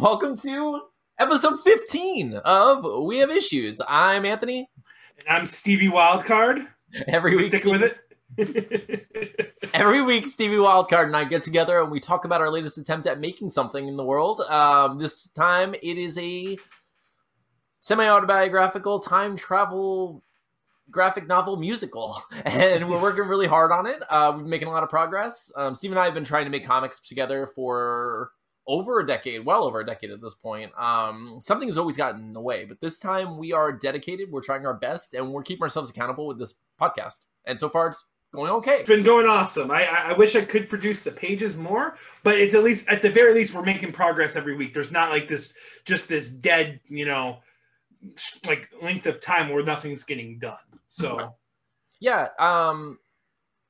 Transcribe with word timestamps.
Welcome 0.00 0.36
to 0.36 0.82
episode 1.18 1.58
15 1.64 2.34
of 2.44 3.04
We 3.04 3.18
Have 3.18 3.30
Issues. 3.30 3.80
I'm 3.88 4.24
Anthony. 4.24 4.70
And 5.18 5.38
I'm 5.38 5.44
Stevie 5.44 5.88
Wildcard. 5.88 6.68
Every 7.08 7.34
week, 7.34 7.46
Stick 7.46 7.64
with 7.64 7.82
it. 7.82 9.56
every 9.74 10.00
week, 10.02 10.28
Stevie 10.28 10.54
Wildcard 10.54 11.06
and 11.06 11.16
I 11.16 11.24
get 11.24 11.42
together 11.42 11.80
and 11.80 11.90
we 11.90 11.98
talk 11.98 12.24
about 12.24 12.40
our 12.40 12.48
latest 12.48 12.78
attempt 12.78 13.08
at 13.08 13.18
making 13.18 13.50
something 13.50 13.88
in 13.88 13.96
the 13.96 14.04
world. 14.04 14.40
Um, 14.42 15.00
this 15.00 15.30
time, 15.30 15.74
it 15.74 15.98
is 15.98 16.16
a 16.16 16.56
semi-autobiographical 17.80 19.00
time 19.00 19.36
travel 19.36 20.22
graphic 20.92 21.26
novel 21.26 21.56
musical, 21.56 22.22
and 22.44 22.88
we're 22.88 23.02
working 23.02 23.24
really 23.24 23.48
hard 23.48 23.72
on 23.72 23.88
it. 23.88 24.00
Uh, 24.08 24.30
we've 24.32 24.44
been 24.44 24.50
making 24.50 24.68
a 24.68 24.70
lot 24.70 24.84
of 24.84 24.90
progress. 24.90 25.50
Um, 25.56 25.74
Steve 25.74 25.90
and 25.90 25.98
I 25.98 26.04
have 26.04 26.14
been 26.14 26.22
trying 26.22 26.44
to 26.44 26.52
make 26.52 26.64
comics 26.64 27.00
together 27.00 27.48
for 27.48 28.30
over 28.68 29.00
a 29.00 29.06
decade, 29.06 29.44
well 29.44 29.64
over 29.64 29.80
a 29.80 29.86
decade 29.86 30.10
at 30.10 30.20
this 30.20 30.34
point. 30.34 30.70
Um, 30.78 31.38
something 31.40 31.66
has 31.68 31.78
always 31.78 31.96
gotten 31.96 32.20
in 32.20 32.32
the 32.34 32.40
way, 32.40 32.66
but 32.66 32.80
this 32.80 32.98
time 32.98 33.38
we 33.38 33.52
are 33.52 33.72
dedicated. 33.72 34.30
We're 34.30 34.42
trying 34.42 34.66
our 34.66 34.74
best, 34.74 35.14
and 35.14 35.32
we're 35.32 35.42
keeping 35.42 35.62
ourselves 35.62 35.90
accountable 35.90 36.26
with 36.26 36.38
this 36.38 36.54
podcast. 36.80 37.20
And 37.46 37.58
so 37.58 37.70
far, 37.70 37.88
it's 37.88 38.04
going 38.34 38.50
okay. 38.52 38.80
It's 38.80 38.88
been 38.88 39.02
going 39.02 39.26
awesome. 39.26 39.70
I, 39.70 39.86
I 39.86 40.12
wish 40.12 40.36
I 40.36 40.42
could 40.42 40.68
produce 40.68 41.02
the 41.02 41.10
pages 41.10 41.56
more, 41.56 41.96
but 42.22 42.36
it's 42.36 42.54
at 42.54 42.62
least 42.62 42.86
at 42.88 43.00
the 43.00 43.10
very 43.10 43.32
least 43.32 43.54
we're 43.54 43.62
making 43.62 43.92
progress 43.92 44.36
every 44.36 44.54
week. 44.54 44.74
There's 44.74 44.92
not 44.92 45.10
like 45.10 45.26
this 45.26 45.54
just 45.86 46.06
this 46.06 46.28
dead, 46.28 46.78
you 46.88 47.06
know, 47.06 47.38
like 48.46 48.68
length 48.82 49.06
of 49.06 49.20
time 49.20 49.48
where 49.48 49.64
nothing's 49.64 50.04
getting 50.04 50.38
done. 50.38 50.58
So 50.88 51.34
yeah, 52.00 52.28
um, 52.38 52.98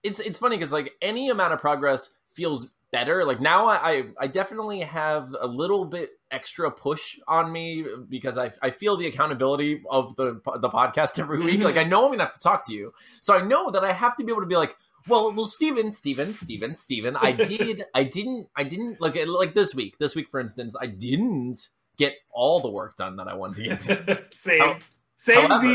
it's 0.03 0.19
it's 0.19 0.41
funny 0.41 0.57
because 0.57 0.73
like 0.73 0.93
any 1.01 1.31
amount 1.31 1.53
of 1.53 1.61
progress 1.61 2.11
feels 2.33 2.67
better. 2.91 3.25
Like 3.25 3.41
now, 3.41 3.67
I 3.69 4.05
I 4.19 4.27
definitely 4.27 4.81
have 4.81 5.35
a 5.41 5.47
little 5.47 5.85
bit 5.85 6.11
extra 6.31 6.71
push 6.71 7.19
on 7.27 7.51
me 7.53 7.85
because 8.09 8.39
I 8.39 8.53
I 8.63 8.71
feel 8.71 8.97
the 8.97 9.07
accountability 9.07 9.83
of 9.91 10.15
the 10.17 10.41
the 10.61 10.71
podcast 10.71 11.19
every 11.19 11.39
week. 11.39 11.57
Mm-hmm. 11.57 11.65
Like 11.65 11.77
I 11.77 11.85
know 11.85 12.05
I'm 12.05 12.13
gonna 12.13 12.25
have 12.25 12.35
to 12.35 12.41
talk 12.41 12.67
to 12.67 12.75
you, 12.75 12.93
so 13.21 13.37
I 13.37 13.43
know 13.43 13.71
that 13.71 13.85
I 13.85 13.93
have 13.93 14.17
to 14.17 14.25
be 14.25 14.33
able 14.33 14.43
to 14.43 14.49
be 14.49 14.57
like. 14.57 14.77
Well, 15.07 15.33
well, 15.33 15.47
Steven, 15.47 15.91
Steven, 15.93 16.35
Steven, 16.35 16.75
Steven. 16.75 17.17
I 17.17 17.33
did, 17.57 17.85
I 17.95 18.05
didn't, 18.05 18.49
I 18.55 18.65
didn't 18.65 19.01
like 19.01 19.17
like 19.27 19.55
this 19.55 19.75
week. 19.75 19.97
This 19.99 20.15
week, 20.15 20.29
for 20.29 20.39
instance, 20.39 20.77
I 20.79 20.87
didn't 20.87 21.69
get 21.97 22.15
all 22.31 22.61
the 22.61 22.69
work 22.69 22.97
done 22.97 23.17
that 23.17 23.27
I 23.27 23.35
wanted 23.35 23.57
to 23.57 23.87
get. 23.87 24.07
Done. 24.07 24.19
Same. 24.31 24.61
How, 24.61 24.79
same 25.17 25.51
however, 25.51 25.75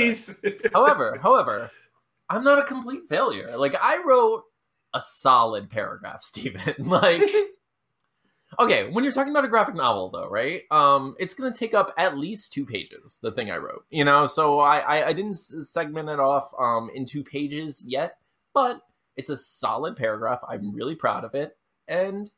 however, 0.73 1.19
however, 1.21 1.71
I'm 2.29 2.43
not 2.43 2.59
a 2.59 2.63
complete 2.63 3.09
failure. 3.09 3.55
Like 3.57 3.75
I 3.81 4.01
wrote 4.05 4.43
a 4.93 5.01
solid 5.01 5.69
paragraph, 5.69 6.21
Stephen. 6.23 6.75
like 6.87 7.23
Okay, 8.59 8.87
when 8.91 9.03
you're 9.03 9.13
talking 9.13 9.31
about 9.31 9.45
a 9.45 9.49
graphic 9.49 9.73
novel 9.75 10.09
though, 10.09 10.29
right? 10.29 10.61
Um 10.71 11.15
it's 11.19 11.33
going 11.33 11.51
to 11.51 11.57
take 11.57 11.73
up 11.73 11.91
at 11.97 12.17
least 12.17 12.53
2 12.53 12.65
pages, 12.65 13.19
the 13.21 13.31
thing 13.31 13.49
I 13.49 13.57
wrote. 13.57 13.85
You 13.89 14.03
know, 14.03 14.27
so 14.27 14.59
I 14.59 14.79
I, 14.79 15.07
I 15.07 15.13
didn't 15.13 15.35
segment 15.35 16.09
it 16.09 16.19
off 16.19 16.53
um 16.59 16.89
in 16.93 17.05
2 17.05 17.23
pages 17.23 17.83
yet, 17.85 18.17
but 18.53 18.81
it's 19.15 19.29
a 19.29 19.37
solid 19.37 19.95
paragraph. 19.95 20.39
I'm 20.47 20.73
really 20.73 20.95
proud 20.95 21.23
of 21.23 21.33
it 21.35 21.57
and 21.87 22.29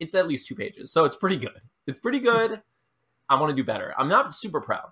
it's 0.00 0.14
at 0.14 0.28
least 0.28 0.48
2 0.48 0.54
pages. 0.54 0.90
So 0.92 1.04
it's 1.04 1.16
pretty 1.16 1.36
good. 1.36 1.60
It's 1.86 1.98
pretty 1.98 2.20
good. 2.20 2.62
I 3.28 3.38
want 3.38 3.50
to 3.50 3.56
do 3.56 3.64
better. 3.64 3.94
I'm 3.98 4.08
not 4.08 4.34
super 4.34 4.60
proud 4.60 4.90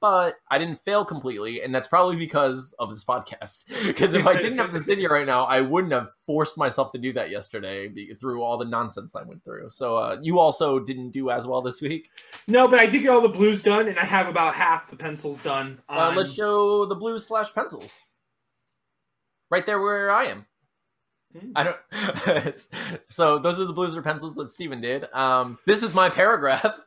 but 0.00 0.36
I 0.48 0.58
didn't 0.58 0.84
fail 0.84 1.04
completely, 1.04 1.62
and 1.62 1.74
that's 1.74 1.88
probably 1.88 2.16
because 2.16 2.74
of 2.78 2.90
this 2.90 3.04
podcast. 3.04 3.64
Because 3.88 4.14
if 4.14 4.26
I 4.26 4.40
didn't 4.40 4.58
have 4.58 4.70
to 4.72 4.82
sit 4.82 4.98
here 4.98 5.08
right 5.08 5.26
now, 5.26 5.44
I 5.44 5.60
wouldn't 5.60 5.92
have 5.92 6.10
forced 6.26 6.58
myself 6.58 6.92
to 6.92 6.98
do 6.98 7.12
that 7.14 7.30
yesterday 7.30 7.88
through 8.14 8.42
all 8.42 8.58
the 8.58 8.64
nonsense 8.64 9.16
I 9.16 9.22
went 9.22 9.42
through. 9.42 9.70
So 9.70 9.96
uh, 9.96 10.18
you 10.22 10.38
also 10.38 10.78
didn't 10.78 11.10
do 11.10 11.30
as 11.30 11.46
well 11.46 11.62
this 11.62 11.80
week. 11.80 12.10
No, 12.46 12.68
but 12.68 12.78
I 12.78 12.86
did 12.86 13.02
get 13.02 13.08
all 13.08 13.20
the 13.20 13.28
blues 13.28 13.62
done, 13.62 13.88
and 13.88 13.98
I 13.98 14.04
have 14.04 14.28
about 14.28 14.54
half 14.54 14.90
the 14.90 14.96
pencils 14.96 15.40
done. 15.42 15.80
On... 15.88 16.12
Uh, 16.12 16.16
let's 16.16 16.32
show 16.32 16.84
the 16.84 16.94
blues 16.94 17.26
slash 17.26 17.52
pencils. 17.54 18.04
Right 19.50 19.64
there 19.64 19.80
where 19.80 20.10
I 20.10 20.24
am. 20.24 20.46
Hmm. 21.36 21.52
I 21.56 21.64
don't. 21.64 22.54
so 23.08 23.38
those 23.38 23.58
are 23.58 23.64
the 23.64 23.72
blues 23.72 23.96
or 23.96 24.02
pencils 24.02 24.36
that 24.36 24.52
Steven 24.52 24.80
did. 24.80 25.12
Um, 25.12 25.58
this 25.66 25.82
is 25.82 25.94
my 25.94 26.08
paragraph. 26.08 26.78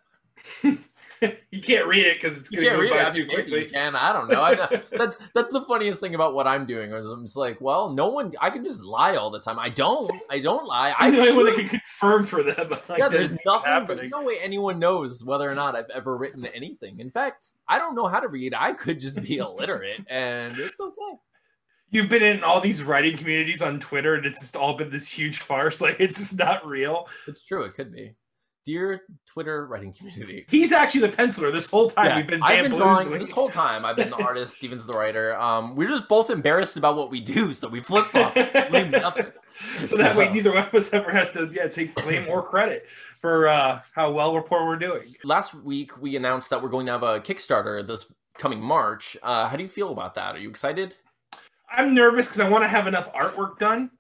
you 1.52 1.62
can't 1.62 1.86
read 1.86 2.06
it 2.06 2.20
because 2.20 2.38
it's 2.38 2.50
going 2.50 2.64
to 2.64 2.88
go 2.88 2.90
by 2.90 3.10
too 3.10 3.26
quickly. 3.28 3.66
You 3.66 3.70
can. 3.70 3.96
I 3.96 4.12
don't 4.12 4.30
know. 4.30 4.42
I 4.42 4.56
that's 4.92 5.18
that's 5.36 5.52
the 5.52 5.62
funniest 5.68 6.00
thing 6.00 6.16
about 6.16 6.34
what 6.34 6.48
I'm 6.48 6.66
doing. 6.66 6.94
I'm 6.94 7.24
just 7.24 7.38
like, 7.38 7.62
well, 7.62 7.90
no 7.90 8.10
one. 8.10 8.34
I 8.42 8.50
can 8.50 8.64
just 8.64 8.82
lie 8.82 9.16
all 9.16 9.30
the 9.30 9.40
time. 9.40 9.60
I 9.60 9.70
don't. 9.70 10.12
I 10.30 10.40
don't 10.40 10.66
lie. 10.66 10.94
I 11.00 11.12
the 11.12 11.30
only 11.30 11.52
can 11.52 11.70
confirm 11.70 12.26
for 12.26 12.44
them. 12.44 12.72
Like, 12.90 13.00
yeah, 13.00 13.10
there's 13.10 13.38
nothing. 13.46 13.70
Happening. 13.70 13.98
There's 13.98 14.12
no 14.12 14.24
way 14.24 14.38
anyone 14.42 14.80
knows 14.80 15.24
whether 15.24 15.50
or 15.50 15.56
not 15.56 15.76
I've 15.76 15.90
ever 15.94 16.18
written 16.18 16.46
anything. 16.46 17.00
In 17.00 17.12
fact, 17.12 17.50
I 17.68 17.78
don't 17.78 17.96
know 17.96 18.08
how 18.08 18.20
to 18.20 18.28
read. 18.28 18.54
I 18.58 18.74
could 18.74 19.00
just 19.00 19.22
be 19.22 19.38
illiterate, 19.38 20.06
and 20.10 20.54
it's 20.58 20.80
okay 20.80 21.18
you've 21.92 22.10
been 22.10 22.24
in 22.24 22.42
all 22.44 22.62
these 22.62 22.82
writing 22.84 23.18
communities 23.18 23.62
on 23.62 23.80
Twitter, 23.80 24.16
and 24.16 24.26
it's 24.26 24.40
just 24.40 24.56
all 24.56 24.76
been 24.76 24.90
this 24.90 25.10
huge 25.10 25.40
farce. 25.40 25.82
Like 25.82 25.98
it's 26.00 26.18
just 26.18 26.40
not 26.40 26.66
real. 26.66 27.08
It's 27.28 27.44
true. 27.44 27.64
It 27.64 27.76
could 27.76 27.92
be 27.92 28.16
dear 28.66 29.02
Twitter 29.28 29.66
writing 29.68 29.94
community. 29.94 30.46
He's 30.50 30.72
actually 30.72 31.02
the 31.02 31.10
penciler 31.10 31.52
this 31.52 31.70
whole 31.70 31.90
time. 31.90 32.06
Yeah, 32.06 32.18
We've 32.18 32.28
been 32.28 32.44
I've 32.44 32.64
been 32.64 32.78
drawing 32.78 33.10
this 33.12 33.32
whole 33.32 33.50
time. 33.50 33.86
I've 33.86 33.96
been 33.96 34.10
the 34.10 34.24
artist. 34.24 34.56
Steven's 34.56 34.86
the 34.86 34.94
writer. 34.94 35.36
Um, 35.38 35.76
we're 35.76 35.90
just 35.90 36.08
both 36.08 36.30
embarrassed 36.30 36.78
about 36.78 36.96
what 36.96 37.10
we 37.10 37.20
do, 37.20 37.54
so 37.54 37.68
we 37.68 37.80
flip 37.80 38.06
flop. 38.06 38.34
so, 38.34 39.86
so, 39.86 39.98
that 39.98 40.16
way, 40.16 40.32
neither 40.32 40.52
one 40.52 40.68
of 40.68 40.74
us 40.74 40.94
ever 40.94 41.12
has 41.12 41.32
to 41.34 41.50
yeah 41.54 41.68
take 41.68 41.96
claim 41.96 42.28
or 42.28 42.44
credit 42.44 42.86
for 43.20 43.48
uh, 43.48 43.82
how 43.94 44.12
well 44.12 44.36
report 44.36 44.66
we're 44.66 44.78
doing. 44.78 45.16
Last 45.24 45.54
week, 45.54 46.00
we 46.02 46.16
announced 46.16 46.50
that 46.50 46.62
we're 46.62 46.70
going 46.70 46.86
to 46.88 46.92
have 46.92 47.04
a 47.04 47.20
Kickstarter 47.20 47.86
this 47.86 48.12
coming 48.38 48.62
March. 48.62 49.18
Uh, 49.22 49.48
how 49.48 49.56
do 49.56 49.64
you 49.64 49.70
feel 49.70 49.92
about 49.92 50.16
that? 50.16 50.36
Are 50.36 50.40
you 50.40 50.50
excited? 50.50 50.96
I'm 51.72 51.94
nervous 51.94 52.28
because 52.28 52.42
I 52.42 52.50
want 52.50 52.64
to 52.64 52.68
have 52.68 52.88
enough 52.88 53.14
artwork 53.14 53.58
done 53.58 53.92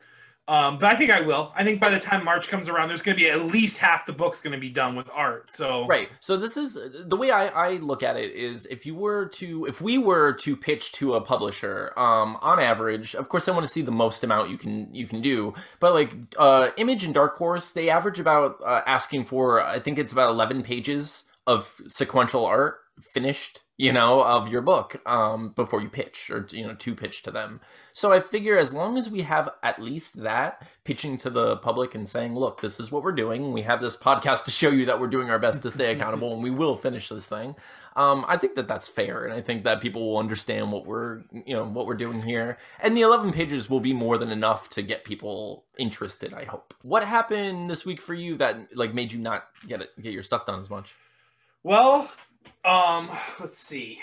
um, 0.47 0.79
but 0.79 0.91
I 0.91 0.97
think 0.97 1.11
I 1.11 1.21
will. 1.21 1.51
I 1.55 1.63
think 1.63 1.79
by 1.79 1.89
the 1.89 1.99
time 1.99 2.25
March 2.25 2.49
comes 2.49 2.67
around, 2.67 2.89
there's 2.89 3.01
going 3.01 3.17
to 3.17 3.23
be 3.23 3.29
at 3.29 3.45
least 3.45 3.77
half 3.77 4.05
the 4.05 4.13
book's 4.13 4.41
going 4.41 4.53
to 4.53 4.59
be 4.59 4.69
done 4.69 4.95
with 4.95 5.09
art. 5.13 5.51
So 5.51 5.85
right. 5.87 6.09
So 6.19 6.35
this 6.35 6.57
is 6.57 6.77
the 7.05 7.15
way 7.15 7.31
I, 7.31 7.47
I 7.47 7.71
look 7.77 8.03
at 8.03 8.17
it 8.17 8.33
is 8.33 8.65
if 8.65 8.85
you 8.85 8.95
were 8.95 9.27
to 9.27 9.65
if 9.65 9.81
we 9.81 9.97
were 9.97 10.33
to 10.33 10.57
pitch 10.57 10.91
to 10.93 11.13
a 11.13 11.21
publisher, 11.21 11.93
um, 11.95 12.37
on 12.41 12.59
average, 12.59 13.15
of 13.15 13.29
course, 13.29 13.47
I 13.47 13.51
want 13.51 13.65
to 13.65 13.71
see 13.71 13.81
the 13.81 13.91
most 13.91 14.23
amount 14.23 14.49
you 14.49 14.57
can 14.57 14.93
you 14.93 15.05
can 15.05 15.21
do. 15.21 15.53
But 15.79 15.93
like 15.93 16.11
uh, 16.37 16.69
Image 16.77 17.03
and 17.03 17.13
Dark 17.13 17.37
Horse, 17.37 17.71
they 17.71 17.89
average 17.89 18.19
about 18.19 18.59
uh, 18.65 18.81
asking 18.85 19.25
for 19.25 19.61
I 19.61 19.79
think 19.79 19.99
it's 19.99 20.11
about 20.11 20.31
eleven 20.31 20.63
pages 20.63 21.29
of 21.45 21.79
sequential 21.87 22.45
art 22.45 22.79
finished 23.01 23.61
you 23.81 23.91
know, 23.91 24.23
of 24.23 24.47
your 24.47 24.61
book 24.61 25.01
um, 25.07 25.49
before 25.55 25.81
you 25.81 25.89
pitch 25.89 26.29
or, 26.29 26.45
you 26.51 26.67
know, 26.67 26.75
to 26.75 26.93
pitch 26.93 27.23
to 27.23 27.31
them. 27.31 27.59
So 27.93 28.13
I 28.13 28.19
figure 28.19 28.55
as 28.55 28.75
long 28.75 28.95
as 28.95 29.09
we 29.09 29.23
have 29.23 29.49
at 29.63 29.81
least 29.81 30.21
that 30.21 30.67
pitching 30.83 31.17
to 31.17 31.31
the 31.31 31.57
public 31.57 31.95
and 31.95 32.07
saying, 32.07 32.35
look, 32.35 32.61
this 32.61 32.79
is 32.79 32.91
what 32.91 33.01
we're 33.01 33.11
doing. 33.11 33.53
We 33.53 33.63
have 33.63 33.81
this 33.81 33.97
podcast 33.97 34.43
to 34.43 34.51
show 34.51 34.69
you 34.69 34.85
that 34.85 34.99
we're 34.99 35.07
doing 35.07 35.31
our 35.31 35.39
best 35.39 35.63
to 35.63 35.71
stay 35.71 35.91
accountable 35.95 36.31
and 36.31 36.43
we 36.43 36.51
will 36.51 36.77
finish 36.77 37.09
this 37.09 37.25
thing. 37.25 37.55
Um, 37.95 38.23
I 38.27 38.37
think 38.37 38.53
that 38.55 38.67
that's 38.67 38.87
fair. 38.87 39.25
And 39.25 39.33
I 39.33 39.41
think 39.41 39.63
that 39.63 39.81
people 39.81 40.11
will 40.11 40.19
understand 40.19 40.71
what 40.71 40.85
we're, 40.85 41.23
you 41.33 41.55
know, 41.55 41.65
what 41.65 41.87
we're 41.87 41.95
doing 41.95 42.21
here. 42.21 42.59
And 42.81 42.95
the 42.95 43.01
11 43.01 43.33
pages 43.33 43.67
will 43.67 43.79
be 43.79 43.93
more 43.93 44.19
than 44.19 44.29
enough 44.29 44.69
to 44.69 44.83
get 44.83 45.05
people 45.05 45.65
interested, 45.79 46.35
I 46.35 46.43
hope. 46.43 46.75
What 46.83 47.03
happened 47.03 47.67
this 47.67 47.83
week 47.83 47.99
for 47.99 48.13
you 48.13 48.37
that 48.37 48.77
like 48.77 48.93
made 48.93 49.11
you 49.11 49.17
not 49.17 49.47
get 49.67 49.81
it, 49.81 49.89
get 49.99 50.13
your 50.13 50.21
stuff 50.21 50.45
done 50.45 50.59
as 50.59 50.69
much? 50.69 50.95
Well, 51.63 52.11
um, 52.63 53.09
let's 53.39 53.57
see. 53.57 53.99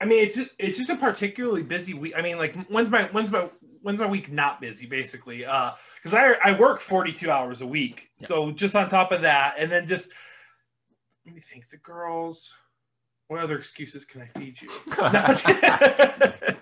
I 0.00 0.06
mean, 0.06 0.24
it's 0.24 0.38
it's 0.58 0.76
just 0.76 0.90
a 0.90 0.96
particularly 0.96 1.62
busy 1.62 1.94
week. 1.94 2.14
I 2.16 2.22
mean, 2.22 2.36
like 2.36 2.56
when's 2.66 2.90
my 2.90 3.04
when's 3.04 3.30
my 3.30 3.48
when's 3.82 4.00
my 4.00 4.06
week 4.06 4.30
not 4.30 4.60
busy 4.60 4.86
basically? 4.86 5.46
Uh, 5.46 5.72
because 5.96 6.14
I 6.14 6.34
I 6.44 6.58
work 6.58 6.80
forty 6.80 7.12
two 7.12 7.30
hours 7.30 7.60
a 7.60 7.66
week, 7.66 8.10
yeah. 8.18 8.26
so 8.26 8.50
just 8.50 8.74
on 8.74 8.88
top 8.88 9.12
of 9.12 9.22
that, 9.22 9.54
and 9.58 9.70
then 9.70 9.86
just 9.86 10.12
let 11.24 11.34
me 11.34 11.40
think. 11.40 11.68
The 11.68 11.78
girls. 11.78 12.54
What 13.28 13.42
other 13.42 13.56
excuses 13.56 14.04
can 14.04 14.20
I 14.20 14.26
feed 14.38 14.60
you? 14.60 14.68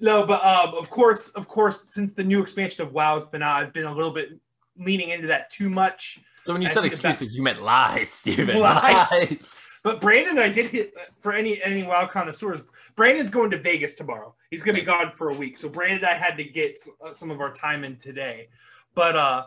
no, 0.00 0.26
but 0.26 0.44
um, 0.44 0.74
of 0.74 0.90
course, 0.90 1.28
of 1.30 1.46
course, 1.46 1.94
since 1.94 2.14
the 2.14 2.24
new 2.24 2.42
expansion 2.42 2.84
of 2.84 2.92
WoW 2.92 3.14
has 3.14 3.24
been 3.24 3.40
out, 3.40 3.62
I've 3.62 3.72
been 3.72 3.84
a 3.84 3.94
little 3.94 4.10
bit 4.10 4.30
leaning 4.76 5.10
into 5.10 5.28
that 5.28 5.50
too 5.50 5.70
much. 5.70 6.18
So 6.44 6.52
when 6.52 6.60
you 6.60 6.68
said 6.68 6.84
excuses, 6.84 7.34
you 7.34 7.42
meant 7.42 7.62
lies, 7.62 8.10
Steven. 8.12 8.58
Lies. 8.58 9.10
lies. 9.10 9.60
But 9.82 10.02
Brandon 10.02 10.32
and 10.32 10.40
I 10.40 10.50
did 10.50 10.66
hit 10.66 10.94
for 11.18 11.32
any 11.32 11.62
any 11.62 11.84
wild 11.84 12.10
connoisseurs. 12.10 12.60
Brandon's 12.96 13.30
going 13.30 13.50
to 13.52 13.58
Vegas 13.58 13.94
tomorrow. 13.94 14.34
He's 14.50 14.62
going 14.62 14.74
to 14.74 14.82
be 14.82 14.86
gone 14.86 15.12
for 15.16 15.30
a 15.30 15.34
week. 15.34 15.56
So 15.56 15.70
Brandon 15.70 15.98
and 15.98 16.06
I 16.06 16.12
had 16.12 16.36
to 16.36 16.44
get 16.44 16.78
uh, 17.02 17.14
some 17.14 17.30
of 17.30 17.40
our 17.40 17.50
time 17.52 17.82
in 17.82 17.96
today. 17.96 18.48
But 18.94 19.16
uh 19.16 19.44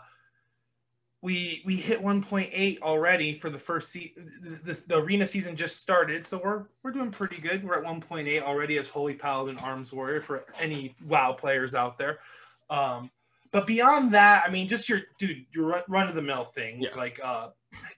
we 1.21 1.61
we 1.65 1.75
hit 1.75 2.01
1.8 2.01 2.81
already 2.81 3.39
for 3.39 3.51
the 3.51 3.59
first 3.59 3.91
season. 3.91 4.31
The, 4.41 4.83
the, 4.88 4.97
arena 4.97 5.25
season 5.25 5.55
just 5.55 5.77
started, 5.77 6.25
so 6.25 6.39
we're 6.44 6.65
we're 6.83 6.91
doing 6.91 7.11
pretty 7.11 7.39
good. 7.39 7.63
We're 7.63 7.79
at 7.79 7.83
1.8 7.83 8.41
already 8.41 8.77
as 8.77 8.88
Holy 8.88 9.13
Paladin 9.13 9.57
Arms 9.59 9.91
Warrior 9.94 10.21
for 10.21 10.45
any 10.59 10.95
WoW 11.05 11.33
players 11.33 11.73
out 11.73 11.97
there. 11.97 12.19
Um, 12.69 13.09
but 13.51 13.67
beyond 13.67 14.13
that, 14.13 14.44
I 14.45 14.51
mean, 14.51 14.67
just 14.67 14.89
your 14.89 15.01
dude, 15.19 15.45
your 15.53 15.83
run 15.88 16.07
of 16.07 16.15
the 16.15 16.21
mill 16.21 16.45
things 16.45 16.88
yeah. 16.89 16.97
like 16.97 17.19
uh, 17.23 17.49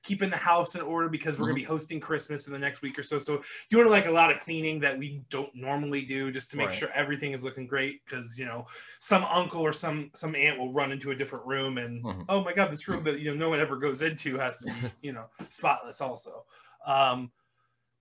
keeping 0.03 0.29
the 0.29 0.37
house 0.37 0.75
in 0.75 0.81
order 0.81 1.09
because 1.09 1.37
we're 1.37 1.45
gonna 1.45 1.55
be 1.55 1.63
hosting 1.63 1.99
Christmas 1.99 2.47
in 2.47 2.53
the 2.53 2.59
next 2.59 2.81
week 2.81 2.97
or 2.99 3.03
so. 3.03 3.19
So 3.19 3.41
doing 3.69 3.89
like 3.89 4.05
a 4.07 4.11
lot 4.11 4.31
of 4.31 4.39
cleaning 4.39 4.79
that 4.81 4.97
we 4.97 5.21
don't 5.29 5.53
normally 5.55 6.01
do 6.01 6.31
just 6.31 6.51
to 6.51 6.57
make 6.57 6.67
Right. 6.67 6.75
sure 6.75 6.89
everything 6.93 7.31
is 7.33 7.43
looking 7.43 7.67
great. 7.67 8.03
Because 8.05 8.37
you 8.37 8.45
know, 8.45 8.65
some 8.99 9.23
uncle 9.25 9.61
or 9.61 9.71
some 9.73 10.11
some 10.13 10.35
aunt 10.35 10.57
will 10.57 10.73
run 10.73 10.91
into 10.91 11.11
a 11.11 11.15
different 11.15 11.45
room 11.45 11.77
and 11.77 12.03
Mhm. 12.03 12.25
oh 12.29 12.43
my 12.43 12.53
god, 12.53 12.71
this 12.71 12.87
room 12.87 13.03
that 13.03 13.19
you 13.19 13.31
know 13.31 13.37
no 13.37 13.49
one 13.49 13.59
ever 13.59 13.77
goes 13.77 14.01
into 14.01 14.37
has 14.37 14.59
to 14.59 14.65
be 14.65 14.71
you 15.01 15.11
know 15.13 15.25
spotless 15.49 16.01
also. 16.01 16.45
Um, 16.85 17.31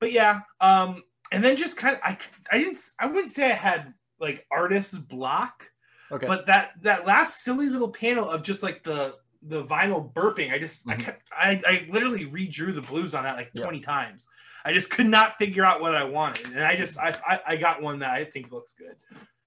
but 0.00 0.12
yeah, 0.12 0.40
um, 0.60 1.02
and 1.32 1.42
then 1.44 1.56
just 1.56 1.76
kind 1.76 1.96
of 1.96 2.02
I 2.04 2.18
I 2.50 2.58
didn't 2.58 2.78
I 2.98 3.06
wouldn't 3.06 3.32
say 3.32 3.50
I 3.50 3.54
had 3.54 3.94
like 4.20 4.46
artist's 4.50 4.96
block 4.98 5.70
Okay. 6.10 6.26
but 6.26 6.46
that 6.46 6.72
that 6.82 7.06
last 7.06 7.42
silly 7.42 7.68
little 7.68 7.90
panel 7.90 8.28
of 8.28 8.42
just 8.42 8.62
like 8.62 8.82
the 8.82 9.16
the 9.42 9.64
vinyl 9.64 10.12
burping 10.12 10.52
i 10.52 10.58
just 10.58 10.88
i 10.88 10.94
Mhm. 10.96 11.00
kept 11.00 11.22
i 11.32 11.60
i 11.66 11.86
literally 11.90 12.26
redrew 12.26 12.74
the 12.74 12.82
blues 12.82 13.14
on 13.14 13.22
that 13.24 13.36
like 13.36 13.50
Yeah. 13.52 13.62
20 13.64 13.80
times 13.80 14.26
i 14.64 14.72
just 14.72 14.90
could 14.90 15.06
not 15.06 15.38
figure 15.38 15.64
out 15.64 15.80
what 15.80 15.94
i 15.94 16.02
wanted 16.02 16.46
and 16.46 16.64
i 16.64 16.74
just 16.76 16.98
I, 16.98 17.14
I 17.26 17.40
i 17.46 17.56
got 17.56 17.80
one 17.82 17.98
that 18.00 18.10
i 18.10 18.24
think 18.24 18.50
looks 18.50 18.72
good 18.72 18.96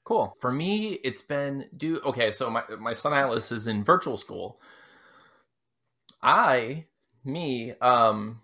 Cool. 0.04 0.34
For 0.42 0.52
me, 0.52 0.94
it's 1.04 1.22
been 1.22 1.69
do 1.78 2.00
okay. 2.00 2.31
So 2.31 2.50
my 2.50 2.63
my 2.80 2.92
son 2.92 3.13
Atlas 3.13 3.52
is 3.52 3.68
in 3.68 3.84
virtual 3.84 4.18
school. 4.18 4.60
I, 6.24 6.86
me, 7.24 7.74
um, 7.81 8.42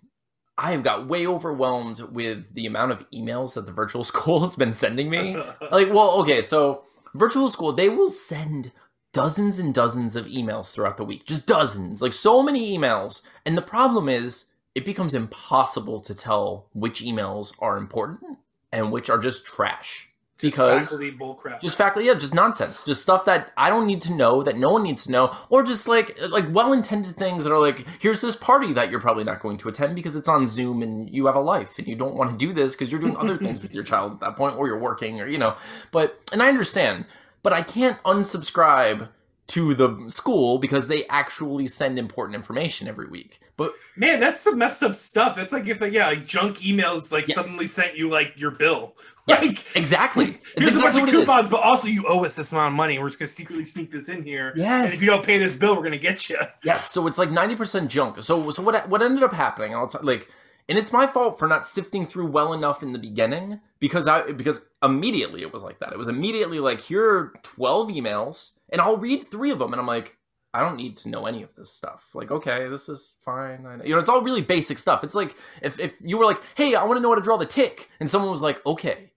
I 0.57 0.71
have 0.71 0.83
got 0.83 1.07
way 1.07 1.25
overwhelmed 1.27 1.99
with 2.01 2.53
the 2.53 2.67
amount 2.67 2.91
of 2.91 3.09
emails 3.11 3.55
that 3.55 3.65
the 3.65 3.71
virtual 3.71 4.03
school 4.11 4.41
has 4.41 4.55
been 4.55 4.73
sending 4.73 5.09
me. 5.09 5.35
like, 5.71 5.91
well, 5.91 6.19
okay, 6.21 6.41
so 6.43 6.83
virtual 7.13 7.49
school 7.49 7.73
they 7.73 7.89
will 7.89 8.09
send 8.09 8.71
dozens 9.13 9.57
and 9.57 9.73
dozens 9.73 10.15
of 10.15 10.27
emails 10.27 10.71
throughout 10.71 10.97
the 10.97 11.03
week, 11.03 11.25
just 11.25 11.47
dozens, 11.47 12.01
like 12.01 12.13
so 12.13 12.43
many 12.43 12.77
emails. 12.77 13.23
And 13.45 13.57
the 13.57 13.63
problem 13.63 14.07
is, 14.09 14.45
it 14.75 14.85
becomes 14.85 15.15
impossible 15.15 16.01
to 16.01 16.13
tell 16.13 16.67
which 16.73 17.01
emails 17.01 17.53
are 17.59 17.77
important 17.77 18.37
and 18.71 18.91
which 18.91 19.09
are 19.09 19.17
just 19.17 19.45
trash 19.45 20.09
because 20.39 20.89
faculty 20.89 21.11
bull 21.11 21.33
crap 21.33 21.61
just 21.61 21.77
faculty 21.77 22.07
yeah 22.07 22.13
just 22.13 22.33
nonsense. 22.33 22.83
Just 22.83 23.01
stuff 23.01 23.25
that 23.25 23.51
i 23.57 23.69
don't 23.69 23.87
need 23.87 24.01
to 24.01 24.13
know 24.13 24.43
that 24.43 24.57
no 24.57 24.69
one 24.69 24.83
needs 24.83 25.03
to 25.05 25.11
know 25.11 25.35
or 25.49 25.63
just 25.63 25.87
like 25.87 26.17
like 26.29 26.45
well-intended 26.51 27.17
things 27.17 27.43
that 27.43 27.51
are 27.51 27.59
like 27.59 27.87
here's 27.99 28.21
this 28.21 28.35
party 28.35 28.73
that 28.73 28.91
you're 28.91 28.99
probably 28.99 29.23
not 29.23 29.39
going 29.39 29.57
to 29.57 29.69
attend 29.69 29.95
because 29.95 30.15
it's 30.15 30.27
on 30.27 30.47
zoom 30.47 30.81
and 30.81 31.09
you 31.09 31.25
have 31.25 31.35
a 31.35 31.39
life 31.39 31.77
and 31.79 31.87
you 31.87 31.95
don't 31.95 32.15
want 32.15 32.29
to 32.29 32.37
do 32.37 32.53
this 32.53 32.75
because 32.75 32.91
you're 32.91 33.01
doing 33.01 33.17
other 33.17 33.37
things 33.43 33.61
with 33.61 33.73
your 33.73 33.83
child 33.83 34.13
at 34.13 34.19
that 34.19 34.35
point 34.35 34.55
or 34.57 34.67
you're 34.67 34.79
working 34.79 35.19
or 35.21 35.27
you 35.27 35.37
know. 35.37 35.55
But 35.91 36.19
and 36.31 36.41
i 36.41 36.47
understand 36.47 37.05
but 37.43 37.53
i 37.53 37.61
can't 37.61 38.01
unsubscribe 38.03 39.09
to 39.47 39.73
the 39.73 39.95
school 40.09 40.57
because 40.59 40.87
they 40.89 41.05
actually 41.07 41.67
send 41.67 41.97
important 41.97 42.35
information 42.35 42.85
every 42.87 43.07
week 43.07 43.39
but 43.55 43.73
man 43.95 44.19
that's 44.19 44.41
some 44.41 44.57
messed 44.57 44.83
up 44.83 44.93
stuff 44.93 45.37
it's 45.37 45.53
like 45.53 45.65
if 45.67 45.79
like, 45.79 45.93
yeah 45.93 46.07
like 46.07 46.25
junk 46.27 46.57
emails 46.57 47.11
like 47.13 47.27
Yes. 47.29 47.35
suddenly 47.37 47.65
sent 47.65 47.95
you 47.95 48.09
like 48.09 48.33
your 48.35 48.51
bill 48.51 48.95
yes 49.25 49.45
like 49.47 49.65
exactly 49.75 50.25
it's 50.25 50.39
here's 50.55 50.67
exactly 50.75 51.01
a 51.01 51.05
bunch 51.05 51.13
of 51.13 51.19
coupons 51.21 51.49
but 51.49 51.61
also 51.61 51.87
you 51.87 52.05
owe 52.09 52.25
us 52.25 52.35
this 52.35 52.51
amount 52.51 52.73
of 52.73 52.75
money 52.77 52.99
we're 52.99 53.07
just 53.07 53.19
gonna 53.19 53.29
secretly 53.29 53.63
sneak 53.63 53.89
this 53.89 54.09
in 54.09 54.21
here 54.21 54.51
Yes. 54.57 54.83
and 54.85 54.93
if 54.93 55.01
you 55.01 55.07
don't 55.07 55.25
pay 55.25 55.37
this 55.37 55.53
bill 55.55 55.77
we're 55.77 55.83
gonna 55.83 55.97
get 55.97 56.29
you 56.29 56.37
Yes, 56.63 56.91
so 56.91 57.07
it's 57.07 57.17
like 57.17 57.31
ninety 57.31 57.55
percent 57.55 57.89
junk. 57.89 58.21
So 58.23 58.51
so 58.51 58.61
what 58.61 58.89
what 58.89 59.01
ended 59.01 59.23
up 59.23 59.31
happening? 59.31 59.73
I'll 59.73 59.87
t- 59.87 59.97
like, 60.01 60.29
and 60.69 60.77
it's 60.77 60.91
my 60.91 61.07
fault 61.07 61.39
for 61.39 61.47
not 61.47 61.65
sifting 61.65 62.05
through 62.05 62.27
well 62.27 62.53
enough 62.53 62.83
in 62.83 62.91
the 62.91 62.99
beginning 62.99 63.61
because 63.79 64.07
I 64.07 64.31
because 64.31 64.69
immediately 64.83 65.41
it 65.41 65.53
was 65.53 65.63
like 65.63 65.79
that. 65.79 65.93
It 65.93 65.97
was 65.97 66.07
immediately 66.07 66.59
like 66.59 66.81
here 66.81 67.05
are 67.09 67.33
twelve 67.43 67.89
emails, 67.89 68.57
and 68.69 68.81
I'll 68.81 68.97
read 68.97 69.23
three 69.23 69.51
of 69.51 69.59
them, 69.59 69.71
and 69.73 69.79
I'm 69.79 69.87
like, 69.87 70.17
I 70.53 70.61
don't 70.61 70.75
need 70.75 70.97
to 70.97 71.09
know 71.09 71.25
any 71.25 71.43
of 71.43 71.55
this 71.55 71.71
stuff. 71.71 72.15
Like, 72.15 72.31
okay, 72.31 72.67
this 72.67 72.89
is 72.89 73.15
fine. 73.23 73.65
You 73.85 73.93
know, 73.93 73.99
it's 73.99 74.09
all 74.09 74.21
really 74.21 74.41
basic 74.41 74.77
stuff. 74.77 75.03
It's 75.03 75.15
like 75.15 75.35
if 75.61 75.79
if 75.79 75.93
you 76.01 76.17
were 76.17 76.25
like, 76.25 76.41
hey, 76.55 76.75
I 76.75 76.83
want 76.83 76.97
to 76.97 77.01
know 77.01 77.09
how 77.09 77.15
to 77.15 77.21
draw 77.21 77.37
the 77.37 77.45
tick, 77.45 77.89
and 77.99 78.09
someone 78.09 78.31
was 78.31 78.41
like, 78.41 78.65
okay. 78.65 79.11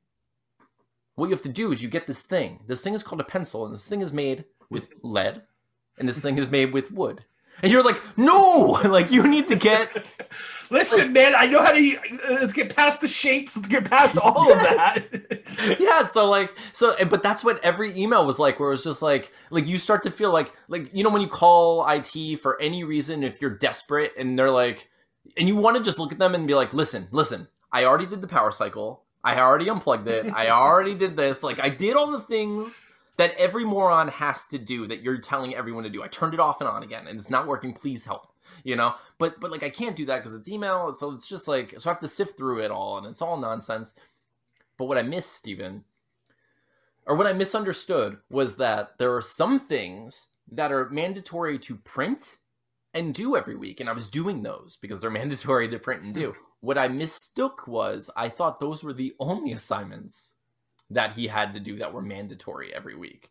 What 1.17 1.27
you 1.27 1.35
have 1.35 1.43
to 1.43 1.51
do 1.51 1.71
is 1.71 1.83
you 1.83 1.91
get 1.91 2.07
this 2.07 2.23
thing. 2.23 2.61
This 2.67 2.83
thing 2.83 2.95
is 2.95 3.03
called 3.03 3.21
a 3.21 3.25
pencil, 3.25 3.67
and 3.67 3.75
this 3.75 3.87
thing 3.87 4.01
is 4.01 4.13
made 4.13 4.47
with 4.71 4.89
lead, 5.03 5.43
and 5.99 6.09
this 6.09 6.23
thing 6.23 6.39
is 6.39 6.51
made 6.51 6.73
with 6.73 6.93
wood. 6.93 7.25
And 7.63 7.71
you're 7.73 7.83
like, 7.85 8.01
no, 8.17 8.81
like 8.85 9.11
you 9.11 9.27
need 9.27 9.49
to 9.49 9.57
get 9.57 10.07
Listen, 10.73 11.13
man, 11.13 11.33
I 11.37 11.47
know 11.47 11.61
how 11.61 11.73
to. 11.73 11.97
uh, 11.97 12.39
Let's 12.41 12.53
get 12.53 12.75
past 12.77 13.01
the 13.01 13.09
shapes. 13.09 13.57
Let's 13.57 13.67
get 13.67 13.91
past 13.91 14.17
all 14.17 14.53
of 14.53 14.59
that. 14.61 15.77
yeah 15.81 16.05
so 16.07 16.31
like 16.31 16.55
so 16.73 16.95
but 17.07 17.23
that's 17.25 17.43
what 17.43 17.63
every 17.65 17.97
email 18.01 18.25
was 18.25 18.39
like 18.39 18.61
where 18.61 18.69
it 18.69 18.75
was 18.75 18.85
just 18.85 19.03
like 19.03 19.33
like 19.51 19.67
you 19.67 19.79
start 19.79 20.03
to 20.05 20.11
feel 20.11 20.33
like 20.33 20.53
like 20.69 20.89
you 20.95 21.03
know 21.03 21.11
when 21.11 21.23
you 21.23 21.29
call 21.29 21.85
it 21.89 22.07
for 22.39 22.61
any 22.61 22.85
reason 22.85 23.25
if 23.25 23.41
you're 23.41 23.51
desperate 23.51 24.13
and 24.17 24.39
they're 24.39 24.51
like 24.51 24.89
and 25.37 25.49
you 25.49 25.57
want 25.57 25.77
to 25.77 25.83
just 25.83 25.99
look 25.99 26.13
at 26.13 26.19
them 26.19 26.35
and 26.37 26.47
be 26.47 26.55
like 26.55 26.73
listen 26.73 27.09
listen 27.11 27.49
i 27.73 27.85
already 27.85 28.07
did 28.07 28.21
the 28.23 28.29
power 28.29 28.53
cycle 28.53 29.03
i 29.25 29.39
already 29.41 29.69
unplugged 29.69 30.07
it 30.09 30.27
i 30.33 30.49
already 30.49 30.95
did 30.95 31.17
this 31.17 31.43
like 31.43 31.59
i 31.61 31.69
did 31.69 31.97
all 31.97 32.13
the 32.13 32.21
things 32.21 32.87
that 33.21 33.35
every 33.39 33.65
moron 33.65 34.09
has 34.09 34.47
to 34.47 34.59
do 34.59 34.87
that 34.87 35.03
you're 35.03 35.19
telling 35.19 35.55
everyone 35.55 35.85
to 35.85 35.91
do 35.91 36.03
i 36.03 36.09
turned 36.09 36.35
it 36.35 36.41
off 36.41 36.61
and 36.61 36.69
on 36.69 36.83
again 36.83 37.07
and 37.07 37.19
it's 37.19 37.31
not 37.31 37.47
working 37.47 37.73
please 37.73 38.05
help 38.05 38.33
you 38.65 38.75
know 38.75 38.95
but 39.19 39.41
but 39.41 39.51
like 39.51 39.63
i 39.63 39.71
can't 39.71 39.97
do 39.97 40.05
that 40.07 40.19
because 40.19 40.35
it's 40.35 40.49
email 40.49 40.93
so 40.93 41.13
it's 41.13 41.29
just 41.29 41.47
like 41.47 41.75
so 41.79 41.89
i 41.89 41.93
have 41.93 42.01
to 42.01 42.09
sift 42.09 42.37
through 42.37 42.59
it 42.59 42.71
all 42.71 42.99
and 42.99 43.07
it's 43.07 43.23
all 43.23 43.37
nonsense 43.37 43.95
but 44.81 44.87
what 44.87 44.97
I 44.97 45.03
missed, 45.03 45.35
Stephen, 45.35 45.85
or 47.05 47.15
what 47.15 47.27
I 47.27 47.35
misunderstood 47.35 48.17
was 48.31 48.57
that 48.57 48.97
there 48.97 49.15
are 49.15 49.21
some 49.21 49.59
things 49.59 50.29
that 50.51 50.73
are 50.73 50.89
mandatory 50.89 51.59
to 51.59 51.77
print 51.77 52.39
and 52.95 53.13
do 53.13 53.37
every 53.37 53.57
week. 53.57 53.79
And 53.79 53.91
I 53.91 53.93
was 53.93 54.09
doing 54.09 54.43
those 54.43 54.79
because 54.81 55.03
they're 55.03 55.11
mandatory 55.21 55.69
to 55.69 55.79
print 55.79 56.03
and 56.03 56.15
do. 56.15 56.29
Hmm. 56.31 56.45
What 56.61 56.79
I 56.79 56.89
mistook 56.89 57.69
was 57.69 58.09
I 58.17 58.31
thought 58.31 58.59
those 58.59 58.83
were 58.83 58.95
the 58.95 59.15
only 59.21 59.53
assignments 59.53 60.37
that 60.91 61.13
he 61.13 61.29
had 61.29 61.55
to 61.55 61.61
do 61.61 61.79
that 61.79 61.93
were 61.93 62.03
mandatory 62.03 62.75
every 62.75 62.95
week. 62.95 63.31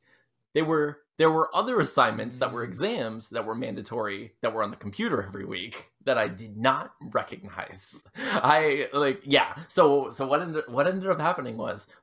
They 0.53 0.61
were 0.61 1.01
there 1.17 1.29
were 1.29 1.53
other 1.53 1.81
assignments 1.81 2.37
that 2.37 2.53
were 2.53 2.65
mm. 2.65 2.69
exams 2.69 3.29
that 3.29 3.45
were 3.45 3.53
mandatory 3.53 4.33
that 4.41 4.53
were 4.53 4.63
on 4.63 4.71
the 4.71 4.77
computer 4.77 5.21
every 5.21 5.45
week 5.45 5.91
that 6.05 6.17
I 6.17 6.29
did 6.29 6.57
not 6.57 6.93
recognize. 7.01 8.07
I 8.17 8.87
like 8.93 9.21
yeah. 9.25 9.55
So 9.67 10.09
so 10.09 10.27
what 10.27 10.41
ended 10.41 10.63
what 10.67 10.87
ended 10.87 11.09
up 11.09 11.19
happening 11.19 11.57
was 11.57 11.93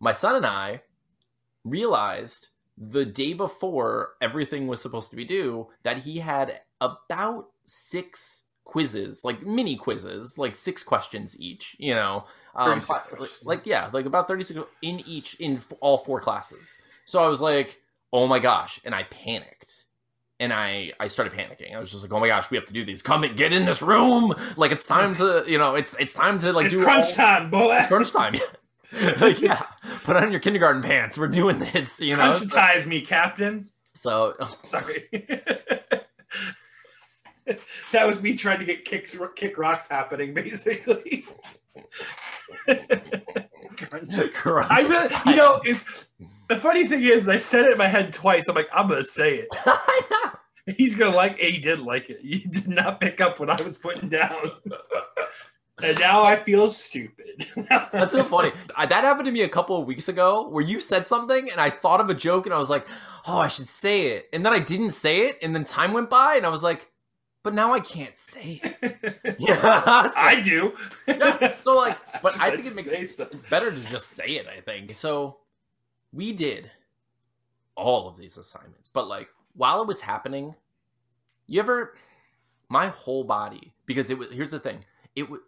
my 0.00 0.12
son 0.12 0.34
and 0.36 0.46
I 0.46 0.82
realized 1.64 2.48
the 2.76 3.04
day 3.04 3.34
before 3.34 4.14
everything 4.20 4.66
was 4.66 4.80
supposed 4.80 5.10
to 5.10 5.16
be 5.16 5.24
due 5.24 5.68
that 5.82 5.98
he 5.98 6.18
had 6.18 6.60
about 6.80 7.50
six 7.66 8.44
quizzes, 8.70 9.24
like 9.24 9.42
mini 9.44 9.74
quizzes, 9.76 10.38
like 10.38 10.54
six 10.54 10.82
questions 10.82 11.38
each, 11.40 11.76
you 11.78 11.94
know. 11.94 12.24
Um 12.54 12.80
36 12.80 13.20
like, 13.20 13.30
like 13.42 13.62
yeah, 13.66 13.90
like 13.92 14.06
about 14.06 14.28
36 14.28 14.60
in 14.82 15.00
each 15.06 15.34
in 15.40 15.56
f- 15.56 15.72
all 15.80 15.98
four 15.98 16.20
classes. 16.20 16.78
So 17.04 17.22
I 17.22 17.28
was 17.28 17.40
like, 17.40 17.78
"Oh 18.12 18.26
my 18.26 18.38
gosh." 18.38 18.80
And 18.84 18.94
I 18.94 19.02
panicked. 19.04 19.84
And 20.38 20.52
I 20.52 20.92
I 20.98 21.08
started 21.08 21.32
panicking. 21.34 21.74
I 21.74 21.80
was 21.80 21.90
just 21.90 22.02
like, 22.04 22.12
"Oh 22.12 22.20
my 22.20 22.28
gosh, 22.28 22.50
we 22.50 22.56
have 22.56 22.66
to 22.66 22.72
do 22.72 22.84
these. 22.84 23.02
Come 23.02 23.24
and 23.24 23.36
get 23.36 23.52
in 23.52 23.64
this 23.66 23.82
room. 23.82 24.34
Like 24.56 24.70
it's 24.72 24.86
time 24.86 25.14
to, 25.14 25.44
you 25.46 25.58
know, 25.58 25.74
it's 25.74 25.94
it's 25.98 26.14
time 26.14 26.38
to 26.38 26.52
like 26.52 26.66
it's 26.66 26.74
do 26.74 26.82
crunch 26.82 27.06
all- 27.06 27.12
time, 27.12 27.50
boy. 27.50 27.76
it's 27.76 27.88
crunch 27.88 28.12
time. 28.12 28.34
like, 29.20 29.40
yeah, 29.40 29.62
put 30.04 30.16
on 30.16 30.30
your 30.32 30.40
kindergarten 30.40 30.82
pants. 30.82 31.18
We're 31.18 31.28
doing 31.28 31.58
this, 31.58 32.00
you 32.00 32.16
know. 32.16 32.30
Crunchatize 32.32 32.86
me, 32.86 33.00
Captain. 33.02 33.68
So, 33.94 34.34
Sorry. 34.64 35.08
that 37.92 38.06
was 38.06 38.20
me 38.20 38.36
trying 38.36 38.58
to 38.58 38.64
get 38.64 38.84
kicks, 38.84 39.16
kick 39.36 39.58
rocks 39.58 39.88
happening, 39.88 40.34
basically. 40.34 41.24
I 44.70 44.80
really, 44.82 45.14
you 45.26 45.36
know, 45.36 45.60
it's 45.64 46.08
the 46.48 46.56
funny 46.56 46.86
thing 46.86 47.02
is, 47.02 47.28
I 47.28 47.38
said 47.38 47.66
it 47.66 47.72
in 47.72 47.78
my 47.78 47.86
head 47.86 48.12
twice. 48.12 48.48
I'm 48.48 48.56
like, 48.56 48.68
I'm 48.72 48.88
gonna 48.88 49.04
say 49.04 49.46
it. 49.46 49.48
He's 50.76 50.94
gonna 50.94 51.14
like. 51.14 51.32
it. 51.32 51.52
He 51.52 51.60
did 51.60 51.80
like 51.80 52.10
it. 52.10 52.20
He 52.20 52.40
did 52.40 52.68
not 52.68 53.00
pick 53.00 53.20
up 53.20 53.40
what 53.40 53.50
I 53.50 53.62
was 53.62 53.78
putting 53.78 54.08
down, 54.08 54.50
and 55.82 55.98
now 55.98 56.22
I 56.22 56.36
feel 56.36 56.70
stupid. 56.70 57.46
That's 57.92 58.12
so 58.12 58.24
funny. 58.24 58.52
That 58.76 59.04
happened 59.04 59.26
to 59.26 59.32
me 59.32 59.42
a 59.42 59.48
couple 59.48 59.80
of 59.80 59.86
weeks 59.86 60.08
ago, 60.08 60.48
where 60.48 60.64
you 60.64 60.80
said 60.80 61.06
something, 61.06 61.50
and 61.50 61.60
I 61.60 61.70
thought 61.70 62.00
of 62.00 62.10
a 62.10 62.14
joke, 62.14 62.46
and 62.46 62.54
I 62.54 62.58
was 62.58 62.70
like, 62.70 62.86
"Oh, 63.26 63.38
I 63.38 63.48
should 63.48 63.68
say 63.68 64.08
it," 64.08 64.28
and 64.32 64.44
then 64.44 64.52
I 64.52 64.58
didn't 64.58 64.90
say 64.92 65.28
it, 65.28 65.38
and 65.42 65.54
then 65.54 65.64
time 65.64 65.92
went 65.92 66.10
by, 66.10 66.34
and 66.34 66.44
I 66.44 66.50
was 66.50 66.62
like, 66.62 66.89
"But 67.42 67.54
now 67.54 67.72
I 67.72 67.80
can't 67.80 68.16
say 68.18 68.60
it." 68.62 68.76
Yeah, 69.38 69.54
like- 69.54 70.16
I 70.16 70.40
do. 70.42 70.74
yeah. 71.06 71.56
So 71.56 71.74
like, 71.76 71.98
but 72.22 72.38
I 72.40 72.50
think 72.50 72.66
it 72.66 72.90
makes 72.92 73.12
stuff. 73.12 73.28
it's 73.32 73.48
better 73.48 73.70
to 73.70 73.80
just 73.90 74.08
say 74.08 74.26
it 74.32 74.46
i 74.46 74.60
think 74.60 74.94
so 74.94 75.38
we 76.12 76.32
did 76.32 76.70
all 77.76 78.08
of 78.08 78.16
these 78.18 78.36
assignments 78.36 78.88
but 78.88 79.08
like 79.08 79.28
while 79.54 79.80
it 79.80 79.86
was 79.88 80.02
happening 80.02 80.54
you 81.46 81.58
ever 81.60 81.94
my 82.68 82.88
whole 82.88 83.24
body 83.24 83.72
because 83.86 84.10
it 84.10 84.18
was 84.18 84.30
here's 84.32 84.50
the 84.50 84.58
thing 84.60 84.84
it 85.16 85.30
was 85.30 85.40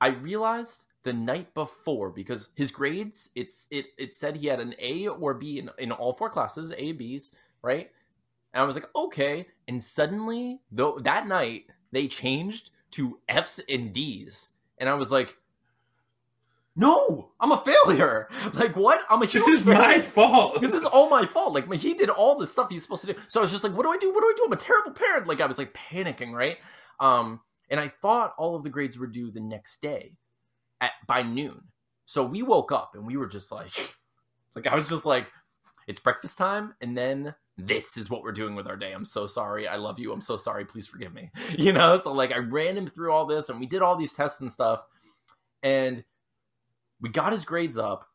i 0.00 0.08
realized 0.08 0.82
the 1.04 1.12
night 1.12 1.54
before 1.54 2.10
because 2.10 2.48
his 2.56 2.70
grades 2.72 3.30
it's 3.36 3.66
it 3.70 3.86
it 3.98 4.12
said 4.12 4.36
he 4.38 4.48
had 4.48 4.58
an 4.60 4.74
a 4.80 5.06
or 5.06 5.32
b 5.34 5.58
in, 5.58 5.70
in 5.78 5.92
all 5.92 6.12
four 6.14 6.28
classes 6.30 6.72
a 6.76 6.92
b's 6.92 7.32
right 7.62 7.90
and 8.52 8.62
i 8.62 8.64
was 8.64 8.76
like 8.76 8.88
okay 8.94 9.46
and 9.68 9.82
suddenly 9.82 10.60
though 10.70 10.98
that 11.00 11.26
night 11.26 11.64
they 11.92 12.06
changed 12.08 12.70
to 12.92 13.18
F's 13.28 13.60
and 13.68 13.92
D's. 13.92 14.50
And 14.78 14.88
I 14.88 14.94
was 14.94 15.12
like, 15.12 15.36
no, 16.76 17.32
I'm 17.40 17.52
a 17.52 17.58
failure. 17.58 18.28
Like 18.54 18.76
what? 18.76 19.02
I'm 19.10 19.22
a 19.22 19.26
This 19.26 19.46
is 19.46 19.66
my 19.66 20.00
fault. 20.00 20.60
This 20.60 20.72
is 20.72 20.84
all 20.84 21.10
my 21.10 21.24
fault. 21.26 21.54
Like 21.54 21.72
he 21.74 21.94
did 21.94 22.10
all 22.10 22.38
the 22.38 22.46
stuff 22.46 22.70
he's 22.70 22.82
supposed 22.82 23.02
to 23.04 23.12
do. 23.12 23.20
So 23.28 23.40
I 23.40 23.42
was 23.42 23.50
just 23.50 23.64
like, 23.64 23.76
what 23.76 23.84
do 23.84 23.90
I 23.90 23.98
do? 23.98 24.12
What 24.12 24.20
do 24.20 24.26
I 24.26 24.34
do? 24.36 24.44
I'm 24.46 24.52
a 24.52 24.56
terrible 24.56 24.92
parent. 24.92 25.26
Like 25.26 25.40
I 25.40 25.46
was 25.46 25.58
like 25.58 25.74
panicking, 25.74 26.32
right? 26.32 26.58
Um, 26.98 27.40
and 27.70 27.78
I 27.78 27.88
thought 27.88 28.34
all 28.38 28.56
of 28.56 28.64
the 28.64 28.70
grades 28.70 28.98
were 28.98 29.06
due 29.06 29.30
the 29.30 29.40
next 29.40 29.80
day 29.82 30.16
at 30.80 30.92
by 31.06 31.22
noon. 31.22 31.64
So 32.06 32.24
we 32.24 32.42
woke 32.42 32.72
up 32.72 32.92
and 32.94 33.06
we 33.06 33.16
were 33.16 33.28
just 33.28 33.52
like, 33.52 33.94
like 34.54 34.66
I 34.66 34.74
was 34.74 34.88
just 34.88 35.04
like, 35.04 35.26
it's 35.86 36.00
breakfast 36.00 36.38
time, 36.38 36.74
and 36.80 36.96
then 36.96 37.34
this 37.66 37.96
is 37.96 38.10
what 38.10 38.22
we're 38.22 38.32
doing 38.32 38.54
with 38.54 38.66
our 38.66 38.76
day. 38.76 38.92
I'm 38.92 39.04
so 39.04 39.26
sorry. 39.26 39.66
I 39.68 39.76
love 39.76 39.98
you. 39.98 40.12
I'm 40.12 40.20
so 40.20 40.36
sorry. 40.36 40.64
Please 40.64 40.86
forgive 40.86 41.14
me. 41.14 41.30
You 41.58 41.72
know, 41.72 41.96
so 41.96 42.12
like 42.12 42.32
I 42.32 42.38
ran 42.38 42.76
him 42.76 42.86
through 42.86 43.12
all 43.12 43.26
this 43.26 43.48
and 43.48 43.60
we 43.60 43.66
did 43.66 43.82
all 43.82 43.96
these 43.96 44.12
tests 44.12 44.40
and 44.40 44.50
stuff. 44.50 44.84
And 45.62 46.04
we 47.00 47.10
got 47.10 47.32
his 47.32 47.44
grades 47.44 47.76
up. 47.76 48.06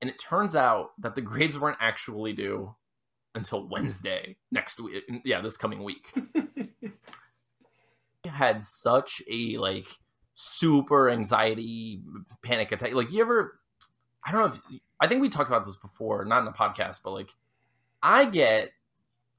And 0.00 0.10
it 0.10 0.18
turns 0.18 0.54
out 0.54 0.90
that 0.98 1.14
the 1.14 1.22
grades 1.22 1.58
weren't 1.58 1.78
actually 1.80 2.32
due 2.34 2.74
until 3.34 3.66
Wednesday 3.66 4.36
next 4.50 4.78
week. 4.78 5.04
Yeah, 5.24 5.40
this 5.40 5.56
coming 5.56 5.82
week. 5.82 6.12
Had 8.26 8.62
such 8.62 9.22
a 9.30 9.56
like 9.56 9.86
super 10.34 11.08
anxiety 11.08 12.02
panic 12.42 12.72
attack. 12.72 12.92
Like 12.94 13.10
you 13.10 13.22
ever 13.22 13.58
I 14.24 14.32
don't 14.32 14.40
know 14.40 14.46
if 14.48 14.80
I 15.00 15.06
think 15.06 15.22
we 15.22 15.28
talked 15.28 15.48
about 15.48 15.64
this 15.64 15.76
before, 15.76 16.24
not 16.24 16.40
in 16.40 16.44
the 16.44 16.52
podcast, 16.52 17.00
but 17.04 17.12
like 17.12 17.30
I 18.02 18.26
get 18.26 18.70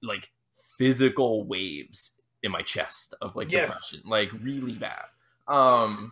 like 0.02 0.32
physical 0.78 1.46
waves 1.48 2.20
in 2.44 2.52
my 2.52 2.62
chest 2.62 3.14
of 3.22 3.36
like 3.36 3.52
Yes. 3.52 3.52
depression, 3.52 4.02
like 4.06 4.32
really 4.34 4.78
bad. 4.78 5.06
Um, 5.48 6.12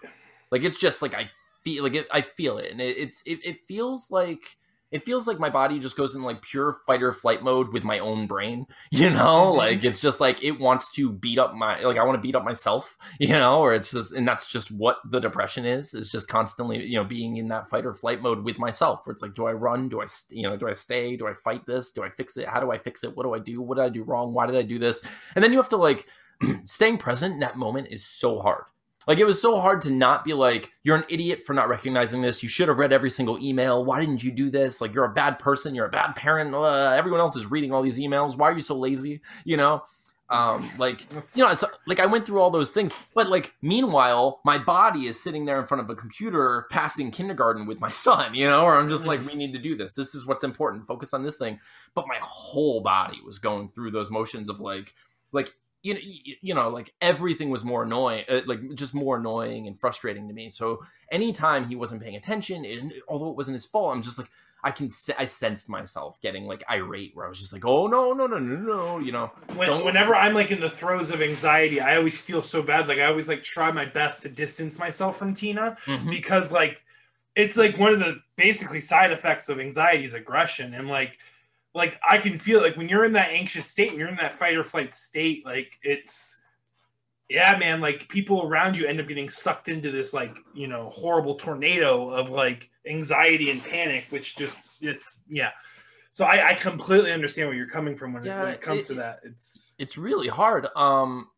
like 0.52 0.64
it's 0.64 0.80
just 0.80 1.02
like 1.02 1.14
I 1.14 1.30
feel 1.64 1.84
like 1.84 1.96
it, 1.96 2.08
I 2.12 2.22
feel 2.22 2.58
it, 2.58 2.72
and 2.72 2.82
it, 2.82 2.98
it's 2.98 3.22
it, 3.26 3.40
it 3.44 3.60
feels 3.68 4.12
like 4.12 4.58
it 4.96 5.04
feels 5.04 5.28
like 5.28 5.40
my 5.40 5.50
body 5.50 5.78
just 5.80 5.98
goes 5.98 6.16
in 6.16 6.24
like 6.24 6.42
pure 6.42 6.74
fight 6.88 7.04
or 7.04 7.12
flight 7.14 7.44
mode 7.44 7.74
with 7.74 7.84
my 7.84 8.00
own 8.00 8.28
brain. 8.28 8.66
You 8.92 9.10
know, 9.10 9.54
Mhm. 9.54 9.58
like 9.58 9.84
it's 9.84 10.00
just 10.00 10.20
like 10.20 10.44
it 10.44 10.60
wants 10.60 10.92
to 10.94 11.12
beat 11.12 11.38
up 11.40 11.54
my 11.54 11.80
like 11.82 11.98
I 11.98 12.04
want 12.04 12.16
to 12.18 12.22
beat 12.22 12.36
up 12.36 12.44
myself. 12.44 12.98
You 13.20 13.30
know, 13.30 13.60
or 13.60 13.74
it's 13.74 13.92
just 13.92 14.12
and 14.14 14.28
that's 14.28 14.50
just 14.50 14.72
what 14.72 14.98
the 15.10 15.20
depression 15.20 15.66
is. 15.66 15.94
Is 15.94 16.12
just 16.12 16.28
constantly 16.28 16.84
you 16.86 16.98
know 16.98 17.04
being 17.04 17.38
in 17.38 17.50
that 17.50 17.70
fight 17.70 17.86
or 17.86 17.94
flight 17.94 18.22
mode 18.22 18.44
with 18.44 18.58
myself. 18.60 19.06
Where 19.06 19.14
it's 19.14 19.22
like, 19.22 19.34
do 19.36 19.46
I 19.48 19.54
run? 19.54 19.90
Do 19.90 20.02
I 20.02 20.06
st- 20.06 20.38
you 20.40 20.44
know 20.50 20.58
do 20.58 20.68
I 20.68 20.74
stay? 20.74 21.16
Do 21.18 21.28
I 21.28 21.34
fight 21.34 21.66
this? 21.66 21.92
Do 21.92 22.04
I 22.04 22.10
fix 22.10 22.38
it? 22.38 22.48
How 22.48 22.60
do 22.60 22.72
I 22.72 22.78
fix 22.78 23.04
it? 23.04 23.16
What 23.16 23.24
do 23.24 23.34
I 23.34 23.40
do? 23.40 23.62
What 23.62 23.76
did 23.78 23.86
I 23.86 23.90
do 23.90 24.04
wrong? 24.04 24.34
Why 24.34 24.46
did 24.48 24.56
I 24.56 24.64
do 24.64 24.80
this? 24.80 25.02
And 25.36 25.44
then 25.44 25.52
you 25.52 25.58
have 25.58 25.70
to 25.70 25.78
like 25.78 26.08
staying 26.66 26.98
present 26.98 27.34
in 27.36 27.40
that 27.42 27.58
moment 27.58 27.88
is 27.92 28.06
so 28.06 28.40
hard. 28.40 28.64
Like 29.08 29.20
it 29.20 29.26
was 29.26 29.42
so 29.42 29.60
hard 29.60 29.82
to 29.82 29.92
not 29.92 30.24
be 30.24 30.34
like, 30.34 30.72
you're 30.84 30.96
an 30.96 31.06
idiot 31.10 31.44
for 31.44 31.54
not 31.54 31.70
recognizing 31.70 32.22
this. 32.22 32.42
You 32.42 32.50
should 32.50 32.68
have 32.68 32.78
read 32.78 32.94
every 32.94 33.12
single 33.12 33.38
email. 33.40 33.84
Why 33.84 34.00
didn't 34.00 34.24
you 34.24 34.32
do 34.32 34.50
this? 34.50 34.82
Like 34.82 34.94
you're 34.94 35.06
a 35.06 35.14
bad 35.14 35.40
person. 35.40 35.76
You're 35.76 35.86
a 35.86 35.92
bad 35.92 36.16
parent. 36.16 36.54
Uh, 36.54 36.92
everyone 36.92 37.20
else 37.20 37.36
is 37.36 37.50
reading 37.50 37.72
all 37.72 37.82
these 37.82 38.00
emails. 38.00 38.36
Why 38.38 38.50
are 38.50 38.56
you 38.56 38.62
so 38.62 38.78
lazy? 38.78 39.22
You 39.44 39.58
know, 39.58 39.84
um, 40.30 40.68
like 40.80 41.06
you 41.36 41.44
know, 41.44 41.54
so, 41.54 41.68
like 41.86 42.00
I 42.00 42.08
went 42.08 42.26
through 42.26 42.40
all 42.40 42.50
those 42.50 42.72
things, 42.72 42.94
but 43.14 43.30
like 43.30 43.54
meanwhile, 43.62 44.42
my 44.44 44.58
body 44.58 45.06
is 45.06 45.22
sitting 45.22 45.46
there 45.46 45.60
in 45.60 45.68
front 45.68 45.82
of 45.82 45.90
a 45.90 45.96
computer 45.96 46.66
passing 46.72 47.12
kindergarten 47.12 47.68
with 47.68 47.80
my 47.80 47.90
son. 47.90 48.34
You 48.34 48.48
know, 48.48 48.64
or 48.66 48.80
I'm 48.80 48.90
just 48.90 49.06
like, 49.06 49.26
we 49.26 49.36
need 49.36 49.54
to 49.54 49.60
do 49.60 49.76
this. 49.76 49.94
This 49.94 50.16
is 50.16 50.26
what's 50.26 50.44
important. 50.44 50.88
Focus 50.88 51.14
on 51.14 51.22
this 51.22 51.38
thing. 51.38 51.60
But 51.94 52.08
my 52.08 52.18
whole 52.22 52.82
body 52.82 53.20
was 53.24 53.38
going 53.38 53.70
through 53.70 53.92
those 53.92 54.10
motions 54.10 54.50
of 54.50 54.60
like, 54.60 54.96
like 55.32 55.54
you 55.86 55.94
know, 55.94 56.00
you, 56.42 56.54
know, 56.56 56.68
like 56.68 56.92
everything 57.00 57.52
was 57.52 57.64
more 57.64 57.84
annoying, 57.84 58.26
uh, 58.28 58.42
like 58.48 58.74
just 58.74 58.96
more 58.96 59.18
annoying 59.18 59.68
and 59.68 59.80
frustrating 59.80 60.28
to 60.28 60.34
me. 60.34 60.50
So 60.50 60.82
anytime 61.12 61.68
he 61.68 61.76
wasn't 61.76 62.02
paying 62.02 62.16
attention, 62.16 62.66
and 62.66 62.92
although 63.08 63.30
it 63.30 63.38
wasn't 63.38 63.54
his 63.54 63.68
fault, 63.68 63.96
I'm 63.96 64.02
just 64.02 64.18
like, 64.18 64.28
I 64.64 64.72
can, 64.72 64.90
I 65.20 65.26
sensed 65.26 65.70
myself 65.70 66.20
getting 66.22 66.48
like 66.48 66.64
irate, 66.72 67.12
where 67.14 67.28
I 67.28 67.30
was 67.30 67.38
just 67.38 67.54
like, 67.54 67.66
oh 67.66 67.86
no, 67.86 68.14
no, 68.14 68.26
no, 68.26 68.40
no, 68.40 68.56
no, 68.56 68.98
you 68.98 69.12
know, 69.12 69.30
when, 69.56 69.86
whenever 69.86 70.16
I'm 70.16 70.34
like 70.34 70.50
in 70.50 70.60
the 70.60 70.72
throes 70.72 71.12
of 71.12 71.22
anxiety, 71.22 71.80
I 71.80 71.98
always 71.98 72.20
feel 72.20 72.42
so 72.42 72.64
bad. 72.64 72.88
Like 72.88 72.98
I 72.98 73.06
always 73.06 73.28
like 73.28 73.44
try 73.44 73.72
my 73.72 73.86
best 73.86 74.24
to 74.24 74.30
distance 74.30 74.80
myself 74.80 75.20
from 75.20 75.36
Tina 75.36 75.78
Mhm. 75.86 76.10
because 76.10 76.52
like 76.52 76.84
it's 77.36 77.58
like 77.58 77.78
one 77.78 77.94
of 77.94 78.00
the 78.00 78.22
basically 78.38 78.82
side 78.82 79.12
effects 79.12 79.50
of 79.50 79.60
anxiety 79.60 80.04
is 80.04 80.16
aggression 80.16 80.74
and 80.74 80.88
like 80.88 81.20
like 81.76 82.00
I 82.10 82.18
can 82.18 82.38
feel 82.38 82.62
like 82.62 82.78
when 82.78 82.90
you're 82.90 83.04
in 83.06 83.14
that 83.14 83.30
anxious 83.30 83.68
state, 83.68 83.92
when 83.92 84.00
you're 84.00 84.08
in 84.08 84.16
that 84.16 84.34
fight 84.34 84.56
or 84.56 84.64
flight 84.64 84.94
state, 84.94 85.46
like 85.46 85.78
it's 85.84 86.42
yeah, 87.30 87.58
man, 87.58 87.82
like 87.82 88.08
people 88.08 88.48
around 88.48 88.78
you 88.78 88.86
end 88.86 89.02
up 89.02 89.08
getting 89.08 89.30
sucked 89.30 89.68
into 89.68 89.92
this 89.92 90.14
like, 90.14 90.36
you 90.54 90.68
know, 90.68 90.90
horrible 90.90 91.36
tornado 91.36 92.10
of 92.10 92.30
like 92.30 92.70
anxiety 92.88 93.52
and 93.52 93.64
panic, 93.64 94.06
which 94.10 94.38
just 94.38 94.58
it's 94.80 95.20
yeah. 95.28 95.52
So 96.12 96.24
I, 96.24 96.50
I 96.50 96.54
completely 96.54 97.12
understand 97.12 97.50
where 97.50 97.58
you're 97.58 97.68
coming 97.68 97.98
from 97.98 98.14
when, 98.14 98.26
it, 98.26 98.30
when 98.30 98.48
it 98.48 98.62
comes 98.62 98.84
it- 98.84 98.88
to 98.88 98.94
that. 98.96 99.20
It's 99.24 99.76
it's 99.78 99.98
really 99.98 100.30
hard. 100.30 100.68
Um, 100.78 101.30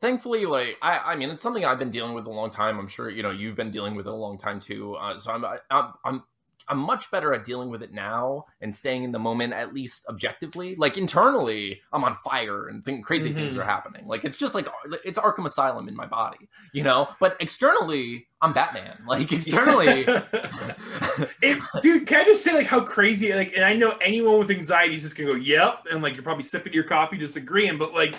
thankfully, 0.00 0.44
like 0.44 0.76
I, 0.82 0.98
I 0.98 1.16
mean, 1.16 1.30
it's 1.30 1.42
something 1.42 1.64
I've 1.64 1.78
been 1.78 1.90
dealing 1.90 2.12
with 2.12 2.26
a 2.26 2.30
long 2.30 2.50
time. 2.50 2.78
I'm 2.78 2.88
sure 2.88 3.08
you 3.08 3.22
know 3.22 3.30
you've 3.30 3.56
been 3.56 3.70
dealing 3.70 3.94
with 3.94 4.06
it 4.06 4.12
a 4.12 4.16
long 4.16 4.36
time 4.36 4.60
too. 4.60 4.96
Uh, 4.96 5.18
so 5.18 5.32
I'm, 5.32 5.44
I, 5.46 5.58
I'm, 5.70 5.92
I'm, 6.04 6.22
I'm 6.68 6.78
much 6.78 7.10
better 7.10 7.32
at 7.34 7.44
dealing 7.44 7.70
with 7.70 7.82
it 7.82 7.92
now 7.92 8.44
and 8.60 8.74
staying 8.74 9.04
in 9.04 9.12
the 9.12 9.18
moment, 9.18 9.52
at 9.52 9.72
least 9.74 10.04
objectively. 10.08 10.74
Like 10.76 10.96
internally, 10.98 11.80
I'm 11.92 12.04
on 12.04 12.14
fire 12.24 12.68
and 12.68 12.84
think 12.84 13.04
crazy 13.04 13.32
things 13.32 13.54
Mhm. 13.54 13.58
are 13.60 13.64
happening. 13.64 14.06
Like 14.06 14.24
it's 14.24 14.36
just 14.36 14.54
like 14.54 14.68
it's 15.04 15.18
Arkham 15.18 15.46
Asylum 15.46 15.88
in 15.88 15.96
my 15.96 16.06
body, 16.06 16.48
you 16.72 16.82
know. 16.82 17.08
But 17.20 17.36
externally, 17.40 18.26
I'm 18.40 18.52
Batman. 18.52 18.98
Like 19.06 19.32
externally. 19.32 20.04
it, 21.42 21.58
dude, 21.82 22.06
can 22.06 22.20
I 22.20 22.24
just 22.24 22.44
say 22.44 22.54
like 22.54 22.66
how 22.66 22.80
crazy 22.80 23.32
like 23.34 23.54
and 23.54 23.64
I 23.64 23.74
know 23.74 23.96
anyone 24.00 24.38
with 24.38 24.50
anxiety 24.50 24.94
is 24.94 25.02
just 25.02 25.16
gonna 25.16 25.30
go, 25.30 25.36
yep, 25.36 25.86
and 25.90 26.02
like 26.02 26.14
you're 26.14 26.22
probably 26.22 26.44
sipping 26.44 26.72
your 26.72 26.84
coffee 26.84 27.16
disagreeing, 27.16 27.78
but 27.78 27.92
like 27.94 28.14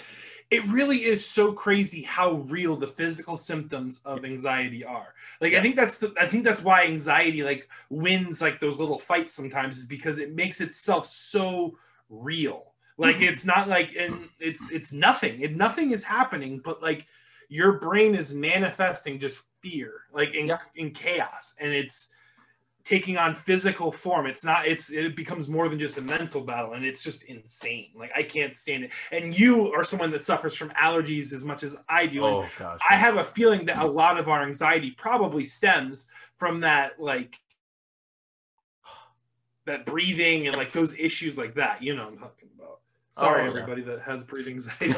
it 0.51 0.65
really 0.65 0.97
is 0.97 1.23
so 1.25 1.51
crazy 1.51 2.01
how 2.01 2.33
real 2.33 2.75
the 2.75 2.87
physical 2.87 3.37
symptoms 3.37 4.01
of 4.03 4.25
anxiety 4.25 4.83
are. 4.83 5.13
Like 5.41 5.53
I 5.53 5.61
think 5.61 5.75
that's 5.75 5.99
the 5.99 6.13
I 6.19 6.25
think 6.25 6.43
that's 6.43 6.63
why 6.63 6.85
anxiety 6.85 7.43
like 7.43 7.69
wins 7.89 8.41
like 8.41 8.59
those 8.59 8.79
little 8.79 8.97
fights 8.97 9.33
sometimes 9.33 9.77
is 9.77 9.85
because 9.85 10.17
it 10.17 10.33
makes 10.33 10.59
itself 10.59 11.05
so 11.05 11.77
real. 12.09 12.73
Like 12.97 13.17
Mhm. 13.17 13.29
it's 13.29 13.45
not 13.45 13.69
like 13.69 13.95
and 13.95 14.27
it's 14.39 14.71
it's 14.71 14.91
nothing. 14.91 15.41
It, 15.41 15.55
nothing 15.55 15.91
is 15.91 16.03
happening, 16.03 16.59
but 16.63 16.81
like 16.81 17.05
your 17.47 17.73
brain 17.73 18.15
is 18.15 18.33
manifesting 18.33 19.19
just 19.19 19.43
fear, 19.61 20.05
like 20.11 20.33
in, 20.33 20.47
Yeah. 20.47 20.59
in 20.75 20.91
chaos, 20.91 21.53
and 21.59 21.71
it's 21.73 22.13
taking 22.89 23.17
on 23.17 23.35
physical 23.35 23.91
form. 23.91 24.25
It's 24.25 24.43
not. 24.43 24.65
It's 24.65 24.91
it 24.91 25.15
becomes 25.15 25.47
more 25.47 25.69
than 25.69 25.77
just 25.79 25.99
a 25.99 26.01
mental 26.01 26.41
battle, 26.41 26.73
and 26.73 26.83
it's 26.83 27.03
just 27.03 27.23
insane. 27.25 27.91
Like 27.95 28.11
I 28.15 28.23
can't 28.23 28.55
stand 28.55 28.85
it. 28.85 28.91
And 29.11 29.37
you 29.37 29.71
are 29.73 29.83
someone 29.83 30.09
that 30.09 30.23
suffers 30.23 30.55
from 30.55 30.69
allergies 30.71 31.31
as 31.31 31.45
much 31.45 31.61
as 31.63 31.75
I 31.87 32.07
do. 32.07 32.25
and 32.25 32.35
oh 32.37 32.49
gosh. 32.57 32.79
I 32.89 32.95
have 32.95 33.17
a 33.17 33.23
feeling 33.23 33.67
that 33.67 33.77
a 33.77 33.85
lot 33.87 34.17
of 34.17 34.27
our 34.27 34.41
anxiety 34.43 34.89
probably 34.91 35.45
stems 35.45 36.09
from 36.37 36.61
that, 36.61 36.99
like 36.99 37.39
that 39.65 39.85
breathing 39.85 40.47
and 40.47 40.57
like 40.57 40.73
those 40.73 40.97
issues 40.97 41.37
like 41.37 41.53
that. 41.55 41.83
You 41.83 41.95
know, 41.95 42.07
I'm 42.07 42.17
talking 42.17 42.49
about. 42.57 42.79
Sorry, 43.11 43.41
Oh, 43.41 43.43
yeah. 43.45 43.49
everybody 43.61 43.81
that 43.83 44.01
has 44.01 44.23
breathing 44.23 44.55
anxiety. 44.81 44.95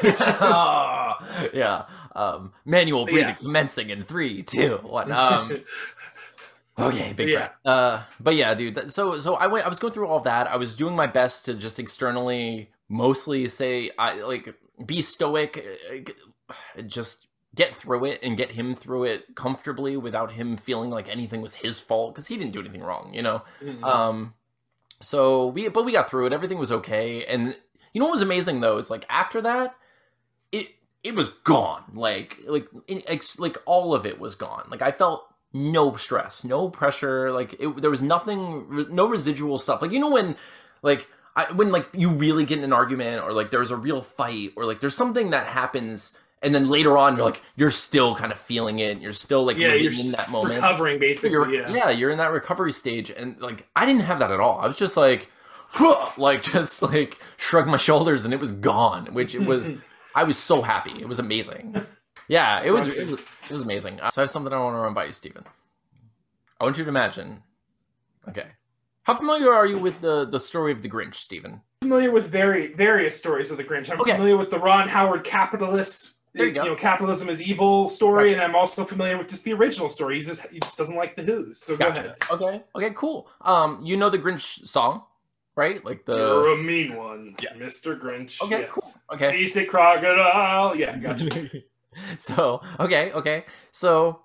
yeah. 1.54 1.86
Um, 2.16 2.54
manual 2.66 3.06
breathing 3.06 3.22
Yeah. 3.30 3.34
commencing 3.36 3.90
in 3.90 4.04
three, 4.04 4.44
two, 4.44 4.78
one. 4.84 5.12
Um, 5.12 5.64
okay, 6.88 7.14
big 7.14 7.30
Yeah. 7.30 7.38
breath. 7.40 7.52
Uh, 7.66 8.04
but 8.20 8.36
yeah, 8.36 8.54
dude. 8.54 8.76
that- 8.76 8.92
So, 8.92 9.20
so 9.20 9.36
I 9.36 9.48
went. 9.48 9.66
I 9.66 9.70
was 9.70 9.80
going 9.80 9.94
through 9.94 10.08
all 10.08 10.20
that. 10.22 10.48
I 10.48 10.58
was 10.58 10.76
doing 10.76 10.96
my 10.96 11.08
best 11.08 11.46
to 11.46 11.54
just 11.54 11.80
externally, 11.80 12.72
mostly 12.90 13.48
say, 13.50 13.92
I 13.98 14.22
like 14.22 14.56
be 14.86 15.02
stoic, 15.02 15.64
uh, 16.50 16.82
just 16.84 17.28
get 17.54 17.76
through 17.76 18.06
it 18.06 18.20
and 18.24 18.38
get 18.38 18.52
him 18.52 18.74
through 18.76 19.04
it 19.04 19.36
comfortably 19.36 19.98
without 19.98 20.32
him 20.34 20.56
feeling 20.58 20.90
like 20.90 21.10
anything 21.10 21.42
was 21.42 21.56
his 21.56 21.80
fault 21.80 22.16
because 22.16 22.28
he 22.28 22.38
didn't 22.38 22.54
do 22.54 22.62
anything 22.62 22.82
wrong, 22.82 23.14
you 23.14 23.22
know. 23.22 23.42
Mhm. 23.62 23.84
Um, 23.84 24.34
so 25.02 25.48
we, 25.48 25.68
but 25.68 25.84
we 25.84 25.92
got 25.92 26.10
through 26.10 26.28
it. 26.28 26.34
Everything 26.34 26.58
was 26.60 26.72
okay. 26.72 27.26
And 27.26 27.56
you 27.94 28.00
know 28.00 28.06
what 28.06 28.14
was 28.14 28.22
amazing 28.22 28.62
though 28.62 28.78
is 28.78 28.90
like 28.90 29.06
after 29.10 29.42
that, 29.42 29.76
it 30.52 30.70
it 31.04 31.14
was 31.16 31.30
gone. 31.30 31.84
Like 31.94 32.38
like 32.48 32.68
like 33.38 33.58
all 33.66 33.94
of 33.94 34.06
it 34.06 34.20
was 34.20 34.36
gone. 34.36 34.68
Like 34.70 34.82
I 34.82 34.92
felt 34.92 35.31
no 35.54 35.96
stress, 35.96 36.44
no 36.44 36.70
pressure. 36.70 37.32
Like 37.32 37.56
it, 37.60 37.82
there 37.82 37.92
was 37.92 38.02
nothing, 38.02 38.88
no 38.90 39.08
residual 39.08 39.58
stuff. 39.58 39.82
Like 39.82 39.92
you 39.92 40.00
know 40.00 40.12
when 40.12 40.36
like. 40.82 41.08
I, 41.34 41.50
when 41.54 41.72
like 41.72 41.88
you 41.94 42.10
really 42.10 42.44
get 42.44 42.58
in 42.58 42.66
an 42.66 42.74
argument 42.74 43.24
or 43.24 43.32
like 43.32 43.52
there's 43.52 43.72
a 43.72 43.78
real 43.78 44.02
fight 44.02 44.52
or 44.58 44.66
like 44.66 44.82
there's 44.82 44.98
something 44.98 45.30
that 45.30 45.48
happens 45.48 46.20
and 46.42 46.54
then 46.54 46.68
later 46.68 46.98
on 46.98 47.16
you're 47.16 47.26
like 47.26 47.42
you're 47.56 47.72
still 47.72 48.16
kind 48.16 48.32
of 48.32 48.38
feeling 48.38 48.80
it 48.80 49.00
you're 49.00 49.14
still 49.14 49.46
like 49.46 49.58
Yeah, 49.58 49.74
you're 49.74 49.94
in 49.94 50.12
that 50.12 50.30
moment 50.30 50.56
recovering 50.56 51.00
basically. 51.00 51.32
you're, 51.32 51.54
yeah. 51.54 51.74
yeah. 51.74 51.90
you're 51.90 52.10
in 52.10 52.18
that 52.18 52.32
recovery 52.32 52.74
stage, 52.74 53.12
and 53.12 53.40
like 53.40 53.68
I 53.76 53.86
didn't 53.86 54.02
have 54.02 54.20
that 54.20 54.32
at 54.32 54.40
all. 54.40 54.60
I 54.60 54.68
was 54.68 54.78
just 54.78 54.98
like, 54.98 55.30
like 56.18 56.44
just 56.54 56.82
like 56.82 57.20
shrug 57.38 57.68
my 57.68 57.78
shoulders, 57.78 58.26
and 58.26 58.34
it 58.34 58.40
was 58.40 58.52
gone. 58.52 59.14
Which 59.14 59.36
it 59.36 59.46
was. 59.46 59.72
I 60.14 60.26
was 60.26 60.38
so 60.38 60.62
happy. 60.62 60.92
It 61.00 61.08
was 61.08 61.20
amazing. 61.20 61.74
Yeah, 62.32 62.62
it 62.64 62.72
was, 62.72 62.88
it 62.88 63.08
was 63.08 63.20
it 63.50 63.52
was 63.52 63.62
amazing. 63.62 63.98
So 64.12 64.22
I 64.22 64.24
have 64.24 64.30
something 64.32 64.54
I 64.54 64.58
want 64.60 64.74
to 64.76 64.80
run 64.80 64.94
by 64.94 65.04
you, 65.06 65.12
Stephen. 65.12 65.44
I 66.60 66.64
want 66.64 66.78
you 66.78 66.86
to 66.86 66.90
imagine. 66.90 67.44
Okay, 68.30 68.48
how 69.04 69.16
familiar 69.16 69.52
are 69.54 69.66
you 69.66 69.78
with 69.78 70.00
the 70.00 70.24
the 70.26 70.40
story 70.40 70.72
of 70.72 70.82
the 70.82 70.90
Grinch, 70.90 71.16
Stephen? 71.16 71.62
Familiar 71.82 72.10
with 72.10 72.30
very 72.30 72.74
various 72.74 73.18
stories 73.18 73.52
of 73.52 73.58
the 73.58 73.66
Grinch. 73.66 73.92
I'm 73.92 74.00
Okay. 74.00 74.12
familiar 74.14 74.38
with 74.38 74.50
the 74.50 74.60
Ron 74.60 74.88
Howard 74.88 75.26
capitalist. 75.26 76.14
There 76.34 76.46
you 76.46 76.54
go. 76.54 76.64
know, 76.64 76.76
capitalism 76.76 77.28
is 77.28 77.42
evil 77.42 77.90
story, 77.90 78.30
Gotcha. 78.30 78.44
and 78.44 78.52
I'm 78.52 78.56
also 78.56 78.86
familiar 78.86 79.18
with 79.18 79.28
just 79.28 79.44
the 79.44 79.52
original 79.52 79.90
story. 79.90 80.16
He 80.20 80.22
just 80.26 80.48
he 80.48 80.60
just 80.62 80.78
doesn't 80.78 80.96
like 80.96 81.18
the 81.18 81.24
Who's. 81.24 81.60
So 81.62 81.76
go 81.76 81.88
ahead. 81.88 82.16
Okay, 82.32 82.64
okay, 82.78 82.92
cool. 82.96 83.28
Um, 83.42 83.82
you 83.84 83.98
know 83.98 84.10
the 84.10 84.20
Grinch 84.20 84.66
song, 84.66 85.04
right? 85.58 85.84
Like 85.84 86.06
the 86.06 86.16
You're 86.16 86.54
a 86.54 86.58
mean 86.58 86.96
one, 86.96 87.36
Yeah. 87.44 87.52
Mr. 87.56 88.00
Grinch. 88.00 88.42
okay, 88.42 88.62
yes. 88.62 88.72
cool. 88.72 88.94
Okay, 89.12 89.32
Seasick 89.32 89.68
crocodile. 89.68 90.78
Yeah, 90.78 90.98
gotcha. 90.98 91.50
so 92.18 92.62
okay, 92.80 93.12
okay. 93.12 93.46
So, 93.72 94.22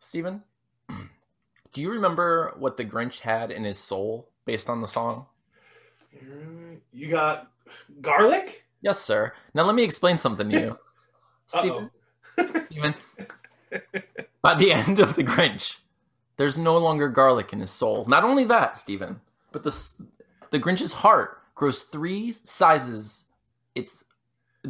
Steven, 0.00 0.42
do 1.72 1.80
you 1.80 1.90
remember 1.90 2.54
what 2.58 2.76
the 2.76 2.84
Grinch 2.84 3.20
had 3.20 3.50
in 3.50 3.64
his 3.64 3.78
soul 3.78 4.28
based 4.44 4.68
on 4.68 4.80
the 4.80 4.88
song? 4.88 5.26
Mm, 6.16 6.78
you 6.92 7.10
got 7.10 7.50
garlic. 8.00 8.64
Yes, 8.80 9.00
sir. 9.00 9.32
Now 9.54 9.64
let 9.64 9.74
me 9.74 9.82
explain 9.82 10.18
something 10.18 10.50
to 10.50 10.60
you, 10.60 10.78
Steven. 11.46 11.90
Uh-oh. 12.38 12.64
Steven. 12.70 12.94
By 14.42 14.54
the 14.54 14.72
end 14.72 14.98
of 14.98 15.16
the 15.16 15.24
Grinch, 15.24 15.78
there's 16.36 16.58
no 16.58 16.78
longer 16.78 17.08
garlic 17.08 17.52
in 17.52 17.60
his 17.60 17.70
soul. 17.70 18.04
Not 18.06 18.24
only 18.24 18.44
that, 18.44 18.76
Steven, 18.76 19.20
but 19.52 19.62
the 19.62 19.70
the 20.50 20.60
Grinch's 20.60 20.92
heart 20.92 21.38
grows 21.54 21.82
three 21.82 22.32
sizes. 22.44 23.26
It's 23.74 24.04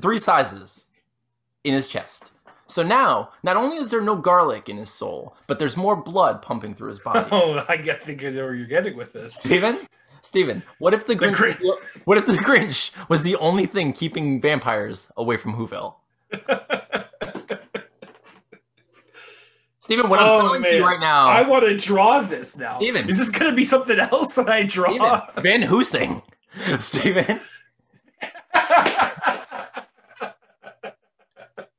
three 0.01 0.19
sizes 0.19 0.87
in 1.65 1.75
his 1.75 1.89
chest. 1.89 2.31
So 2.67 2.83
now, 2.83 3.31
not 3.43 3.57
only 3.57 3.77
is 3.77 3.91
there 3.91 4.01
no 4.01 4.17
garlic 4.17 4.69
in 4.69 4.77
his 4.79 4.91
soul, 4.91 5.37
but 5.47 5.59
there's 5.59 5.77
more 5.77 5.97
blood 5.97 6.41
pumping 6.43 6.75
through 6.75 6.89
his 6.91 6.99
body. 7.01 7.29
Oh, 7.33 7.65
I 7.69 7.77
get- 7.77 8.05
think 8.05 8.25
I 8.25 8.31
know 8.31 8.45
where 8.45 8.55
you're 8.55 8.67
getting 8.67 8.97
with 8.97 9.13
this. 9.13 9.35
Steven? 9.37 9.87
Steven, 10.23 10.63
what 10.79 10.95
if 10.95 11.07
the 11.07 11.15
The 11.15 11.27
Grinch, 11.27 11.35
Grin- 11.37 11.57
what 12.07 12.17
if 12.17 12.25
the 12.27 12.33
Grinch 12.33 12.91
was 13.11 13.23
the 13.23 13.37
only 13.37 13.67
thing 13.67 13.93
keeping 13.93 14.41
vampires 14.41 15.13
away 15.19 15.37
from 15.37 15.55
Whoville? 15.55 15.97
Steven, 19.81 20.09
what 20.09 20.19
I'm 20.19 20.31
Oh, 20.31 20.39
selling 20.39 20.63
to 20.63 20.71
you 20.71 20.81
man. 20.81 20.89
right 20.91 21.01
now, 21.01 21.27
I 21.27 21.43
want 21.43 21.65
to 21.65 21.77
draw 21.77 22.21
this 22.21 22.57
now. 22.57 22.79
Steven. 22.79 23.07
Is 23.09 23.19
this 23.19 23.29
going 23.31 23.51
to 23.51 23.55
be 23.57 23.67
something 23.67 23.99
else 23.99 24.35
that 24.37 24.49
I 24.49 24.63
draw? 24.63 24.89
Steven, 25.33 25.43
Van 25.43 25.61
Hoosing. 25.63 26.23
Steven, 26.79 27.41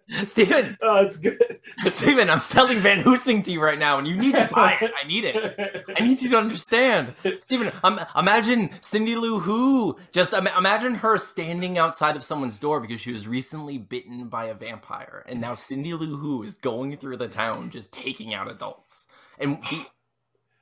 Steven, 0.28 0.78
oh, 0.84 1.04
it's 1.04 1.18
good. 1.18 1.38
Steven, 1.80 2.30
I'm 2.30 2.40
selling 2.40 2.78
Van 2.78 3.00
Hoosing 3.00 3.42
to 3.44 3.52
you 3.52 3.62
right 3.62 3.80
now, 3.80 3.98
and 3.98 4.08
you 4.08 4.16
need 4.16 4.36
to 4.36 4.48
buy 4.54 4.78
it. 4.80 4.92
I 5.04 5.08
need 5.08 5.26
it. 5.26 5.84
I 5.98 6.04
need 6.04 6.22
you 6.22 6.30
to 6.30 6.38
understand, 6.38 7.16
Steven. 7.44 7.72
Um, 7.84 8.00
imagine 8.16 8.70
Cindy 8.82 9.16
Lou 9.16 9.40
Who. 9.40 9.98
Just 10.12 10.32
im- 10.34 10.46
imagine 10.46 10.94
her 10.96 11.18
standing 11.18 11.80
outside 11.80 12.16
of 12.16 12.24
someone's 12.24 12.60
door 12.60 12.80
because 12.80 13.02
she 13.02 13.14
was 13.14 13.28
recently 13.28 13.80
bitten 13.80 14.28
by 14.28 14.46
a 14.46 14.54
vampire, 14.54 15.26
and 15.28 15.42
now 15.42 15.56
Cindy 15.56 15.96
Lou 15.96 16.18
Who 16.18 16.44
is 16.44 16.54
going 16.54 16.98
through 16.98 17.18
the 17.18 17.28
town 17.28 17.72
just 17.72 17.92
taking 17.92 18.32
out 18.36 18.50
adults. 18.50 19.08
And 19.40 19.58
the, 19.64 19.88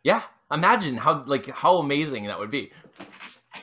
yeah, 0.06 0.24
imagine 0.50 0.96
how 0.96 1.26
like 1.26 1.48
how 1.50 1.80
amazing 1.80 2.26
that 2.28 2.40
would 2.40 2.52
be. 2.52 2.72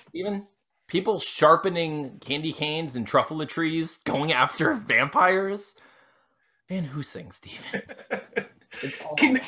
Steven, 0.09 0.47
people 0.91 1.21
sharpening 1.21 2.19
candy 2.21 2.53
canes 2.53 2.97
and 2.97 3.07
truffle 3.07 3.45
trees, 3.47 3.97
going 4.05 4.33
after 4.33 4.75
vampires. 4.75 5.77
Van 6.69 6.85
Hoosing, 6.85 7.33
Steven. 7.33 7.83
Can 9.17 9.35
the, 9.35 9.43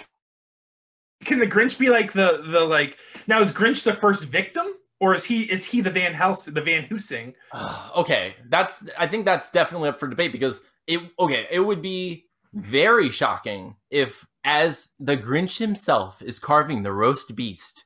can 1.25 1.39
the 1.39 1.47
Grinch 1.47 1.79
be 1.79 1.89
like 1.89 2.13
the 2.13 2.43
the 2.45 2.61
like 2.61 2.99
now 3.29 3.41
is 3.41 3.53
Grinch 3.53 3.85
the 3.85 3.93
first 3.93 4.25
victim 4.25 4.67
or 5.01 5.15
is 5.15 5.25
he 5.25 5.43
is 5.43 5.67
he 5.67 5.81
the 5.81 5.91
Van 5.91 6.15
Helsing 6.15 6.55
the 6.55 6.61
Van 6.61 6.85
Hoosing? 6.85 7.35
okay, 7.97 8.35
that's 8.49 8.89
I 8.99 9.07
think 9.07 9.25
that's 9.25 9.51
definitely 9.51 9.89
up 9.89 10.01
for 10.01 10.09
debate 10.09 10.33
because 10.33 10.65
it 10.87 11.01
okay, 11.19 11.47
it 11.51 11.61
would 11.61 11.83
be 11.83 12.27
very 12.53 13.11
shocking 13.11 13.77
if 13.91 14.27
as 14.45 14.89
the 14.99 15.17
Grinch 15.17 15.59
himself 15.59 16.21
is 16.23 16.39
carving 16.39 16.83
the 16.83 16.93
roast 16.93 17.35
beast, 17.35 17.85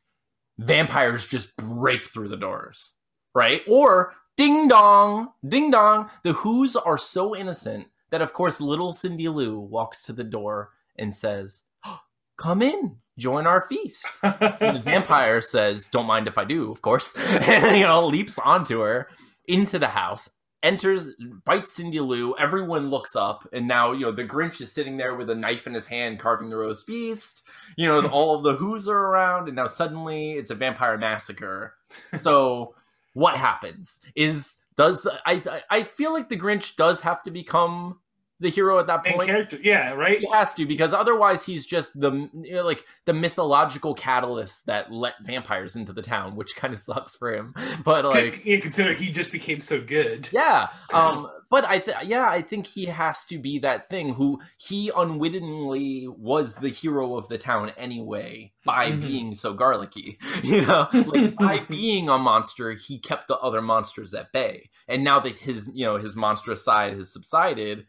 vampires 0.59 1.27
just 1.27 1.57
break 1.57 2.07
through 2.07 2.29
the 2.29 2.37
doors, 2.37 2.96
right? 3.37 3.61
Or 3.69 4.15
ding 4.39 4.67
dong, 4.67 5.29
ding 5.47 5.71
dong, 5.71 6.09
the 6.23 6.33
Who's 6.33 6.75
are 6.75 6.97
so 6.97 7.37
innocent 7.37 7.89
that 8.11 8.23
of 8.23 8.33
course 8.33 8.61
little 8.63 8.95
Cindy 8.95 9.29
Lou 9.29 9.61
walks 9.61 10.03
to 10.05 10.15
the 10.15 10.25
door 10.25 10.71
and 10.97 11.15
says, 11.15 11.63
oh, 11.85 12.01
"Come 12.39 12.63
in, 12.63 12.97
join 13.19 13.47
our 13.47 13.63
feast." 13.69 14.09
The 14.23 14.81
vampire 14.83 15.43
says, 15.43 15.87
"Don't 15.87 16.07
mind 16.07 16.27
if 16.29 16.39
I 16.39 16.45
do, 16.45 16.73
of 16.73 16.81
course," 16.81 17.15
and 17.19 17.77
you 17.77 17.83
know 17.83 18.07
leaps 18.07 18.39
onto 18.39 18.81
her 18.81 19.11
into 19.47 19.79
the 19.79 19.89
house, 19.89 20.31
enters, 20.63 21.09
bites 21.45 21.75
Cindy 21.75 22.01
Lou. 22.01 22.35
Everyone 22.39 22.89
looks 22.89 23.15
up, 23.15 23.47
and 23.53 23.69
now 23.69 23.93
you 23.93 24.07
know 24.07 24.13
the 24.13 24.25
Grinch 24.25 24.63
is 24.63 24.73
sitting 24.73 24.97
there 24.97 25.15
with 25.15 25.29
a 25.29 25.35
knife 25.35 25.67
in 25.67 25.75
his 25.75 25.89
hand, 25.89 26.21
carving 26.21 26.49
the 26.49 26.57
roast 26.57 26.87
beast. 26.87 27.43
You 27.77 27.87
know 27.87 28.07
all 28.07 28.37
of 28.37 28.45
the 28.45 28.55
Who's 28.55 28.89
are 28.89 28.97
around, 28.97 29.49
and 29.49 29.57
now 29.57 29.67
suddenly 29.67 30.33
it's 30.33 30.51
a 30.51 30.55
vampire 30.55 30.97
massacre. 30.97 31.75
So 32.19 32.76
what 33.17 33.37
happens 33.39 33.99
is 34.15 34.57
does 34.77 35.03
the, 35.03 35.19
I 35.25 35.63
I 35.71 35.83
feel 35.85 36.13
like 36.13 36.29
the 36.29 36.37
Grinch 36.37 36.77
does 36.77 37.01
have 37.01 37.23
to 37.23 37.31
become 37.31 37.99
the 38.41 38.51
hero 38.51 38.79
at 38.79 38.87
that 38.89 39.07
point. 39.07 39.55
Yeah, 39.63 39.93
right? 39.95 40.21
He 40.21 40.29
has 40.31 40.53
to 40.55 40.67
because 40.67 40.93
otherwise 40.93 41.47
he's 41.47 41.65
just 41.65 41.99
the 41.99 42.29
you 42.35 42.57
know, 42.57 42.63
like 42.63 42.85
the 43.07 43.15
mythological 43.15 43.95
catalyst 43.95 44.67
that 44.67 44.93
let 44.93 45.15
vampires 45.23 45.77
into 45.77 45.95
the 45.95 46.03
town, 46.03 46.37
which 46.37 46.55
kind 46.57 46.75
of 46.75 46.81
sucks 46.81 47.17
for 47.17 47.35
him. 47.35 47.55
But 47.85 48.05
like, 48.05 48.45
yeah, 48.45 48.59
consider 48.59 48.93
he 48.93 49.11
just 49.11 49.33
became 49.33 49.61
so 49.61 49.81
good. 49.81 50.29
yeah, 50.33 50.69
um, 50.93 51.31
but 51.51 51.65
I 51.65 51.79
th- 51.79 51.97
yeah 52.07 52.27
I 52.29 52.43
think 52.43 52.67
he 52.67 52.87
has 52.87 53.25
to 53.27 53.39
be 53.39 53.59
that 53.61 53.89
thing 53.89 54.15
who 54.15 54.41
he 54.59 54.91
unwittingly 54.97 56.09
was 56.09 56.57
the 56.57 56.69
hero 56.69 57.17
of 57.17 57.29
the 57.29 57.39
town 57.39 57.73
anyway 57.77 58.53
by 58.65 58.91
Mhm. 58.93 59.01
being 59.01 59.35
so 59.35 59.53
garlicky. 59.55 60.19
You 60.43 60.63
know, 60.67 60.89
like 60.93 61.37
by 61.37 61.59
being 61.69 62.09
a 62.09 62.19
monster, 62.19 62.73
he 62.73 62.99
kept 62.99 63.29
the 63.29 63.39
other 63.39 63.61
monsters 63.63 64.15
at 64.15 64.33
bay, 64.33 64.71
and 64.89 65.03
now 65.05 65.19
that 65.21 65.39
his 65.41 65.69
you 65.75 65.85
know 65.85 65.97
his 65.99 66.15
monstrous 66.17 66.63
side 66.65 66.97
has 66.97 67.13
subsided 67.13 67.87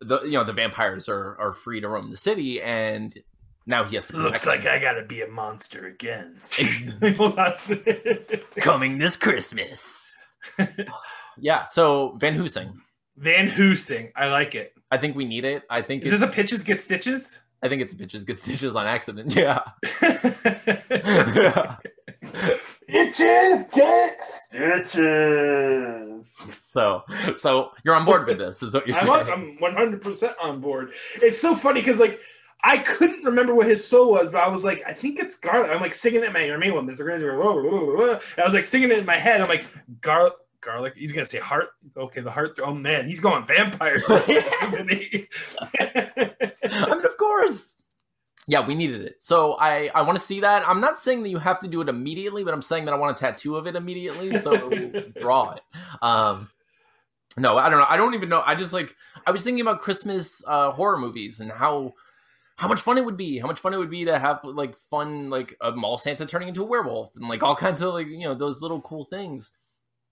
the 0.00 0.20
you 0.22 0.32
know 0.32 0.44
the 0.44 0.52
vampires 0.52 1.08
are 1.08 1.36
are 1.40 1.52
free 1.52 1.80
to 1.80 1.88
roam 1.88 2.10
the 2.10 2.16
city 2.16 2.60
and 2.60 3.18
now 3.68 3.82
he 3.82 3.96
has 3.96 4.06
to 4.06 4.16
Looks 4.16 4.44
protect 4.44 4.64
like 4.64 4.72
I 4.72 4.78
gotta 4.78 5.04
be 5.04 5.22
a 5.22 5.26
monster 5.28 5.86
again. 5.86 6.40
Well, 7.18 7.30
that's- 7.30 7.72
coming 8.56 8.98
this 8.98 9.16
christmas 9.16 10.14
yeah 11.38 11.66
so 11.66 12.16
van 12.18 12.34
hoosing 12.34 12.80
Van 13.16 13.48
Hoosing. 13.48 14.12
I 14.16 14.28
like 14.30 14.54
it. 14.54 14.72
i 14.90 14.96
think 14.96 15.16
we 15.16 15.24
need 15.24 15.44
it 15.44 15.62
i 15.70 15.80
think 15.82 16.04
Is 16.04 16.12
it's, 16.12 16.20
this 16.20 16.30
a 16.30 16.32
pitches 16.32 16.62
get 16.62 16.80
stitches? 16.80 17.38
i 17.62 17.68
think 17.68 17.82
it's 17.82 17.92
bitches 17.94 18.24
get 18.26 18.38
stitches 18.38 18.76
on 18.76 18.86
accident 18.86 19.34
yeah 19.44 19.60
yeah 20.02 21.76
Bitches 22.88 23.68
get 23.72 24.22
stitches. 24.22 24.96
so 26.62 27.02
so 27.36 27.72
you're 27.84 27.96
on 27.96 28.04
board 28.04 28.26
with 28.28 28.38
this 28.38 28.62
is 28.62 28.74
what 28.74 28.86
you're 28.86 28.94
saying 29.00 29.10
I'm 29.10 29.58
100% 29.58 30.32
on 30.40 30.60
board. 30.60 30.92
It's 31.16 31.40
so 31.40 31.56
funny 31.56 31.80
because, 31.80 31.98
like, 31.98 32.20
I 32.62 32.78
couldn't 32.78 33.24
remember 33.24 33.54
what 33.56 33.66
his 33.66 33.84
soul 33.86 34.12
was, 34.12 34.30
but 34.30 34.44
I 34.44 34.48
was 34.48 34.62
like, 34.62 34.82
I 34.86 34.92
think 34.92 35.18
it's 35.18 35.34
garlic. 35.36 35.70
I'm 35.72 35.80
like 35.80 35.94
singing 35.94 36.20
it 36.22 36.26
in 36.28 36.32
my 36.32 36.56
main 36.56 36.74
one. 36.74 36.86
There's 36.86 37.00
a 37.00 37.02
grand- 37.02 37.24
whoa, 37.24 37.34
whoa, 37.36 37.60
whoa, 37.62 37.96
whoa. 37.96 38.12
And 38.12 38.20
I 38.38 38.44
was 38.44 38.54
like 38.54 38.64
singing 38.64 38.90
it 38.92 38.98
in 38.98 39.04
my 39.06 39.16
head. 39.16 39.40
I'm 39.40 39.48
like, 39.48 39.66
garlic. 40.00 40.34
Garlic. 40.60 40.94
He's 40.96 41.12
gonna 41.12 41.26
say 41.26 41.38
heart. 41.38 41.68
Okay, 41.96 42.20
the 42.20 42.30
heart. 42.30 42.58
Oh 42.62 42.74
man, 42.74 43.06
he's 43.06 43.20
going 43.20 43.44
vampire, 43.44 43.96
isn't 44.28 44.90
he? 44.90 45.28
I 45.80 46.94
mean, 46.94 47.04
of 47.04 47.16
course. 47.16 47.74
Yeah, 48.48 48.64
we 48.64 48.76
needed 48.76 49.02
it. 49.02 49.16
So 49.20 49.56
I 49.58 49.90
I 49.94 50.02
want 50.02 50.18
to 50.18 50.24
see 50.24 50.40
that. 50.40 50.68
I'm 50.68 50.80
not 50.80 51.00
saying 51.00 51.22
that 51.24 51.30
you 51.30 51.38
have 51.38 51.60
to 51.60 51.68
do 51.68 51.80
it 51.80 51.88
immediately, 51.88 52.44
but 52.44 52.54
I'm 52.54 52.62
saying 52.62 52.84
that 52.84 52.94
I 52.94 52.96
want 52.96 53.16
a 53.16 53.20
tattoo 53.20 53.56
of 53.56 53.66
it 53.66 53.74
immediately. 53.74 54.36
So 54.38 54.70
draw 55.20 55.52
it. 55.52 55.62
Um, 56.00 56.48
no, 57.36 57.58
I 57.58 57.68
don't 57.68 57.80
know. 57.80 57.86
I 57.88 57.96
don't 57.96 58.14
even 58.14 58.28
know. 58.28 58.42
I 58.46 58.54
just 58.54 58.72
like 58.72 58.94
I 59.26 59.30
was 59.30 59.42
thinking 59.42 59.62
about 59.62 59.80
Christmas 59.80 60.42
uh, 60.46 60.70
horror 60.70 60.96
movies 60.96 61.40
and 61.40 61.50
how 61.50 61.94
how 62.56 62.68
much 62.68 62.80
fun 62.80 62.98
it 62.98 63.04
would 63.04 63.16
be. 63.16 63.38
How 63.38 63.46
much 63.46 63.60
fun 63.60 63.74
it 63.74 63.78
would 63.78 63.90
be 63.90 64.04
to 64.04 64.18
have 64.18 64.40
like 64.44 64.76
fun 64.78 65.28
like 65.28 65.56
a 65.60 65.72
mall 65.72 65.98
Santa 65.98 66.24
turning 66.24 66.48
into 66.48 66.62
a 66.62 66.66
werewolf 66.66 67.14
and 67.16 67.28
like 67.28 67.42
all 67.42 67.56
kinds 67.56 67.82
of 67.82 67.94
like 67.94 68.06
you 68.06 68.20
know 68.20 68.34
those 68.34 68.62
little 68.62 68.80
cool 68.80 69.06
things. 69.06 69.56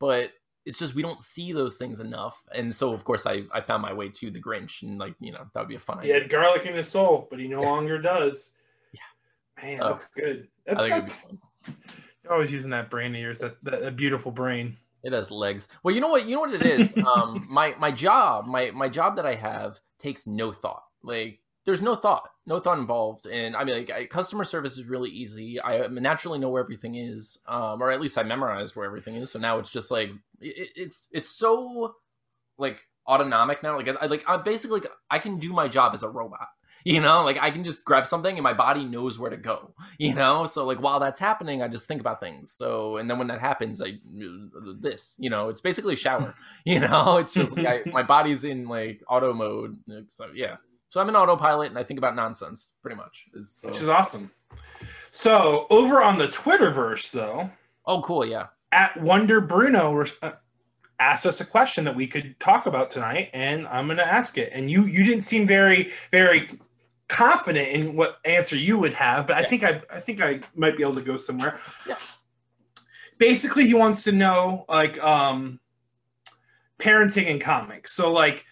But 0.01 0.33
it's 0.67 0.79
just 0.79 0.95
we 0.95 1.03
don't 1.03 1.23
see 1.23 1.53
those 1.53 1.77
things 1.77 2.01
enough, 2.01 2.43
and 2.55 2.75
so 2.75 2.93
of 2.93 3.05
course 3.05 3.27
I 3.27 3.43
I 3.53 3.61
found 3.61 3.83
my 3.83 3.93
way 3.93 4.09
to 4.09 4.31
the 4.31 4.41
Grinch 4.41 4.83
and 4.83 4.99
like 4.99 5.15
you 5.21 5.33
know 5.33 5.47
that 5.53 5.61
would 5.61 5.69
be 5.69 5.75
a 5.77 5.81
fun 5.81 5.99
he 5.99 6.05
idea. 6.11 6.21
had 6.23 6.31
garlic 6.31 6.67
in 6.67 6.75
his 6.75 6.89
soul, 6.89 7.27
but 7.31 7.39
he 7.39 7.49
no 7.49 7.61
Yeah. 7.63 7.69
longer 7.69 7.99
does. 8.01 8.55
Yeah. 8.93 9.63
Man, 9.63 9.79
So, 9.79 9.89
that's 9.91 10.09
good. 10.09 10.49
That's, 10.67 10.81
think 10.81 10.97
it'd 10.97 11.05
that's. 11.11 11.15
You're 12.23 12.33
always 12.33 12.51
using 12.51 12.71
that 12.71 12.89
brain 12.91 13.15
of 13.15 13.21
yours, 13.21 13.39
that, 13.41 13.63
that, 13.65 13.83
that 13.83 13.97
beautiful 13.97 14.33
brain. 14.33 14.79
It 15.03 15.13
has 15.13 15.31
legs. 15.31 15.69
Well, 15.83 15.95
you 15.95 16.01
know 16.01 16.09
what? 16.09 16.27
You 16.27 16.37
know 16.37 16.41
what 16.41 16.55
it 16.55 16.63
is. 16.63 16.97
um, 16.97 17.45
my 17.51 17.75
my 17.79 17.91
job, 17.91 18.47
my 18.47 18.71
my 18.71 18.89
job 18.89 19.17
that 19.17 19.27
I 19.27 19.35
have 19.35 19.79
takes 19.99 20.27
no 20.27 20.51
thought. 20.51 20.85
Like 21.03 21.41
there's 21.65 21.83
no 21.83 21.97
thought, 21.97 22.29
no 22.47 22.61
thought 22.61 22.79
involved. 22.79 23.27
And 23.27 23.57
I 23.57 23.65
mean, 23.65 23.77
like 23.77 23.91
I, 23.91 24.07
customer 24.07 24.45
service 24.45 24.77
is 24.77 24.85
really 24.85 25.11
easy. 25.11 25.61
I 25.61 25.87
naturally 25.89 26.39
know 26.39 26.51
where 26.51 26.63
everything 26.63 26.95
is, 26.95 27.39
um, 27.47 27.83
or 27.83 27.91
at 27.91 28.01
least 28.01 28.19
I 28.19 28.23
memorized 28.23 28.77
where 28.77 28.87
everything 28.87 29.17
is. 29.17 29.31
So 29.33 29.39
now 29.39 29.59
it's 29.59 29.71
just 29.71 29.91
like 29.91 30.11
it, 30.41 30.71
it's 30.77 31.09
it's 31.13 31.31
so 31.31 31.95
like 32.59 32.87
autonomic 33.07 33.63
now. 33.63 33.77
Like 33.77 33.89
I 33.89 34.07
like 34.07 34.25
I 34.29 34.37
basically 34.37 34.83
I 35.11 35.19
can 35.19 35.39
do 35.39 35.53
my 35.53 35.69
job 35.69 35.95
as 35.95 36.03
a 36.03 36.09
robot. 36.09 36.49
You 36.87 37.01
know, 37.01 37.25
like 37.25 37.39
I 37.41 37.51
can 37.51 37.65
just 37.65 37.83
grab 37.83 38.07
something 38.07 38.37
and 38.37 38.43
my 38.43 38.53
body 38.53 38.85
knows 38.85 39.19
where 39.19 39.31
to 39.31 39.39
go. 39.39 39.73
You 39.99 40.13
know, 40.13 40.45
so 40.45 40.67
like 40.67 40.83
while 40.83 41.01
that's 41.01 41.19
happening, 41.19 41.63
I 41.63 41.69
just 41.69 41.87
think 41.87 41.99
about 41.99 42.21
things. 42.21 42.53
So 42.53 42.99
and 42.99 43.09
then 43.09 43.17
when 43.17 43.29
that 43.29 43.41
happens, 43.41 43.81
I 43.81 44.01
this. 44.83 45.15
You 45.17 45.31
know, 45.31 45.49
it's 45.49 45.63
basically 45.63 45.95
a 45.95 45.97
shower. 45.97 46.35
You 46.67 46.81
know, 46.81 47.17
it's 47.17 47.33
just 47.33 47.57
like 47.57 47.87
I, 47.87 47.91
my 47.91 48.03
body's 48.03 48.45
in 48.45 48.69
like 48.69 49.03
auto 49.09 49.33
mode. 49.33 49.79
So 50.09 50.27
yeah. 50.35 50.57
So 50.95 51.01
I'm 51.01 51.09
an 51.09 51.17
autopilot 51.17 51.71
and 51.71 51.77
I 51.77 51.83
think 51.83 51.99
about 51.99 52.15
nonsense 52.15 52.75
pretty 52.81 52.95
much. 52.95 53.27
So. 53.43 53.67
Which 53.67 53.81
is 53.81 53.89
awesome. 53.89 54.31
So 55.11 55.67
over 55.69 56.01
on 56.01 56.19
the 56.19 56.29
Twitterverse 56.29 57.11
though. 57.11 57.51
Oh, 57.85 58.01
cool. 58.01 58.25
Yeah. 58.25 58.47
At 58.71 58.97
Wonder 59.01 59.41
Bruno 59.41 60.05
uh, 60.23 60.33
asked 61.01 61.27
us 61.27 61.41
a 61.41 61.45
question 61.45 61.85
that 61.87 61.97
we 61.97 62.07
could 62.07 62.39
talk 62.39 62.67
about 62.67 62.91
tonight, 62.91 63.31
and 63.33 63.67
I'm 63.67 63.87
going 63.87 63.97
to 63.97 64.07
ask 64.07 64.39
it. 64.39 64.51
And 64.53 64.71
you 64.71 64.85
you 64.85 65.03
didn't 65.03 65.23
seem 65.23 65.49
very 65.49 65.91
very 66.13 66.49
confident 67.09 67.71
in 67.71 67.97
what 67.97 68.19
answer 68.25 68.55
you 68.55 68.79
would 68.79 68.93
have, 68.93 69.27
but 69.27 69.37
I 69.37 69.43
think 69.43 69.65
I 69.65 69.83
I 69.93 69.99
think 69.99 70.23
I 70.23 70.43
might 70.55 70.77
be 70.77 70.85
able 70.85 70.95
to 70.95 71.03
go 71.03 71.17
somewhere. 71.17 71.59
Yeah. 71.89 71.97
Basically, 73.19 73.67
he 73.67 73.75
wants 73.75 74.05
to 74.05 74.13
know 74.13 74.65
like 74.69 75.03
um 75.03 75.59
parenting 76.79 77.29
and 77.33 77.41
comics. 77.41 77.91
So 77.91 78.13
like 78.13 78.45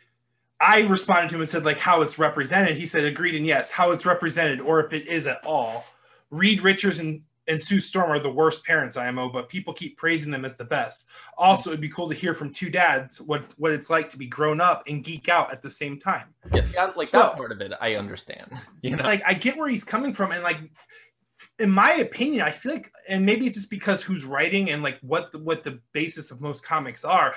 I 0.62 0.83
responded 0.83 1.29
to 1.31 1.35
him 1.35 1.40
and 1.40 1.51
said 1.51 1.64
like 1.64 1.79
how 1.79 2.03
it's 2.03 2.18
represented. 2.18 2.77
He 2.77 2.87
said 2.87 3.05
agreed 3.05 3.35
and 3.35 3.44
yes, 3.44 3.70
how 3.70 3.90
it's 3.90 4.07
represented 4.07 4.61
or 4.61 4.85
if 4.85 4.92
it 4.92 5.09
is 5.09 5.27
at 5.27 5.44
all. 5.44 5.85
Reed 6.31 6.62
Richards 6.62 7.01
and 7.01 7.22
and 7.48 7.61
Sue 7.61 7.81
Storm 7.81 8.09
are 8.12 8.20
the 8.20 8.31
worst 8.31 8.64
parents 8.64 8.96
IMO, 8.96 9.29
but 9.29 9.48
people 9.48 9.75
keep 9.75 9.96
praising 9.96 10.31
them 10.31 10.44
as 10.44 10.57
the 10.57 10.64
best. 10.64 11.09
Also, 11.37 11.70
it'd 11.70 11.81
be 11.81 11.88
cool 11.88 12.09
to 12.09 12.14
hear 12.14 12.35
from 12.35 12.53
two 12.53 12.70
dads 12.70 13.20
what 13.20 13.44
what 13.57 13.72
it's 13.72 13.90
like 13.90 14.09
to 14.11 14.18
be 14.18 14.27
grown 14.27 14.61
up 14.61 14.83
and 14.87 15.03
geek 15.03 15.29
out 15.29 15.53
at 15.53 15.62
the 15.62 15.70
same 15.70 15.98
time. 15.98 16.29
Yes, 16.53 16.70
yeah, 16.72 16.92
like 16.96 17.09
so, 17.09 17.18
that 17.18 17.37
part 17.37 17.51
of 17.51 17.61
it, 17.61 17.72
I 17.81 17.96
understand. 17.96 18.53
You 18.83 18.96
know, 18.96 19.05
like 19.05 19.22
I 19.25 19.35
get 19.35 19.57
where 19.57 19.68
he's 19.68 19.85
coming 19.85 20.12
from, 20.12 20.33
and 20.33 20.42
like 20.42 20.59
in 21.59 21.70
my 21.70 21.92
opinion, 21.94 22.42
I 22.42 22.51
feel 22.51 22.72
like, 22.72 22.92
and 23.09 23.25
maybe 23.25 23.46
it's 23.46 23.57
just 23.57 23.70
because 23.70 24.03
who's 24.03 24.25
writing 24.25 24.70
and 24.70 24.83
like 24.83 24.98
what 25.01 25.33
the, 25.33 25.38
what 25.38 25.62
the 25.62 25.81
basis 25.92 26.31
of 26.31 26.40
most 26.40 26.64
comics 26.64 27.05
are, 27.05 27.35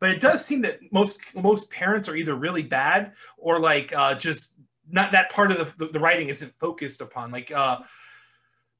but 0.00 0.10
it 0.10 0.20
does 0.20 0.44
seem 0.44 0.62
that 0.62 0.78
most 0.92 1.18
most 1.34 1.70
parents 1.70 2.08
are 2.08 2.16
either 2.16 2.34
really 2.34 2.62
bad 2.62 3.12
or 3.38 3.58
like 3.58 3.94
uh, 3.96 4.14
just 4.14 4.58
not 4.90 5.12
that 5.12 5.30
part 5.30 5.50
of 5.50 5.76
the, 5.78 5.88
the, 5.88 6.00
writing 6.00 6.28
isn't 6.28 6.52
focused 6.60 7.00
upon 7.00 7.30
like 7.30 7.50
uh 7.50 7.78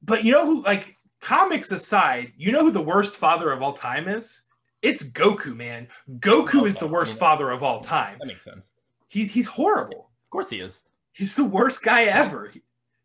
but 0.01 0.23
you 0.23 0.31
know 0.31 0.45
who 0.45 0.63
like 0.63 0.95
comics 1.19 1.71
aside 1.71 2.31
you 2.37 2.51
know 2.51 2.61
who 2.61 2.71
the 2.71 2.81
worst 2.81 3.17
father 3.17 3.51
of 3.51 3.61
all 3.61 3.73
time 3.73 4.07
is? 4.07 4.41
It's 4.83 5.03
goku 5.03 5.55
man. 5.55 5.87
Goku 6.19 6.67
is 6.67 6.77
the 6.77 6.87
worst 6.87 7.17
father 7.17 7.49
of 7.49 7.63
all 7.63 7.79
time. 7.79 8.17
That 8.19 8.27
makes 8.27 8.43
sense. 8.43 8.73
He's 9.07 9.33
he's 9.33 9.47
horrible. 9.47 10.11
Of 10.25 10.29
course 10.29 10.49
he 10.49 10.59
is. 10.59 10.83
He's 11.13 11.35
the 11.35 11.43
worst 11.43 11.83
guy 11.83 12.03
ever. 12.03 12.53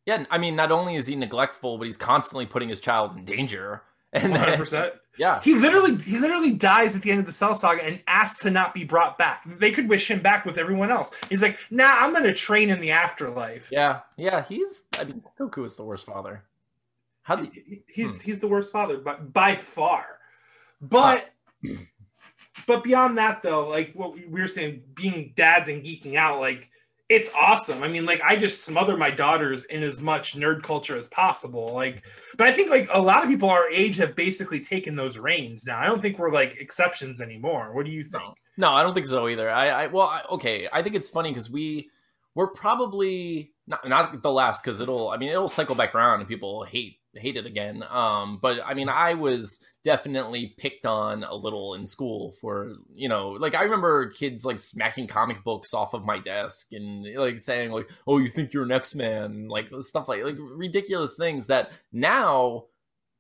Yeah 0.04 0.24
i 0.30 0.38
mean 0.38 0.56
not 0.56 0.72
only 0.72 0.96
is 0.96 1.06
he 1.06 1.16
neglectful 1.16 1.78
but 1.78 1.86
he's 1.86 1.96
constantly 1.96 2.44
putting 2.44 2.68
his 2.68 2.80
child 2.80 3.16
in 3.16 3.24
danger 3.24 3.82
and 4.12 4.32
100%. 4.32 4.70
Then, 4.70 4.90
yeah. 5.18 5.40
He 5.42 5.54
literally 5.54 5.96
he 5.96 6.18
literally 6.18 6.52
dies 6.52 6.96
at 6.96 7.02
the 7.02 7.10
end 7.10 7.20
of 7.20 7.26
the 7.26 7.32
Cell 7.32 7.54
Saga 7.54 7.84
and 7.84 8.00
asks 8.06 8.42
to 8.42 8.50
not 8.50 8.72
be 8.72 8.84
brought 8.84 9.18
back. 9.18 9.42
They 9.44 9.70
could 9.70 9.88
wish 9.88 10.10
him 10.10 10.20
back 10.20 10.46
with 10.46 10.56
everyone 10.56 10.90
else. 10.90 11.12
He's 11.28 11.42
like, 11.42 11.58
"Nah, 11.70 11.90
I'm 11.98 12.12
going 12.12 12.24
to 12.24 12.34
train 12.34 12.70
in 12.70 12.80
the 12.80 12.92
afterlife." 12.92 13.68
Yeah. 13.70 14.00
Yeah, 14.16 14.42
he's 14.44 14.84
I 14.98 15.04
mean, 15.04 15.22
Goku 15.38 15.64
is 15.64 15.76
the 15.76 15.84
worst 15.84 16.06
father. 16.06 16.44
How 17.22 17.36
do 17.36 17.50
you, 17.52 17.80
he's 17.88 18.12
hmm. 18.12 18.18
he's 18.20 18.40
the 18.40 18.48
worst 18.48 18.72
father 18.72 18.98
by, 18.98 19.14
by 19.16 19.54
far. 19.54 20.06
But 20.80 21.30
huh. 21.64 21.74
but 22.66 22.82
beyond 22.82 23.18
that 23.18 23.42
though, 23.42 23.68
like 23.68 23.92
what 23.94 24.14
we 24.14 24.26
were 24.26 24.48
saying 24.48 24.82
being 24.94 25.32
dads 25.36 25.68
and 25.68 25.82
geeking 25.82 26.16
out 26.16 26.40
like 26.40 26.68
it's 27.12 27.28
awesome. 27.36 27.82
I 27.82 27.88
mean, 27.88 28.06
like 28.06 28.22
I 28.24 28.36
just 28.36 28.64
smother 28.64 28.96
my 28.96 29.10
daughters 29.10 29.64
in 29.64 29.82
as 29.82 30.00
much 30.00 30.34
nerd 30.34 30.62
culture 30.62 30.96
as 30.96 31.08
possible. 31.08 31.70
Like, 31.74 32.02
but 32.38 32.48
I 32.48 32.52
think 32.52 32.70
like 32.70 32.88
a 32.90 33.00
lot 33.00 33.22
of 33.22 33.28
people 33.28 33.50
our 33.50 33.68
age 33.68 33.96
have 33.98 34.16
basically 34.16 34.60
taken 34.60 34.96
those 34.96 35.18
reins 35.18 35.66
now. 35.66 35.78
I 35.78 35.84
don't 35.84 36.00
think 36.00 36.18
we're 36.18 36.32
like 36.32 36.56
exceptions 36.58 37.20
anymore. 37.20 37.74
What 37.74 37.84
do 37.84 37.92
you 37.92 38.02
think? 38.02 38.34
No, 38.56 38.70
I 38.70 38.82
don't 38.82 38.94
think 38.94 39.06
so 39.06 39.28
either. 39.28 39.50
I, 39.50 39.68
I 39.68 39.86
well, 39.88 40.06
I, 40.06 40.22
okay. 40.30 40.68
I 40.72 40.82
think 40.82 40.96
it's 40.96 41.10
funny 41.10 41.28
because 41.28 41.50
we 41.50 41.90
we're 42.34 42.48
probably 42.48 43.52
not 43.66 43.86
not 43.86 44.22
the 44.22 44.32
last 44.32 44.64
because 44.64 44.80
it'll. 44.80 45.10
I 45.10 45.18
mean, 45.18 45.28
it'll 45.28 45.48
cycle 45.48 45.74
back 45.74 45.94
around 45.94 46.20
and 46.20 46.28
people 46.28 46.64
hate 46.64 46.96
hate 47.14 47.36
it 47.36 47.46
again. 47.46 47.84
Um, 47.88 48.38
but 48.40 48.60
I 48.64 48.74
mean, 48.74 48.88
I 48.88 49.14
was 49.14 49.60
definitely 49.82 50.54
picked 50.58 50.86
on 50.86 51.24
a 51.24 51.34
little 51.34 51.74
in 51.74 51.84
school 51.84 52.32
for 52.40 52.76
you 52.94 53.08
know 53.08 53.30
like 53.30 53.54
i 53.54 53.62
remember 53.62 54.06
kids 54.10 54.44
like 54.44 54.58
smacking 54.58 55.08
comic 55.08 55.42
books 55.42 55.74
off 55.74 55.92
of 55.92 56.04
my 56.04 56.18
desk 56.18 56.68
and 56.72 57.04
like 57.16 57.40
saying 57.40 57.72
like 57.72 57.88
oh 58.06 58.18
you 58.18 58.28
think 58.28 58.52
you're 58.52 58.62
an 58.62 58.70
x-man 58.70 59.48
like 59.48 59.68
stuff 59.80 60.08
like 60.08 60.22
like 60.22 60.36
ridiculous 60.38 61.16
things 61.16 61.48
that 61.48 61.72
now 61.92 62.64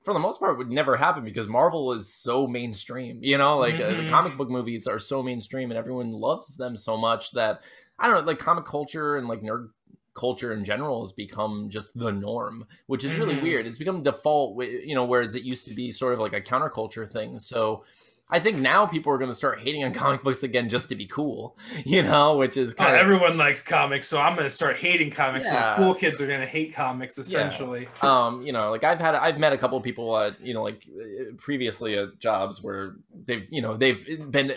for 0.04 0.14
the 0.14 0.20
most 0.20 0.38
part 0.38 0.56
would 0.56 0.70
never 0.70 0.96
happen 0.96 1.24
because 1.24 1.48
marvel 1.48 1.92
is 1.92 2.14
so 2.14 2.46
mainstream 2.46 3.18
you 3.22 3.36
know 3.36 3.58
like 3.58 3.74
mm-hmm. 3.74 3.82
uh, 3.82 3.88
the 3.88 3.94
mm-hmm. 3.96 4.10
comic 4.10 4.36
book 4.38 4.48
movies 4.48 4.86
are 4.86 5.00
so 5.00 5.20
mainstream 5.20 5.70
and 5.72 5.78
everyone 5.78 6.12
loves 6.12 6.56
them 6.56 6.76
so 6.76 6.96
much 6.96 7.32
that 7.32 7.60
i 7.98 8.06
don't 8.06 8.20
know 8.20 8.26
like 8.30 8.38
comic 8.38 8.64
culture 8.64 9.16
and 9.16 9.26
like 9.26 9.40
nerd 9.40 9.68
culture 10.14 10.52
in 10.52 10.64
general 10.64 11.00
has 11.00 11.12
become 11.12 11.68
just 11.68 11.96
the 11.96 12.12
norm, 12.12 12.66
which 12.86 13.04
is 13.04 13.14
really 13.14 13.34
mm-hmm. 13.34 13.44
weird. 13.44 13.66
It's 13.66 13.78
become 13.78 14.02
default, 14.02 14.62
you 14.64 14.94
know, 14.94 15.04
whereas 15.04 15.34
it 15.34 15.42
used 15.42 15.66
to 15.66 15.74
be 15.74 15.92
sort 15.92 16.14
of 16.14 16.20
like 16.20 16.32
a 16.32 16.40
counterculture 16.40 17.10
thing. 17.10 17.38
So 17.38 17.84
I 18.32 18.40
think 18.40 18.56
now 18.56 18.86
people 18.86 19.12
are 19.12 19.18
going 19.18 19.30
to 19.30 19.36
start 19.36 19.60
hating 19.60 19.84
on 19.84 19.92
comic 19.94 20.22
books 20.22 20.42
again 20.42 20.70
just 20.70 20.88
to 20.88 20.94
be 20.94 21.06
cool, 21.06 21.56
you 21.84 22.02
know, 22.02 22.36
which 22.36 22.56
is 22.56 22.72
kind 22.74 22.92
uh, 22.92 22.94
of... 22.94 23.02
everyone 23.02 23.36
likes 23.36 23.62
comics, 23.62 24.08
so 24.08 24.18
I'm 24.18 24.34
going 24.34 24.46
to 24.46 24.50
start 24.50 24.78
hating 24.78 25.10
comics. 25.10 25.46
Yeah. 25.46 25.76
So 25.76 25.82
cool 25.82 25.94
kids 25.94 26.20
are 26.20 26.26
going 26.26 26.40
to 26.40 26.46
hate 26.46 26.74
comics 26.74 27.18
essentially. 27.18 27.82
Yeah. 27.82 27.88
Um, 28.12 28.42
you 28.42 28.52
know, 28.52 28.70
like 28.70 28.84
I've 28.84 28.98
had 28.98 29.14
I've 29.14 29.38
met 29.38 29.52
a 29.52 29.58
couple 29.58 29.78
of 29.78 29.84
people 29.84 30.16
at 30.18 30.40
you 30.44 30.54
know 30.54 30.62
like 30.62 30.86
previously 31.38 31.96
at 31.96 32.18
jobs 32.18 32.62
where 32.62 32.96
they've 33.26 33.46
you 33.50 33.62
know 33.62 33.76
they've 33.76 34.30
been 34.30 34.52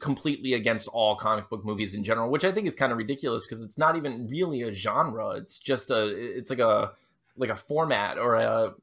completely 0.00 0.54
against 0.54 0.88
all 0.88 1.16
comic 1.16 1.48
book 1.48 1.64
movies 1.64 1.94
in 1.94 2.04
general, 2.04 2.30
which 2.30 2.44
I 2.44 2.52
think 2.52 2.66
is 2.66 2.74
kind 2.74 2.92
of 2.92 2.98
ridiculous 2.98 3.46
because 3.46 3.62
it's 3.62 3.78
not 3.78 3.96
even 3.96 4.26
really 4.28 4.62
a 4.62 4.72
genre. 4.72 5.30
It's 5.30 5.58
just 5.58 5.90
a 5.90 6.08
it's 6.08 6.50
like 6.50 6.58
a 6.58 6.92
like 7.36 7.50
a 7.50 7.56
format 7.56 8.18
or 8.18 8.34
a 8.36 8.74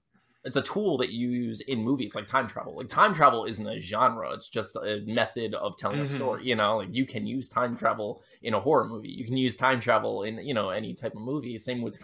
it's 0.47 0.55
a 0.55 0.61
tool 0.61 0.97
that 0.99 1.11
you 1.11 1.29
use 1.29 1.59
in 1.61 1.83
movies 1.83 2.15
like 2.15 2.25
time 2.25 2.47
travel. 2.47 2.77
Like 2.77 2.87
time 2.87 3.13
travel 3.13 3.45
isn't 3.45 3.67
a 3.67 3.81
genre; 3.81 4.31
it's 4.31 4.47
just 4.47 4.75
a 4.77 5.03
method 5.05 5.53
of 5.53 5.77
telling 5.77 5.97
mm-hmm. 5.97 6.15
a 6.15 6.17
story. 6.17 6.45
You 6.45 6.55
know, 6.55 6.77
like 6.77 6.87
you 6.91 7.05
can 7.05 7.27
use 7.27 7.49
time 7.49 7.75
travel 7.75 8.23
in 8.41 8.53
a 8.53 8.59
horror 8.59 8.85
movie. 8.85 9.09
You 9.09 9.25
can 9.25 9.35
use 9.35 9.57
time 9.57 9.81
travel 9.81 10.23
in 10.23 10.37
you 10.37 10.53
know 10.53 10.69
any 10.69 10.93
type 10.93 11.15
of 11.15 11.21
movie. 11.21 11.57
Same 11.57 11.81
with 11.81 11.99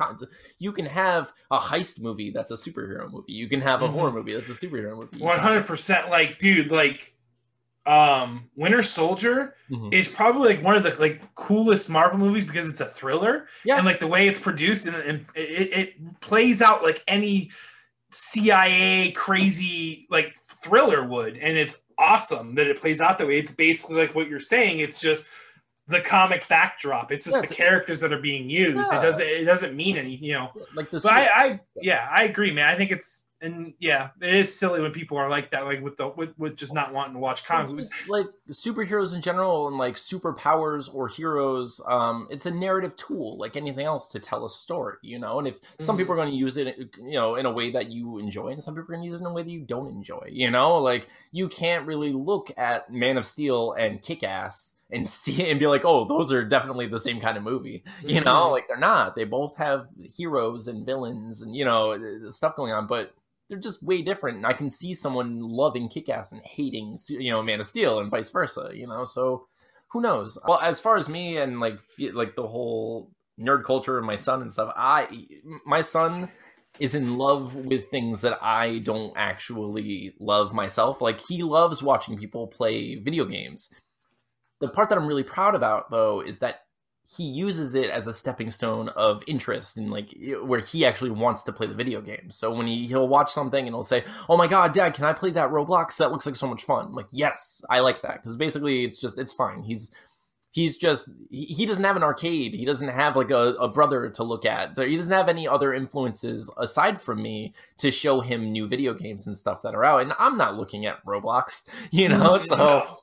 you 0.59 0.73
can 0.73 0.85
have 0.85 1.31
a 1.51 1.57
heist 1.57 2.01
movie 2.01 2.31
that's 2.31 2.51
a 2.51 2.55
superhero 2.55 3.09
movie. 3.09 3.31
You 3.31 3.47
can 3.47 3.61
have 3.61 3.81
a 3.81 3.85
mm-hmm. 3.85 3.93
horror 3.93 4.11
movie 4.11 4.33
that's 4.33 4.49
a 4.49 4.67
superhero 4.67 4.95
movie. 4.99 5.23
One 5.23 5.39
hundred 5.39 5.65
percent. 5.65 6.09
Like, 6.09 6.37
dude, 6.37 6.69
like 6.69 7.12
um 7.85 8.49
Winter 8.55 8.81
Soldier 8.81 9.55
mm-hmm. 9.69 9.89
is 9.91 10.07
probably 10.07 10.55
like 10.55 10.63
one 10.63 10.75
of 10.75 10.83
the 10.83 10.95
like 10.95 11.21
coolest 11.35 11.89
Marvel 11.89 12.17
movies 12.17 12.45
because 12.45 12.67
it's 12.67 12.81
a 12.81 12.85
thriller. 12.85 13.47
Yeah. 13.65 13.77
And 13.77 13.85
like 13.85 13.99
the 13.99 14.07
way 14.07 14.27
it's 14.27 14.39
produced 14.39 14.85
and, 14.85 14.95
and 14.95 15.25
it, 15.35 15.77
it 15.77 16.19
plays 16.21 16.61
out 16.61 16.81
like 16.81 17.03
any 17.07 17.51
CIA 18.11 19.11
crazy 19.11 20.07
like 20.09 20.37
thriller 20.63 21.03
would. 21.03 21.37
And 21.37 21.57
it's 21.57 21.79
awesome 21.97 22.55
that 22.55 22.67
it 22.67 22.79
plays 22.79 23.01
out 23.01 23.17
that 23.17 23.27
way. 23.27 23.37
It's 23.37 23.51
basically 23.51 23.97
like 23.97 24.15
what 24.15 24.29
you're 24.29 24.39
saying. 24.39 24.79
It's 24.79 24.99
just 24.99 25.27
the 25.87 25.99
comic 25.99 26.47
backdrop. 26.47 27.11
It's 27.11 27.25
just 27.25 27.35
yeah, 27.35 27.41
the 27.41 27.53
characters 27.53 27.99
that 27.99 28.13
are 28.13 28.21
being 28.21 28.49
used. 28.49 28.91
Yeah. 28.91 28.99
It 28.99 29.01
doesn't 29.01 29.27
it 29.27 29.43
doesn't 29.43 29.75
mean 29.75 29.97
any, 29.97 30.15
you 30.15 30.33
know. 30.33 30.51
Like 30.75 30.89
the 30.89 30.99
but 31.01 31.11
I, 31.11 31.27
I 31.35 31.59
yeah, 31.81 32.07
I 32.09 32.23
agree, 32.23 32.53
man. 32.53 32.69
I 32.69 32.75
think 32.75 32.91
it's 32.91 33.22
and 33.43 33.73
yeah, 33.79 34.09
it 34.21 34.33
is 34.33 34.57
silly 34.57 34.81
when 34.81 34.91
people 34.91 35.17
are 35.17 35.29
like 35.29 35.51
that, 35.51 35.65
like 35.65 35.83
with 35.83 35.97
the 35.97 36.07
with, 36.07 36.33
with 36.39 36.55
just 36.55 36.73
not 36.73 36.93
wanting 36.93 37.13
to 37.13 37.19
watch 37.19 37.45
comics. 37.45 38.07
like 38.07 38.27
superheroes 38.49 39.13
in 39.13 39.21
general, 39.21 39.67
and 39.67 39.77
like 39.77 39.95
superpowers 39.95 40.93
or 40.93 41.09
heroes. 41.09 41.81
Um, 41.85 42.27
it's 42.31 42.45
a 42.45 42.51
narrative 42.51 42.95
tool, 42.95 43.37
like 43.37 43.57
anything 43.57 43.85
else, 43.85 44.07
to 44.09 44.19
tell 44.19 44.45
a 44.45 44.49
story. 44.49 44.95
You 45.01 45.19
know, 45.19 45.39
and 45.39 45.47
if 45.49 45.55
mm-hmm. 45.55 45.83
some 45.83 45.97
people 45.97 46.13
are 46.13 46.17
going 46.17 46.29
to 46.29 46.35
use 46.35 46.55
it, 46.55 46.77
you 46.97 47.19
know, 47.19 47.35
in 47.35 47.45
a 47.45 47.51
way 47.51 47.69
that 47.71 47.91
you 47.91 48.17
enjoy, 48.17 48.47
and 48.47 48.63
some 48.63 48.75
people 48.75 48.85
are 48.85 48.95
going 48.95 49.03
to 49.03 49.07
use 49.07 49.19
it 49.19 49.25
in 49.25 49.29
a 49.29 49.33
way 49.33 49.43
that 49.43 49.51
you 49.51 49.61
don't 49.61 49.91
enjoy. 49.91 50.29
You 50.31 50.49
know, 50.49 50.77
like 50.77 51.09
you 51.33 51.49
can't 51.49 51.85
really 51.85 52.13
look 52.13 52.49
at 52.57 52.91
Man 52.91 53.17
of 53.17 53.25
Steel 53.25 53.73
and 53.73 54.01
Kick 54.01 54.23
Ass 54.23 54.75
and 54.89 55.09
see 55.09 55.43
it 55.43 55.51
and 55.51 55.59
be 55.59 55.67
like, 55.67 55.83
oh, 55.83 56.05
those 56.05 56.31
are 56.31 56.45
definitely 56.45 56.87
the 56.87 56.99
same 56.99 57.19
kind 57.19 57.35
of 57.35 57.43
movie. 57.43 57.83
You 58.05 58.21
know, 58.21 58.35
mm-hmm. 58.35 58.51
like 58.51 58.67
they're 58.69 58.77
not. 58.77 59.15
They 59.15 59.25
both 59.25 59.57
have 59.57 59.87
heroes 60.15 60.69
and 60.69 60.85
villains 60.85 61.41
and 61.41 61.53
you 61.53 61.65
know 61.65 62.29
stuff 62.29 62.55
going 62.55 62.71
on, 62.71 62.87
but 62.87 63.13
they're 63.53 63.61
just 63.61 63.83
way 63.83 64.01
different. 64.01 64.37
And 64.37 64.47
I 64.47 64.53
can 64.53 64.71
see 64.71 64.95
someone 64.95 65.39
loving 65.39 65.87
Kick 65.87 66.09
Ass 66.09 66.31
and 66.31 66.41
hating, 66.43 66.97
you 67.07 67.29
know, 67.29 67.43
Man 67.43 67.59
of 67.59 67.67
Steel 67.67 67.99
and 67.99 68.09
vice 68.09 68.31
versa. 68.31 68.71
You 68.73 68.87
know, 68.87 69.05
so 69.05 69.45
who 69.91 70.01
knows? 70.01 70.39
Well, 70.47 70.59
as 70.59 70.79
far 70.79 70.97
as 70.97 71.07
me 71.07 71.37
and 71.37 71.59
like 71.59 71.77
like 72.13 72.35
the 72.35 72.47
whole 72.47 73.11
nerd 73.39 73.63
culture 73.63 73.99
and 73.99 74.07
my 74.07 74.15
son 74.15 74.41
and 74.41 74.51
stuff, 74.51 74.73
I 74.75 75.27
my 75.67 75.81
son 75.81 76.31
is 76.79 76.95
in 76.95 77.19
love 77.19 77.53
with 77.53 77.91
things 77.91 78.21
that 78.21 78.39
I 78.41 78.79
don't 78.79 79.13
actually 79.15 80.15
love 80.19 80.51
myself. 80.51 80.99
Like 80.99 81.21
he 81.21 81.43
loves 81.43 81.83
watching 81.83 82.17
people 82.17 82.47
play 82.47 82.95
video 82.95 83.25
games. 83.25 83.71
The 84.61 84.67
part 84.67 84.89
that 84.89 84.97
I'm 84.97 85.05
really 85.05 85.23
proud 85.23 85.53
about 85.53 85.91
though 85.91 86.21
is 86.21 86.39
that 86.39 86.61
he 87.05 87.23
uses 87.23 87.75
it 87.75 87.89
as 87.89 88.07
a 88.07 88.13
stepping 88.13 88.49
stone 88.49 88.89
of 88.89 89.23
interest 89.27 89.77
and 89.77 89.91
like 89.91 90.07
where 90.41 90.61
he 90.61 90.85
actually 90.85 91.11
wants 91.11 91.43
to 91.43 91.51
play 91.51 91.67
the 91.67 91.73
video 91.73 92.01
game. 92.01 92.31
So 92.31 92.53
when 92.53 92.65
he 92.65 92.87
he'll 92.87 93.07
watch 93.07 93.31
something 93.31 93.65
and 93.65 93.75
he'll 93.75 93.83
say, 93.83 94.03
"Oh 94.29 94.37
my 94.37 94.47
god, 94.47 94.73
dad, 94.73 94.93
can 94.93 95.05
I 95.05 95.13
play 95.13 95.31
that 95.31 95.49
Roblox? 95.49 95.97
That 95.97 96.11
looks 96.11 96.25
like 96.25 96.35
so 96.35 96.47
much 96.47 96.63
fun." 96.63 96.87
I'm 96.87 96.95
like, 96.95 97.07
"Yes, 97.11 97.63
I 97.69 97.81
like 97.81 98.01
that." 98.03 98.23
Cuz 98.23 98.35
basically 98.35 98.85
it's 98.85 98.97
just 98.97 99.19
it's 99.19 99.33
fine. 99.33 99.63
He's 99.63 99.91
he's 100.53 100.77
just 100.77 101.09
he 101.31 101.65
doesn't 101.65 101.83
have 101.83 101.95
an 101.95 102.03
arcade 102.03 102.53
he 102.53 102.63
doesn't 102.63 102.89
have 102.89 103.15
like 103.15 103.31
a, 103.31 103.55
a, 103.55 103.67
brother 103.67 104.07
to 104.09 104.23
look 104.23 104.45
at 104.45 104.75
so 104.75 104.85
he 104.85 104.95
doesn't 104.95 105.11
have 105.11 105.27
any 105.27 105.47
other 105.47 105.73
influences 105.73 106.49
aside 106.57 107.01
from 107.01 107.21
me 107.21 107.53
to 107.77 107.89
show 107.89 108.21
him 108.21 108.51
new 108.51 108.67
video 108.67 108.93
games 108.93 109.25
and 109.25 109.35
stuff 109.35 109.63
that 109.63 109.73
are 109.73 109.83
out 109.83 110.01
and 110.01 110.13
i'm 110.19 110.37
not 110.37 110.55
looking 110.55 110.85
at 110.85 111.03
roblox 111.05 111.67
you 111.91 112.07
know 112.07 112.35
mm-hmm. 112.35 112.47
so 112.47 112.97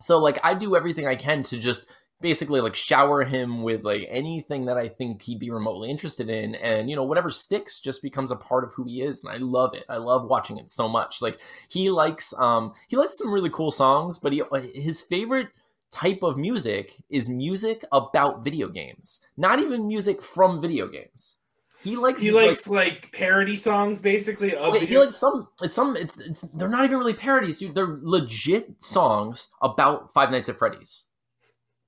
so 0.00 0.18
like 0.18 0.40
i 0.42 0.54
do 0.54 0.74
everything 0.74 1.06
i 1.06 1.14
can 1.14 1.42
to 1.42 1.58
just 1.58 1.86
basically 2.20 2.60
like 2.60 2.74
shower 2.74 3.22
him 3.24 3.62
with 3.62 3.84
like 3.84 4.06
anything 4.08 4.66
that 4.66 4.76
i 4.76 4.88
think 4.88 5.22
he'd 5.22 5.38
be 5.38 5.50
remotely 5.50 5.88
interested 5.88 6.28
in 6.28 6.54
and 6.56 6.90
you 6.90 6.96
know 6.96 7.04
whatever 7.04 7.30
sticks 7.30 7.80
just 7.80 8.02
becomes 8.02 8.30
a 8.30 8.36
part 8.36 8.64
of 8.64 8.72
who 8.74 8.84
he 8.84 9.02
is 9.02 9.22
and 9.22 9.32
i 9.32 9.36
love 9.36 9.74
it 9.74 9.84
i 9.88 9.96
love 9.96 10.28
watching 10.28 10.58
it 10.58 10.70
so 10.70 10.88
much 10.88 11.22
like 11.22 11.38
he 11.68 11.90
likes 11.90 12.34
um 12.38 12.72
he 12.88 12.96
likes 12.96 13.16
some 13.16 13.32
really 13.32 13.50
cool 13.50 13.70
songs 13.70 14.18
but 14.18 14.32
he 14.32 14.42
his 14.74 15.00
favorite 15.00 15.48
type 15.90 16.22
of 16.22 16.36
music 16.36 16.96
is 17.08 17.28
music 17.28 17.84
about 17.92 18.44
video 18.44 18.68
games, 18.68 19.20
not 19.36 19.58
even 19.58 19.86
music 19.86 20.22
from 20.22 20.60
video 20.60 20.88
games. 20.88 21.36
He 21.80 21.96
likes 21.96 22.20
he 22.20 22.32
likes 22.32 22.66
like, 22.68 22.92
like 22.92 23.12
parody 23.12 23.56
songs 23.56 24.00
basically. 24.00 24.56
Okay, 24.56 24.84
he 24.84 24.98
likes 24.98 25.16
some. 25.16 25.48
It's 25.62 25.74
some. 25.74 25.96
It's 25.96 26.18
it's. 26.18 26.40
They're 26.40 26.68
not 26.68 26.84
even 26.84 26.98
really 26.98 27.14
parodies, 27.14 27.58
dude. 27.58 27.74
They're 27.74 27.98
legit 28.02 28.82
songs 28.82 29.50
about 29.62 30.12
Five 30.12 30.32
Nights 30.32 30.48
at 30.48 30.58
Freddy's. 30.58 31.07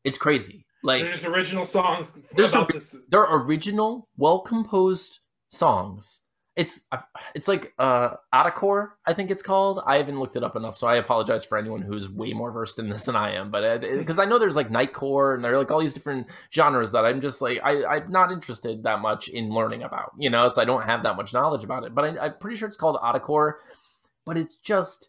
It's 0.04 0.18
crazy. 0.18 0.64
Like 0.82 1.04
there's 1.04 1.24
original 1.24 1.66
songs. 1.66 2.10
There's 2.34 2.54
a, 2.54 2.66
they're 3.10 3.26
original, 3.30 4.08
well 4.16 4.40
composed 4.40 5.20
songs 5.50 6.22
it's 6.60 6.86
it's 7.34 7.48
like 7.48 7.72
uh 7.78 8.16
Adcore, 8.34 8.88
I 9.06 9.14
think 9.14 9.30
it's 9.30 9.42
called. 9.42 9.82
I 9.86 9.96
haven't 9.96 10.18
looked 10.18 10.36
it 10.36 10.44
up 10.44 10.56
enough, 10.56 10.76
so 10.76 10.86
I 10.86 10.96
apologize 10.96 11.44
for 11.44 11.56
anyone 11.56 11.80
who's 11.80 12.08
way 12.08 12.32
more 12.32 12.50
versed 12.50 12.78
in 12.78 12.90
this 12.90 13.04
than 13.04 13.16
I 13.16 13.34
am. 13.34 13.50
But 13.50 13.80
because 13.80 14.18
uh, 14.18 14.22
I 14.22 14.24
know 14.26 14.38
there's 14.38 14.56
like 14.56 14.68
Nightcore 14.68 15.34
and 15.34 15.44
there 15.44 15.54
are 15.54 15.58
like 15.58 15.70
all 15.70 15.80
these 15.80 15.94
different 15.94 16.26
genres 16.52 16.92
that 16.92 17.06
I'm 17.06 17.20
just 17.20 17.40
like 17.40 17.60
I 17.64 17.84
I'm 17.84 18.10
not 18.10 18.30
interested 18.30 18.82
that 18.82 19.00
much 19.00 19.28
in 19.28 19.50
learning 19.50 19.84
about, 19.84 20.12
you 20.18 20.28
know. 20.28 20.48
So 20.48 20.60
I 20.60 20.64
don't 20.64 20.84
have 20.84 21.04
that 21.04 21.16
much 21.16 21.32
knowledge 21.32 21.64
about 21.64 21.84
it. 21.84 21.94
But 21.94 22.04
I, 22.04 22.26
I'm 22.26 22.38
pretty 22.38 22.56
sure 22.56 22.68
it's 22.68 22.76
called 22.76 22.98
Atacore. 23.02 23.54
But 24.26 24.36
it's 24.36 24.56
just 24.56 25.08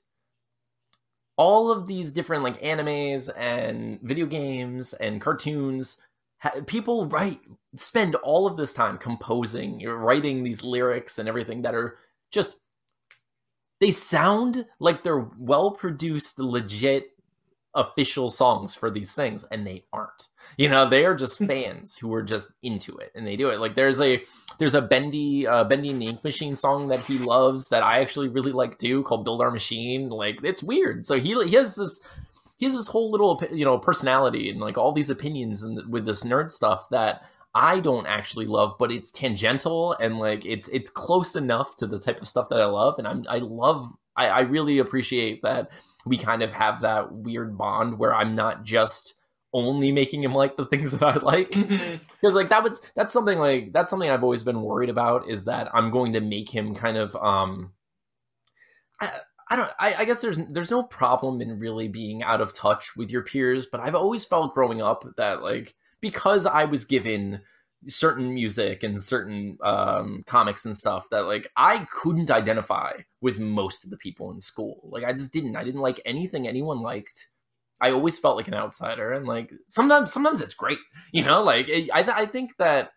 all 1.37 1.71
of 1.71 1.87
these 1.87 2.13
different 2.13 2.43
like 2.43 2.61
animes 2.61 3.29
and 3.35 3.99
video 4.01 4.25
games 4.25 4.93
and 4.93 5.21
cartoons 5.21 6.01
people 6.65 7.05
write 7.07 7.39
spend 7.75 8.15
all 8.15 8.47
of 8.47 8.57
this 8.57 8.73
time 8.73 8.97
composing 8.97 9.85
writing 9.87 10.43
these 10.43 10.63
lyrics 10.63 11.19
and 11.19 11.29
everything 11.29 11.61
that 11.61 11.75
are 11.75 11.97
just 12.31 12.57
they 13.79 13.91
sound 13.91 14.65
like 14.79 15.03
they're 15.03 15.27
well 15.37 15.71
produced 15.71 16.39
legit 16.39 17.10
official 17.73 18.29
songs 18.29 18.75
for 18.75 18.89
these 18.89 19.13
things 19.13 19.45
and 19.51 19.65
they 19.65 19.85
aren't. 19.93 20.27
You 20.57 20.69
know 20.69 20.89
they 20.89 21.05
are 21.05 21.15
just 21.15 21.37
fans 21.37 21.95
who 21.95 22.13
are 22.13 22.23
just 22.23 22.49
into 22.61 22.97
it 22.97 23.11
and 23.15 23.25
they 23.25 23.35
do 23.35 23.49
it. 23.49 23.59
Like 23.59 23.75
there's 23.75 24.01
a 24.01 24.23
there's 24.59 24.73
a 24.73 24.81
bendy 24.81 25.47
uh 25.47 25.63
bendy 25.63 25.89
and 25.89 26.01
the 26.01 26.07
ink 26.07 26.23
machine 26.23 26.55
song 26.55 26.89
that 26.89 26.99
he 27.01 27.17
loves 27.17 27.69
that 27.69 27.83
i 27.83 27.99
actually 27.99 28.27
really 28.27 28.51
like 28.51 28.77
too 28.77 29.03
called 29.03 29.23
build 29.23 29.41
our 29.41 29.51
machine. 29.51 30.09
Like 30.09 30.43
it's 30.43 30.63
weird. 30.63 31.05
So 31.05 31.19
he, 31.19 31.33
he 31.45 31.55
has 31.55 31.75
this 31.75 32.05
he 32.57 32.65
has 32.65 32.75
this 32.75 32.87
whole 32.87 33.09
little 33.09 33.41
you 33.51 33.65
know 33.65 33.79
personality 33.79 34.49
and 34.49 34.59
like 34.59 34.77
all 34.77 34.91
these 34.91 35.09
opinions 35.09 35.63
and 35.63 35.87
with 35.87 36.05
this 36.05 36.23
nerd 36.23 36.51
stuff 36.51 36.87
that 36.89 37.23
I 37.53 37.79
don't 37.79 38.07
actually 38.07 38.45
love, 38.45 38.75
but 38.79 38.91
it's 38.91 39.11
tangential 39.11 39.93
and 39.99 40.19
like 40.19 40.45
it's 40.45 40.69
it's 40.69 40.89
close 40.89 41.35
enough 41.35 41.75
to 41.77 41.87
the 41.87 41.99
type 41.99 42.21
of 42.21 42.27
stuff 42.27 42.49
that 42.49 42.61
I 42.61 42.65
love, 42.65 42.97
and 42.97 43.07
I'm 43.07 43.25
I 43.27 43.39
love 43.39 43.91
I, 44.21 44.27
I 44.27 44.39
really 44.41 44.79
appreciate 44.79 45.41
that 45.43 45.69
we 46.05 46.17
kind 46.17 46.43
of 46.43 46.53
have 46.53 46.81
that 46.81 47.11
weird 47.11 47.57
bond 47.57 47.97
where 47.99 48.13
I'm 48.13 48.35
not 48.35 48.63
just 48.63 49.15
only 49.53 49.91
making 49.91 50.23
him 50.23 50.33
like 50.33 50.55
the 50.55 50.65
things 50.65 50.91
that 50.91 51.03
I 51.03 51.17
like 51.17 51.49
because 51.49 51.67
mm-hmm. 51.69 52.27
like 52.35 52.49
that 52.49 52.63
was 52.63 52.81
that's 52.95 53.11
something 53.11 53.37
like 53.37 53.73
that's 53.73 53.89
something 53.89 54.09
I've 54.09 54.23
always 54.23 54.43
been 54.43 54.61
worried 54.61 54.89
about 54.89 55.29
is 55.29 55.43
that 55.45 55.69
I'm 55.73 55.91
going 55.91 56.13
to 56.13 56.21
make 56.21 56.49
him 56.49 56.73
kind 56.73 56.97
of 56.97 57.15
um 57.17 57.73
I, 58.99 59.11
I 59.49 59.55
don't. 59.57 59.71
I, 59.77 59.95
I, 59.95 60.05
guess 60.05 60.21
there's 60.21 60.39
there's 60.49 60.71
no 60.71 60.83
problem 60.83 61.41
in 61.41 61.59
really 61.59 61.89
being 61.89 62.23
out 62.23 62.39
of 62.39 62.53
touch 62.53 62.95
with 62.95 63.11
your 63.11 63.21
peers, 63.21 63.65
but 63.65 63.81
I've 63.81 63.95
always 63.95 64.23
felt 64.23 64.53
growing 64.53 64.81
up 64.81 65.03
that 65.17 65.41
like 65.41 65.75
because 65.99 66.45
I 66.45 66.63
was 66.63 66.85
given 66.85 67.41
certain 67.87 68.33
music 68.33 68.83
and 68.83 69.01
certain 69.01 69.57
um, 69.61 70.23
comics 70.27 70.65
and 70.65 70.75
stuff 70.75 71.09
that 71.09 71.25
like 71.25 71.51
I 71.55 71.87
couldn't 71.91 72.31
identify 72.31 72.93
with 73.21 73.39
most 73.39 73.83
of 73.83 73.89
the 73.89 73.97
people 73.97 74.31
in 74.31 74.39
school. 74.39 74.89
Like 74.91 75.03
I 75.03 75.13
just 75.13 75.33
didn't. 75.33 75.55
I 75.55 75.63
didn't 75.63 75.81
like 75.81 76.01
anything 76.05 76.47
anyone 76.47 76.81
liked. 76.81 77.27
I 77.79 77.91
always 77.91 78.19
felt 78.19 78.37
like 78.37 78.47
an 78.47 78.53
outsider, 78.53 79.11
and 79.13 79.27
like 79.27 79.51
sometimes 79.67 80.13
sometimes 80.13 80.41
it's 80.41 80.53
great, 80.53 80.79
you 81.11 81.23
know. 81.23 81.43
Like 81.43 81.69
I 81.69 81.89
I 81.93 82.25
think 82.25 82.57
that 82.57 82.91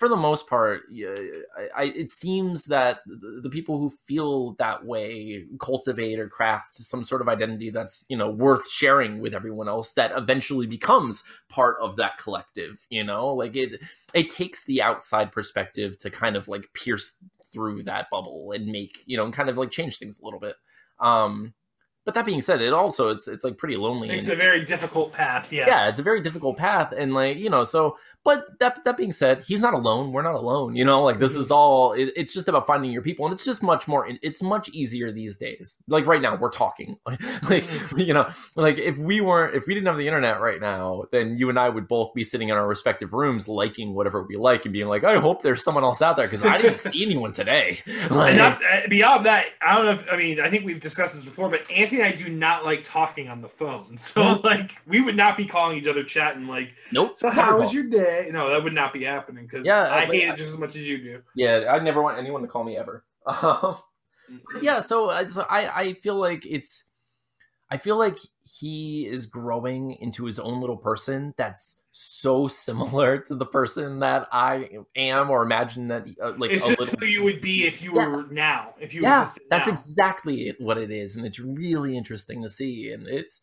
for 0.00 0.08
the 0.08 0.16
most 0.16 0.48
part, 0.48 0.84
I, 0.90 1.68
I, 1.76 1.84
it 1.84 2.08
seems 2.08 2.64
that 2.64 3.00
the, 3.06 3.50
people 3.50 3.78
who 3.78 3.92
feel 4.06 4.52
that 4.52 4.86
way 4.86 5.44
cultivate 5.60 6.18
or 6.18 6.26
craft 6.26 6.76
some 6.76 7.04
sort 7.04 7.20
of 7.20 7.28
identity 7.28 7.68
that's 7.68 8.06
you 8.08 8.16
know 8.16 8.30
worth 8.30 8.68
sharing 8.70 9.20
with 9.20 9.34
everyone 9.34 9.68
else. 9.68 9.92
That 9.92 10.12
eventually 10.16 10.66
becomes 10.66 11.22
part 11.50 11.76
of 11.82 11.96
that 11.96 12.16
collective. 12.16 12.86
You 12.88 13.04
know, 13.04 13.28
like 13.34 13.54
it 13.56 13.78
it 14.14 14.30
takes 14.30 14.64
the 14.64 14.80
outside 14.80 15.32
perspective 15.32 15.98
to 15.98 16.10
kind 16.10 16.34
of 16.34 16.48
like 16.48 16.72
pierce 16.72 17.18
through 17.52 17.82
that 17.82 18.08
bubble 18.10 18.52
and 18.52 18.68
make 18.68 19.02
you 19.04 19.18
know 19.18 19.24
and 19.24 19.34
kind 19.34 19.50
of 19.50 19.58
like 19.58 19.70
change 19.70 19.98
things 19.98 20.18
a 20.18 20.24
little 20.24 20.40
bit. 20.40 20.56
Um, 20.98 21.52
but 22.04 22.14
that 22.14 22.24
being 22.24 22.40
said, 22.40 22.62
it 22.62 22.72
also 22.72 23.10
it's 23.10 23.28
it's 23.28 23.44
like 23.44 23.58
pretty 23.58 23.76
lonely. 23.76 24.08
It's 24.10 24.28
a 24.28 24.36
very 24.36 24.64
difficult 24.64 25.12
path. 25.12 25.52
Yes. 25.52 25.68
Yeah, 25.68 25.88
it's 25.88 25.98
a 25.98 26.02
very 26.02 26.22
difficult 26.22 26.56
path, 26.56 26.92
and 26.96 27.12
like 27.12 27.36
you 27.36 27.50
know, 27.50 27.64
so 27.64 27.96
but 28.24 28.58
that 28.58 28.84
that 28.84 28.96
being 28.96 29.12
said, 29.12 29.42
he's 29.42 29.60
not 29.60 29.74
alone. 29.74 30.12
We're 30.12 30.22
not 30.22 30.34
alone. 30.34 30.76
You 30.76 30.84
know, 30.84 31.02
like 31.02 31.18
this 31.18 31.32
mm-hmm. 31.32 31.42
is 31.42 31.50
all. 31.50 31.92
It, 31.92 32.12
it's 32.16 32.34
just 32.34 32.48
about 32.48 32.66
finding 32.66 32.90
your 32.90 33.00
people, 33.00 33.26
and 33.26 33.32
it's 33.32 33.44
just 33.44 33.62
much 33.62 33.88
more. 33.88 34.06
It's 34.22 34.42
much 34.42 34.68
easier 34.70 35.10
these 35.10 35.36
days. 35.36 35.82
Like 35.88 36.06
right 36.06 36.20
now, 36.20 36.36
we're 36.36 36.50
talking. 36.50 36.96
like 37.06 37.18
mm-hmm. 37.20 37.98
you 37.98 38.14
know, 38.14 38.28
like 38.56 38.78
if 38.78 38.98
we 38.98 39.20
weren't, 39.20 39.54
if 39.54 39.66
we 39.66 39.74
didn't 39.74 39.86
have 39.86 39.98
the 39.98 40.06
internet 40.06 40.40
right 40.40 40.60
now, 40.60 41.04
then 41.12 41.36
you 41.36 41.48
and 41.48 41.58
I 41.58 41.68
would 41.68 41.88
both 41.88 42.12
be 42.14 42.24
sitting 42.24 42.48
in 42.50 42.56
our 42.56 42.66
respective 42.66 43.12
rooms, 43.12 43.48
liking 43.48 43.94
whatever 43.94 44.22
we 44.22 44.36
like, 44.36 44.64
and 44.64 44.72
being 44.72 44.88
like, 44.88 45.02
I 45.02 45.18
hope 45.18 45.42
there's 45.42 45.64
someone 45.64 45.84
else 45.84 46.02
out 46.02 46.16
there 46.16 46.26
because 46.26 46.44
I 46.44 46.60
didn't 46.60 46.78
see 46.80 47.04
anyone 47.04 47.32
today. 47.32 47.80
Like, 48.10 48.36
not, 48.36 48.62
uh, 48.64 48.80
beyond 48.88 49.26
that, 49.26 49.46
I 49.62 49.76
don't 49.76 49.84
know. 49.86 49.92
If, 49.92 50.12
I 50.12 50.16
mean, 50.16 50.40
I 50.40 50.50
think 50.50 50.64
we've 50.64 50.80
discussed 50.80 51.14
this 51.14 51.24
before, 51.24 51.48
but 51.48 51.68
Anthony 51.70 51.89
and 51.92 52.02
I 52.02 52.12
do 52.12 52.28
not 52.28 52.64
like 52.64 52.84
talking 52.84 53.28
on 53.28 53.40
the 53.40 53.48
phone. 53.48 53.96
So 54.10 54.40
like 54.42 54.72
we 54.86 55.00
would 55.00 55.16
not 55.16 55.36
be 55.36 55.46
calling 55.46 55.78
each 55.78 55.86
other 55.86 56.02
chatting 56.02 56.46
like 56.46 56.70
Nope. 56.92 57.16
So 57.16 57.30
how 57.30 57.58
was 57.58 57.72
your 57.72 57.84
day? 57.84 58.28
No, 58.32 58.50
that 58.50 58.62
would 58.62 58.72
not 58.72 58.92
be 58.92 59.04
happening 59.04 59.46
because 59.46 59.64
yeah, 59.64 59.94
I, 59.94 60.04
hate 60.04 60.28
it 60.28 60.36
just 60.36 60.50
as 60.50 60.58
much 60.58 60.76
as 60.76 60.86
you 60.86 60.98
do. 60.98 61.22
Yeah, 61.34 61.70
I'd 61.70 61.84
never 61.84 62.02
want 62.02 62.18
anyone 62.18 62.42
to 62.42 62.48
call 62.48 62.64
me 62.64 62.76
ever. 62.76 63.04
Um, 64.30 64.42
yeah, 64.62 64.80
so, 64.80 65.26
so 65.26 65.44
I 65.50 65.68
I 65.68 65.92
feel 65.94 66.14
like 66.14 66.46
it's 66.46 66.89
I 67.70 67.76
feel 67.76 67.96
like 67.96 68.18
he 68.42 69.06
is 69.06 69.26
growing 69.26 69.92
into 70.00 70.24
his 70.24 70.40
own 70.40 70.60
little 70.60 70.76
person 70.76 71.34
that's 71.36 71.84
so 71.92 72.48
similar 72.48 73.18
to 73.18 73.34
the 73.34 73.46
person 73.46 74.00
that 74.00 74.28
I 74.32 74.70
am 74.96 75.30
or 75.30 75.42
imagine 75.42 75.88
that 75.88 76.08
uh, 76.20 76.32
like 76.36 76.50
it's 76.50 76.66
just 76.66 76.80
little... 76.80 76.98
who 76.98 77.06
you 77.06 77.22
would 77.22 77.40
be 77.40 77.64
if 77.66 77.82
you 77.82 77.92
yeah. 77.94 78.08
were 78.08 78.26
now 78.30 78.74
if 78.80 78.92
you 78.92 79.02
yeah 79.02 79.28
that's 79.50 79.68
now. 79.68 79.72
exactly 79.72 80.54
what 80.58 80.78
it 80.78 80.90
is 80.90 81.16
and 81.16 81.24
it's 81.24 81.38
really 81.38 81.96
interesting 81.96 82.42
to 82.42 82.50
see 82.50 82.90
and 82.90 83.06
it's 83.06 83.40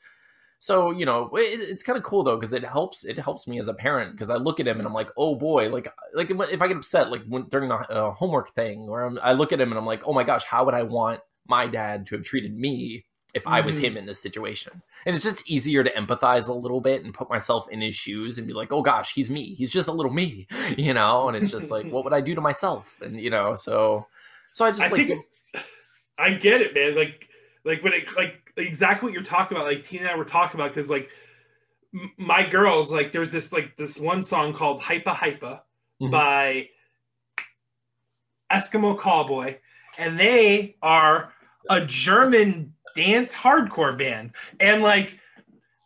so 0.60 0.92
you 0.92 1.06
know 1.06 1.30
it, 1.34 1.60
it's 1.70 1.84
kind 1.84 1.98
of 1.98 2.04
cool 2.04 2.24
though 2.24 2.36
because 2.36 2.54
it 2.54 2.64
helps 2.64 3.06
it 3.06 3.20
helps 3.20 3.48
me 3.48 3.60
as 3.60 3.68
a 3.68 3.74
parent 3.74 4.12
because 4.14 4.30
I 4.30 4.36
look 4.36 4.60
at 4.60 4.68
him 4.68 4.78
and 4.80 4.88
I'm 4.88 4.94
like 4.94 5.10
oh 5.18 5.36
boy 5.36 5.70
like 5.70 5.88
like 6.14 6.30
if 6.30 6.62
I 6.62 6.68
get 6.68 6.78
upset 6.78 7.12
like 7.12 7.24
when, 7.28 7.44
during 7.44 7.70
the 7.70 7.76
uh, 7.76 8.12
homework 8.12 8.54
thing 8.54 8.88
or 8.90 9.04
I'm, 9.04 9.20
I 9.22 9.34
look 9.34 9.54
at 9.54 9.62
him 9.62 9.72
and 9.72 9.78
I'm 9.78 9.86
like 9.86 10.04
oh 10.06 10.14
my 10.14 10.24
gosh 10.24 10.46
how 10.46 10.66
would 10.66 10.74
I 10.74 10.84
want 10.84 11.22
my 11.48 11.68
dad 11.68 12.08
to 12.08 12.16
have 12.16 12.26
treated 12.26 12.56
me 12.58 13.06
if 13.38 13.48
I 13.48 13.62
was 13.62 13.78
him 13.78 13.92
mm-hmm. 13.92 14.00
in 14.00 14.06
this 14.06 14.22
situation. 14.22 14.82
And 15.06 15.16
it's 15.16 15.24
just 15.24 15.50
easier 15.50 15.84
to 15.84 15.92
empathize 15.92 16.50
a 16.50 16.54
little 16.54 16.82
bit 16.82 17.04
and 17.04 17.14
put 17.14 17.30
myself 17.30 17.70
in 17.70 17.80
his 17.80 17.96
shoes 17.96 18.38
and 18.38 18.46
be 18.46 18.54
like, 18.54 18.74
oh 18.74 18.82
gosh, 18.82 19.14
he's 19.14 19.30
me. 19.30 19.54
He's 19.54 19.72
just 19.72 19.88
a 19.88 19.92
little 19.94 20.12
me, 20.12 20.48
you 20.78 20.94
know? 20.94 21.30
And 21.30 21.38
it's 21.38 21.52
just 21.52 21.72
like, 21.72 21.86
what 21.90 22.04
would 22.04 22.14
I 22.14 22.22
do 22.22 22.36
to 22.36 22.42
myself? 22.42 23.00
And, 23.02 23.20
you 23.20 23.30
know, 23.30 23.56
so, 23.56 24.08
so 24.52 24.66
I 24.66 24.72
just 24.72 24.82
I 24.82 24.90
like, 24.90 25.08
think, 25.08 25.26
I 26.18 26.34
get 26.34 26.62
it, 26.62 26.74
man. 26.74 26.96
Like, 26.96 27.30
like 27.64 27.84
when 27.84 27.94
it 27.94 28.16
like 28.16 28.54
exactly 28.56 29.08
what 29.08 29.14
you're 29.14 29.24
talking 29.24 29.56
about. 29.56 29.68
Like 29.68 29.84
Tina 29.84 30.04
and 30.04 30.12
I 30.12 30.16
were 30.16 30.26
talking 30.26 30.60
about 30.60 30.74
because 30.74 30.90
like 30.90 31.10
m- 31.94 32.14
my 32.18 32.48
girls 32.48 32.92
like 32.92 33.12
there's 33.12 33.32
this 33.32 33.52
like 33.52 33.76
this 33.76 34.00
one 34.00 34.24
song 34.24 34.54
called 34.54 34.82
Hypa 34.82 35.14
Hypa 35.14 35.62
Mhm. 36.02 36.12
by 36.12 36.70
Eskimo 38.52 38.98
Callboy, 38.98 39.58
and 39.98 40.18
they 40.20 40.78
are 40.82 41.34
a 41.70 41.82
German 41.86 42.74
dance 42.98 43.34
hardcore 43.34 43.98
band. 43.98 44.32
And 44.60 44.82
like, 44.82 45.18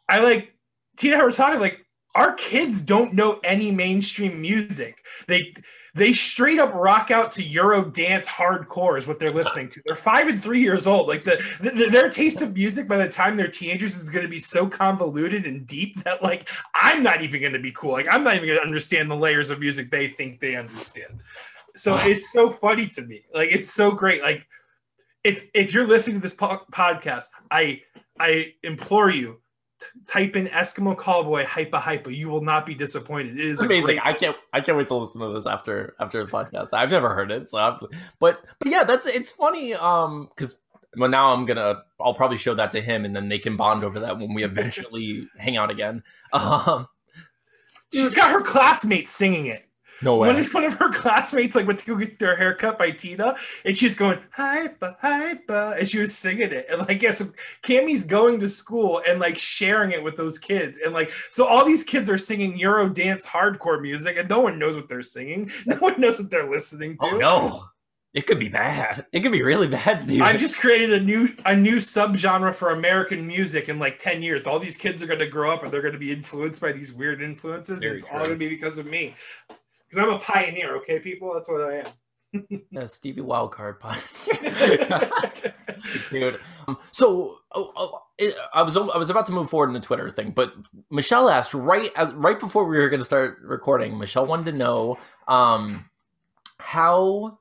I 0.10 0.22
like 0.22 0.54
Tina 0.98 1.16
and 1.16 1.22
I 1.22 1.26
were 1.26 1.32
talking 1.32 1.60
like 1.60 1.86
our 2.16 2.34
kids 2.34 2.82
don't 2.82 3.14
know 3.14 3.40
any 3.44 3.72
mainstream 3.72 4.42
music. 4.42 4.98
They 5.28 5.54
they 5.94 6.14
straight 6.14 6.58
up 6.58 6.74
rock 6.74 7.12
out 7.12 7.34
to 7.34 7.44
Euro 7.44 7.84
dance 7.84 8.26
hardcore 8.26 8.98
is 8.98 9.08
what 9.08 9.20
they're 9.20 9.34
listening 9.34 9.68
to. 9.70 9.82
They're 9.86 9.96
five 9.96 10.30
and 10.30 10.42
three 10.42 10.62
years 10.62 10.88
old. 10.88 11.08
Like 11.08 11.24
the, 11.24 11.42
the 11.60 11.90
their 11.90 12.10
taste 12.10 12.42
of 12.42 12.54
music 12.54 12.88
by 12.88 12.98
the 12.98 13.10
time 13.10 13.36
they're 13.36 13.50
teenagers 13.50 13.98
is 13.98 14.10
going 14.10 14.24
to 14.24 14.30
be 14.30 14.40
so 14.40 14.68
convoluted 14.68 15.46
and 15.46 15.66
deep 15.68 16.02
that 16.04 16.24
like 16.24 16.50
I'm 16.74 17.04
not 17.04 17.22
even 17.22 17.42
going 17.42 17.54
to 17.54 17.60
be 17.60 17.72
cool. 17.72 17.92
Like 17.92 18.08
I'm 18.10 18.24
not 18.24 18.36
even 18.36 18.48
going 18.48 18.60
to 18.60 18.66
understand 18.66 19.12
the 19.12 19.16
layers 19.16 19.50
of 19.50 19.60
music 19.60 19.92
they 19.92 20.08
think 20.08 20.40
they 20.40 20.56
understand. 20.56 21.20
So 21.76 21.96
it's 21.98 22.32
so 22.32 22.50
funny 22.50 22.88
to 22.88 23.02
me. 23.02 23.24
Like 23.34 23.52
it's 23.52 23.72
so 23.72 23.92
great. 23.92 24.22
Like 24.22 24.48
if 25.24 25.48
if 25.54 25.74
you're 25.74 25.88
listening 25.88 26.18
to 26.18 26.22
this 26.22 26.34
po- 26.34 26.62
podcast, 26.72 27.26
I 27.50 27.82
I 28.20 28.54
implore 28.64 29.10
you 29.10 29.42
t- 29.80 29.88
type 30.08 30.36
in 30.36 30.48
Eskimo 30.48 30.96
Callboy 30.96 31.46
Hypa 31.46 31.82
Hypa. 31.82 32.16
You 32.16 32.30
will 32.30 32.42
not 32.44 32.66
be 32.66 32.74
disappointed. 32.76 33.40
It 33.40 33.46
is 33.46 33.62
amazing. 33.62 33.98
great- 33.98 34.06
I 34.06 34.14
can't. 34.14 34.36
I 34.54 34.62
can't 34.62 34.78
wait 34.78 34.88
to 34.90 34.96
listen 34.96 35.22
to 35.22 35.32
this 35.34 35.46
after 35.46 35.96
after 36.00 36.24
the 36.26 36.32
podcast. 36.32 36.70
I've 36.74 36.92
never 36.92 37.14
heard 37.14 37.32
it, 37.32 37.50
so 37.50 37.58
I've, 37.58 37.80
but 38.20 38.44
but 38.60 38.68
yeah, 38.70 38.84
that's 38.84 39.06
it's 39.06 39.32
funny. 39.32 39.74
Um, 39.74 40.30
because 40.36 40.60
well, 40.98 41.10
now 41.10 41.34
I'm 41.34 41.46
gonna. 41.46 41.84
I'll 42.00 42.14
probably 42.14 42.38
show 42.38 42.54
that 42.56 42.72
to 42.72 42.82
him, 42.82 43.06
and 43.06 43.16
then 43.16 43.30
they 43.30 43.40
can 43.40 43.56
bond 43.58 43.84
over 43.84 44.00
that 44.02 44.18
when 44.18 44.34
we 44.34 44.44
eventually 44.44 45.28
hang 45.38 45.56
out 45.58 45.72
again. 45.72 46.04
Um, 46.34 46.88
She's 47.94 48.16
got 48.16 48.32
her 48.32 48.42
classmates 48.42 49.12
singing 49.12 49.48
it. 49.48 49.66
No 50.02 50.16
One, 50.18 50.36
way. 50.36 50.44
one 50.44 50.64
of 50.64 50.74
her 50.76 50.90
classmates 50.90 51.56
like 51.56 51.68
went 51.68 51.80
to 51.80 51.86
go 51.86 51.96
get 51.96 52.20
their 52.20 52.36
haircut 52.36 52.78
by 52.78 52.92
Tina, 52.92 53.36
and 53.66 53.78
she 53.78 53.86
was 53.86 53.96
going 53.96 54.20
hypa 54.36 55.00
hypa, 55.00 55.78
and 55.80 55.88
she 55.88 56.00
was 56.00 56.16
singing 56.18 56.52
it. 56.52 56.66
And 56.70 56.80
like, 56.88 57.02
yeah, 57.02 57.12
so 57.12 57.26
Cammy's 57.64 58.04
going 58.04 58.40
to 58.40 58.50
school 58.50 59.02
and 59.08 59.20
like 59.20 59.38
sharing 59.38 59.92
it 59.92 60.04
with 60.04 60.18
those 60.18 60.40
kids, 60.40 60.80
and 60.80 60.94
like, 60.94 61.12
so 61.30 61.46
all 61.46 61.66
these 61.66 61.84
kids 61.84 62.10
are 62.10 62.18
singing 62.18 62.58
Euro 62.58 62.90
dance 62.90 63.26
hardcore 63.26 63.82
music, 63.82 64.18
and 64.18 64.30
no 64.30 64.40
one 64.40 64.58
knows 64.60 64.76
what 64.76 64.88
they're 64.90 65.02
singing. 65.02 65.50
No 65.66 65.78
one 65.78 66.02
knows 66.02 66.20
what 66.20 66.30
they're 66.30 66.50
listening 66.50 66.98
to. 66.98 67.06
Oh 67.06 67.18
no, 67.18 67.64
it 68.14 68.28
could 68.28 68.40
be 68.40 68.50
bad. 68.50 69.06
It 69.14 69.22
could 69.22 69.32
be 69.32 69.42
really 69.42 69.68
bad, 69.68 70.02
Steve. 70.02 70.22
I've 70.22 70.40
just 70.40 70.58
created 70.58 70.92
a 70.92 71.00
new 71.00 71.30
a 71.46 71.56
new 71.56 71.78
subgenre 71.78 72.54
for 72.54 72.72
American 72.72 73.26
music 73.26 73.70
in 73.70 73.80
like 73.80 73.98
10 74.00 74.22
years. 74.22 74.46
All 74.46 74.60
these 74.60 74.76
kids 74.76 75.02
are 75.02 75.08
going 75.08 75.20
to 75.20 75.28
grow 75.28 75.52
up 75.52 75.64
and 75.64 75.72
they're 75.72 75.82
going 75.82 75.94
to 75.94 76.00
be 76.00 76.12
influenced 76.12 76.60
by 76.60 76.74
these 76.74 76.92
weird 76.92 77.22
influences. 77.22 77.80
Very 77.80 77.92
and 77.94 78.02
it's 78.02 78.12
all 78.12 78.20
going 78.20 78.32
to 78.32 78.36
be 78.36 78.50
because 78.50 78.78
of 78.78 78.86
me. 78.86 79.16
Because 79.92 80.08
I'm 80.08 80.14
a 80.16 80.20
pioneer, 80.20 80.78
okay, 80.78 81.00
people? 81.00 81.34
That's 81.34 81.50
what 81.50 81.62
I 81.62 81.78
am. 81.80 81.86
yeah, 82.72 82.86
Stevie 82.86 83.22
Wildcard 83.22 83.80
podcast. 83.80 85.54
dude. 86.12 86.40
Um, 86.68 86.78
so 86.92 87.40
oh, 87.54 87.74
oh, 87.76 88.00
it, 88.18 88.36
I 88.54 88.62
was 88.62 88.78
I 88.78 88.98
was 88.98 89.10
about 89.10 89.26
to 89.26 89.34
move 89.34 89.50
forward 89.50 89.68
in 89.68 89.74
the 89.74 89.82
Twitter 89.82 90.10
thing, 90.10 90.32
but 90.32 90.54
Michelle 90.90 91.30
asked 91.30 91.54
right 91.54 91.92
as 91.98 92.14
right 92.14 92.40
before 92.40 92.66
we 92.66 92.78
were 92.78 92.90
going 92.90 93.02
to 93.02 93.06
start 93.06 93.40
recording. 93.44 93.98
Michelle 93.98 94.26
wanted 94.26 94.52
to 94.52 94.58
know 94.58 94.98
um, 95.28 95.90
how 96.60 97.40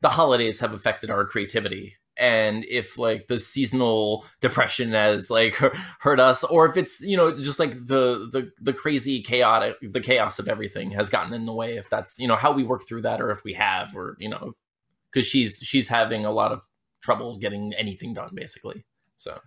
the 0.00 0.08
holidays 0.08 0.60
have 0.60 0.72
affected 0.72 1.10
our 1.10 1.24
creativity 1.24 1.96
and 2.18 2.64
if 2.64 2.98
like 2.98 3.28
the 3.28 3.38
seasonal 3.38 4.24
depression 4.40 4.92
has 4.92 5.30
like 5.30 5.54
hurt 6.00 6.20
us 6.20 6.44
or 6.44 6.66
if 6.68 6.76
it's 6.76 7.00
you 7.00 7.16
know 7.16 7.36
just 7.36 7.58
like 7.58 7.72
the 7.72 8.28
the 8.32 8.50
the 8.60 8.72
crazy 8.72 9.22
chaotic 9.22 9.76
the 9.82 10.00
chaos 10.00 10.38
of 10.38 10.48
everything 10.48 10.90
has 10.90 11.08
gotten 11.08 11.32
in 11.32 11.46
the 11.46 11.52
way 11.52 11.76
if 11.76 11.88
that's 11.88 12.18
you 12.18 12.26
know 12.26 12.36
how 12.36 12.52
we 12.52 12.64
work 12.64 12.86
through 12.86 13.02
that 13.02 13.20
or 13.20 13.30
if 13.30 13.44
we 13.44 13.52
have 13.52 13.94
or 13.96 14.16
you 14.18 14.28
know 14.28 14.52
because 15.10 15.26
she's 15.26 15.58
she's 15.58 15.88
having 15.88 16.24
a 16.24 16.32
lot 16.32 16.52
of 16.52 16.60
trouble 17.02 17.38
getting 17.38 17.72
anything 17.74 18.12
done 18.12 18.30
basically 18.34 18.84
so 19.16 19.38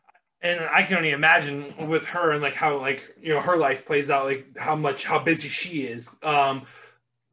and 0.43 0.59
I 0.71 0.81
can 0.83 0.97
only 0.97 1.11
imagine 1.11 1.87
with 1.87 2.05
her 2.05 2.31
and 2.31 2.41
like 2.41 2.55
how 2.55 2.79
like 2.79 3.15
you 3.21 3.29
know 3.29 3.41
her 3.41 3.57
life 3.57 3.85
plays 3.85 4.09
out, 4.09 4.25
like 4.25 4.57
how 4.57 4.75
much 4.75 5.05
how 5.05 5.19
busy 5.19 5.49
she 5.49 5.81
is. 5.81 6.09
Um, 6.23 6.63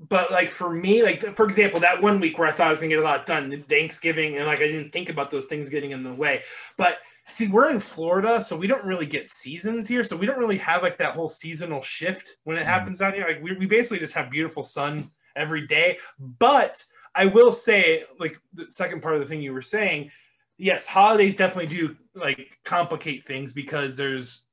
but 0.01 0.31
like 0.31 0.51
for 0.51 0.71
me, 0.71 1.03
like 1.03 1.23
for 1.35 1.45
example, 1.45 1.81
that 1.81 2.01
one 2.01 2.21
week 2.21 2.39
where 2.39 2.49
I 2.49 2.53
thought 2.53 2.69
I 2.69 2.71
was 2.71 2.79
gonna 2.79 2.91
get 2.91 3.01
a 3.01 3.03
lot 3.03 3.27
done, 3.27 3.51
Thanksgiving, 3.63 4.37
and 4.37 4.47
like 4.47 4.61
I 4.61 4.67
didn't 4.69 4.93
think 4.93 5.09
about 5.09 5.31
those 5.31 5.47
things 5.47 5.69
getting 5.69 5.91
in 5.91 6.03
the 6.03 6.15
way. 6.15 6.43
But 6.77 6.99
see, 7.27 7.49
we're 7.49 7.71
in 7.71 7.81
Florida, 7.81 8.41
so 8.43 8.57
we 8.57 8.67
don't 8.67 8.85
really 8.85 9.07
get 9.07 9.29
seasons 9.29 9.89
here, 9.89 10.05
so 10.05 10.17
we 10.17 10.27
don't 10.27 10.39
really 10.39 10.59
have 10.59 10.83
like 10.83 10.99
that 10.99 11.13
whole 11.13 11.29
seasonal 11.29 11.83
shift 11.83 12.37
when 12.45 12.57
it 12.57 12.63
Mhm. 12.63 12.67
happens 12.67 13.03
out 13.03 13.15
here. 13.15 13.27
Like 13.27 13.43
we, 13.43 13.53
we 13.55 13.67
basically 13.67 13.99
just 13.99 14.15
have 14.15 14.31
beautiful 14.31 14.63
sun 14.63 15.11
every 15.35 15.67
day. 15.67 15.99
But 16.19 16.83
I 17.15 17.27
will 17.27 17.53
say, 17.53 18.05
like 18.19 18.39
the 18.55 18.71
second 18.71 19.03
part 19.03 19.15
of 19.15 19.21
the 19.21 19.27
thing 19.27 19.43
you 19.43 19.53
were 19.53 19.63
saying, 19.63 20.11
yes, 20.59 20.87
holidays 20.87 21.37
definitely 21.37 21.75
do 21.75 21.97
like 22.15 22.57
complicate 22.65 23.27
things 23.27 23.53
because 23.53 23.97
there's 23.97 24.45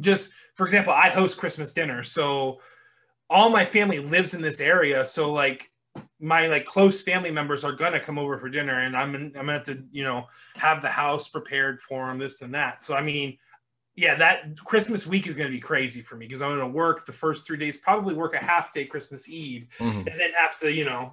just, 0.00 0.32
for 0.54 0.64
example, 0.64 0.92
I 0.92 1.08
host 1.08 1.38
Christmas 1.38 1.72
dinner, 1.72 2.02
so 2.02 2.60
all 3.30 3.50
my 3.50 3.64
family 3.64 3.98
lives 3.98 4.34
in 4.34 4.42
this 4.42 4.60
area. 4.60 5.04
So 5.04 5.32
like 5.32 5.70
my 6.20 6.46
like 6.46 6.64
close 6.64 7.02
family 7.02 7.30
members 7.30 7.64
are 7.64 7.72
gonna 7.72 8.00
come 8.00 8.18
over 8.18 8.38
for 8.38 8.48
dinner, 8.48 8.80
and 8.80 8.96
I'm 8.96 9.14
I'm 9.14 9.32
gonna 9.32 9.52
have 9.54 9.64
to 9.64 9.82
you 9.90 10.04
know 10.04 10.26
have 10.56 10.82
the 10.82 10.88
house 10.88 11.28
prepared 11.28 11.80
for 11.80 12.06
them, 12.06 12.18
this 12.18 12.42
and 12.42 12.54
that. 12.54 12.82
So 12.82 12.94
I 12.94 13.02
mean. 13.02 13.38
Yeah, 13.96 14.16
that 14.16 14.58
Christmas 14.58 15.06
week 15.06 15.28
is 15.28 15.36
to 15.36 15.48
be 15.48 15.60
crazy 15.60 16.02
for 16.02 16.16
me 16.16 16.26
because 16.26 16.42
I'm 16.42 16.58
to 16.58 16.66
work 16.66 17.06
the 17.06 17.12
first 17.12 17.46
three 17.46 17.56
days, 17.56 17.76
probably 17.76 18.12
work 18.12 18.34
a 18.34 18.38
half 18.38 18.74
day 18.74 18.86
Christmas 18.86 19.28
Eve, 19.28 19.68
mhm. 19.78 19.98
and 19.98 20.20
then 20.20 20.32
have 20.32 20.58
to, 20.58 20.72
you 20.72 20.84
know, 20.84 21.12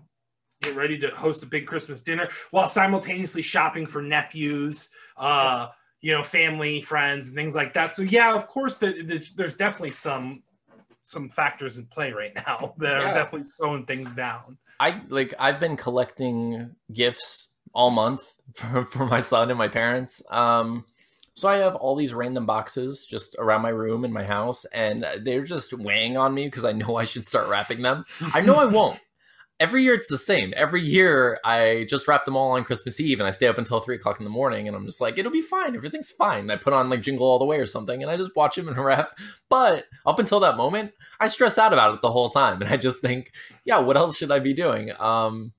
get 0.61 0.75
ready 0.75 0.97
to 0.99 1.09
host 1.09 1.43
a 1.43 1.45
big 1.45 1.67
Christmas 1.67 2.01
dinner 2.01 2.27
while 2.51 2.69
simultaneously 2.69 3.41
shopping 3.41 3.85
for 3.85 4.01
nephews, 4.01 4.89
uh, 5.17 5.67
you 6.01 6.11
know, 6.11 6.23
family, 6.23 6.81
friends, 6.81 7.27
and 7.27 7.35
things 7.35 7.55
like 7.55 7.73
that. 7.73 7.95
So 7.95 8.01
yeah, 8.01 8.33
of 8.33 8.47
course, 8.47 8.75
the, 8.75 9.03
the, 9.03 9.31
there's 9.35 9.55
definitely 9.55 9.91
some 9.91 10.41
some 11.03 11.29
factors 11.29 11.77
in 11.77 11.85
play 11.87 12.11
right 12.11 12.33
now 12.35 12.73
that 12.79 13.01
Yeah. 13.01 13.11
are 13.11 13.13
definitely 13.13 13.49
slowing 13.49 13.85
things 13.85 14.13
down. 14.15 14.57
I 14.79 15.01
like 15.09 15.33
I've 15.39 15.59
been 15.59 15.77
collecting 15.77 16.75
gifts 16.91 17.53
all 17.73 17.91
month 17.91 18.21
for, 18.55 18.85
for 18.85 19.05
my 19.05 19.21
son 19.21 19.49
and 19.49 19.57
my 19.57 19.67
parents. 19.67 20.21
Um 20.31 20.85
so 21.33 21.47
I 21.47 21.55
have 21.57 21.75
all 21.75 21.95
these 21.95 22.13
random 22.13 22.45
boxes 22.45 23.05
just 23.09 23.35
around 23.39 23.61
my 23.61 23.69
room 23.69 24.03
in 24.03 24.11
my 24.11 24.25
house 24.25 24.65
and 24.65 25.05
they're 25.21 25.43
just 25.43 25.71
weighing 25.73 26.17
on 26.17 26.33
me 26.33 26.45
because 26.45 26.65
I 26.65 26.73
know 26.73 26.97
I 26.97 27.05
should 27.05 27.25
start 27.25 27.47
wrapping 27.47 27.81
them. 27.81 28.05
I 28.33 28.41
know 28.41 28.57
I 28.57 28.65
won't. 28.65 28.99
Every 29.61 29.83
year 29.83 29.93
it's 29.93 30.07
the 30.07 30.17
same. 30.17 30.55
Every 30.57 30.81
year 30.81 31.39
I 31.45 31.85
just 31.87 32.07
wrap 32.07 32.25
them 32.25 32.35
all 32.35 32.53
on 32.53 32.63
Christmas 32.63 32.99
Eve 32.99 33.19
and 33.19 33.27
I 33.27 33.31
stay 33.31 33.45
up 33.45 33.59
until 33.59 33.79
three 33.79 33.95
o'clock 33.95 34.19
in 34.19 34.23
the 34.23 34.31
morning 34.31 34.67
and 34.67 34.75
I'm 34.75 34.87
just 34.87 34.99
like, 34.99 35.19
it'll 35.19 35.31
be 35.31 35.43
fine. 35.43 35.75
Everything's 35.75 36.09
fine. 36.09 36.49
I 36.49 36.55
put 36.55 36.73
on 36.73 36.89
like 36.89 37.03
Jingle 37.03 37.27
All 37.27 37.37
the 37.37 37.45
Way 37.45 37.59
or 37.59 37.67
something 37.67 38.01
and 38.01 38.11
I 38.11 38.17
just 38.17 38.35
watch 38.35 38.55
them 38.55 38.67
and 38.67 38.77
wrap. 38.83 39.11
But 39.49 39.85
up 40.03 40.17
until 40.17 40.39
that 40.39 40.57
moment, 40.57 40.93
I 41.19 41.27
stress 41.27 41.59
out 41.59 41.73
about 41.73 41.93
it 41.93 42.01
the 42.01 42.11
whole 42.11 42.31
time 42.31 42.59
and 42.63 42.71
I 42.71 42.77
just 42.77 43.01
think, 43.01 43.31
yeah, 43.63 43.77
what 43.77 43.97
else 43.97 44.17
should 44.17 44.31
I 44.31 44.39
be 44.39 44.53
doing? 44.53 44.89
Um, 44.99 45.53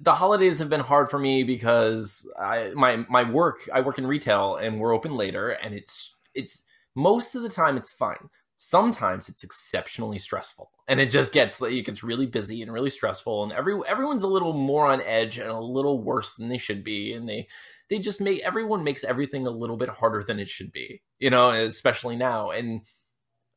the 0.00 0.14
holidays 0.14 0.58
have 0.58 0.70
been 0.70 0.80
hard 0.80 1.10
for 1.10 1.18
me 1.18 1.42
because 1.42 2.32
I 2.40 2.72
my 2.74 3.04
my 3.08 3.28
work 3.30 3.68
I 3.72 3.82
work 3.82 3.98
in 3.98 4.06
retail 4.06 4.56
and 4.56 4.80
we're 4.80 4.94
open 4.94 5.14
later 5.14 5.50
and 5.50 5.74
it's 5.74 6.16
it's 6.34 6.62
most 6.94 7.34
of 7.34 7.42
the 7.42 7.48
time 7.48 7.76
it's 7.76 7.92
fine. 7.92 8.30
Sometimes 8.56 9.28
it's 9.28 9.44
exceptionally 9.44 10.18
stressful 10.18 10.70
and 10.88 10.98
it 10.98 11.10
just 11.10 11.32
gets 11.32 11.60
like 11.60 11.72
it 11.72 11.82
gets 11.82 12.02
really 12.02 12.26
busy 12.26 12.62
and 12.62 12.72
really 12.72 12.88
stressful 12.88 13.44
and 13.44 13.52
every 13.52 13.78
everyone's 13.86 14.22
a 14.22 14.28
little 14.28 14.54
more 14.54 14.86
on 14.86 15.02
edge 15.02 15.36
and 15.38 15.50
a 15.50 15.60
little 15.60 16.02
worse 16.02 16.34
than 16.34 16.48
they 16.48 16.56
should 16.56 16.82
be 16.82 17.12
and 17.12 17.28
they 17.28 17.46
they 17.90 17.98
just 17.98 18.20
make 18.20 18.40
everyone 18.40 18.82
makes 18.82 19.04
everything 19.04 19.46
a 19.46 19.50
little 19.50 19.76
bit 19.76 19.90
harder 19.90 20.24
than 20.24 20.38
it 20.38 20.48
should 20.48 20.72
be. 20.72 21.02
You 21.18 21.30
know, 21.30 21.50
especially 21.50 22.16
now 22.16 22.50
and 22.50 22.80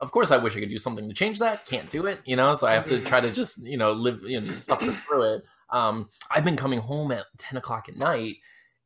of 0.02 0.12
course, 0.12 0.32
I 0.32 0.38
wish 0.38 0.56
I 0.56 0.62
could 0.62 0.70
do 0.70 0.78
something 0.78 1.08
to 1.10 1.14
change 1.14 1.40
that. 1.40 1.66
Can't 1.66 1.92
do 1.92 2.06
it, 2.06 2.20
you 2.26 2.36
know. 2.36 2.54
So 2.56 2.68
I 2.68 2.74
have 2.74 2.88
to 2.88 3.02
try 3.02 3.20
to 3.20 3.32
just, 3.32 3.62
you 3.66 3.78
know, 3.78 3.92
live, 3.92 4.22
you 4.24 4.40
know, 4.40 4.48
just 4.48 4.66
suffer 4.66 4.98
through 5.08 5.36
it. 5.36 5.44
Um, 5.72 6.10
I've 6.32 6.46
been 6.46 6.56
coming 6.56 6.80
home 6.80 7.12
at 7.12 7.26
ten 7.38 7.58
o'clock 7.58 7.90
at 7.90 7.98
night, 7.98 8.38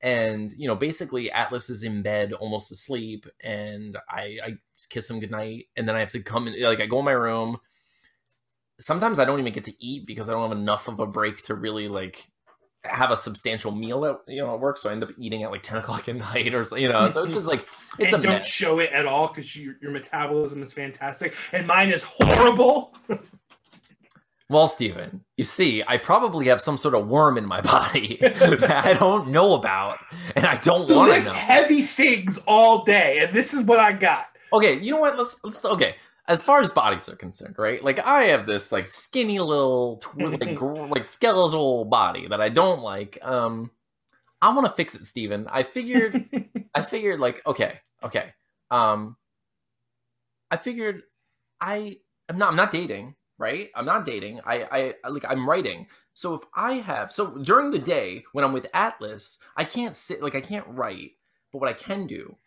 and 0.03 0.51
you 0.57 0.67
know, 0.67 0.75
basically 0.75 1.31
Atlas 1.31 1.69
is 1.69 1.81
in 1.81 2.01
bed, 2.03 2.33
almost 2.33 2.71
asleep, 2.71 3.25
and 3.41 3.97
I, 4.09 4.37
I 4.45 4.57
kiss 4.89 5.09
him 5.09 5.21
goodnight, 5.21 5.67
and 5.77 5.87
then 5.87 5.95
I 5.95 6.01
have 6.01 6.11
to 6.11 6.19
come 6.21 6.47
in, 6.49 6.61
like 6.61 6.81
I 6.81 6.85
go 6.85 6.99
in 6.99 7.05
my 7.05 7.13
room. 7.13 7.57
Sometimes 8.79 9.17
I 9.17 9.23
don't 9.25 9.39
even 9.39 9.53
get 9.53 9.63
to 9.65 9.73
eat 9.83 10.05
because 10.05 10.27
I 10.27 10.33
don't 10.33 10.49
have 10.49 10.57
enough 10.57 10.89
of 10.89 10.99
a 10.99 11.07
break 11.07 11.43
to 11.43 11.55
really 11.55 11.87
like 11.87 12.27
have 12.83 13.11
a 13.11 13.15
substantial 13.15 13.71
meal 13.71 14.03
at 14.05 14.19
you 14.27 14.41
know 14.41 14.53
at 14.53 14.59
work. 14.59 14.77
So 14.77 14.89
I 14.89 14.91
end 14.91 15.03
up 15.03 15.11
eating 15.17 15.43
at 15.43 15.51
like 15.51 15.61
ten 15.63 15.77
o'clock 15.79 16.09
at 16.09 16.17
night, 16.17 16.53
or 16.53 16.65
so- 16.65 16.75
you 16.75 16.89
know. 16.89 17.07
So 17.07 17.23
it's 17.23 17.33
just 17.33 17.47
like 17.47 17.65
it's 17.97 18.11
and 18.11 18.21
a 18.21 18.27
don't 18.27 18.35
mess. 18.39 18.47
show 18.47 18.79
it 18.79 18.91
at 18.91 19.05
all 19.05 19.27
because 19.29 19.55
your, 19.55 19.75
your 19.81 19.91
metabolism 19.91 20.61
is 20.61 20.73
fantastic 20.73 21.33
and 21.53 21.65
mine 21.65 21.89
is 21.91 22.03
horrible. 22.03 22.93
Well, 24.53 24.67
Steven, 24.67 25.25
you 25.35 25.45
see, 25.45 25.83
I 25.87 25.97
probably 25.97 26.45
have 26.45 26.61
some 26.61 26.77
sort 26.77 26.93
of 26.93 27.07
worm 27.07 27.39
in 27.39 27.45
my 27.47 27.59
body 27.61 28.17
that 28.21 28.85
I 28.85 28.93
don't 28.93 29.29
know 29.29 29.55
about, 29.55 29.97
and 30.35 30.45
I 30.45 30.57
don't 30.57 30.81
want 30.91 31.09
to 31.09 31.15
lift 31.15 31.25
know. 31.25 31.33
heavy 31.33 31.81
things 31.81 32.37
all 32.45 32.83
day, 32.83 33.17
and 33.23 33.33
this 33.33 33.55
is 33.55 33.63
what 33.63 33.79
I 33.79 33.93
got. 33.93 34.27
Okay, 34.53 34.77
you 34.77 34.91
know 34.91 35.01
what? 35.01 35.17
Let's 35.17 35.35
let's 35.43 35.65
okay. 35.65 35.95
As 36.27 36.43
far 36.43 36.61
as 36.61 36.69
bodies 36.69 37.09
are 37.09 37.15
concerned, 37.15 37.55
right? 37.57 37.83
Like 37.83 38.05
I 38.05 38.25
have 38.25 38.45
this 38.45 38.71
like 38.71 38.87
skinny 38.87 39.39
little 39.39 39.97
tw- 39.97 40.17
like 40.39 40.53
gr- 40.53 40.85
like 40.85 41.05
skeletal 41.05 41.85
body 41.85 42.27
that 42.27 42.39
I 42.39 42.49
don't 42.49 42.81
like. 42.81 43.17
Um, 43.23 43.71
I 44.39 44.53
want 44.53 44.67
to 44.67 44.73
fix 44.73 44.93
it, 44.93 45.07
Steven. 45.07 45.47
I 45.49 45.63
figured 45.63 46.25
I 46.75 46.83
figured 46.83 47.19
like 47.19 47.41
okay, 47.47 47.79
okay. 48.03 48.33
Um, 48.69 49.17
I 50.51 50.57
figured 50.57 51.01
I 51.59 51.97
I'm 52.29 52.37
not 52.37 52.49
I'm 52.49 52.55
not 52.55 52.69
dating, 52.69 53.15
right? 53.37 53.69
I'm 53.75 53.85
not 53.85 54.05
dating. 54.05 54.41
I 54.45 54.93
I 55.03 55.09
like 55.09 55.25
I'm 55.27 55.49
writing. 55.49 55.87
So 56.13 56.35
if 56.35 56.41
I 56.55 56.73
have 56.73 57.11
so 57.11 57.37
during 57.37 57.71
the 57.71 57.79
day 57.79 58.23
when 58.31 58.45
I'm 58.45 58.53
with 58.53 58.67
Atlas, 58.73 59.39
I 59.57 59.63
can't 59.63 59.95
sit 59.95 60.21
like 60.21 60.35
I 60.35 60.41
can't 60.41 60.67
write. 60.67 61.11
But 61.51 61.59
what 61.59 61.69
I 61.69 61.73
can 61.73 62.07
do, 62.07 62.37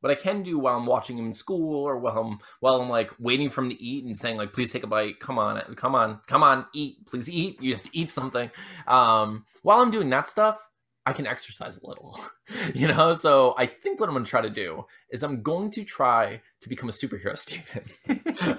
what 0.00 0.10
I 0.10 0.14
can 0.14 0.42
do 0.42 0.58
while 0.58 0.76
I'm 0.76 0.86
watching 0.86 1.16
him 1.18 1.26
in 1.26 1.32
school 1.32 1.84
or 1.84 1.98
while 1.98 2.18
I'm 2.18 2.38
while 2.60 2.80
I'm 2.80 2.88
like 2.88 3.10
waiting 3.18 3.50
for 3.50 3.62
him 3.62 3.70
to 3.70 3.82
eat 3.82 4.04
and 4.04 4.16
saying 4.16 4.36
like 4.36 4.52
please 4.52 4.72
take 4.72 4.84
a 4.84 4.86
bite, 4.86 5.20
come 5.20 5.38
on, 5.38 5.60
come 5.76 5.94
on, 5.94 6.20
come 6.26 6.42
on, 6.42 6.66
eat, 6.74 7.06
please 7.06 7.30
eat. 7.30 7.60
You 7.62 7.74
have 7.74 7.84
to 7.84 7.90
eat 7.92 8.10
something. 8.10 8.50
Um, 8.86 9.44
while 9.62 9.80
I'm 9.80 9.90
doing 9.90 10.10
that 10.10 10.28
stuff, 10.28 10.58
I 11.04 11.12
can 11.12 11.26
exercise 11.26 11.82
a 11.82 11.86
little, 11.86 12.18
you 12.74 12.88
know. 12.88 13.12
So 13.12 13.54
I 13.58 13.66
think 13.66 14.00
what 14.00 14.08
I'm 14.08 14.14
going 14.14 14.24
to 14.24 14.30
try 14.30 14.40
to 14.40 14.50
do 14.50 14.86
is 15.10 15.22
I'm 15.22 15.42
going 15.42 15.70
to 15.72 15.84
try 15.84 16.40
to 16.60 16.68
become 16.68 16.88
a 16.88 16.92
superhero, 16.92 17.36
Stephen. 17.38 17.84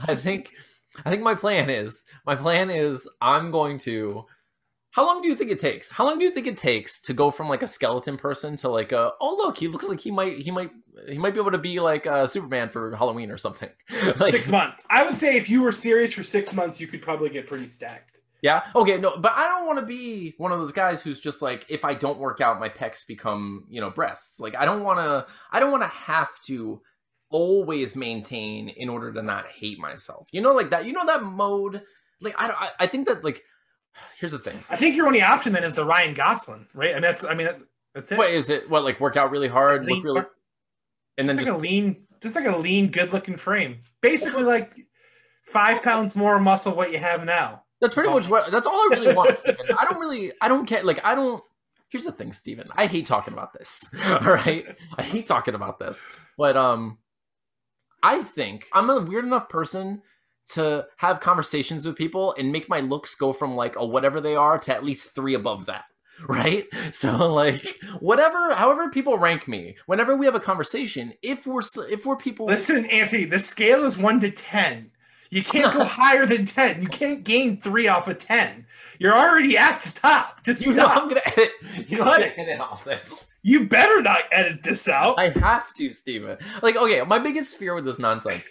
I 0.08 0.16
think 0.16 0.52
I 1.06 1.10
think 1.10 1.24
my 1.24 1.36
plan 1.36 1.70
is 1.70 2.04
my 2.26 2.36
plan 2.36 2.70
is 2.70 3.08
I'm 3.22 3.52
going 3.52 3.78
to. 3.80 4.26
How 4.92 5.08
long 5.08 5.24
do 5.24 5.28
you 5.28 5.34
think 5.34 5.50
it 5.50 5.60
takes? 5.60 5.90
How 5.90 6.06
long 6.06 6.20
do 6.20 6.26
you 6.26 6.30
think 6.30 6.46
it 6.46 6.56
takes 6.56 7.02
to 7.02 7.14
go 7.14 7.32
from 7.32 7.50
like 7.50 7.64
a 7.64 7.68
skeleton 7.68 8.16
person 8.16 8.56
to 8.58 8.70
like 8.70 8.92
a 8.92 9.14
oh 9.20 9.36
look 9.38 9.58
he 9.58 9.68
looks 9.68 9.88
like 9.88 10.00
he 10.00 10.12
might 10.12 10.38
he 10.38 10.52
might 10.52 10.70
he 11.08 11.18
might 11.18 11.34
be 11.34 11.40
able 11.40 11.52
to 11.52 11.58
be 11.58 11.80
like 11.80 12.06
uh, 12.06 12.28
Superman 12.28 12.70
for 12.70 12.96
Halloween 12.96 13.32
or 13.32 13.38
something. 13.38 13.70
like, 14.20 14.32
six 14.32 14.50
months. 14.50 14.84
I 14.90 15.04
would 15.04 15.16
say 15.16 15.36
if 15.36 15.50
you 15.50 15.62
were 15.62 15.72
serious 15.72 16.14
for 16.14 16.24
six 16.24 16.54
months, 16.54 16.80
you 16.80 16.88
could 16.88 17.02
probably 17.02 17.30
get 17.30 17.48
pretty 17.48 17.68
stacked. 17.68 18.20
Yeah. 18.44 18.62
Okay. 18.76 18.98
No, 18.98 19.18
but 19.18 19.32
I 19.34 19.48
don't 19.48 19.66
want 19.66 19.80
to 19.80 19.86
be 19.86 20.36
one 20.38 20.52
of 20.52 20.60
those 20.60 20.74
guys 20.74 21.02
who's 21.02 21.20
just 21.20 21.42
like, 21.42 21.66
if 21.70 21.86
I 21.86 21.94
don't 21.94 22.20
work 22.20 22.42
out, 22.42 22.60
my 22.60 22.68
pecs 22.68 23.08
become, 23.08 23.66
you 23.70 23.80
know, 23.80 23.90
breasts. 23.90 24.40
Like, 24.40 24.54
I 24.54 24.66
don't 24.66 24.84
want 24.84 25.00
to. 25.00 25.26
I 25.50 25.62
don't 25.62 25.72
want 25.72 25.84
to 25.84 25.88
have 25.88 26.30
to 26.48 26.82
always 27.34 27.96
maintain 27.98 28.70
in 28.70 28.88
order 28.88 29.12
to 29.12 29.22
not 29.22 29.48
hate 29.48 29.80
myself. 29.80 30.30
You 30.32 30.40
know, 30.42 30.54
like 30.54 30.70
that. 30.70 30.86
You 30.86 30.94
know 30.94 31.06
that 31.06 31.24
mode. 31.24 31.82
Like, 32.22 32.36
I. 32.40 32.48
don't- 32.48 32.62
I, 32.62 32.70
I 32.80 32.88
think 32.88 33.08
that 33.08 33.24
like. 33.26 33.44
Here's 34.18 34.32
the 34.32 34.40
thing. 34.40 34.64
I 34.70 34.78
think 34.78 34.96
your 34.96 35.08
only 35.08 35.22
option 35.22 35.52
then 35.52 35.64
is 35.66 35.74
the 35.74 35.84
Ryan 35.86 36.14
Gosling, 36.14 36.68
right? 36.74 36.92
And 36.96 37.04
that's, 37.04 37.24
I 37.26 37.34
mean, 37.34 37.48
that- 37.48 37.60
that's 37.94 38.12
it. 38.12 38.18
What 38.18 38.30
is 38.30 38.50
it? 38.50 38.70
What 38.70 38.84
like 38.86 39.00
work 39.02 39.18
out 39.18 39.30
really 39.32 39.48
hard, 39.50 39.86
Lean- 39.86 39.98
look 39.98 40.06
really, 40.06 40.22
and 41.18 41.28
then 41.30 41.36
just 41.36 41.48
just 41.48 41.52
like 41.52 41.60
a 41.60 41.62
lean, 41.62 42.08
just 42.22 42.36
like 42.36 42.46
a 42.46 42.58
lean, 42.58 42.88
good-looking 42.90 43.36
frame. 43.38 43.80
Basically, 44.02 44.44
like 44.44 44.74
five 45.46 45.84
pounds 45.84 46.16
more 46.16 46.40
muscle 46.40 46.74
what 46.76 46.92
you 46.92 46.98
have 46.98 47.24
now. 47.26 47.64
That's 47.82 47.94
pretty 47.94 48.10
much 48.10 48.28
what. 48.30 48.50
That's 48.52 48.66
all 48.66 48.74
I 48.74 48.88
really 48.92 49.14
want, 49.14 49.38
I 49.48 49.86
don't 49.86 50.00
really. 50.00 50.32
I 50.42 50.48
don't 50.48 50.66
care. 50.66 50.82
Like 50.84 51.06
I 51.06 51.14
don't. 51.16 51.44
Here's 51.90 52.06
the 52.06 52.12
thing, 52.12 52.34
Steven. 52.34 52.68
I 52.76 52.88
hate 52.88 53.06
talking 53.06 53.34
about 53.36 53.54
this. 53.54 53.86
All 54.04 54.20
right, 54.22 54.66
I 54.98 55.04
hate 55.04 55.28
talking 55.28 55.54
about 55.54 55.78
this. 55.78 56.04
But 56.36 56.58
um, 56.58 56.98
I 58.04 58.22
think 58.22 58.68
I'm 58.74 58.90
a 58.90 59.00
weird 59.02 59.26
enough 59.26 59.50
person 59.50 60.02
to 60.52 60.86
have 60.98 61.22
conversations 61.22 61.86
with 61.86 61.96
people 61.96 62.36
and 62.38 62.52
make 62.52 62.68
my 62.68 62.82
looks 62.82 63.16
go 63.16 63.32
from 63.32 63.56
like 63.56 63.78
a 63.78 63.86
whatever 63.86 64.20
they 64.20 64.36
are 64.36 64.60
to 64.60 64.76
at 64.76 64.84
least 64.84 65.16
three 65.16 65.34
above 65.34 65.66
that. 65.68 65.86
Right? 66.30 66.68
So 66.92 67.34
like 67.34 67.80
whatever, 68.00 68.54
however 68.54 68.88
people 68.92 69.18
rank 69.18 69.48
me, 69.48 69.78
whenever 69.88 70.16
we 70.16 70.28
have 70.28 70.36
a 70.36 70.40
conversation, 70.40 71.14
if 71.24 71.48
we're 71.48 71.64
if 71.90 72.06
we're 72.06 72.16
people, 72.18 72.46
Listen, 72.46 72.86
Anthony, 72.86 73.26
the 73.26 73.40
scale 73.40 73.84
is 73.84 73.98
one 73.98 74.20
to 74.20 74.30
ten. 74.30 74.92
You 75.32 75.44
can't 75.44 75.74
go 75.74 75.84
higher 76.02 76.28
than 76.28 76.46
ten. 76.46 76.84
You 76.84 76.88
can't 76.88 77.24
gain 77.24 77.60
three 77.60 77.88
off 77.88 78.08
of 78.08 78.20
ten. 78.20 78.68
You're 79.00 79.16
already 79.16 79.58
at 79.58 79.82
the 79.82 79.92
top. 79.92 80.44
Just 80.44 80.64
you 80.64 80.76
know. 80.76 80.86
I'm 80.86 81.10
gonna 81.10 81.22
edit. 81.26 81.52
You 81.88 81.98
know 81.98 82.04
I'm 82.04 82.20
gonna 82.20 82.34
edit 82.38 82.60
all 82.60 82.80
this. 82.86 83.28
You 83.44 83.68
better 83.68 84.02
not 84.02 84.22
edit 84.32 84.64
this 84.64 84.88
out. 84.88 85.20
I 85.20 85.30
have 85.30 85.74
to, 85.76 85.92
Steven. 85.92 86.38
Like, 86.62 86.78
okay, 86.78 87.02
my 87.02 87.20
biggest 87.20 87.58
fear 87.58 87.76
with 87.76 87.84
this 87.84 88.00
nonsense, 88.00 88.48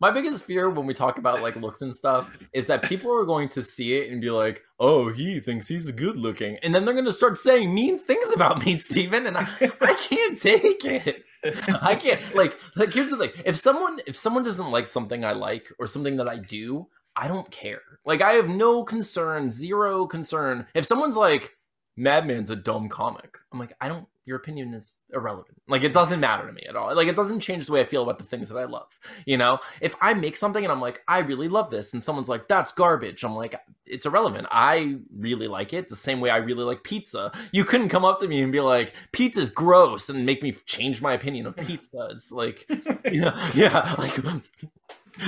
my 0.00 0.10
biggest 0.10 0.44
fear 0.44 0.68
when 0.68 0.86
we 0.86 0.92
talk 0.92 1.16
about 1.16 1.40
like 1.40 1.56
looks 1.56 1.80
and 1.80 1.94
stuff 1.94 2.30
is 2.52 2.66
that 2.66 2.82
people 2.82 3.10
are 3.10 3.24
going 3.24 3.48
to 3.48 3.62
see 3.62 3.96
it 3.96 4.12
and 4.12 4.20
be 4.20 4.30
like, 4.30 4.62
oh, 4.78 5.10
he 5.10 5.40
thinks 5.40 5.68
he's 5.68 5.90
good 5.92 6.18
looking. 6.18 6.58
And 6.62 6.74
then 6.74 6.84
they're 6.84 6.94
going 6.94 7.06
to 7.06 7.12
start 7.12 7.38
saying 7.38 7.74
mean 7.74 7.98
things 7.98 8.34
about 8.34 8.64
me, 8.64 8.76
Steven. 8.76 9.26
And 9.26 9.38
I, 9.38 9.48
I 9.80 9.94
can't 9.94 10.40
take 10.40 10.84
it. 10.84 11.24
I 11.68 11.94
can't. 11.94 12.20
Like, 12.34 12.58
like, 12.76 12.92
here's 12.92 13.10
the 13.10 13.16
thing 13.16 13.30
if 13.46 13.56
someone, 13.56 14.00
if 14.06 14.16
someone 14.16 14.42
doesn't 14.42 14.70
like 14.70 14.86
something 14.86 15.24
I 15.24 15.32
like 15.32 15.72
or 15.78 15.86
something 15.86 16.16
that 16.18 16.28
I 16.28 16.36
do, 16.36 16.88
I 17.16 17.28
don't 17.28 17.50
care. 17.50 17.80
Like, 18.04 18.20
I 18.20 18.32
have 18.32 18.48
no 18.48 18.84
concern, 18.84 19.50
zero 19.50 20.06
concern. 20.06 20.66
If 20.74 20.84
someone's 20.84 21.16
like, 21.16 21.56
Madman's 21.96 22.50
a 22.50 22.56
dumb 22.56 22.88
comic, 22.88 23.38
I'm 23.52 23.58
like, 23.58 23.72
I 23.80 23.88
don't, 23.88 24.06
your 24.26 24.36
opinion 24.36 24.72
is 24.72 24.94
irrelevant. 25.12 25.60
Like, 25.68 25.82
it 25.82 25.92
doesn't 25.92 26.20
matter 26.20 26.46
to 26.46 26.52
me 26.52 26.62
at 26.68 26.76
all. 26.76 26.94
Like, 26.94 27.08
it 27.08 27.16
doesn't 27.16 27.40
change 27.40 27.66
the 27.66 27.72
way 27.72 27.80
I 27.80 27.84
feel 27.84 28.02
about 28.02 28.18
the 28.18 28.24
things 28.24 28.48
that 28.48 28.58
I 28.58 28.64
love. 28.64 28.98
You 29.26 29.36
know, 29.36 29.58
if 29.80 29.94
I 30.00 30.14
make 30.14 30.36
something 30.36 30.64
and 30.64 30.72
I'm 30.72 30.80
like, 30.80 31.02
I 31.06 31.18
really 31.20 31.48
love 31.48 31.70
this, 31.70 31.92
and 31.92 32.02
someone's 32.02 32.28
like, 32.28 32.48
that's 32.48 32.72
garbage, 32.72 33.22
I'm 33.22 33.34
like, 33.34 33.54
it's 33.86 34.06
irrelevant. 34.06 34.46
I 34.50 34.98
really 35.14 35.46
like 35.46 35.72
it 35.72 35.88
the 35.88 35.96
same 35.96 36.20
way 36.20 36.30
I 36.30 36.38
really 36.38 36.64
like 36.64 36.84
pizza. 36.84 37.32
You 37.52 37.64
couldn't 37.64 37.90
come 37.90 38.04
up 38.04 38.18
to 38.20 38.28
me 38.28 38.40
and 38.40 38.50
be 38.50 38.60
like, 38.60 38.94
pizza's 39.12 39.50
gross 39.50 40.08
and 40.08 40.24
make 40.24 40.42
me 40.42 40.52
change 40.64 41.02
my 41.02 41.12
opinion 41.12 41.46
of 41.46 41.56
pizza. 41.56 42.08
It's 42.10 42.32
like, 42.32 42.66
you 43.10 43.20
know, 43.20 43.50
yeah, 43.54 43.94
like, 43.98 44.18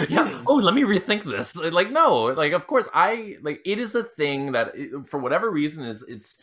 yeah. 0.08 0.42
Oh, 0.46 0.56
let 0.56 0.74
me 0.74 0.82
rethink 0.82 1.24
this. 1.24 1.54
Like, 1.56 1.90
no, 1.90 2.24
like, 2.24 2.52
of 2.52 2.66
course, 2.66 2.88
I 2.94 3.36
like 3.42 3.60
it 3.64 3.78
is 3.78 3.94
a 3.94 4.02
thing 4.02 4.52
that, 4.52 4.72
for 5.06 5.18
whatever 5.20 5.50
reason, 5.50 5.84
is 5.84 6.02
it's 6.02 6.42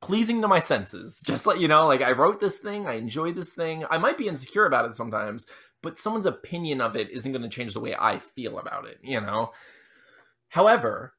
pleasing 0.00 0.42
to 0.42 0.48
my 0.48 0.60
senses. 0.60 1.22
Just 1.26 1.46
let 1.46 1.60
you 1.60 1.68
know, 1.68 1.86
like 1.86 2.02
I 2.02 2.12
wrote 2.12 2.40
this 2.40 2.58
thing, 2.58 2.86
I 2.86 2.94
enjoy 2.94 3.32
this 3.32 3.50
thing. 3.50 3.84
I 3.90 3.98
might 3.98 4.18
be 4.18 4.28
insecure 4.28 4.66
about 4.66 4.86
it 4.86 4.94
sometimes, 4.94 5.46
but 5.82 5.98
someone's 5.98 6.26
opinion 6.26 6.80
of 6.80 6.96
it 6.96 7.10
isn't 7.10 7.32
going 7.32 7.42
to 7.42 7.48
change 7.48 7.74
the 7.74 7.80
way 7.80 7.94
I 7.98 8.18
feel 8.18 8.58
about 8.58 8.86
it. 8.86 8.98
You 9.02 9.20
know. 9.20 9.52
However, 10.50 11.14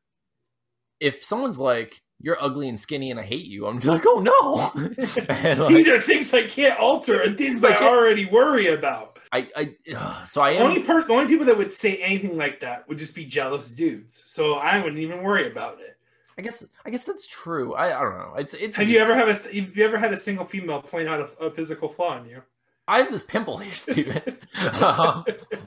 if 0.99 1.23
someone's 1.23 1.59
like, 1.59 2.01
"You're 2.19 2.41
ugly 2.41 2.67
and 2.67 2.79
skinny, 2.79 3.11
and 3.11 3.19
I 3.19 3.23
hate 3.23 3.45
you," 3.45 3.67
I'm 3.67 3.79
like, 3.79 4.03
"Oh 4.05 4.19
no!" 4.19 4.81
Like, 5.63 5.69
These 5.69 5.87
are 5.87 5.99
things 5.99 6.33
I 6.33 6.43
can't 6.47 6.79
alter 6.79 7.21
and 7.21 7.37
things 7.37 7.63
I 7.63 7.73
I 7.73 7.83
already 7.83 8.25
worry 8.25 8.67
about. 8.67 9.19
I, 9.31 9.47
I, 9.55 9.75
ugh, 9.95 10.27
so 10.27 10.41
I 10.41 10.51
am. 10.51 10.63
only, 10.63 10.81
per- 10.81 11.03
the 11.03 11.13
only 11.13 11.27
people 11.27 11.45
that 11.45 11.57
would 11.57 11.71
say 11.71 11.97
anything 11.97 12.35
like 12.35 12.61
that 12.61 12.87
would 12.89 12.97
just 12.97 13.13
be 13.13 13.25
jealous 13.25 13.69
dudes. 13.69 14.23
So 14.25 14.55
I 14.55 14.79
wouldn't 14.81 14.97
even 14.97 15.21
worry 15.21 15.47
about 15.47 15.79
it. 15.79 15.98
I 16.39 16.41
guess, 16.41 16.65
I 16.85 16.89
guess 16.89 17.05
that's 17.05 17.27
true. 17.27 17.73
I, 17.73 17.99
I 17.99 18.01
don't 18.01 18.17
know. 18.17 18.35
It's, 18.37 18.53
it's. 18.53 18.77
Have 18.77 18.87
you 18.87 18.99
ever 18.99 19.13
have 19.13 19.27
a 19.27 19.33
have 19.33 19.77
you 19.77 19.83
ever 19.83 19.97
had 19.97 20.13
a 20.13 20.17
single 20.17 20.45
female 20.45 20.81
point 20.81 21.09
out 21.09 21.19
a, 21.19 21.47
a 21.47 21.51
physical 21.51 21.89
flaw 21.89 22.17
in 22.17 22.29
you? 22.29 22.41
I 22.87 22.99
have 22.99 23.11
this 23.11 23.23
pimple 23.23 23.57
here, 23.57 23.73
Steven. 23.75 24.21
Um, 24.81 25.25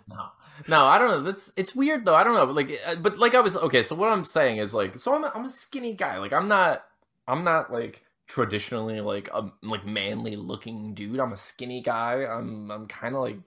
no, 0.09 0.29
no, 0.69 0.85
I 0.87 0.99
don't 0.99 1.11
know. 1.11 1.23
That's 1.23 1.53
it's 1.57 1.75
weird 1.75 2.07
though. 2.07 2.15
I 2.15 2.25
don't 2.25 2.35
know. 2.35 2.51
Like, 2.51 2.81
uh, 2.87 2.95
but 2.97 3.19
like 3.19 3.35
I 3.35 3.41
was 3.41 3.55
okay. 3.55 3.83
So 3.83 3.95
what 3.95 4.09
I'm 4.09 4.25
saying 4.25 4.57
is 4.57 4.73
like, 4.73 4.99
so 4.99 5.15
I'm 5.15 5.25
a, 5.25 5.33
I'm 5.35 5.45
a 5.45 5.51
skinny 5.51 5.93
guy. 5.93 6.19
Like 6.19 6.33
I'm 6.33 6.49
not 6.49 6.85
I'm 7.29 7.45
not 7.45 7.71
like 7.71 8.03
traditionally 8.27 9.03
like 9.03 9.29
a 9.35 9.53
like 9.63 9.87
manly 9.87 10.37
looking 10.37 10.95
dude. 10.95 11.21
I'm 11.21 11.35
a 11.35 11.37
skinny 11.37 11.83
guy. 11.83 12.25
I'm 12.25 12.71
I'm 12.71 12.87
kind 12.87 13.15
of 13.15 13.21
like 13.21 13.39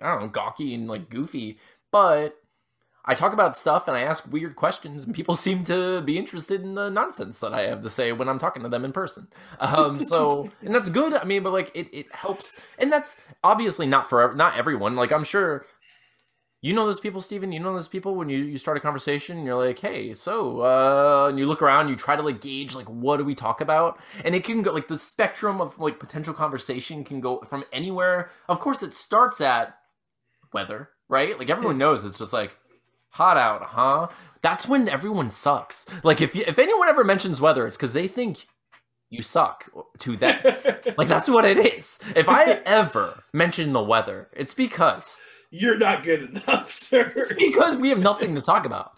I 0.00 0.12
don't 0.12 0.22
know 0.22 0.28
gawky 0.28 0.74
and 0.74 0.88
like 0.88 1.10
goofy, 1.10 1.58
but 1.92 2.36
I 3.06 3.14
talk 3.14 3.32
about 3.32 3.56
stuff 3.56 3.86
and 3.86 3.96
I 3.96 4.00
ask 4.00 4.30
weird 4.32 4.56
questions, 4.56 5.04
and 5.04 5.14
people 5.14 5.36
seem 5.44 5.64
to 5.64 6.00
be 6.00 6.18
interested 6.18 6.62
in 6.62 6.74
the 6.74 6.88
nonsense 6.88 7.38
that 7.40 7.52
I 7.52 7.62
have 7.62 7.82
to 7.82 7.90
say 7.90 8.12
when 8.12 8.28
I'm 8.28 8.38
talking 8.38 8.62
to 8.62 8.68
them 8.68 8.84
in 8.84 8.92
person. 8.92 9.28
Um, 9.60 10.00
so, 10.00 10.50
and 10.62 10.74
that's 10.74 10.88
good. 10.88 11.12
I 11.12 11.24
mean, 11.24 11.42
but 11.42 11.52
like 11.52 11.70
it, 11.74 11.88
it 11.92 12.12
helps, 12.14 12.58
and 12.78 12.92
that's 12.92 13.20
obviously 13.42 13.86
not 13.86 14.08
for 14.08 14.34
not 14.34 14.56
everyone. 14.56 14.96
Like 14.96 15.12
I'm 15.12 15.24
sure 15.24 15.66
you 16.64 16.72
know 16.72 16.86
those 16.86 16.98
people, 16.98 17.20
Steven. 17.20 17.52
You 17.52 17.60
know 17.60 17.74
those 17.74 17.88
people 17.88 18.14
when 18.14 18.30
you 18.30 18.38
you 18.38 18.56
start 18.56 18.78
a 18.78 18.80
conversation, 18.80 19.36
and 19.36 19.46
you're 19.46 19.62
like, 19.62 19.78
hey, 19.78 20.14
so, 20.14 20.60
uh, 20.62 21.26
and 21.28 21.38
you 21.38 21.44
look 21.44 21.60
around, 21.60 21.90
you 21.90 21.96
try 21.96 22.16
to 22.16 22.22
like 22.22 22.40
gauge 22.40 22.74
like 22.74 22.88
what 22.88 23.18
do 23.18 23.24
we 23.24 23.34
talk 23.34 23.60
about, 23.60 24.00
and 24.24 24.34
it 24.34 24.44
can 24.44 24.62
go 24.62 24.72
like 24.72 24.88
the 24.88 24.96
spectrum 24.96 25.60
of 25.60 25.78
like 25.78 26.00
potential 26.00 26.32
conversation 26.32 27.04
can 27.04 27.20
go 27.20 27.40
from 27.40 27.64
anywhere. 27.70 28.30
Of 28.48 28.60
course, 28.60 28.82
it 28.82 28.94
starts 28.94 29.42
at 29.42 29.76
weather, 30.54 30.88
right? 31.06 31.38
Like 31.38 31.50
everyone 31.50 31.76
knows 31.76 32.02
it's 32.02 32.18
just 32.18 32.32
like 32.32 32.56
hot 33.14 33.36
out, 33.36 33.62
huh? 33.62 34.08
That's 34.42 34.66
when 34.66 34.88
everyone 34.88 35.30
sucks. 35.30 35.86
Like 36.02 36.20
if 36.20 36.34
you, 36.34 36.42
if 36.46 36.58
anyone 36.58 36.88
ever 36.88 37.04
mentions 37.04 37.40
weather, 37.40 37.66
it's 37.66 37.76
because 37.76 37.92
they 37.92 38.08
think 38.08 38.46
you 39.08 39.22
suck 39.22 39.70
to 40.00 40.16
them. 40.16 40.40
like 40.98 41.08
that's 41.08 41.28
what 41.28 41.44
it 41.44 41.58
is. 41.58 42.00
If 42.16 42.28
I 42.28 42.60
ever 42.66 43.22
mention 43.32 43.72
the 43.72 43.82
weather, 43.82 44.28
it's 44.32 44.52
because 44.52 45.22
you're 45.50 45.78
not 45.78 46.02
good 46.02 46.22
enough, 46.30 46.72
sir. 46.72 47.12
It's 47.14 47.32
because 47.32 47.76
we 47.76 47.90
have 47.90 48.00
nothing 48.00 48.34
to 48.34 48.40
talk 48.40 48.66
about. 48.66 48.92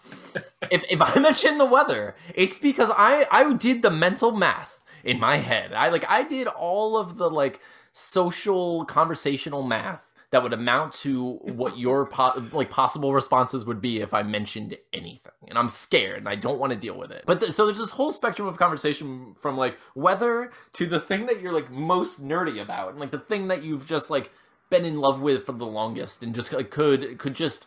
if 0.71 0.83
if 0.89 0.99
I 0.99 1.19
mention 1.19 1.59
the 1.59 1.65
weather, 1.65 2.15
it's 2.33 2.57
because 2.57 2.89
I 2.97 3.27
I 3.31 3.53
did 3.53 3.83
the 3.83 3.91
mental 3.91 4.31
math 4.31 4.79
in 5.03 5.19
my 5.19 5.37
head. 5.37 5.73
I 5.73 5.89
like 5.89 6.05
I 6.09 6.23
did 6.23 6.47
all 6.47 6.97
of 6.97 7.17
the 7.17 7.29
like 7.29 7.59
social 7.93 8.83
conversational 8.85 9.61
math 9.61 10.06
that 10.31 10.43
would 10.43 10.53
amount 10.53 10.91
to 10.91 11.33
what 11.43 11.77
your 11.77 12.05
po- 12.05 12.43
like 12.51 12.69
possible 12.69 13.13
responses 13.13 13.63
would 13.65 13.79
be 13.79 13.99
if 13.99 14.13
I 14.13 14.23
mentioned 14.23 14.77
anything. 14.91 15.31
And 15.47 15.57
I'm 15.57 15.69
scared 15.69 16.19
and 16.19 16.29
I 16.29 16.35
don't 16.35 16.59
want 16.59 16.73
to 16.73 16.77
deal 16.77 16.97
with 16.97 17.11
it. 17.11 17.23
But 17.25 17.53
so 17.53 17.65
there's 17.65 17.77
this 17.77 17.91
whole 17.91 18.11
spectrum 18.11 18.47
of 18.47 18.57
conversation 18.57 19.35
from 19.39 19.57
like 19.57 19.77
weather 19.95 20.51
to 20.73 20.85
the 20.85 20.99
thing 20.99 21.27
that 21.27 21.41
you're 21.41 21.53
like 21.53 21.71
most 21.71 22.25
nerdy 22.25 22.61
about 22.61 22.91
and 22.91 22.99
like 22.99 23.11
the 23.11 23.19
thing 23.19 23.47
that 23.47 23.63
you've 23.63 23.87
just 23.87 24.09
like 24.09 24.31
been 24.69 24.85
in 24.85 24.99
love 24.99 25.21
with 25.21 25.45
for 25.45 25.53
the 25.53 25.65
longest 25.65 26.21
and 26.21 26.35
just 26.35 26.51
like 26.51 26.71
could 26.71 27.17
could 27.17 27.33
just 27.33 27.65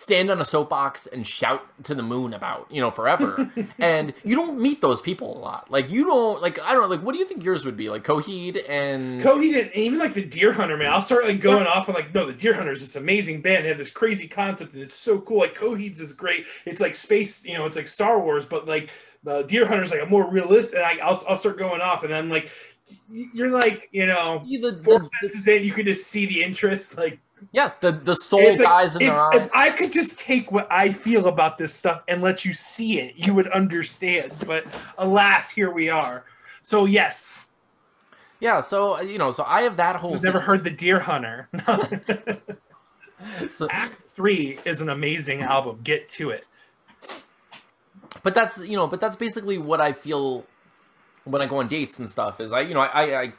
stand 0.00 0.30
on 0.30 0.40
a 0.40 0.44
soapbox 0.44 1.06
and 1.06 1.26
shout 1.26 1.62
to 1.84 1.94
the 1.94 2.02
moon 2.02 2.32
about, 2.32 2.66
you 2.70 2.80
know, 2.80 2.90
forever. 2.90 3.50
and 3.78 4.14
you 4.24 4.34
don't 4.34 4.58
meet 4.58 4.80
those 4.80 5.00
people 5.02 5.36
a 5.36 5.40
lot. 5.40 5.70
Like 5.70 5.90
you 5.90 6.04
don't 6.04 6.40
like 6.40 6.58
I 6.62 6.72
don't 6.72 6.82
know, 6.82 6.88
like 6.88 7.02
what 7.02 7.12
do 7.12 7.18
you 7.18 7.26
think 7.26 7.44
yours 7.44 7.66
would 7.66 7.76
be? 7.76 7.90
Like 7.90 8.02
Coheed 8.02 8.64
and 8.66 9.20
Coheed 9.20 9.60
and 9.60 9.70
even 9.74 9.98
like 9.98 10.14
the 10.14 10.24
Dear 10.24 10.52
Hunter, 10.52 10.78
man. 10.78 10.90
I'll 10.90 11.02
start 11.02 11.26
like 11.26 11.40
going 11.40 11.66
off 11.66 11.88
and 11.88 11.94
like, 11.94 12.14
no, 12.14 12.24
the 12.24 12.32
Dear 12.32 12.54
Hunter 12.54 12.72
is 12.72 12.80
this 12.80 12.96
amazing 12.96 13.42
band. 13.42 13.64
They 13.64 13.68
have 13.68 13.78
this 13.78 13.90
crazy 13.90 14.26
concept 14.26 14.72
and 14.72 14.82
it's 14.82 14.98
so 14.98 15.20
cool. 15.20 15.38
Like 15.38 15.54
Coheed's 15.54 16.00
is 16.00 16.14
great. 16.14 16.46
It's 16.64 16.80
like 16.80 16.94
space, 16.94 17.44
you 17.44 17.58
know, 17.58 17.66
it's 17.66 17.76
like 17.76 17.88
Star 17.88 18.18
Wars, 18.18 18.46
but 18.46 18.66
like 18.66 18.88
the 19.22 19.42
Dear 19.42 19.66
Hunter 19.66 19.82
is 19.82 19.90
like 19.90 20.02
a 20.02 20.06
more 20.06 20.30
realistic. 20.30 20.76
And 20.76 20.84
I, 20.84 21.04
I'll, 21.04 21.22
I'll 21.28 21.36
start 21.36 21.58
going 21.58 21.82
off, 21.82 22.04
and 22.04 22.12
then 22.12 22.30
like 22.30 22.50
you're 23.10 23.50
like, 23.50 23.88
you 23.92 24.06
know, 24.06 24.42
the, 24.44 24.72
the, 24.72 25.56
in, 25.56 25.64
you 25.64 25.72
can 25.72 25.84
just 25.84 26.06
see 26.06 26.26
the 26.26 26.42
interest. 26.42 26.96
Like 26.96 27.18
yeah, 27.52 27.72
the 27.80 27.92
the 27.92 28.14
soul 28.14 28.40
It's 28.40 28.58
like, 28.58 28.68
dies 28.68 28.96
in 28.96 29.02
if, 29.02 29.08
their 29.08 29.20
eyes. 29.20 29.46
if 29.46 29.50
I 29.54 29.70
could 29.70 29.92
just 29.92 30.18
take 30.18 30.50
what 30.52 30.66
I 30.70 30.90
feel 30.90 31.26
about 31.28 31.58
this 31.58 31.74
stuff 31.74 32.02
and 32.08 32.22
let 32.22 32.44
you 32.44 32.52
see 32.52 33.00
it, 33.00 33.16
you 33.18 33.34
would 33.34 33.48
understand. 33.48 34.32
But 34.46 34.64
alas, 34.98 35.50
here 35.50 35.70
we 35.70 35.88
are. 35.88 36.24
So 36.62 36.84
yes, 36.86 37.34
Yeah, 38.40 38.60
so 38.60 39.00
you 39.00 39.18
know, 39.18 39.30
so 39.32 39.44
I 39.44 39.62
have 39.62 39.76
that 39.78 39.96
whole 39.96 40.14
I've 40.14 40.22
never 40.22 40.40
heard 40.40 40.64
the 40.64 40.70
Dear 40.70 40.98
Hunter. 41.00 41.48
so, 43.48 43.68
Act 43.70 44.04
Three 44.14 44.58
is 44.64 44.80
an 44.80 44.88
amazing 44.90 45.42
album. 45.42 45.80
Get 45.84 46.08
to 46.10 46.30
it. 46.30 46.46
but 48.22 48.34
that's 48.34 48.58
you 48.66 48.76
know, 48.76 48.86
but 48.86 49.00
that's 49.00 49.16
basically 49.16 49.58
what 49.58 49.80
I 49.80 49.92
feel 49.92 50.44
when 51.24 51.42
I 51.42 51.46
go 51.46 51.58
on 51.58 51.68
dates 51.68 51.98
and 51.98 52.08
stuff. 52.08 52.40
Is 52.40 52.52
I 52.52 52.60
you 52.62 52.74
know 52.74 52.80
I 52.80 53.20
I, 53.22 53.32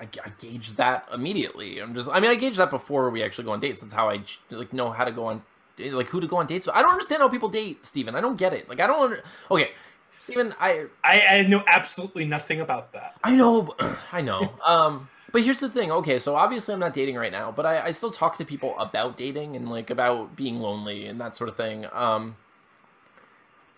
I 0.00 0.08
I, 0.24 0.32
gauge 0.38 0.76
that 0.76 1.08
immediately. 1.12 1.78
I'm 1.78 1.94
just 1.94 2.08
I 2.08 2.20
mean 2.20 2.30
I 2.30 2.34
gauge 2.34 2.56
that 2.56 2.70
before 2.70 3.10
we 3.10 3.22
actually 3.22 3.44
go 3.44 3.52
on 3.52 3.60
dates. 3.60 3.80
That's 3.80 3.92
how 3.92 4.08
I 4.08 4.22
like 4.50 4.72
know 4.72 4.90
how 4.90 5.04
to 5.04 5.12
go 5.12 5.26
on 5.26 5.42
like 5.78 6.08
who 6.08 6.20
to 6.20 6.26
go 6.26 6.36
on 6.36 6.46
dates 6.46 6.66
with. 6.66 6.76
I 6.76 6.82
don't 6.82 6.90
understand 6.90 7.22
how 7.22 7.28
people 7.28 7.48
date, 7.48 7.84
Steven. 7.86 8.14
I 8.14 8.20
don't 8.20 8.36
get 8.36 8.52
it. 8.52 8.68
Like 8.68 8.80
I 8.80 8.86
don't 8.86 9.02
under, 9.02 9.22
okay. 9.50 9.70
Steven, 10.16 10.52
I 10.60 10.86
I, 11.04 11.22
I 11.30 11.42
know 11.42 11.62
absolutely 11.66 12.24
nothing 12.24 12.60
about 12.60 12.92
that. 12.92 13.14
I 13.22 13.36
know, 13.36 13.74
I 14.12 14.20
know. 14.20 14.52
Um, 14.64 15.08
but 15.30 15.42
here's 15.42 15.60
the 15.60 15.68
thing. 15.68 15.92
Okay, 15.92 16.18
so 16.18 16.34
obviously 16.34 16.74
I'm 16.74 16.80
not 16.80 16.92
dating 16.92 17.16
right 17.16 17.30
now, 17.30 17.52
but 17.52 17.66
I, 17.66 17.86
I 17.86 17.90
still 17.92 18.10
talk 18.10 18.36
to 18.38 18.44
people 18.44 18.76
about 18.78 19.16
dating 19.16 19.56
and 19.56 19.70
like 19.70 19.90
about 19.90 20.34
being 20.34 20.60
lonely 20.60 21.06
and 21.06 21.20
that 21.20 21.36
sort 21.36 21.48
of 21.48 21.56
thing. 21.56 21.86
Um, 21.92 22.36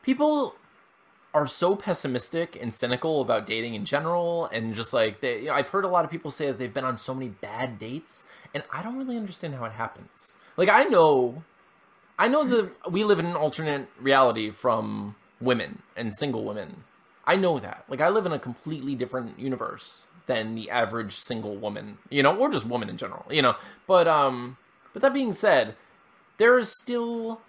people 0.02 0.54
are 1.33 1.47
so 1.47 1.76
pessimistic 1.76 2.59
and 2.61 2.74
cynical 2.74 3.20
about 3.20 3.47
dating 3.47 3.74
in 3.74 3.85
general, 3.85 4.47
and 4.47 4.74
just 4.74 4.93
like 4.93 5.20
they, 5.20 5.41
you 5.41 5.47
know, 5.47 5.55
I've 5.55 5.68
heard 5.68 5.85
a 5.85 5.89
lot 5.89 6.05
of 6.05 6.11
people 6.11 6.31
say 6.31 6.47
that 6.47 6.59
they've 6.59 6.72
been 6.72 6.85
on 6.85 6.99
so 6.99 7.14
many 7.14 7.28
bad 7.28 7.78
dates, 7.78 8.24
and 8.53 8.64
I 8.72 8.83
don't 8.83 8.99
really 8.99 9.16
understand 9.16 9.55
how 9.55 9.64
it 9.64 9.72
happens. 9.72 10.37
Like 10.57 10.68
I 10.68 10.85
know, 10.85 11.45
I 12.18 12.28
know 12.28 12.45
that 12.45 12.91
we 12.91 13.05
live 13.05 13.18
in 13.18 13.26
an 13.26 13.37
alternate 13.37 13.89
reality 14.01 14.51
from 14.51 15.14
women 15.41 15.83
and 15.97 16.12
single 16.12 16.45
women. 16.45 16.85
I 17.24 17.37
know 17.37 17.59
that. 17.61 17.85
Like 17.89 18.01
I 18.01 18.09
live 18.09 18.26
in 18.26 18.33
a 18.33 18.39
completely 18.39 18.95
different 18.95 19.39
universe 19.39 20.07
than 20.26 20.55
the 20.55 20.70
average 20.70 21.14
single 21.14 21.57
woman, 21.57 21.99
you 22.09 22.22
know, 22.22 22.37
or 22.37 22.51
just 22.51 22.66
woman 22.66 22.89
in 22.89 22.97
general, 22.97 23.24
you 23.31 23.43
know. 23.43 23.55
But 23.87 24.09
um 24.09 24.57
but 24.93 25.03
that 25.03 25.14
being 25.14 25.33
said, 25.33 25.76
there 26.39 26.59
is 26.59 26.68
still 26.81 27.41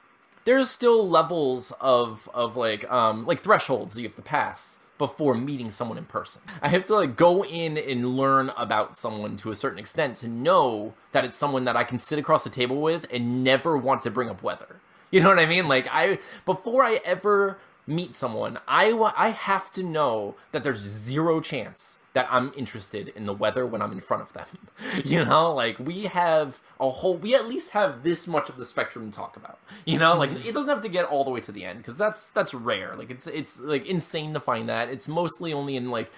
there's 0.45 0.69
still 0.69 1.07
levels 1.07 1.71
of 1.79 2.29
of 2.33 2.57
like 2.57 2.89
um 2.91 3.25
like 3.25 3.39
thresholds 3.39 3.97
you 3.97 4.07
have 4.07 4.15
to 4.15 4.21
pass 4.21 4.79
before 4.97 5.33
meeting 5.33 5.71
someone 5.71 5.97
in 5.97 6.05
person. 6.05 6.43
I 6.61 6.69
have 6.69 6.85
to 6.85 6.95
like 6.95 7.15
go 7.17 7.43
in 7.43 7.75
and 7.75 8.15
learn 8.15 8.51
about 8.55 8.95
someone 8.95 9.35
to 9.37 9.49
a 9.49 9.55
certain 9.55 9.79
extent 9.79 10.17
to 10.17 10.27
know 10.27 10.93
that 11.11 11.25
it's 11.25 11.39
someone 11.39 11.65
that 11.65 11.75
I 11.75 11.83
can 11.83 11.97
sit 11.97 12.19
across 12.19 12.43
the 12.43 12.51
table 12.51 12.79
with 12.79 13.07
and 13.11 13.43
never 13.43 13.75
want 13.75 14.03
to 14.03 14.11
bring 14.11 14.29
up 14.29 14.43
weather. 14.43 14.75
You 15.09 15.21
know 15.21 15.29
what 15.29 15.39
I 15.39 15.47
mean? 15.47 15.67
Like 15.67 15.87
I 15.91 16.19
before 16.45 16.83
I 16.83 16.99
ever 17.03 17.57
meet 17.91 18.15
someone, 18.15 18.59
I 18.67 18.93
wa- 18.93 19.13
I 19.17 19.29
have 19.29 19.69
to 19.71 19.83
know 19.83 20.35
that 20.51 20.63
there's 20.63 20.79
zero 20.79 21.41
chance 21.41 21.99
that 22.13 22.27
I'm 22.29 22.51
interested 22.57 23.09
in 23.15 23.25
the 23.25 23.33
weather 23.33 23.65
when 23.65 23.81
I'm 23.81 23.91
in 23.91 24.01
front 24.01 24.23
of 24.23 24.33
them. 24.33 24.45
You 25.05 25.23
know, 25.23 25.53
like 25.53 25.79
we 25.79 26.03
have 26.03 26.59
a 26.79 26.89
whole 26.89 27.15
we 27.15 27.35
at 27.35 27.47
least 27.47 27.71
have 27.71 28.03
this 28.03 28.27
much 28.27 28.49
of 28.49 28.57
the 28.57 28.65
spectrum 28.65 29.11
to 29.11 29.15
talk 29.15 29.37
about. 29.37 29.59
You 29.85 29.99
know, 29.99 30.17
like 30.17 30.31
mm-hmm. 30.31 30.47
it 30.47 30.53
doesn't 30.53 30.69
have 30.69 30.81
to 30.81 30.89
get 30.89 31.05
all 31.05 31.23
the 31.23 31.29
way 31.29 31.39
to 31.41 31.51
the 31.51 31.63
end 31.63 31.77
because 31.79 31.97
that's 31.97 32.29
that's 32.29 32.53
rare. 32.53 32.95
Like 32.97 33.11
it's 33.11 33.27
it's 33.27 33.59
like 33.59 33.85
insane 33.85 34.33
to 34.33 34.39
find 34.39 34.67
that. 34.69 34.89
It's 34.89 35.07
mostly 35.07 35.53
only 35.53 35.75
in 35.75 35.91
like 35.91 36.11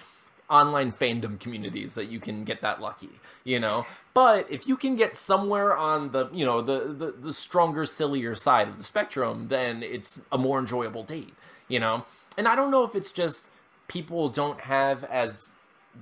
online 0.50 0.92
fandom 0.92 1.40
communities 1.40 1.94
that 1.94 2.06
you 2.06 2.20
can 2.20 2.44
get 2.44 2.60
that 2.62 2.80
lucky, 2.80 3.10
you 3.44 3.58
know. 3.58 3.86
But 4.12 4.46
if 4.50 4.66
you 4.66 4.76
can 4.76 4.96
get 4.96 5.16
somewhere 5.16 5.76
on 5.76 6.12
the, 6.12 6.28
you 6.32 6.44
know, 6.44 6.62
the 6.62 6.92
the, 6.92 7.12
the 7.12 7.32
stronger, 7.32 7.86
sillier 7.86 8.34
side 8.34 8.68
of 8.68 8.78
the 8.78 8.84
spectrum, 8.84 9.48
then 9.48 9.82
it's 9.82 10.20
a 10.30 10.38
more 10.38 10.58
enjoyable 10.58 11.02
date, 11.02 11.34
you 11.68 11.80
know. 11.80 12.04
And 12.36 12.48
I 12.48 12.56
don't 12.56 12.70
know 12.70 12.84
if 12.84 12.94
it's 12.94 13.10
just 13.10 13.48
people 13.88 14.28
don't 14.28 14.60
have 14.62 15.04
as 15.04 15.52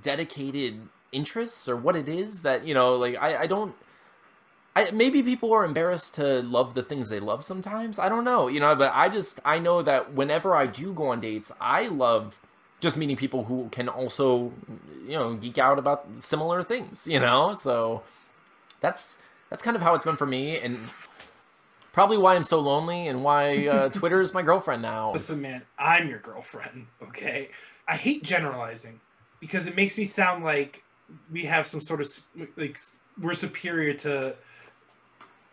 dedicated 0.01 0.81
interests 1.11 1.69
or 1.69 1.75
what 1.75 1.95
it 1.95 2.09
is 2.09 2.41
that 2.41 2.65
you 2.65 2.73
know, 2.73 2.95
like 2.95 3.15
I 3.15 3.41
I 3.41 3.47
don't. 3.47 3.75
I, 4.75 4.89
maybe 4.89 5.21
people 5.21 5.53
are 5.53 5.63
embarrassed 5.63 6.15
to 6.15 6.41
love 6.41 6.73
the 6.73 6.81
things 6.81 7.09
they 7.09 7.19
love 7.19 7.43
sometimes. 7.43 7.99
I 7.99 8.09
don't 8.09 8.23
know, 8.23 8.47
you 8.47 8.59
know, 8.59 8.75
but 8.75 8.91
I 8.95 9.07
just 9.07 9.39
I 9.45 9.59
know 9.59 9.83
that 9.83 10.13
whenever 10.13 10.55
I 10.55 10.65
do 10.65 10.93
go 10.93 11.09
on 11.09 11.19
dates, 11.19 11.51
I 11.61 11.89
love 11.89 12.39
just 12.83 12.97
meeting 12.97 13.15
people 13.15 13.45
who 13.45 13.69
can 13.71 13.87
also 13.87 14.51
you 15.07 15.13
know 15.13 15.35
geek 15.35 15.57
out 15.57 15.79
about 15.79 16.05
similar 16.17 16.61
things 16.61 17.07
you 17.07 17.17
know 17.17 17.55
so 17.55 18.03
that's 18.81 19.19
that's 19.49 19.63
kind 19.63 19.77
of 19.77 19.81
how 19.81 19.95
it's 19.95 20.03
been 20.03 20.17
for 20.17 20.25
me 20.25 20.59
and 20.59 20.77
probably 21.93 22.17
why 22.17 22.35
i'm 22.35 22.43
so 22.43 22.59
lonely 22.59 23.07
and 23.07 23.23
why 23.23 23.67
uh, 23.67 23.89
twitter 23.99 24.19
is 24.19 24.33
my 24.33 24.41
girlfriend 24.41 24.81
now 24.81 25.13
Listen, 25.13 25.41
man, 25.41 25.61
I'm 25.77 26.09
your 26.09 26.19
girlfriend. 26.19 26.87
Okay, 27.01 27.49
I 27.87 27.95
hate 27.95 28.23
generalizing 28.23 28.99
because 29.39 29.67
it 29.67 29.75
makes 29.75 29.97
me 29.97 30.05
sound 30.05 30.43
like 30.43 30.83
we 31.31 31.43
have 31.43 31.67
some 31.67 31.79
sort 31.79 32.01
of 32.01 32.09
like 32.57 32.77
we're 33.21 33.33
superior 33.33 33.93
to 33.93 34.35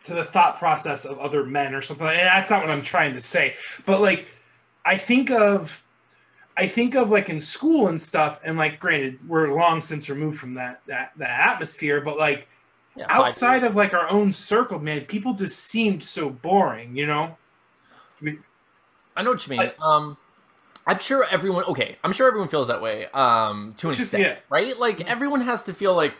to 0.05 0.13
the 0.13 0.23
thought 0.23 0.57
process 0.57 1.05
of 1.05 1.19
other 1.19 1.45
men 1.45 1.75
or 1.75 1.81
something. 1.81 2.07
And 2.07 2.17
that's 2.17 2.49
not 2.49 2.61
what 2.61 2.71
I'm 2.71 2.81
trying 2.81 3.13
to 3.13 3.21
say. 3.21 3.55
But 3.85 4.01
like, 4.01 4.27
I 4.83 4.97
think 4.97 5.29
of 5.29 5.83
I 6.57 6.67
think 6.67 6.95
of 6.95 7.11
like 7.11 7.29
in 7.29 7.39
school 7.39 7.87
and 7.87 8.01
stuff, 8.01 8.39
and 8.43 8.57
like, 8.57 8.79
granted, 8.79 9.19
we're 9.27 9.53
long 9.53 9.81
since 9.81 10.09
removed 10.09 10.39
from 10.39 10.55
that 10.55 10.81
that 10.87 11.11
that 11.17 11.49
atmosphere, 11.51 12.01
but 12.01 12.17
like 12.17 12.47
Yeah, 12.95 13.05
outside 13.09 13.63
of 13.63 13.75
like 13.75 13.93
our 13.93 14.09
own 14.11 14.33
circle, 14.33 14.79
man, 14.79 15.01
people 15.05 15.33
just 15.33 15.57
seemed 15.59 16.03
so 16.03 16.29
boring, 16.29 16.95
you 16.95 17.05
know. 17.05 17.37
I 19.15 19.23
know 19.23 19.31
what 19.31 19.45
you 19.47 19.57
mean. 19.57 19.71
um, 19.81 20.17
I'm 20.87 20.99
sure 20.99 21.25
everyone. 21.29 21.65
Okay, 21.65 21.97
I'm 22.03 22.13
sure 22.13 22.27
everyone 22.27 22.47
feels 22.49 22.67
that 22.67 22.81
way. 22.81 23.07
Um, 23.07 23.73
to 23.77 23.89
an 23.89 23.95
Just- 23.95 24.13
extent, 24.13 24.23
yeah. 24.23 24.39
right? 24.49 24.77
Like 24.79 25.09
everyone 25.09 25.41
has 25.41 25.63
to 25.65 25.73
feel 25.73 25.95
like, 25.95 26.15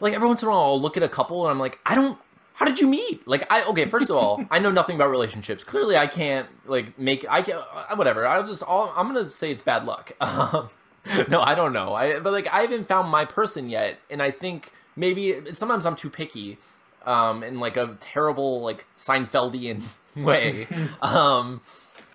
like 0.00 0.14
every 0.14 0.28
once 0.28 0.42
in 0.42 0.48
a 0.48 0.50
while, 0.50 0.60
I'll 0.60 0.80
look 0.80 0.96
at 0.96 1.02
a 1.02 1.08
couple 1.08 1.42
and 1.44 1.50
I'm 1.50 1.58
like, 1.58 1.78
I 1.86 1.94
don't. 1.94 2.18
How 2.54 2.66
did 2.66 2.78
you 2.78 2.86
meet? 2.86 3.26
Like, 3.26 3.50
I 3.50 3.64
okay. 3.70 3.86
First 3.86 4.10
of 4.10 4.16
all, 4.16 4.44
I 4.50 4.58
know 4.58 4.70
nothing 4.70 4.96
about 4.96 5.08
relationships. 5.10 5.64
Clearly, 5.64 5.96
I 5.96 6.06
can't 6.06 6.46
like 6.66 6.98
make. 6.98 7.24
I 7.28 7.40
can 7.40 7.54
uh, 7.56 7.96
whatever. 7.96 8.26
I'll 8.26 8.46
just. 8.46 8.62
All, 8.62 8.92
I'm 8.94 9.06
gonna 9.06 9.26
say 9.28 9.50
it's 9.50 9.62
bad 9.62 9.86
luck. 9.86 10.12
Um, 10.20 10.68
no, 11.30 11.40
I 11.40 11.54
don't 11.54 11.72
know. 11.72 11.94
I 11.94 12.20
but 12.20 12.30
like 12.34 12.46
I 12.52 12.60
haven't 12.60 12.86
found 12.86 13.08
my 13.10 13.24
person 13.24 13.70
yet, 13.70 13.98
and 14.10 14.22
I 14.22 14.30
think 14.30 14.70
maybe 14.96 15.52
sometimes 15.52 15.86
I'm 15.86 15.96
too 15.96 16.10
picky, 16.10 16.58
um, 17.06 17.42
in 17.42 17.60
like 17.60 17.76
a 17.76 17.96
terrible 18.00 18.60
like 18.60 18.86
Seinfeldian 18.98 19.82
way. 20.16 20.66
um, 21.02 21.60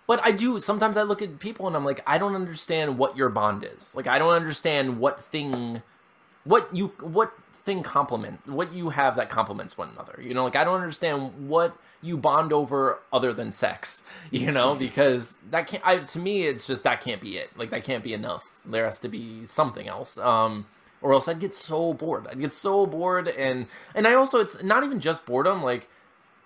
but 0.07 0.19
I 0.23 0.31
do 0.31 0.59
sometimes 0.59 0.97
I 0.97 1.03
look 1.03 1.21
at 1.21 1.39
people 1.39 1.67
and 1.67 1.75
I'm 1.75 1.85
like, 1.85 2.01
I 2.05 2.17
don't 2.17 2.35
understand 2.35 2.97
what 2.97 3.17
your 3.17 3.29
bond 3.29 3.67
is. 3.77 3.95
Like 3.95 4.07
I 4.07 4.19
don't 4.19 4.35
understand 4.35 4.99
what 4.99 5.23
thing 5.23 5.81
what 6.43 6.73
you 6.75 6.87
what 6.99 7.33
thing 7.55 7.81
complement 7.81 8.45
what 8.47 8.71
you 8.71 8.89
have 8.89 9.15
that 9.15 9.29
complements 9.29 9.77
one 9.77 9.89
another. 9.89 10.19
You 10.21 10.33
know, 10.33 10.43
like 10.43 10.55
I 10.55 10.63
don't 10.63 10.79
understand 10.79 11.49
what 11.49 11.75
you 12.01 12.17
bond 12.17 12.53
over 12.53 12.99
other 13.11 13.33
than 13.33 13.51
sex, 13.51 14.03
you 14.31 14.51
know, 14.51 14.75
because 14.75 15.37
that 15.49 15.67
can't 15.67 15.85
I 15.85 15.97
to 15.97 16.19
me 16.19 16.43
it's 16.43 16.67
just 16.67 16.83
that 16.83 17.01
can't 17.01 17.21
be 17.21 17.37
it. 17.37 17.57
Like 17.57 17.71
that 17.71 17.83
can't 17.83 18.03
be 18.03 18.13
enough. 18.13 18.43
There 18.63 18.85
has 18.85 18.99
to 18.99 19.07
be 19.07 19.45
something 19.47 19.87
else. 19.87 20.17
Um 20.19 20.67
or 21.05 21.13
else 21.13 21.27
I'd 21.27 21.39
get 21.39 21.53
so 21.53 21.93
bored. 21.93 22.25
I'd 22.25 22.41
get 22.41 22.51
so 22.51 22.87
bored 22.87 23.27
and 23.27 23.67
and 23.93 24.07
I 24.07 24.15
also 24.15 24.39
it's 24.39 24.63
not 24.63 24.83
even 24.83 24.99
just 24.99 25.23
boredom 25.27 25.61
like 25.61 25.87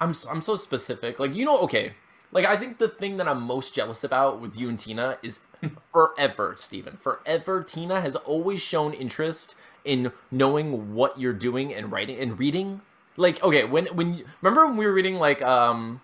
I'm 0.01 0.13
I'm 0.29 0.41
so 0.41 0.55
specific. 0.55 1.17
Like 1.17 1.33
you 1.33 1.45
know, 1.45 1.59
okay. 1.61 1.93
Like 2.33 2.45
I 2.45 2.57
think 2.57 2.77
the 2.77 2.89
thing 2.89 3.15
that 3.17 3.27
I'm 3.27 3.41
most 3.41 3.73
jealous 3.73 4.03
about 4.03 4.41
with 4.41 4.57
you 4.57 4.67
and 4.67 4.77
Tina 4.77 5.17
is 5.23 5.39
forever, 5.93 6.55
Stephen. 6.57 6.97
Forever, 6.97 7.63
Tina 7.63 8.01
has 8.01 8.17
always 8.17 8.61
shown 8.61 8.93
interest 8.93 9.55
in 9.85 10.11
knowing 10.29 10.93
what 10.93 11.17
you're 11.17 11.33
doing 11.33 11.73
and 11.73 11.89
writing 11.89 12.19
and 12.19 12.37
reading. 12.37 12.81
Like 13.15 13.41
okay, 13.41 13.63
when 13.63 13.85
when 13.87 14.25
remember 14.41 14.67
when 14.67 14.75
we 14.75 14.85
were 14.85 14.93
reading 14.93 15.15
like 15.15 15.41
um 15.41 16.01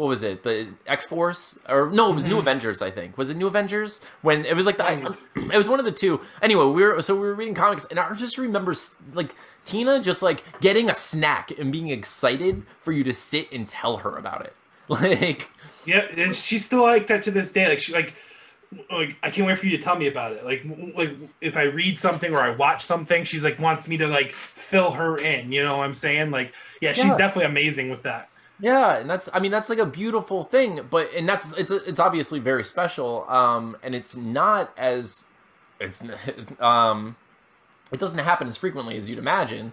what 0.00 0.08
was 0.08 0.22
it 0.22 0.42
the 0.42 0.66
X 0.86 1.04
Force 1.04 1.58
or 1.68 1.90
no 1.90 2.10
it 2.10 2.14
was 2.14 2.24
New 2.24 2.30
mm-hmm. 2.30 2.40
Avengers 2.40 2.80
I 2.82 2.90
think 2.90 3.18
was 3.18 3.30
it 3.30 3.36
New 3.36 3.46
Avengers 3.46 4.00
when 4.22 4.44
it 4.44 4.56
was 4.56 4.66
like 4.66 4.78
the 4.78 4.86
I, 4.86 4.94
it 5.36 5.56
was 5.56 5.68
one 5.68 5.78
of 5.78 5.84
the 5.84 5.92
two 5.92 6.20
anyway 6.42 6.64
we 6.64 6.82
were 6.82 7.00
so 7.02 7.14
we 7.14 7.20
were 7.20 7.34
reading 7.34 7.54
comics 7.54 7.84
and 7.84 7.98
I 7.98 8.14
just 8.14 8.38
remember 8.38 8.74
like 9.14 9.34
Tina 9.64 10.02
just 10.02 10.22
like 10.22 10.42
getting 10.60 10.90
a 10.90 10.94
snack 10.94 11.50
and 11.58 11.70
being 11.70 11.90
excited 11.90 12.64
for 12.80 12.92
you 12.92 13.04
to 13.04 13.12
sit 13.12 13.52
and 13.52 13.68
tell 13.68 13.98
her 13.98 14.16
about 14.16 14.46
it 14.46 14.54
like 14.88 15.48
Yeah, 15.84 16.06
and 16.16 16.34
she's 16.34 16.64
still 16.64 16.82
like 16.82 17.06
that 17.08 17.22
to 17.24 17.30
this 17.30 17.52
day. 17.52 17.68
Like 17.68 17.78
she 17.78 17.92
like 17.92 18.14
like 18.90 19.16
I 19.22 19.30
can't 19.30 19.46
wait 19.46 19.58
for 19.58 19.66
you 19.66 19.76
to 19.76 19.82
tell 19.82 19.96
me 19.96 20.06
about 20.06 20.32
it. 20.32 20.44
Like 20.44 20.64
like 20.96 21.16
if 21.40 21.56
I 21.56 21.64
read 21.64 21.98
something 21.98 22.32
or 22.32 22.40
I 22.40 22.50
watch 22.50 22.82
something, 22.82 23.24
she's 23.24 23.42
like 23.42 23.58
wants 23.58 23.88
me 23.88 23.96
to 23.98 24.06
like 24.06 24.32
fill 24.32 24.90
her 24.92 25.16
in. 25.18 25.52
You 25.52 25.62
know 25.62 25.78
what 25.78 25.84
I'm 25.84 25.94
saying? 25.94 26.30
Like 26.30 26.52
yeah, 26.80 26.92
she's 26.92 27.16
definitely 27.16 27.46
amazing 27.46 27.88
with 27.88 28.02
that. 28.02 28.30
Yeah, 28.60 28.96
and 28.98 29.08
that's 29.08 29.28
I 29.32 29.40
mean 29.40 29.50
that's 29.50 29.70
like 29.70 29.78
a 29.78 29.86
beautiful 29.86 30.44
thing, 30.44 30.80
but 30.90 31.10
and 31.14 31.28
that's 31.28 31.52
it's 31.54 31.70
it's 31.70 31.98
obviously 32.00 32.38
very 32.40 32.64
special. 32.64 33.24
Um 33.28 33.76
and 33.82 33.94
it's 33.94 34.14
not 34.14 34.72
as 34.76 35.24
it's 35.80 36.02
um 36.60 37.16
it 37.92 37.98
doesn't 37.98 38.18
happen 38.20 38.48
as 38.48 38.56
frequently 38.56 38.96
as 38.98 39.08
you'd 39.08 39.18
imagine. 39.18 39.72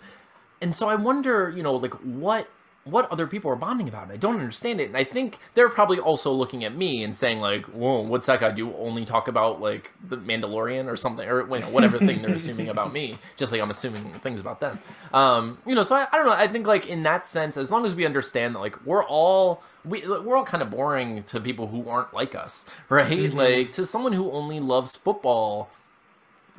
And 0.62 0.74
so 0.74 0.90
I 0.90 0.96
wonder, 0.96 1.54
you 1.56 1.62
know, 1.64 1.76
like 1.76 1.94
what 1.96 2.48
what 2.88 3.12
other 3.12 3.28
people 3.28 3.52
are 3.52 3.56
bonding 3.56 3.88
about. 3.88 4.04
And 4.04 4.12
I 4.12 4.18
don't 4.18 4.36
understand 4.36 4.80
it. 4.82 4.88
And 4.88 4.98
I 4.98 5.04
think 5.04 5.40
they're 5.54 5.70
probably 5.70 6.00
also 6.00 6.32
looking 6.32 6.64
at 6.64 6.76
me 6.76 7.04
and 7.04 7.16
saying 7.16 7.40
like, 7.40 7.66
"Whoa, 7.66 8.02
what's 8.02 8.28
that 8.28 8.40
guy 8.40 8.52
do? 8.52 8.74
Only 8.76 9.06
talk 9.06 9.28
about 9.28 9.62
like 9.62 9.92
the 10.08 10.18
Mandalorian 10.18 10.88
or 10.88 10.96
something, 10.96 11.28
or 11.28 11.42
you 11.42 11.62
know, 11.62 11.70
whatever 11.70 11.98
thing 11.98 12.22
they're 12.22 12.36
assuming 12.36 12.70
about 12.70 12.94
me, 12.94 13.18
just 13.36 13.52
like 13.52 13.62
I'm 13.62 13.72
assuming 13.72 14.04
things 14.14 14.40
about 14.40 14.60
them." 14.60 14.80
Um, 15.14 15.58
you 15.66 15.76
know, 15.76 15.84
so 15.84 15.96
I, 15.96 16.08
I 16.12 16.18
don't 16.18 16.26
know. 16.26 16.34
I 16.34 16.48
think 16.48 16.68
like 16.68 16.88
in 16.88 17.04
that 17.04 17.26
sense, 17.28 17.58
as 17.58 17.72
long 17.72 17.86
as 17.86 17.94
we 17.94 18.06
understand 18.06 18.56
that 18.56 18.60
like 18.60 18.86
we're 18.86 19.04
all 19.04 19.64
we 19.86 20.08
we're 20.08 20.36
all 20.36 20.46
kind 20.46 20.64
of 20.64 20.70
boring 20.70 21.24
to 21.24 21.40
people 21.40 21.68
who 21.68 21.88
aren't 21.90 22.14
like 22.14 22.36
us, 22.36 22.70
right? 22.90 23.34
Like 23.34 23.72
to 23.74 23.86
someone 23.86 24.14
who 24.14 24.32
only 24.32 24.60
loves 24.60 24.96
football. 24.96 25.70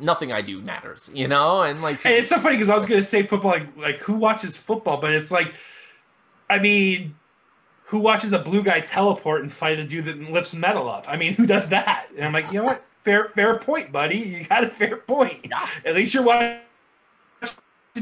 Nothing 0.01 0.31
I 0.31 0.43
do 0.43 0.61
matters, 0.61 1.11
you 1.13 1.27
know, 1.27 1.63
and 1.63 1.83
like 1.83 2.07
And 2.07 2.15
it's 2.15 2.29
so 2.29 2.39
funny 2.39 2.55
because 2.55 2.71
I 2.71 2.77
was 2.77 2.87
gonna 2.87 3.03
say 3.03 3.25
football, 3.25 3.51
like 3.51 3.77
like 3.77 3.99
who 3.99 4.13
watches 4.13 4.57
football, 4.57 5.01
but 5.01 5.11
it's 5.11 5.33
like, 5.33 5.53
I 6.51 6.59
mean, 6.59 7.15
who 7.85 7.99
watches 7.99 8.33
a 8.33 8.39
blue 8.39 8.63
guy 8.63 8.81
teleport 8.81 9.43
and 9.43 9.53
fight 9.53 9.79
a 9.79 9.85
dude 9.85 10.05
that 10.07 10.19
lifts 10.31 10.55
metal 10.55 10.89
up? 10.89 11.07
I 11.09 11.17
mean, 11.17 11.35
who 11.37 11.47
does 11.47 11.69
that? 11.71 12.09
And 12.17 12.25
I'm 12.25 12.33
like, 12.33 12.53
you 12.53 12.61
know 12.61 12.65
what? 12.65 12.85
Fair 13.03 13.29
fair 13.31 13.59
point, 13.59 13.93
buddy. 13.93 14.19
You 14.19 14.45
got 14.45 14.65
a 14.65 14.69
fair 14.69 14.97
point. 14.97 15.47
Yeah. 15.49 15.67
At 15.85 15.95
least 15.95 16.13
you're 16.13 16.25
watching 16.25 16.61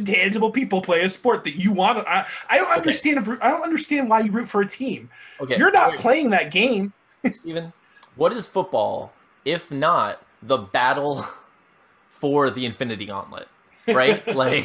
tangible 0.05 0.51
people 0.51 0.82
play 0.82 1.03
a 1.03 1.09
sport 1.09 1.44
that 1.44 1.57
you 1.57 1.72
want. 1.72 1.99
To, 1.99 2.11
I 2.11 2.26
I 2.51 2.59
don't 2.59 2.72
understand 2.72 3.18
if 3.18 3.28
I 3.42 3.51
don't 3.51 3.62
understand 3.62 4.09
why 4.09 4.20
you 4.20 4.32
root 4.32 4.49
for 4.49 4.62
a 4.62 4.66
team. 4.66 5.09
okay, 5.40 5.57
You're 5.57 5.70
not 5.70 5.97
playing 5.97 6.30
that 6.30 6.51
game. 6.51 6.92
Steven, 7.30 7.72
what 8.16 8.32
is 8.32 8.47
football 8.47 9.12
if 9.44 9.70
not 9.70 10.22
the 10.42 10.59
battle 10.59 11.24
for 12.11 12.51
the 12.51 12.66
Infinity 12.66 13.07
Gauntlet? 13.07 13.49
Right? 13.86 14.26
like, 14.34 14.64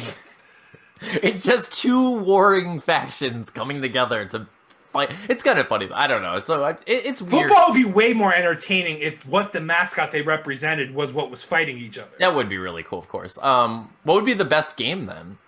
it's 1.22 1.42
just 1.42 1.72
two 1.72 2.18
warring 2.18 2.80
factions 2.80 3.50
coming 3.50 3.82
together 3.82 4.24
to 4.26 4.46
fight. 4.92 5.10
It's 5.28 5.42
kind 5.42 5.58
of 5.58 5.66
funny. 5.66 5.88
I 5.92 6.06
don't 6.06 6.22
know. 6.22 6.36
It's 6.36 6.46
so 6.46 6.64
it, 6.64 6.80
it's 6.86 7.22
weird. 7.22 7.48
Football 7.48 7.72
would 7.72 7.74
be 7.74 7.84
way 7.84 8.12
more 8.12 8.32
entertaining 8.34 8.98
if 8.98 9.26
what 9.26 9.52
the 9.52 9.60
mascot 9.60 10.12
they 10.12 10.22
represented 10.22 10.94
was 10.94 11.12
what 11.12 11.30
was 11.30 11.42
fighting 11.42 11.78
each 11.78 11.98
other. 11.98 12.10
That 12.18 12.34
would 12.34 12.48
be 12.48 12.58
really 12.58 12.82
cool, 12.82 12.98
of 12.98 13.08
course. 13.08 13.38
Um, 13.42 13.92
what 14.04 14.14
would 14.14 14.24
be 14.24 14.34
the 14.34 14.44
best 14.44 14.76
game 14.76 15.06
then? 15.06 15.38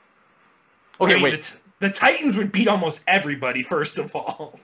Okay, 1.00 1.12
I 1.12 1.14
mean, 1.16 1.24
wait. 1.24 1.56
The, 1.80 1.88
the 1.88 1.94
Titans 1.94 2.36
would 2.36 2.52
beat 2.52 2.68
almost 2.68 3.02
everybody. 3.06 3.62
First 3.74 3.98
of 3.98 4.14
all, 4.16 4.58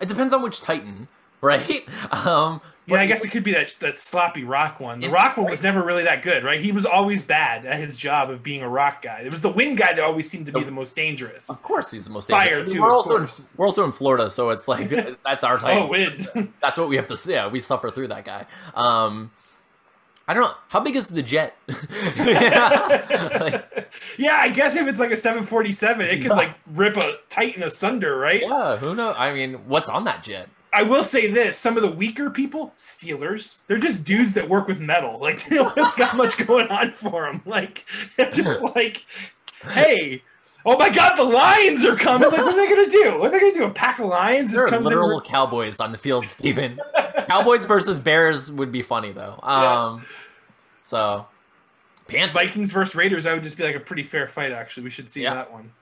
It 0.00 0.08
depends 0.08 0.34
on 0.34 0.42
which 0.42 0.60
Titan, 0.60 1.08
right? 1.40 1.86
Um, 2.12 2.60
yeah, 2.86 3.00
I 3.00 3.06
guess 3.06 3.24
it 3.24 3.30
could 3.30 3.42
be 3.42 3.52
that 3.52 3.74
that 3.80 3.98
sloppy 3.98 4.44
Rock 4.44 4.78
one. 4.78 5.00
The 5.00 5.08
Rock 5.08 5.36
one 5.36 5.50
was 5.50 5.62
never 5.62 5.82
really 5.82 6.04
that 6.04 6.22
good, 6.22 6.44
right? 6.44 6.60
He 6.60 6.70
was 6.70 6.86
always 6.86 7.22
bad 7.22 7.66
at 7.66 7.80
his 7.80 7.96
job 7.96 8.30
of 8.30 8.42
being 8.42 8.62
a 8.62 8.68
Rock 8.68 9.02
guy. 9.02 9.22
It 9.24 9.30
was 9.30 9.40
the 9.40 9.50
Wind 9.50 9.76
guy 9.76 9.92
that 9.92 10.04
always 10.04 10.30
seemed 10.30 10.46
to 10.46 10.52
be 10.52 10.62
the 10.62 10.70
most 10.70 10.94
dangerous. 10.94 11.50
Of 11.50 11.62
course, 11.62 11.90
he's 11.90 12.04
the 12.04 12.12
most 12.12 12.30
Fire, 12.30 12.58
dangerous. 12.58 12.72
too, 12.72 12.82
We're 12.82 12.92
also 12.92 13.16
in, 13.16 13.28
we're 13.56 13.66
also 13.66 13.84
in 13.84 13.92
Florida, 13.92 14.30
so 14.30 14.50
it's 14.50 14.68
like 14.68 14.88
that's 15.24 15.42
our 15.42 15.58
Titan. 15.58 15.82
Oh, 15.82 15.86
Wind. 15.86 16.28
That's 16.62 16.78
what 16.78 16.88
we 16.88 16.96
have 16.96 17.08
to 17.08 17.16
see. 17.16 17.32
Yeah, 17.32 17.48
we 17.48 17.60
suffer 17.60 17.90
through 17.90 18.08
that 18.08 18.24
guy. 18.24 18.46
Um, 18.74 19.30
I 20.28 20.34
don't 20.34 20.42
know 20.42 20.54
how 20.68 20.80
big 20.80 20.96
is 20.96 21.06
the 21.06 21.22
jet. 21.22 21.56
Like, 21.68 21.76
yeah, 24.18 24.36
I 24.38 24.50
guess 24.52 24.74
if 24.74 24.88
it's 24.88 24.98
like 24.98 25.12
a 25.12 25.16
747, 25.16 26.06
it 26.06 26.22
could 26.22 26.32
like 26.32 26.50
rip 26.72 26.96
a 26.96 27.18
Titan 27.30 27.62
asunder, 27.62 28.18
right? 28.18 28.42
yeah, 28.42 28.76
who 28.76 28.94
knows? 28.94 29.14
I 29.16 29.32
mean, 29.32 29.54
what's 29.68 29.88
on 29.88 30.04
that 30.04 30.24
jet? 30.24 30.48
I 30.78 30.82
will 30.82 31.02
say 31.04 31.30
this: 31.30 31.56
some 31.58 31.76
of 31.76 31.82
the 31.82 31.90
weaker 31.90 32.28
people, 32.30 32.72
Steelers, 32.76 33.60
they're 33.66 33.78
just 33.78 34.04
dudes 34.04 34.34
that 34.34 34.48
work 34.48 34.68
with 34.68 34.80
metal. 34.80 35.18
Like 35.20 35.44
they 35.48 35.56
don't 35.56 35.74
really 35.76 35.90
got 35.96 36.16
much 36.16 36.36
going 36.46 36.68
on 36.68 36.92
for 36.92 37.24
them. 37.24 37.42
Like 37.46 37.84
they're 38.16 38.30
just 38.30 38.62
like, 38.76 39.04
hey, 39.62 40.22
oh 40.64 40.76
my 40.76 40.90
God, 40.90 41.16
the 41.16 41.24
Lions 41.24 41.84
are 41.84 41.96
coming! 41.96 42.28
Like 42.30 42.38
what 42.38 42.54
are 42.54 42.56
they 42.56 42.68
gonna 42.68 42.90
do? 42.90 43.18
What 43.18 43.28
are 43.28 43.30
they 43.30 43.40
gonna 43.40 43.54
do? 43.54 43.64
A 43.64 43.70
pack 43.70 43.98
of 43.98 44.06
lions 44.06 44.52
There 44.52 44.62
just 44.62 44.72
are 44.72 44.76
comes 44.76 44.84
literal 44.84 45.20
cowboys 45.20 45.80
on 45.80 45.92
the 45.92 45.98
field, 45.98 46.28
Steven. 46.28 46.78
cowboys 47.26 47.64
versus 47.66 47.98
Bears 47.98 48.52
would 48.52 48.70
be 48.70 48.82
funny 48.82 49.12
though. 49.12 49.38
Um, 49.42 50.04
so 50.82 51.26
Panthers. 52.08 52.34
Vikings 52.34 52.72
versus 52.72 52.94
Raiders. 52.94 53.26
I 53.26 53.34
would 53.34 53.42
just 53.42 53.56
be 53.56 53.62
like 53.64 53.74
a 53.76 53.80
pretty 53.80 54.02
fair 54.04 54.26
fight. 54.26 54.52
Actually, 54.52 54.84
we 54.84 54.90
should 54.90 55.10
see 55.10 55.22
Yeah. 55.22 55.34
that 55.34 55.52
one. 55.52 55.72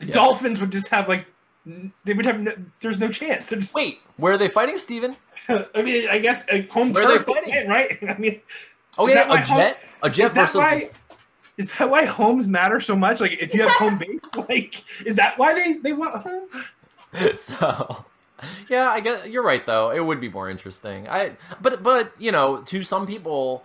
Yeah. 0.00 0.12
Dolphins 0.12 0.60
would 0.60 0.70
just 0.72 0.88
have 0.88 1.08
like, 1.08 1.24
they 1.66 2.14
would 2.14 2.26
have. 2.26 2.40
No, 2.40 2.52
there's 2.80 2.98
no 2.98 3.08
chance. 3.10 3.50
Just. 3.50 3.74
Wait, 3.74 4.00
where 4.16 4.32
are 4.34 4.38
they 4.38 4.48
fighting, 4.48 4.78
Steven? 4.78 5.16
I 5.48 5.82
mean, 5.82 6.08
I 6.08 6.18
guess 6.18 6.46
a 6.50 6.62
home 6.62 6.92
Where 6.92 7.04
are 7.04 7.08
they 7.08 7.16
turf, 7.16 7.26
fighting? 7.26 7.54
win, 7.54 7.68
right? 7.68 7.98
I 8.08 8.18
mean, 8.18 8.40
Oh 8.98 9.06
Is 9.06 9.14
yeah, 9.14 9.26
that 9.28 9.44
a 9.44 9.46
jet, 9.46 9.78
a 10.02 10.10
jet 10.10 10.24
is 10.26 10.32
that 10.34 10.40
versus. 10.42 10.56
why? 10.56 10.90
Is 11.56 11.72
that 11.76 11.90
why 11.90 12.04
homes 12.04 12.46
matter 12.48 12.80
so 12.80 12.94
much? 12.96 13.20
Like, 13.20 13.32
if 13.40 13.52
you 13.54 13.62
have 13.62 13.72
home 13.72 13.98
base, 13.98 14.20
like, 14.48 14.84
is 15.06 15.16
that 15.16 15.38
why 15.38 15.54
they 15.54 15.72
they 15.74 15.92
want 15.92 16.14
home? 16.22 16.48
so 17.36 18.04
yeah 18.68 18.90
i 18.90 19.00
guess 19.00 19.26
you're 19.26 19.42
right 19.42 19.66
though 19.66 19.90
it 19.90 19.98
would 19.98 20.20
be 20.20 20.28
more 20.28 20.48
interesting 20.50 21.08
i 21.08 21.32
but 21.60 21.82
but 21.82 22.12
you 22.18 22.30
know 22.30 22.58
to 22.62 22.84
some 22.84 23.06
people 23.06 23.64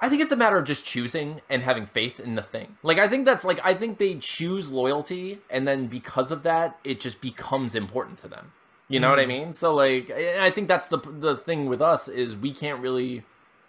i 0.00 0.08
think 0.08 0.20
it's 0.22 0.32
a 0.32 0.36
matter 0.36 0.58
of 0.58 0.64
just 0.64 0.84
choosing 0.84 1.40
and 1.48 1.62
having 1.62 1.86
faith 1.86 2.20
in 2.20 2.34
the 2.34 2.42
thing. 2.42 2.76
Like 2.82 2.98
i 2.98 3.08
think 3.08 3.24
that's 3.24 3.44
like 3.44 3.60
i 3.64 3.74
think 3.74 3.98
they 3.98 4.14
choose 4.16 4.70
loyalty 4.72 5.40
and 5.50 5.66
then 5.66 5.86
because 5.86 6.30
of 6.30 6.42
that 6.42 6.78
it 6.84 7.00
just 7.00 7.20
becomes 7.20 7.74
important 7.74 8.18
to 8.18 8.28
them. 8.28 8.52
You 8.88 9.00
know 9.00 9.10
what 9.10 9.18
i 9.18 9.24
Mm. 9.24 9.28
mean? 9.28 9.52
So 9.52 9.74
like 9.74 10.10
i 10.10 10.46
I 10.46 10.50
think 10.50 10.68
that's 10.68 10.88
the 10.88 10.98
the 10.98 11.36
thing 11.36 11.66
with 11.66 11.82
us 11.82 12.08
is 12.08 12.36
we 12.36 12.52
can't 12.52 12.80
really 12.80 13.24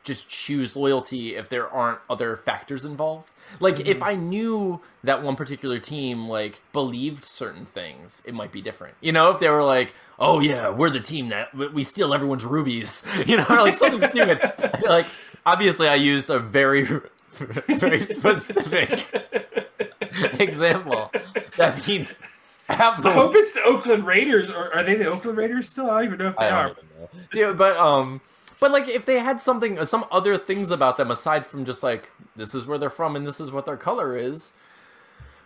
just 0.08 0.28
choose 0.30 0.76
loyalty 0.76 1.36
if 1.36 1.49
there 1.49 1.70
aren't 1.70 1.99
other 2.10 2.36
factors 2.38 2.84
involved. 2.86 3.30
Like 3.60 3.80
if 3.88 4.01
I 4.01 4.16
knew 4.16 4.82
that 5.03 5.22
one 5.24 5.36
particular 5.36 5.78
team 5.80 6.28
like 6.28 6.60
believed 6.74 7.24
certain 7.24 7.66
things, 7.66 8.22
it 8.26 8.34
might 8.34 8.51
be 8.51 8.62
different. 8.62 8.95
You 9.01 9.12
know, 9.12 9.30
if 9.30 9.39
they 9.39 9.49
were 9.49 9.64
like, 9.64 9.93
"Oh 10.20 10.39
yeah, 10.39 10.70
we're 10.70 10.89
the 10.89 10.99
team 10.99 11.30
that 11.30 11.53
we- 11.53 11.84
steal 11.84 12.14
everyone's 12.14 12.43
rubies," 12.45 13.05
you 13.28 13.38
know, 13.38 13.45
like 13.49 13.78
something 13.78 14.10
stupid. 14.10 14.39
Like 14.86 15.05
obviously, 15.45 15.88
I 15.88 15.95
used 15.95 16.30
a 16.30 16.39
very 16.39 16.84
very 17.34 18.01
specific 18.01 19.05
example. 20.39 21.12
That 21.58 21.88
means 21.88 22.20
I 22.70 22.74
hope 23.14 23.34
it's 23.36 23.53
the 23.53 23.64
Oakland 23.64 24.05
Raiders, 24.05 24.49
or 24.49 24.74
are 24.76 24.84
they 24.84 24.95
the 24.95 25.10
Oakland 25.10 25.38
Raiders 25.38 25.70
still? 25.70 25.89
I 25.89 26.03
don't 26.03 26.14
even 26.16 26.18
know 26.20 26.28
if 26.32 26.36
they 26.38 26.45
I 26.47 26.49
are. 26.49 26.68
don't 26.68 26.78
even 26.80 27.01
know. 27.01 27.10
Dude, 27.32 27.58
but 27.58 27.78
um, 27.78 28.20
but 28.60 28.72
like 28.72 28.88
if 28.88 29.05
they 29.05 29.20
had 29.20 29.41
something, 29.41 29.84
some 29.86 30.05
other 30.12 30.38
things 30.38 30.72
about 30.72 30.97
them 30.97 31.12
aside 31.12 31.45
from 31.45 31.66
just 31.66 31.84
like 31.84 32.10
this 32.36 32.55
is 32.55 32.66
where 32.66 32.78
they're 32.78 32.89
from 32.89 33.16
and 33.16 33.26
this 33.26 33.39
is 33.39 33.51
what 33.51 33.66
their 33.66 33.78
color 33.78 34.18
is, 34.18 34.53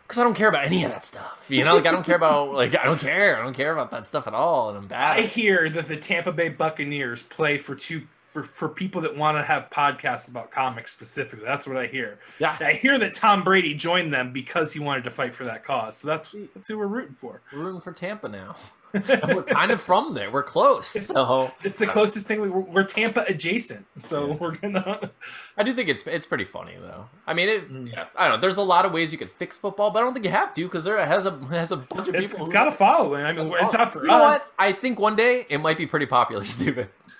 because 0.07 0.17
I 0.17 0.23
don't 0.23 0.35
care 0.35 0.49
about 0.49 0.65
any 0.65 0.83
of 0.83 0.91
that 0.91 1.05
stuff. 1.05 1.45
You 1.49 1.63
know, 1.63 1.75
like 1.75 1.85
I 1.85 1.91
don't 1.91 2.05
care 2.05 2.15
about 2.15 2.53
like 2.53 2.75
I 2.75 2.83
don't 2.85 2.99
care. 2.99 3.37
I 3.37 3.43
don't 3.43 3.55
care 3.55 3.73
about 3.73 3.91
that 3.91 4.07
stuff 4.07 4.27
at 4.27 4.33
all, 4.33 4.69
and 4.69 4.77
I'm 4.77 4.87
bad. 4.87 5.19
I 5.19 5.21
hear 5.21 5.69
that 5.69 5.87
the 5.87 5.97
Tampa 5.97 6.31
Bay 6.31 6.49
Buccaneers 6.49 7.23
play 7.23 7.57
for 7.57 7.75
two 7.75 8.03
for, 8.31 8.43
for 8.43 8.69
people 8.69 9.01
that 9.01 9.15
want 9.17 9.37
to 9.37 9.43
have 9.43 9.69
podcasts 9.69 10.29
about 10.29 10.51
comics 10.51 10.93
specifically. 10.93 11.43
That's 11.45 11.67
what 11.67 11.75
I 11.75 11.87
hear. 11.87 12.17
yeah, 12.39 12.55
I 12.61 12.73
hear 12.73 12.97
that 12.97 13.13
Tom 13.13 13.43
Brady 13.43 13.73
joined 13.73 14.13
them 14.13 14.31
because 14.31 14.71
he 14.71 14.79
wanted 14.79 15.03
to 15.03 15.11
fight 15.11 15.33
for 15.33 15.43
that 15.43 15.65
cause. 15.65 15.97
So 15.97 16.07
that's 16.07 16.33
that's 16.55 16.69
who 16.69 16.77
we're 16.77 16.87
rooting 16.87 17.15
for. 17.15 17.41
we're 17.51 17.59
rooting 17.59 17.81
for 17.81 17.91
Tampa 17.91 18.29
now. 18.29 18.55
We're 18.93 19.43
kind 19.43 19.71
of 19.71 19.79
from 19.81 20.13
there. 20.13 20.29
We're 20.31 20.43
close. 20.43 20.87
So 20.89 21.51
it's 21.63 21.77
the 21.79 21.87
closest 21.87 22.27
thing. 22.27 22.41
We, 22.41 22.49
we're, 22.49 22.59
we're 22.61 22.83
Tampa 22.83 23.23
adjacent, 23.27 23.85
so 24.01 24.27
Yeah. 24.27 24.33
we're 24.35 24.55
gonna. 24.55 25.11
I 25.57 25.63
do 25.63 25.73
think 25.73 25.89
it's 25.89 26.03
it's 26.05 26.25
pretty 26.25 26.43
funny 26.45 26.75
though. 26.79 27.05
I 27.27 27.33
mean, 27.33 27.49
it, 27.49 27.71
Mm. 27.71 27.91
yeah, 27.91 28.05
I 28.15 28.27
don't 28.27 28.35
know. 28.37 28.41
There's 28.41 28.57
a 28.57 28.63
lot 28.63 28.85
of 28.85 28.91
ways 28.91 29.11
you 29.11 29.17
could 29.17 29.29
fix 29.31 29.57
football, 29.57 29.91
but 29.91 29.99
I 29.99 30.01
don't 30.03 30.13
think 30.13 30.25
you 30.25 30.31
have 30.31 30.53
to 30.55 30.63
because 30.63 30.83
there 30.83 31.03
has 31.05 31.25
a 31.25 31.37
has 31.47 31.71
a 31.71 31.77
bunch 31.77 32.07
of 32.09 32.13
people. 32.15 32.21
it's 32.23 32.33
who- 32.33 32.51
got 32.51 32.67
a 32.67 32.71
following. 32.71 33.23
I 33.25 33.33
mean, 33.33 33.53
it's 33.59 33.73
not 33.73 33.93
for 33.93 34.03
You 34.05 34.11
us. 34.11 34.51
I 34.59 34.73
think 34.73 34.99
one 34.99 35.15
day 35.15 35.45
it 35.49 35.59
might 35.59 35.77
be 35.77 35.85
pretty 35.87 36.05
popular, 36.05 36.43
Steven. 36.51 36.87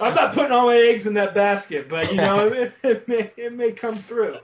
I'm 0.00 0.14
not 0.14 0.34
putting 0.34 0.52
all 0.52 0.66
my 0.66 0.76
eggs 0.76 1.06
in 1.06 1.14
that 1.14 1.34
basket, 1.34 1.88
but 1.88 2.10
you 2.10 2.16
know, 2.16 2.46
it, 2.48 2.72
it 2.82 3.06
may 3.08 3.30
it 3.36 3.52
may 3.52 3.70
come 3.72 3.94
through. 3.96 4.38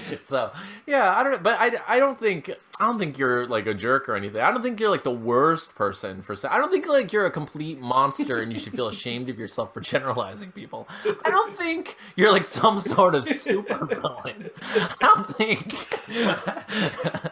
so 0.20 0.50
yeah, 0.86 1.14
I 1.16 1.22
don't 1.22 1.32
know, 1.32 1.38
but 1.38 1.58
I, 1.60 1.96
I 1.96 1.98
don't 1.98 2.18
think 2.18 2.50
I 2.80 2.86
don't 2.86 2.98
think 2.98 3.18
you're 3.18 3.46
like 3.46 3.66
a 3.66 3.74
jerk 3.74 4.08
or 4.08 4.16
anything. 4.16 4.40
I 4.40 4.50
don't 4.50 4.62
think 4.62 4.80
you're 4.80 4.90
like 4.90 5.04
the 5.04 5.10
worst 5.10 5.74
person 5.74 6.22
for. 6.22 6.34
I 6.48 6.58
don't 6.58 6.72
think 6.72 6.86
like 6.86 7.12
you're 7.12 7.26
a 7.26 7.30
complete 7.30 7.80
monster 7.80 8.40
and 8.40 8.52
you 8.52 8.58
should 8.58 8.72
feel 8.72 8.88
ashamed 8.88 9.28
of 9.28 9.38
yourself 9.38 9.72
for 9.74 9.80
generalizing 9.80 10.52
people. 10.52 10.88
I 11.24 11.30
don't 11.30 11.56
think 11.56 11.96
you're 12.16 12.32
like 12.32 12.44
some 12.44 12.80
sort 12.80 13.14
of 13.14 13.24
super 13.24 13.86
villain. 13.86 14.50
I 14.72 14.96
don't 15.00 15.36
think. 15.36 15.74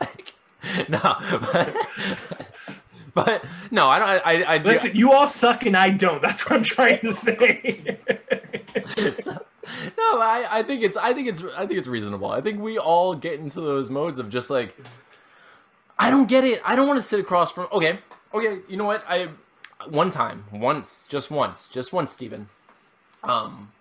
like, 0.00 0.34
no, 0.88 1.16
but, 1.52 1.76
but 3.14 3.44
no, 3.70 3.88
I 3.88 3.98
don't. 3.98 4.08
I 4.08 4.20
I, 4.42 4.54
I 4.54 4.58
do. 4.58 4.68
Listen, 4.68 4.94
you 4.94 5.12
all 5.12 5.26
suck 5.26 5.64
and 5.66 5.76
I 5.76 5.90
don't. 5.90 6.20
That's 6.22 6.48
what 6.48 6.56
I'm 6.56 6.62
trying 6.62 7.00
to 7.00 7.12
say. 7.12 7.98
So- 9.14 9.44
no, 9.98 10.20
I, 10.20 10.46
I 10.50 10.62
think 10.62 10.82
it's 10.82 10.96
I 10.96 11.12
think 11.12 11.28
it's 11.28 11.42
I 11.56 11.66
think 11.66 11.78
it's 11.78 11.86
reasonable. 11.86 12.30
I 12.30 12.40
think 12.40 12.60
we 12.60 12.78
all 12.78 13.14
get 13.14 13.40
into 13.40 13.60
those 13.60 13.90
modes 13.90 14.18
of 14.18 14.28
just 14.28 14.50
like 14.50 14.76
I 15.98 16.10
don't 16.10 16.28
get 16.28 16.44
it. 16.44 16.60
I 16.64 16.76
don't 16.76 16.88
want 16.88 16.98
to 16.98 17.06
sit 17.06 17.20
across 17.20 17.52
from 17.52 17.68
okay, 17.72 17.98
okay, 18.34 18.60
you 18.68 18.76
know 18.76 18.84
what? 18.84 19.04
I 19.08 19.28
one 19.88 20.10
time, 20.10 20.44
once, 20.52 21.06
just 21.08 21.30
once, 21.30 21.68
just 21.68 21.92
once, 21.92 22.12
Steven. 22.12 22.48
Um 23.22 23.72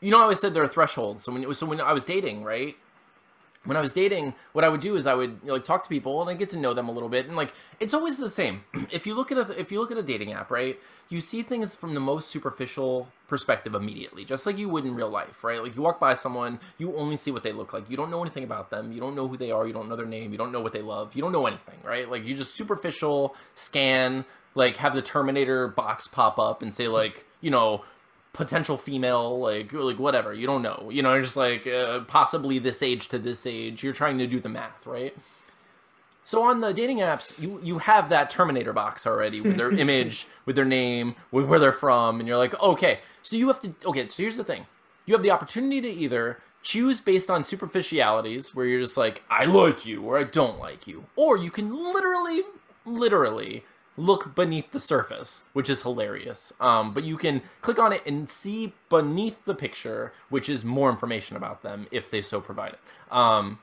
you 0.00 0.10
know 0.10 0.18
I 0.18 0.22
always 0.22 0.40
said 0.40 0.54
there 0.54 0.62
are 0.62 0.68
thresholds. 0.68 1.22
So 1.22 1.32
when 1.32 1.54
so 1.54 1.66
when 1.66 1.80
I 1.80 1.92
was 1.92 2.04
dating, 2.04 2.44
right? 2.44 2.76
When 3.64 3.76
I 3.76 3.80
was 3.80 3.92
dating, 3.92 4.34
what 4.52 4.64
I 4.64 4.68
would 4.68 4.80
do 4.80 4.96
is 4.96 5.06
I 5.06 5.14
would 5.14 5.38
you 5.42 5.48
know, 5.48 5.52
like 5.54 5.64
talk 5.64 5.84
to 5.84 5.88
people 5.88 6.20
and 6.20 6.28
I 6.28 6.34
get 6.34 6.50
to 6.50 6.58
know 6.58 6.74
them 6.74 6.88
a 6.88 6.92
little 6.92 7.08
bit, 7.08 7.26
and 7.26 7.36
like 7.36 7.52
it's 7.78 7.94
always 7.94 8.18
the 8.18 8.30
same. 8.30 8.64
If 8.90 9.06
you 9.06 9.14
look 9.14 9.30
at 9.32 9.38
a 9.38 9.60
if 9.60 9.70
you 9.70 9.80
look 9.80 9.92
at 9.92 9.98
a 9.98 10.02
dating 10.02 10.32
app, 10.32 10.50
right, 10.50 10.78
you 11.08 11.20
see 11.20 11.42
things 11.42 11.74
from 11.74 11.94
the 11.94 12.00
most 12.00 12.28
superficial 12.28 13.08
perspective 13.28 13.74
immediately, 13.74 14.24
just 14.24 14.46
like 14.46 14.58
you 14.58 14.68
would 14.68 14.84
in 14.84 14.94
real 14.94 15.10
life, 15.10 15.44
right? 15.44 15.62
Like 15.62 15.76
you 15.76 15.82
walk 15.82 16.00
by 16.00 16.14
someone, 16.14 16.58
you 16.78 16.96
only 16.96 17.16
see 17.16 17.30
what 17.30 17.42
they 17.42 17.52
look 17.52 17.72
like. 17.72 17.88
You 17.88 17.96
don't 17.96 18.10
know 18.10 18.20
anything 18.20 18.44
about 18.44 18.70
them. 18.70 18.92
You 18.92 19.00
don't 19.00 19.14
know 19.14 19.28
who 19.28 19.36
they 19.36 19.50
are. 19.50 19.66
You 19.66 19.72
don't 19.72 19.88
know 19.88 19.96
their 19.96 20.06
name. 20.06 20.32
You 20.32 20.38
don't 20.38 20.52
know 20.52 20.60
what 20.60 20.72
they 20.72 20.82
love. 20.82 21.14
You 21.14 21.22
don't 21.22 21.32
know 21.32 21.46
anything, 21.46 21.78
right? 21.84 22.10
Like 22.10 22.24
you 22.24 22.34
just 22.34 22.54
superficial 22.54 23.36
scan, 23.54 24.24
like 24.54 24.76
have 24.78 24.94
the 24.94 25.02
Terminator 25.02 25.68
box 25.68 26.08
pop 26.08 26.38
up 26.38 26.62
and 26.62 26.74
say 26.74 26.88
like, 26.88 27.24
you 27.40 27.50
know, 27.50 27.84
potential 28.32 28.78
female, 28.78 29.38
like 29.38 29.72
like 29.72 29.98
whatever. 29.98 30.32
You 30.32 30.46
don't 30.46 30.62
know. 30.62 30.88
You 30.90 31.02
know, 31.02 31.12
you're 31.12 31.22
just 31.22 31.36
like 31.36 31.66
uh, 31.66 32.00
possibly 32.00 32.58
this 32.58 32.82
age 32.82 33.08
to 33.08 33.18
this 33.18 33.46
age. 33.46 33.82
You're 33.82 33.92
trying 33.92 34.18
to 34.18 34.26
do 34.26 34.40
the 34.40 34.48
math, 34.48 34.86
right? 34.86 35.16
So 36.24 36.42
on 36.44 36.60
the 36.60 36.72
dating 36.72 36.98
apps, 36.98 37.32
you 37.38 37.60
you 37.62 37.78
have 37.78 38.08
that 38.10 38.30
Terminator 38.30 38.72
box 38.72 39.06
already 39.06 39.40
with 39.40 39.56
their 39.56 39.70
image, 39.78 40.26
with 40.46 40.56
their 40.56 40.64
name, 40.64 41.16
with 41.30 41.46
where 41.46 41.58
they're 41.58 41.72
from, 41.72 42.20
and 42.20 42.28
you're 42.28 42.38
like, 42.38 42.60
okay, 42.62 43.00
so 43.22 43.36
you 43.36 43.48
have 43.48 43.60
to 43.60 43.74
okay. 43.84 44.08
So 44.08 44.22
here's 44.22 44.36
the 44.36 44.44
thing: 44.44 44.66
you 45.06 45.14
have 45.14 45.22
the 45.22 45.30
opportunity 45.30 45.80
to 45.80 45.88
either 45.88 46.38
choose 46.62 47.00
based 47.00 47.28
on 47.28 47.44
superficialities, 47.44 48.54
where 48.54 48.66
you're 48.66 48.80
just 48.80 48.96
like, 48.96 49.22
I 49.28 49.44
like 49.46 49.84
you 49.84 50.02
or 50.02 50.16
I 50.16 50.22
don't 50.24 50.58
like 50.60 50.86
you, 50.86 51.06
or 51.16 51.36
you 51.36 51.50
can 51.50 51.74
literally, 51.74 52.44
literally 52.86 53.64
look 53.96 54.34
beneath 54.34 54.70
the 54.72 54.80
surface, 54.80 55.44
which 55.52 55.68
is 55.68 55.82
hilarious. 55.82 56.52
Um, 56.60 56.94
but 56.94 57.04
you 57.04 57.16
can 57.16 57.42
click 57.60 57.78
on 57.78 57.92
it 57.92 58.02
and 58.06 58.28
see 58.30 58.72
beneath 58.88 59.44
the 59.44 59.54
picture, 59.54 60.12
which 60.28 60.48
is 60.48 60.64
more 60.64 60.90
information 60.90 61.36
about 61.36 61.62
them 61.62 61.86
if 61.90 62.10
they 62.10 62.22
so 62.22 62.40
provide 62.40 62.72
it. 62.74 62.80
Um, 63.10 63.58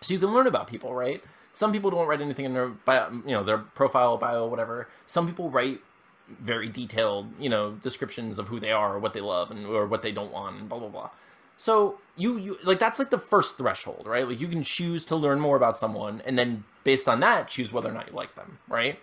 so 0.00 0.14
you 0.14 0.20
can 0.20 0.32
learn 0.32 0.46
about 0.46 0.68
people, 0.68 0.94
right? 0.94 1.22
Some 1.52 1.72
people 1.72 1.90
don't 1.90 2.06
write 2.06 2.20
anything 2.20 2.44
in 2.44 2.54
their 2.54 2.68
bio, 2.68 3.10
you 3.24 3.32
know, 3.32 3.44
their 3.44 3.58
profile, 3.58 4.16
bio, 4.16 4.46
whatever. 4.46 4.88
Some 5.06 5.26
people 5.26 5.50
write 5.50 5.80
very 6.28 6.68
detailed, 6.68 7.32
you 7.38 7.48
know, 7.48 7.72
descriptions 7.72 8.38
of 8.38 8.48
who 8.48 8.58
they 8.58 8.72
are, 8.72 8.94
or 8.94 8.98
what 8.98 9.14
they 9.14 9.20
love, 9.20 9.50
and 9.50 9.66
or 9.66 9.86
what 9.86 10.02
they 10.02 10.12
don't 10.12 10.32
want, 10.32 10.56
and 10.58 10.68
blah 10.68 10.78
blah 10.78 10.88
blah. 10.88 11.10
So 11.56 12.00
you 12.16 12.36
you 12.38 12.58
like 12.64 12.78
that's 12.78 12.98
like 12.98 13.10
the 13.10 13.18
first 13.18 13.56
threshold, 13.56 14.04
right? 14.06 14.26
Like 14.26 14.40
you 14.40 14.48
can 14.48 14.62
choose 14.62 15.04
to 15.06 15.16
learn 15.16 15.40
more 15.40 15.56
about 15.56 15.78
someone, 15.78 16.22
and 16.26 16.38
then 16.38 16.64
based 16.82 17.08
on 17.08 17.20
that, 17.20 17.48
choose 17.48 17.72
whether 17.72 17.88
or 17.88 17.92
not 17.92 18.08
you 18.08 18.14
like 18.14 18.34
them, 18.34 18.58
right? 18.68 18.98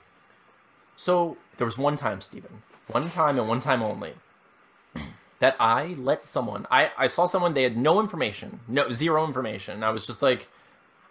So 1.01 1.35
there 1.57 1.65
was 1.65 1.79
one 1.79 1.95
time, 1.95 2.21
Stephen, 2.21 2.61
one 2.85 3.09
time 3.09 3.39
and 3.39 3.47
one 3.47 3.59
time 3.59 3.81
only, 3.81 4.13
that 5.39 5.55
I 5.59 5.95
let 5.97 6.23
someone. 6.25 6.67
I 6.69 6.91
I 6.95 7.07
saw 7.07 7.25
someone 7.25 7.55
they 7.55 7.63
had 7.63 7.75
no 7.75 7.99
information, 7.99 8.59
no 8.67 8.91
zero 8.91 9.25
information. 9.25 9.83
I 9.83 9.89
was 9.89 10.05
just 10.05 10.21
like, 10.21 10.47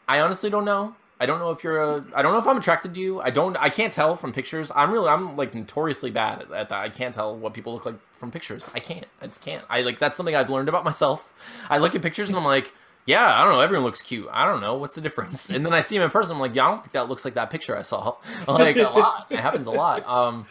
I 0.07 0.21
honestly 0.21 0.49
don't 0.49 0.65
know. 0.65 0.95
I 1.19 1.27
don't 1.27 1.41
know 1.41 1.51
if 1.51 1.65
you're 1.65 1.83
a. 1.83 2.05
I 2.15 2.23
don't 2.23 2.31
know 2.33 2.39
if 2.39 2.47
I'm 2.47 2.57
attracted 2.57 2.95
to 2.95 3.01
you. 3.01 3.21
I 3.21 3.31
don't. 3.31 3.57
I 3.57 3.69
can't 3.69 3.93
tell 3.93 4.15
from 4.15 4.33
pictures. 4.33 4.71
I'm 4.77 4.93
really. 4.93 5.09
I'm 5.09 5.37
like 5.37 5.57
notoriously 5.57 6.13
bad 6.13 6.43
at, 6.43 6.53
at 6.53 6.69
that. 6.69 6.79
I 6.79 6.89
can't 6.89 7.13
tell 7.13 7.37
what 7.37 7.53
people 7.53 7.75
look 7.75 7.85
like 7.85 7.99
from 8.13 8.31
pictures. 8.31 8.71
I 8.73 8.79
can't. 8.79 9.07
I 9.21 9.25
just 9.25 9.43
can't. 9.45 9.65
I 9.69 9.83
like 9.83 9.99
that's 9.99 10.17
something 10.17 10.37
I've 10.37 10.51
learned 10.51 10.69
about 10.69 10.85
myself. 10.85 11.33
I 11.69 11.79
look 11.79 11.97
at 11.97 12.03
pictures 12.03 12.29
and 12.29 12.39
I'm 12.39 12.45
like, 12.45 12.73
yeah, 13.11 13.41
I 13.41 13.45
don't 13.45 13.53
know. 13.53 13.61
Everyone 13.61 13.85
looks 13.85 14.01
cute. 14.01 14.29
I 14.31 14.47
don't 14.47 14.61
know 14.61 14.77
what's 14.77 14.95
the 14.95 15.01
difference. 15.01 15.51
And 15.51 15.67
then 15.67 15.75
I 15.75 15.81
see 15.81 15.97
him 15.97 16.03
in 16.03 16.11
person. 16.11 16.37
I'm 16.37 16.41
like, 16.41 16.55
yeah, 16.55 16.67
I 16.67 16.71
don't 16.71 16.83
think 16.83 16.93
that 16.93 17.09
looks 17.09 17.25
like 17.25 17.35
that 17.35 17.51
picture 17.51 17.77
I 17.77 17.83
saw. 17.83 18.17
Like 18.47 18.77
a 18.77 18.83
lot. 18.83 19.27
It 19.31 19.41
happens 19.41 19.67
a 19.67 19.73
lot. 19.73 20.07
Um. 20.07 20.47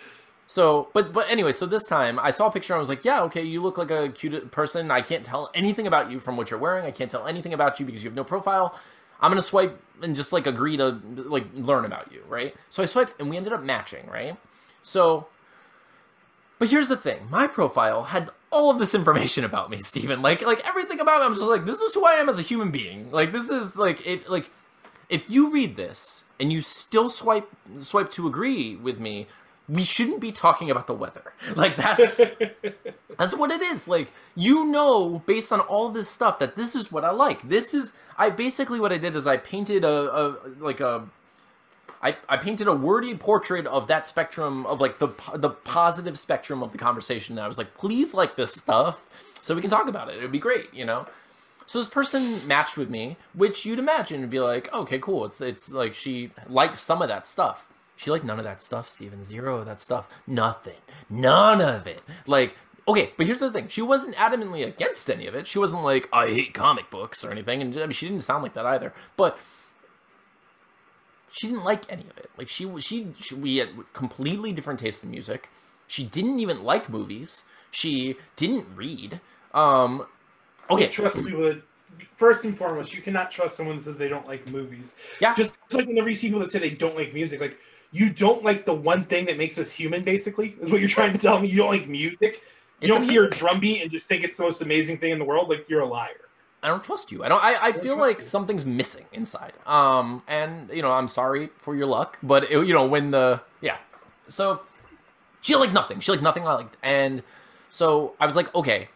So, 0.45 0.89
but 0.93 1.14
but 1.14 1.30
anyway, 1.30 1.53
so 1.53 1.66
this 1.66 1.84
time 1.84 2.20
I 2.20 2.32
saw 2.32 2.47
a 2.47 2.51
picture 2.51 2.74
and 2.74 2.80
I 2.80 2.80
was 2.80 2.89
like, 2.89 3.05
yeah, 3.05 3.22
okay, 3.24 3.43
you 3.43 3.62
look 3.62 3.78
like 3.78 3.91
a 3.91 4.10
cute 4.10 4.51
person. 4.51 4.91
I 4.91 5.01
can't 5.01 5.24
tell 5.24 5.49
anything 5.53 5.88
about 5.88 6.12
you 6.12 6.20
from 6.20 6.36
what 6.38 6.49
you're 6.51 6.60
wearing. 6.60 6.86
I 6.86 6.91
can't 6.91 7.10
tell 7.10 7.28
anything 7.28 7.53
about 7.53 7.80
you 7.80 7.86
because 7.86 8.03
you 8.03 8.10
have 8.10 8.16
no 8.16 8.24
profile. 8.24 8.78
I'm 9.22 9.32
gonna 9.32 9.41
swipe 9.41 9.80
and 10.01 10.16
just 10.16 10.34
like 10.34 10.47
agree 10.47 10.76
to 10.78 10.99
like 11.36 11.45
learn 11.53 11.86
about 11.86 12.12
you, 12.12 12.24
right? 12.28 12.55
So 12.70 12.84
I 12.84 12.88
swiped 12.88 13.16
and 13.20 13.30
we 13.30 13.38
ended 13.38 13.53
up 13.53 13.64
matching, 13.64 14.07
right? 14.07 14.36
So, 14.82 15.28
but 16.60 16.70
here's 16.70 16.89
the 16.89 16.97
thing: 16.97 17.28
my 17.32 17.47
profile 17.47 18.03
had 18.03 18.30
all 18.51 18.70
of 18.70 18.80
this 18.80 18.93
information 18.93 19.43
about 19.43 19.70
me, 19.70 19.82
Steven. 19.82 20.22
Like 20.22 20.41
like 20.41 20.66
everything 20.68 20.99
about 20.99 21.22
me. 21.22 21.26
I'm 21.26 21.34
just 21.34 21.47
like, 21.47 21.66
this 21.66 21.82
is 21.82 21.93
who 21.93 22.05
I 22.05 22.14
am 22.14 22.30
as 22.30 22.38
a 22.38 22.43
human 22.43 22.70
being. 22.70 23.12
Like 23.12 23.32
this 23.32 23.49
is 23.49 23.76
like 23.76 24.05
if 24.05 24.30
like 24.30 24.51
if 25.10 25.30
you 25.30 25.49
read 25.49 25.76
this 25.76 26.26
and 26.39 26.53
you 26.53 26.62
still 26.62 27.10
swipe 27.10 27.49
swipe 27.80 28.12
to 28.12 28.28
agree 28.28 28.76
with 28.76 28.99
me, 28.99 29.28
we 29.68 29.84
shouldn't 29.84 30.20
be 30.20 30.32
talking 30.32 30.70
about 30.70 30.88
the 30.88 30.93
weather. 30.93 31.34
Like 31.55 31.78
that's 31.78 32.18
that's 33.18 33.36
what 33.36 33.51
it 33.51 33.62
is. 33.62 33.88
Like 33.88 34.12
you 34.36 34.66
know, 34.66 35.20
based 35.26 35.51
on 35.51 35.62
all 35.62 35.89
this 35.89 36.10
stuff, 36.10 36.39
that 36.39 36.55
this 36.55 36.76
is 36.76 36.91
what 36.91 37.05
I 37.05 37.12
like. 37.12 37.47
This 37.47 37.74
is 37.74 37.93
I 38.18 38.30
basically 38.30 38.80
what 38.80 38.91
I 38.91 38.97
did 38.97 39.16
is 39.16 39.26
I 39.26 39.38
painted 39.38 39.84
a, 39.84 40.14
a 40.14 40.38
like 40.60 40.80
a 40.82 41.07
I, 42.02 42.18
I 42.28 42.38
painted 42.38 42.68
a 42.68 42.74
wordy 42.74 43.16
portrait 43.16 43.68
of 43.68 43.88
that 43.88 44.08
spectrum 44.08 44.66
of 44.66 44.80
like 44.80 45.00
the 45.00 45.10
the 45.36 45.50
positive 45.50 46.18
spectrum 46.18 46.64
of 46.64 46.72
the 46.72 46.78
conversation. 46.78 47.38
And 47.38 47.43
I 47.43 47.47
was 47.47 47.58
like, 47.58 47.74
please 47.76 48.14
like 48.14 48.36
this 48.36 48.54
stuff 48.54 49.06
so 49.41 49.56
we 49.56 49.62
can 49.62 49.70
talk 49.70 49.88
about 49.88 50.10
it. 50.10 50.18
It'd 50.18 50.32
be 50.32 50.39
great, 50.39 50.74
you 50.74 50.86
know. 50.86 51.08
So 51.66 51.78
this 51.80 51.89
person 51.89 52.47
matched 52.47 52.78
with 52.78 52.89
me, 52.89 53.18
which 53.34 53.66
you'd 53.66 53.80
imagine 53.80 54.22
would 54.22 54.30
be 54.30 54.39
like, 54.39 54.74
okay, 54.74 54.97
cool. 54.97 55.26
It's 55.26 55.41
it's 55.41 55.72
like 55.72 55.93
she 55.93 56.32
likes 56.47 56.80
some 56.80 57.02
of 57.02 57.10
that 57.10 57.28
stuff. 57.28 57.68
She 57.95 58.10
liked 58.10 58.24
none 58.24 58.39
of 58.39 58.45
that 58.45 58.62
stuff, 58.62 58.88
Steven. 58.88 59.24
Zero 59.26 59.58
of 59.58 59.66
that 59.66 59.82
stuff. 59.82 60.08
Nothing. 60.26 60.78
None 61.10 61.60
of 61.60 61.86
it. 61.86 62.02
Like, 62.26 62.56
okay, 62.88 63.12
but 63.18 63.28
here's 63.28 63.41
the 63.41 63.52
thing. 63.52 63.68
She 63.68 63.82
wasn't 63.82 64.16
adamantly 64.16 64.66
against 64.66 65.10
any 65.10 65.28
of 65.28 65.36
it. 65.36 65.47
She 65.47 65.60
wasn't 65.60 65.84
like, 65.84 66.08
I 66.14 66.28
hate 66.30 66.54
comic 66.54 66.89
books 66.89 67.26
or 67.26 67.32
anything. 67.32 67.62
And 67.62 67.78
I 67.78 67.82
mean, 67.82 67.91
she 67.91 68.08
didn't 68.08 68.24
sound 68.24 68.41
like 68.41 68.54
that 68.54 68.66
either. 68.66 68.93
But 69.18 69.38
she 71.32 71.47
didn't 71.47 71.63
like 71.63 71.91
any 71.91 72.03
of 72.03 72.17
it. 72.17 72.30
Like 72.38 72.49
she 72.49 72.69
she, 72.80 73.13
she 73.19 73.36
we 73.36 73.57
had 73.57 73.69
completely 73.93 74.51
different 74.51 74.80
tastes 74.80 75.03
in 75.03 75.11
music. 75.11 75.49
She 75.88 76.05
didn't 76.05 76.39
even 76.39 76.63
like 76.63 76.89
movies. 76.89 77.45
She 77.71 78.17
didn't 78.36 78.67
read. 78.75 79.19
Um 79.53 80.05
okay. 80.69 80.88
Trust 80.88 81.23
me 81.23 81.34
with 81.34 81.61
first 82.15 82.45
and 82.45 82.57
foremost, 82.57 82.93
you 82.93 83.01
cannot 83.01 83.32
trust 83.32 83.55
someone 83.57 83.77
that 83.77 83.84
says 83.84 83.97
they 83.97 84.09
don't 84.09 84.27
like 84.27 84.47
movies. 84.47 84.95
Yeah. 85.19 85.34
Just 85.34 85.55
like 85.73 85.88
whenever 85.88 86.09
you 86.09 86.15
see 86.15 86.27
people 86.27 86.41
that 86.41 86.51
say 86.51 86.59
they 86.59 86.69
don't 86.69 86.95
like 86.95 87.13
music, 87.13 87.39
like 87.39 87.57
you 87.91 88.09
don't 88.09 88.43
like 88.43 88.65
the 88.65 88.73
one 88.73 89.05
thing 89.05 89.25
that 89.25 89.38
makes 89.38 89.57
us 89.57 89.71
human, 89.71 90.03
basically, 90.03 90.55
is 90.61 90.69
what 90.69 90.80
you're 90.80 90.89
trying 90.89 91.13
to 91.13 91.19
tell 91.19 91.39
me. 91.39 91.47
You 91.47 91.57
don't 91.57 91.71
like 91.71 91.88
music. 91.88 92.41
You 92.82 92.88
It's 92.88 92.93
don't 92.93 93.03
hear 93.03 93.25
a 93.25 93.30
drum 93.30 93.59
beat 93.59 93.82
and 93.82 93.91
just 93.91 94.07
think 94.07 94.23
it's 94.23 94.38
the 94.38 94.43
most 94.43 94.61
amazing 94.61 94.99
thing 94.99 95.11
in 95.11 95.19
the 95.19 95.25
world. 95.25 95.49
Like 95.49 95.67
you're 95.69 95.82
a 95.82 95.88
liar. 95.88 96.28
I 96.62 96.68
don't 96.68 96.84
trust 96.84 97.12
you. 97.12 97.24
I 97.24 97.30
don't. 97.30 97.43
I, 97.43 97.55
I 97.55 97.72
don't 97.72 97.82
feel 97.82 97.97
like 97.97 98.20
you. 98.20 98.24
something's 98.24 98.66
missing 98.66 99.05
inside. 99.14 99.53
Um, 99.66 100.24
and 100.28 100.70
you 100.74 100.82
know, 100.82 100.91
I'm 100.91 101.07
sorry 101.07 101.49
for 101.57 101.76
your 101.76 101.88
luck, 101.88 102.18
but 102.22 102.51
it, 102.51 102.68
you 102.68 102.74
know, 102.74 102.86
when 102.86 103.12
the 103.12 103.41
yeah, 103.62 103.78
so 104.28 104.62
she 105.41 105.55
liked 105.55 105.74
nothing. 105.74 105.99
She 105.99 106.12
liked 106.12 106.24
nothing 106.24 106.45
I 106.45 106.53
liked, 106.53 106.78
and 106.84 107.24
so 107.70 108.16
I 108.20 108.26
was 108.26 108.36
like, 108.36 108.53
okay, 108.53 108.89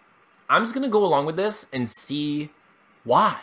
I'm 0.50 0.64
just 0.64 0.74
gonna 0.74 0.90
go 0.90 1.06
along 1.06 1.26
with 1.26 1.38
this 1.38 1.68
and 1.72 1.90
see 1.90 2.50
why. 3.04 3.40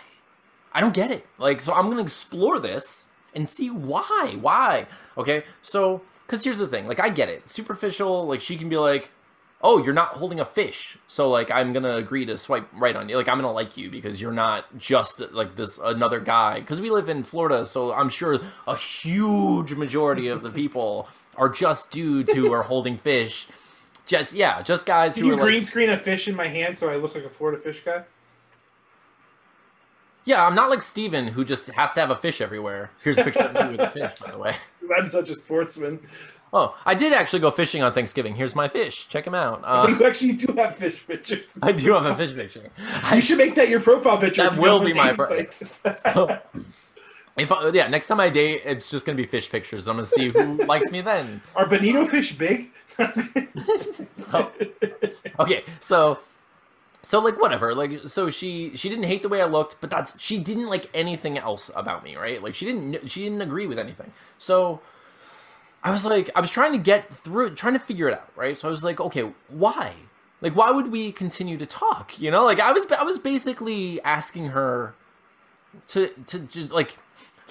I 0.73 0.81
don't 0.81 0.95
get 0.95 1.11
it. 1.11 1.27
Like, 1.39 1.61
so 1.61 1.73
I'm 1.73 1.89
gonna 1.89 2.03
explore 2.03 2.59
this 2.61 3.09
and 3.35 3.49
see 3.49 3.71
why. 3.71 4.37
Why? 4.41 4.87
Okay, 5.17 5.45
so 5.63 6.03
because 6.27 6.45
here's 6.45 6.59
the 6.59 6.69
thing, 6.69 6.87
like 6.87 7.01
I 7.01 7.09
get 7.09 7.29
it, 7.29 7.49
superficial. 7.49 8.27
Like 8.27 8.41
she 8.41 8.57
can 8.57 8.69
be 8.69 8.77
like, 8.77 9.11
oh, 9.63 9.83
you're 9.83 9.95
not 9.95 10.09
holding 10.09 10.41
a 10.41 10.45
fish, 10.45 10.97
so 11.07 11.29
like 11.29 11.51
I'm 11.51 11.73
gonna 11.73 11.97
agree 11.97 12.25
to 12.27 12.39
swipe 12.39 12.69
right 12.73 12.97
on 12.97 13.09
you. 13.09 13.17
Like 13.17 13.29
I'm 13.29 13.39
gonna 13.39 13.53
like 13.53 13.77
you 13.77 13.91
because 13.91 14.21
you're 14.21 14.33
not 14.33 14.77
just 14.79 15.21
like 15.33 15.57
this 15.57 15.79
another 15.83 16.21
guy. 16.21 16.61
Because 16.61 16.81
we 16.81 16.91
live 16.91 17.09
in 17.09 17.23
Florida, 17.23 17.67
so 17.67 17.93
I'm 17.93 18.09
sure 18.09 18.41
a 18.67 18.77
huge 18.77 19.75
majority 19.75 20.29
of 20.29 20.43
the 20.43 20.51
people 20.51 21.09
are 21.37 21.49
just 21.49 21.91
dudes 21.91 22.33
who 22.33 22.53
are 22.53 22.63
holding 22.63 22.97
fish. 22.97 23.49
Just 24.07 24.33
yeah, 24.35 24.63
just 24.63 24.87
guys 24.87 25.15
Can 25.15 25.25
who 25.25 25.29
you 25.29 25.35
are 25.35 25.41
green 25.41 25.59
like, 25.59 25.67
screen 25.67 25.91
a 25.91 25.99
fish 25.99 26.27
in 26.27 26.35
my 26.35 26.47
hand 26.47 26.77
so 26.77 26.89
I 26.89 26.97
look 26.97 27.15
like 27.15 27.25
a 27.25 27.31
Florida 27.31 27.61
fish 27.61 27.81
guy? 27.81 28.05
Yeah, 30.25 30.47
I'm 30.47 30.55
not 30.55 30.71
like 30.71 30.83
Steven 30.83 31.29
who 31.29 31.45
just 31.45 31.69
has 31.71 31.95
to 31.95 32.01
have 32.01 32.11
a 32.11 32.17
fish 32.17 32.41
everywhere. 32.41 32.91
Here's 33.03 33.19
a 33.19 33.25
picture 33.25 33.41
of 33.41 33.55
me 33.55 33.77
with 33.77 33.81
a 33.81 33.91
fish, 33.91 34.19
by 34.21 34.31
the 34.33 34.39
way. 34.39 34.57
I'm 34.97 35.09
such 35.09 35.31
a 35.31 35.35
sportsman. 35.35 36.01
Oh, 36.53 36.77
I 36.85 36.95
did 36.95 37.13
actually 37.13 37.41
go 37.41 37.51
fishing 37.53 37.83
on 37.83 37.93
Thanksgiving. 37.93 38.35
Here's 38.35 38.57
my 38.57 38.69
fish. 38.69 39.07
Check 39.09 39.27
him 39.27 39.35
out. 39.35 39.63
Uh, 39.71 39.87
you 39.89 40.05
actually 40.05 40.33
do 40.33 40.53
have 40.55 40.77
fish 40.77 41.07
pictures. 41.07 41.57
I 41.63 41.73
do 41.73 41.93
have 41.93 42.07
a 42.07 42.17
fish 42.17 42.35
picture. 42.35 42.63
You 42.63 42.85
I, 43.05 43.21
should 43.21 43.39
make 43.39 43.55
that 43.55 43.69
your 43.69 43.81
profile 43.81 44.19
picture. 44.19 44.43
That 44.43 44.59
will 44.59 44.85
be 44.85 44.93
my 44.93 45.13
dating 45.13 45.69
pro- 45.85 46.39
if 47.37 47.53
I, 47.53 47.69
yeah, 47.69 47.87
next 47.89 48.09
time 48.09 48.19
I 48.19 48.29
date, 48.31 48.63
it's 48.65 48.91
just 48.91 49.07
gonna 49.07 49.17
be 49.17 49.27
fish 49.27 49.49
pictures. 49.49 49.87
I'm 49.87 49.97
gonna 49.97 50.07
see 50.07 50.29
who 50.29 50.57
likes 50.65 50.91
me 50.91 51.01
then. 51.03 51.41
Are 51.55 51.67
bonito 51.67 52.05
fish 52.07 52.33
big? 52.37 52.71
So, 54.13 54.53
okay, 55.39 55.65
so 55.79 56.19
so 57.03 57.21
like 57.21 57.41
whatever, 57.41 57.75
like 57.75 58.09
so 58.09 58.29
she 58.29 58.77
she 58.77 58.89
didn't 58.89 59.05
hate 59.05 59.23
the 59.23 59.29
way 59.29 59.41
I 59.41 59.47
looked, 59.47 59.81
but 59.81 59.91
that's 59.91 60.19
she 60.21 60.39
didn't 60.39 60.69
like 60.69 60.91
anything 60.93 61.39
else 61.39 61.71
about 61.75 62.05
me, 62.05 62.17
right? 62.17 62.43
Like 62.43 62.55
she 62.55 62.67
didn't 62.67 63.11
she 63.11 63.25
didn't 63.25 63.41
agree 63.41 63.67
with 63.67 63.79
anything. 63.79 64.13
So 64.39 64.81
I 65.83 65.91
was 65.91 66.05
like 66.05 66.31
I 66.35 66.41
was 66.41 66.51
trying 66.51 66.73
to 66.73 66.79
get 66.79 67.13
through 67.13 67.55
trying 67.55 67.73
to 67.75 67.79
figure 67.79 68.09
it 68.09 68.15
out, 68.15 68.31
right? 68.37 68.57
So 68.57 68.69
I 68.69 68.71
was 68.71 68.85
like, 68.85 69.01
okay, 69.01 69.33
why? 69.49 69.95
Like 70.43 70.55
why 70.55 70.71
would 70.71 70.93
we 70.93 71.11
continue 71.11 71.57
to 71.57 71.67
talk? 71.67 72.21
You 72.21 72.31
know, 72.31 72.45
like 72.45 72.61
I 72.61 72.73
was 72.73 72.85
I 72.93 73.03
was 73.03 73.19
basically 73.19 74.01
asking 74.03 74.47
her 74.49 74.95
to 75.89 76.09
to 76.27 76.41
just 76.41 76.71
like 76.71 76.99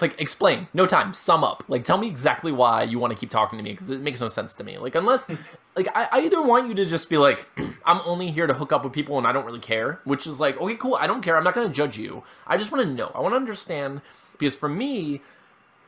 like 0.02 0.20
explain 0.20 0.68
no 0.74 0.86
time 0.86 1.12
sum 1.14 1.42
up 1.44 1.64
like 1.68 1.84
tell 1.84 1.98
me 1.98 2.06
exactly 2.08 2.52
why 2.52 2.82
you 2.82 2.98
want 2.98 3.12
to 3.12 3.18
keep 3.18 3.30
talking 3.30 3.58
to 3.58 3.62
me 3.62 3.70
because 3.72 3.90
it 3.90 4.00
makes 4.00 4.20
no 4.20 4.28
sense 4.28 4.54
to 4.54 4.64
me 4.64 4.78
like 4.78 4.94
unless 4.94 5.28
like 5.76 5.88
I, 5.94 6.08
I 6.12 6.20
either 6.22 6.42
want 6.42 6.68
you 6.68 6.74
to 6.74 6.84
just 6.84 7.08
be 7.10 7.16
like 7.18 7.46
i'm 7.84 8.00
only 8.04 8.30
here 8.30 8.46
to 8.46 8.54
hook 8.54 8.72
up 8.72 8.84
with 8.84 8.92
people 8.92 9.18
and 9.18 9.26
i 9.26 9.32
don't 9.32 9.44
really 9.46 9.60
care 9.60 10.00
which 10.04 10.26
is 10.26 10.40
like 10.40 10.60
okay 10.60 10.76
cool 10.76 10.96
i 10.96 11.06
don't 11.06 11.22
care 11.22 11.36
i'm 11.36 11.44
not 11.44 11.54
going 11.54 11.68
to 11.68 11.74
judge 11.74 11.98
you 11.98 12.22
i 12.46 12.56
just 12.56 12.72
want 12.72 12.84
to 12.84 12.92
know 12.92 13.10
i 13.14 13.20
want 13.20 13.32
to 13.32 13.36
understand 13.36 14.00
because 14.32 14.54
for 14.54 14.68
me 14.68 15.20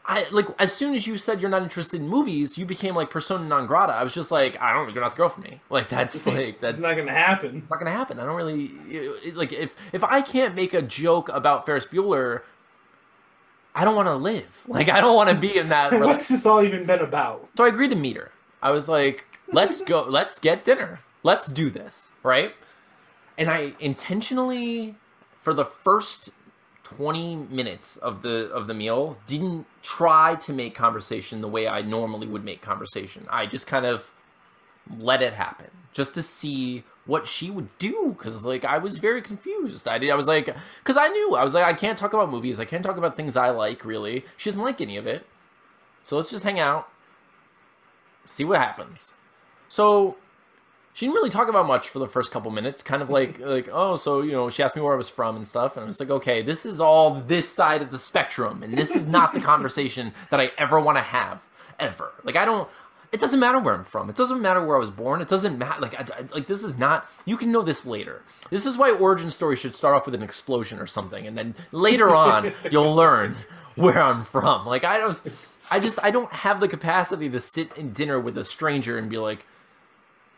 I 0.04 0.26
like 0.32 0.46
as 0.58 0.72
soon 0.74 0.94
as 0.94 1.06
you 1.06 1.16
said 1.16 1.40
you're 1.40 1.50
not 1.50 1.62
interested 1.62 2.00
in 2.00 2.08
movies, 2.08 2.58
you 2.58 2.66
became 2.66 2.96
like 2.96 3.08
persona 3.08 3.44
non 3.46 3.68
grata. 3.68 3.92
I 3.92 4.02
was 4.02 4.12
just 4.12 4.32
like, 4.32 4.60
I 4.60 4.72
don't, 4.72 4.92
you're 4.92 5.00
not 5.00 5.12
the 5.12 5.16
girl 5.16 5.28
for 5.28 5.40
me. 5.40 5.60
Like 5.70 5.88
that's 5.88 6.26
like 6.26 6.60
that's 6.60 6.78
That's 6.78 6.78
not 6.80 6.96
gonna 6.96 7.12
happen. 7.12 7.66
not 7.70 7.78
gonna 7.78 7.92
happen. 7.92 8.18
I 8.18 8.24
don't 8.24 8.34
really 8.34 8.72
like 9.32 9.52
if 9.52 9.74
if 9.92 10.02
I 10.02 10.20
can't 10.20 10.56
make 10.56 10.74
a 10.74 10.82
joke 10.82 11.28
about 11.28 11.66
Ferris 11.66 11.86
Bueller, 11.86 12.42
I 13.74 13.84
don't 13.84 13.96
want 13.96 14.08
to 14.08 14.16
live. 14.16 14.64
Like 14.68 14.88
I 14.88 15.00
don't 15.00 15.14
want 15.16 15.30
to 15.30 15.36
be 15.36 15.56
in 15.56 15.68
that. 15.70 15.92
What's 16.00 16.28
this 16.28 16.46
all 16.46 16.62
even 16.62 16.84
been 16.84 17.00
about? 17.00 17.48
so 17.56 17.64
I 17.64 17.68
agreed 17.68 17.90
to 17.90 17.96
meet 17.96 18.16
her. 18.16 18.32
I 18.62 18.70
was 18.70 18.88
like, 18.88 19.26
let's 19.52 19.80
go. 19.80 20.04
Let's 20.08 20.38
get 20.38 20.64
dinner. 20.64 21.00
Let's 21.22 21.48
do 21.48 21.70
this, 21.70 22.12
right? 22.22 22.54
And 23.38 23.48
I 23.48 23.74
intentionally, 23.80 24.96
for 25.42 25.54
the 25.54 25.64
first 25.64 26.30
twenty 26.82 27.36
minutes 27.36 27.96
of 27.96 28.22
the 28.22 28.50
of 28.50 28.66
the 28.66 28.74
meal, 28.74 29.16
didn't 29.26 29.66
try 29.82 30.34
to 30.36 30.52
make 30.52 30.74
conversation 30.74 31.40
the 31.40 31.48
way 31.48 31.66
I 31.66 31.82
normally 31.82 32.26
would 32.26 32.44
make 32.44 32.60
conversation. 32.60 33.26
I 33.30 33.46
just 33.46 33.66
kind 33.66 33.86
of 33.86 34.10
let 34.98 35.22
it 35.22 35.34
happen 35.34 35.70
just 35.92 36.14
to 36.14 36.22
see 36.22 36.84
what 37.04 37.26
she 37.26 37.50
would 37.50 37.68
do 37.78 38.14
because 38.16 38.44
like 38.44 38.64
i 38.64 38.78
was 38.78 38.98
very 38.98 39.20
confused. 39.20 39.88
I 39.88 39.98
did 39.98 40.10
i 40.10 40.14
was 40.14 40.28
like 40.28 40.54
because 40.82 40.96
i 40.96 41.08
knew 41.08 41.34
i 41.34 41.42
was 41.44 41.54
like 41.54 41.64
i 41.64 41.72
can't 41.72 41.98
talk 41.98 42.12
about 42.12 42.30
movies 42.30 42.60
i 42.60 42.64
can't 42.64 42.84
talk 42.84 42.96
about 42.96 43.16
things 43.16 43.36
i 43.36 43.50
like 43.50 43.84
really. 43.84 44.24
She 44.36 44.50
doesn't 44.50 44.62
like 44.62 44.80
any 44.80 44.96
of 44.96 45.06
it. 45.06 45.26
So 46.02 46.16
let's 46.16 46.30
just 46.30 46.44
hang 46.44 46.60
out 46.60 46.88
see 48.26 48.44
what 48.44 48.58
happens 48.58 49.14
so 49.68 50.16
she 50.94 51.06
didn't 51.06 51.16
really 51.16 51.30
talk 51.30 51.48
about 51.48 51.66
much 51.66 51.88
for 51.88 51.98
the 51.98 52.06
first 52.06 52.30
couple 52.30 52.50
minutes 52.50 52.82
kind 52.82 53.02
of 53.02 53.10
like 53.10 53.38
like 53.40 53.68
oh 53.72 53.96
so 53.96 54.22
you 54.22 54.32
know 54.32 54.48
she 54.48 54.62
asked 54.62 54.76
me 54.76 54.82
where 54.82 54.94
i 54.94 54.96
was 54.96 55.08
from 55.08 55.34
and 55.34 55.46
stuff 55.46 55.76
and 55.76 55.84
i 55.84 55.86
was 55.86 55.98
like 55.98 56.10
okay 56.10 56.40
this 56.40 56.64
is 56.64 56.80
all 56.80 57.14
this 57.14 57.48
side 57.48 57.82
of 57.82 57.90
the 57.90 57.98
spectrum 57.98 58.62
and 58.62 58.78
this 58.78 58.94
is 58.94 59.06
not 59.06 59.34
the 59.34 59.40
conversation 59.52 60.12
that 60.30 60.40
i 60.40 60.52
ever 60.56 60.78
want 60.78 60.96
to 60.96 61.02
have 61.02 61.42
ever. 61.78 62.12
Like 62.22 62.36
i 62.36 62.44
don't 62.44 62.68
it 63.12 63.20
doesn't 63.20 63.40
matter 63.40 63.58
where 63.58 63.74
i'm 63.74 63.84
from 63.84 64.08
it 64.10 64.16
doesn't 64.16 64.40
matter 64.40 64.64
where 64.64 64.76
i 64.76 64.80
was 64.80 64.90
born 64.90 65.20
it 65.20 65.28
doesn't 65.28 65.58
matter 65.58 65.80
like 65.80 65.94
I, 65.94 66.20
I- 66.20 66.34
like 66.34 66.46
this 66.46 66.64
is 66.64 66.76
not 66.76 67.06
you 67.26 67.36
can 67.36 67.52
know 67.52 67.62
this 67.62 67.86
later 67.86 68.22
this 68.50 68.66
is 68.66 68.76
why 68.78 68.90
origin 68.92 69.30
story 69.30 69.56
should 69.56 69.74
start 69.74 69.94
off 69.94 70.06
with 70.06 70.14
an 70.14 70.22
explosion 70.22 70.78
or 70.78 70.86
something 70.86 71.26
and 71.26 71.36
then 71.36 71.54
later 71.70 72.10
on 72.14 72.52
you'll 72.70 72.94
learn 72.94 73.36
where 73.76 74.00
i'm 74.02 74.24
from 74.24 74.66
like 74.66 74.84
i 74.84 74.98
don't 74.98 75.22
i 75.70 75.78
just 75.78 76.02
i 76.02 76.10
don't 76.10 76.32
have 76.32 76.60
the 76.60 76.68
capacity 76.68 77.28
to 77.30 77.40
sit 77.40 77.76
in 77.76 77.92
dinner 77.92 78.18
with 78.18 78.36
a 78.38 78.44
stranger 78.44 78.98
and 78.98 79.08
be 79.10 79.18
like 79.18 79.44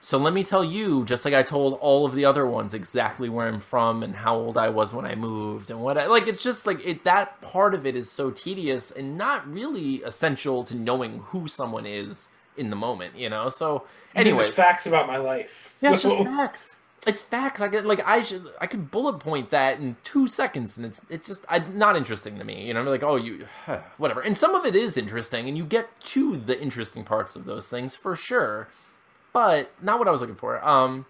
so 0.01 0.19
let 0.19 0.35
me 0.35 0.45
tell 0.45 0.63
you, 0.63 1.07
just 1.07 1.25
like 1.25 1.33
I 1.33 1.43
told 1.43 1.79
all 1.81 2.05
of 2.05 2.15
the 2.15 2.27
other 2.27 2.47
ones, 2.47 2.75
exactly 2.75 3.31
where 3.31 3.49
I'm 3.49 3.59
from 3.59 4.03
and 4.03 4.15
how 4.15 4.37
old 4.37 4.59
I 4.59 4.69
was 4.69 4.93
when 4.93 5.07
I 5.07 5.15
moved 5.15 5.71
and 5.71 5.81
what 5.81 5.97
I 5.97 6.09
like. 6.09 6.27
It's 6.27 6.43
just 6.43 6.67
like 6.67 6.85
it. 6.87 7.05
That 7.05 7.41
part 7.41 7.73
of 7.73 7.87
it 7.87 7.97
is 7.97 8.11
so 8.11 8.31
tedious 8.31 8.91
and 8.91 9.17
not 9.17 9.51
really 9.51 10.03
essential 10.03 10.63
to 10.65 10.77
knowing 10.77 11.21
who 11.29 11.49
someone 11.49 11.87
is 11.87 12.29
in 12.57 12.71
the 12.71 12.77
moment. 12.77 13.17
You 13.17 13.29
know. 13.29 13.49
So 13.49 13.85
anyway, 14.15 14.45
facts 14.47 14.87
about 14.87 15.07
my 15.07 15.17
life. 15.17 15.73
yeah, 15.81 15.95
it's 15.95 16.03
just 16.03 16.23
facts. 16.25 16.77
It's 17.07 17.21
facts. 17.21 17.61
I 17.61 17.69
could 17.69 17.85
like 17.85 18.07
I 18.07 18.23
should 18.23 18.47
I 18.61 18.67
could 18.67 18.91
bullet 18.91 19.19
point 19.19 19.51
that 19.51 19.79
in 19.79 19.97
two 20.05 20.27
seconds, 20.27 20.77
and 20.77 20.87
it's 20.87 21.01
it's 21.11 21.27
just 21.27 21.45
I, 21.49 21.59
not 21.59 21.97
interesting 21.97 22.39
to 22.39 22.45
me. 22.45 22.67
You 22.67 22.75
know, 22.75 22.81
I'm 22.81 22.87
like, 22.87 23.03
oh, 23.03 23.17
you 23.17 23.47
whatever. 23.99 24.21
And 24.21 24.37
some 24.37 24.55
of 24.55 24.65
it 24.65 24.75
is 24.75 24.97
interesting, 24.97 25.49
and 25.49 25.57
you 25.57 25.65
get 25.65 25.89
to 26.01 26.37
the 26.37 26.61
interesting 26.61 27.05
parts 27.05 27.37
of 27.37 27.45
those 27.45 27.69
things 27.69 27.95
for 27.95 28.17
sure, 28.17 28.69
but 29.33 29.73
not 29.83 29.99
what 29.99 30.09
I 30.09 30.11
was 30.11 30.21
looking 30.21 30.37
for. 30.37 30.67
Um, 30.67 31.05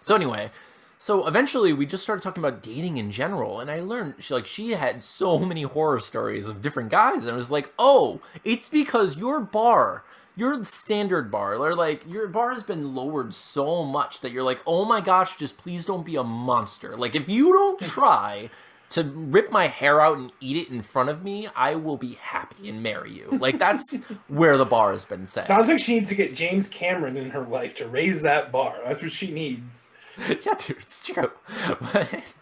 so 0.00 0.14
anyway, 0.14 0.50
so 0.98 1.26
eventually 1.26 1.72
we 1.72 1.84
just 1.84 2.02
started 2.02 2.22
talking 2.22 2.42
about 2.42 2.62
dating 2.62 2.96
in 2.96 3.10
general, 3.10 3.60
and 3.60 3.70
I 3.70 3.80
learned 3.80 4.14
she 4.18 4.32
like 4.32 4.46
she 4.46 4.70
had 4.70 5.04
so 5.04 5.38
many 5.38 5.62
horror 5.62 6.00
stories 6.00 6.48
of 6.48 6.62
different 6.62 6.90
guys, 6.90 7.22
and 7.22 7.30
I 7.30 7.36
was 7.36 7.50
like, 7.50 7.72
oh, 7.78 8.20
it's 8.44 8.68
because 8.68 9.18
your 9.18 9.40
bar, 9.40 10.04
your 10.36 10.64
standard 10.64 11.30
bar, 11.30 11.54
or 11.54 11.74
like 11.74 12.02
your 12.06 12.28
bar 12.28 12.52
has 12.52 12.62
been 12.62 12.94
lowered 12.94 13.34
so 13.34 13.84
much 13.84 14.20
that 14.20 14.30
you're 14.30 14.42
like, 14.42 14.62
oh 14.66 14.84
my 14.84 15.00
gosh, 15.00 15.36
just 15.36 15.56
please 15.56 15.84
don't 15.86 16.04
be 16.04 16.16
a 16.16 16.22
monster. 16.22 16.96
Like 16.96 17.14
if 17.14 17.28
you 17.28 17.52
don't 17.52 17.80
try. 17.80 18.50
To 18.90 19.02
rip 19.02 19.50
my 19.50 19.66
hair 19.66 20.00
out 20.00 20.16
and 20.16 20.30
eat 20.40 20.56
it 20.56 20.72
in 20.72 20.80
front 20.80 21.08
of 21.08 21.24
me, 21.24 21.48
I 21.56 21.74
will 21.74 21.96
be 21.96 22.12
happy 22.20 22.68
and 22.68 22.84
marry 22.84 23.10
you. 23.10 23.36
Like 23.40 23.58
that's 23.58 23.98
where 24.28 24.56
the 24.56 24.64
bar 24.64 24.92
has 24.92 25.04
been 25.04 25.26
set. 25.26 25.46
Sounds 25.46 25.66
like 25.66 25.80
she 25.80 25.94
needs 25.94 26.08
to 26.10 26.14
get 26.14 26.36
James 26.36 26.68
Cameron 26.68 27.16
in 27.16 27.30
her 27.30 27.42
life 27.42 27.74
to 27.78 27.88
raise 27.88 28.22
that 28.22 28.52
bar. 28.52 28.76
That's 28.86 29.02
what 29.02 29.10
she 29.10 29.32
needs. 29.32 29.88
yeah, 30.28 30.54
dude, 30.58 30.78
it's 30.78 31.04
true. 31.04 31.32
But, 31.92 32.34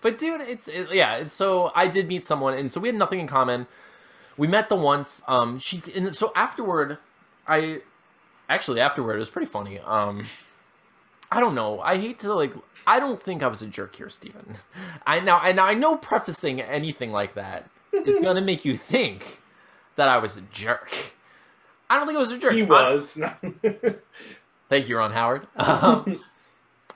but 0.00 0.18
dude, 0.18 0.40
it's 0.40 0.68
it, 0.68 0.88
yeah. 0.92 1.24
So 1.24 1.70
I 1.74 1.88
did 1.88 2.08
meet 2.08 2.24
someone, 2.24 2.54
and 2.54 2.72
so 2.72 2.80
we 2.80 2.88
had 2.88 2.96
nothing 2.96 3.20
in 3.20 3.26
common. 3.26 3.66
We 4.38 4.46
met 4.46 4.70
the 4.70 4.76
once. 4.76 5.20
Um, 5.28 5.58
she 5.58 5.82
and 5.94 6.14
so 6.14 6.32
afterward, 6.34 6.98
I 7.46 7.80
actually 8.48 8.80
afterward 8.80 9.16
it 9.16 9.18
was 9.18 9.30
pretty 9.30 9.46
funny. 9.46 9.78
Um, 9.80 10.26
I 11.30 11.40
don't 11.40 11.54
know. 11.54 11.80
I 11.80 11.96
hate 11.98 12.20
to 12.20 12.34
like. 12.34 12.54
I 12.86 13.00
don't 13.00 13.20
think 13.20 13.42
I 13.42 13.48
was 13.48 13.62
a 13.62 13.66
jerk 13.66 13.96
here, 13.96 14.10
Steven. 14.10 14.56
I 15.06 15.20
now 15.20 15.40
and 15.40 15.58
I 15.58 15.74
know 15.74 15.96
prefacing 15.96 16.60
anything 16.60 17.12
like 17.12 17.34
that 17.34 17.68
is 17.92 18.16
gonna 18.22 18.42
make 18.42 18.64
you 18.64 18.76
think 18.76 19.42
that 19.96 20.08
I 20.08 20.18
was 20.18 20.36
a 20.36 20.42
jerk. 20.42 21.14
I 21.88 21.96
don't 21.96 22.06
think 22.06 22.16
I 22.16 22.20
was 22.20 22.32
a 22.32 22.38
jerk. 22.38 22.52
He 22.52 22.62
was. 22.62 23.20
Thank 24.68 24.88
you, 24.88 24.98
Ron 24.98 25.12
Howard. 25.12 25.46
Um, 25.56 26.20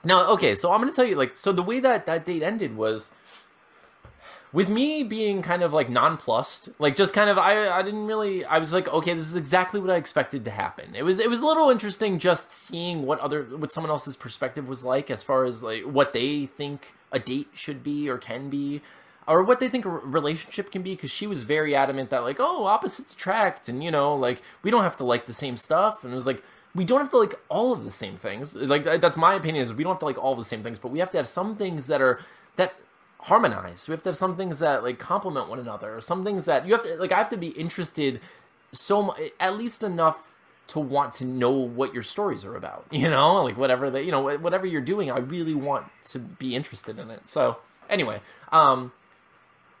now, 0.03 0.31
okay, 0.31 0.55
so 0.55 0.71
I'm 0.71 0.79
going 0.79 0.89
to 0.89 0.95
tell 0.95 1.05
you, 1.05 1.15
like, 1.15 1.35
so 1.35 1.51
the 1.51 1.61
way 1.61 1.81
that 1.81 2.05
that 2.05 2.25
date 2.25 2.41
ended 2.41 2.77
was 2.77 3.11
with 4.51 4.69
me 4.69 5.03
being 5.03 5.41
kind 5.41 5.61
of 5.61 5.73
like 5.73 5.89
nonplussed, 5.89 6.69
like 6.79 6.95
just 6.95 7.13
kind 7.13 7.29
of, 7.29 7.37
I, 7.37 7.69
I 7.69 7.83
didn't 7.83 8.07
really, 8.07 8.43
I 8.45 8.57
was 8.57 8.73
like, 8.73 8.87
okay, 8.87 9.13
this 9.13 9.25
is 9.25 9.35
exactly 9.35 9.79
what 9.79 9.89
I 9.89 9.95
expected 9.95 10.43
to 10.45 10.51
happen. 10.51 10.95
It 10.95 11.03
was, 11.03 11.19
it 11.19 11.29
was 11.29 11.41
a 11.41 11.45
little 11.45 11.69
interesting 11.69 12.17
just 12.17 12.51
seeing 12.51 13.05
what 13.05 13.19
other, 13.19 13.43
what 13.43 13.71
someone 13.71 13.91
else's 13.91 14.15
perspective 14.15 14.67
was 14.67 14.83
like 14.83 15.11
as 15.11 15.23
far 15.23 15.45
as 15.45 15.61
like 15.61 15.83
what 15.83 16.13
they 16.13 16.47
think 16.47 16.93
a 17.11 17.19
date 17.19 17.49
should 17.53 17.83
be 17.83 18.09
or 18.09 18.17
can 18.17 18.49
be. 18.49 18.81
Or 19.27 19.43
what 19.43 19.59
they 19.59 19.69
think 19.69 19.85
a 19.85 19.89
relationship 19.89 20.71
can 20.71 20.81
be, 20.81 20.95
because 20.95 21.11
she 21.11 21.27
was 21.27 21.43
very 21.43 21.75
adamant 21.75 22.09
that 22.09 22.23
like, 22.23 22.37
oh, 22.39 22.65
opposites 22.65 23.13
attract, 23.13 23.69
and 23.69 23.83
you 23.83 23.91
know, 23.91 24.15
like 24.15 24.41
we 24.63 24.71
don't 24.71 24.81
have 24.81 24.97
to 24.97 25.03
like 25.03 25.27
the 25.27 25.33
same 25.33 25.55
stuff, 25.55 26.03
and 26.03 26.11
it 26.11 26.15
was 26.15 26.25
like, 26.25 26.41
we 26.73 26.83
don't 26.83 26.99
have 26.99 27.11
to 27.11 27.17
like 27.19 27.39
all 27.47 27.71
of 27.71 27.83
the 27.83 27.91
same 27.91 28.17
things. 28.17 28.55
Like 28.55 28.83
that's 28.83 29.15
my 29.15 29.35
opinion 29.35 29.61
is 29.61 29.71
we 29.71 29.83
don't 29.83 29.93
have 29.93 29.99
to 29.99 30.05
like 30.05 30.17
all 30.17 30.35
the 30.35 30.43
same 30.43 30.63
things, 30.63 30.79
but 30.79 30.89
we 30.89 30.97
have 30.97 31.11
to 31.11 31.17
have 31.17 31.27
some 31.27 31.55
things 31.55 31.85
that 31.85 32.01
are 32.01 32.21
that 32.55 32.73
harmonize. 33.21 33.87
We 33.87 33.93
have 33.93 34.03
to 34.03 34.09
have 34.09 34.17
some 34.17 34.35
things 34.37 34.59
that 34.59 34.83
like 34.83 34.99
complement 34.99 35.49
one 35.49 35.59
another. 35.59 35.97
or 35.97 36.01
Some 36.01 36.23
things 36.23 36.45
that 36.45 36.65
you 36.65 36.73
have 36.73 36.83
to 36.83 36.95
like. 36.97 37.11
I 37.11 37.17
have 37.17 37.29
to 37.29 37.37
be 37.37 37.49
interested 37.49 38.21
so 38.71 39.01
much, 39.03 39.19
at 39.39 39.57
least 39.57 39.83
enough 39.83 40.17
to 40.67 40.79
want 40.79 41.13
to 41.13 41.25
know 41.25 41.51
what 41.51 41.93
your 41.93 42.03
stories 42.03 42.45
are 42.45 42.55
about. 42.55 42.85
You 42.91 43.09
know, 43.09 43.43
like 43.43 43.57
whatever 43.57 43.89
that 43.89 44.05
you 44.05 44.11
know, 44.11 44.37
whatever 44.37 44.65
you're 44.65 44.81
doing, 44.81 45.11
I 45.11 45.19
really 45.19 45.55
want 45.55 45.85
to 46.05 46.19
be 46.19 46.55
interested 46.55 46.99
in 46.99 47.09
it. 47.11 47.27
So 47.27 47.57
anyway, 47.89 48.21
um, 48.51 48.91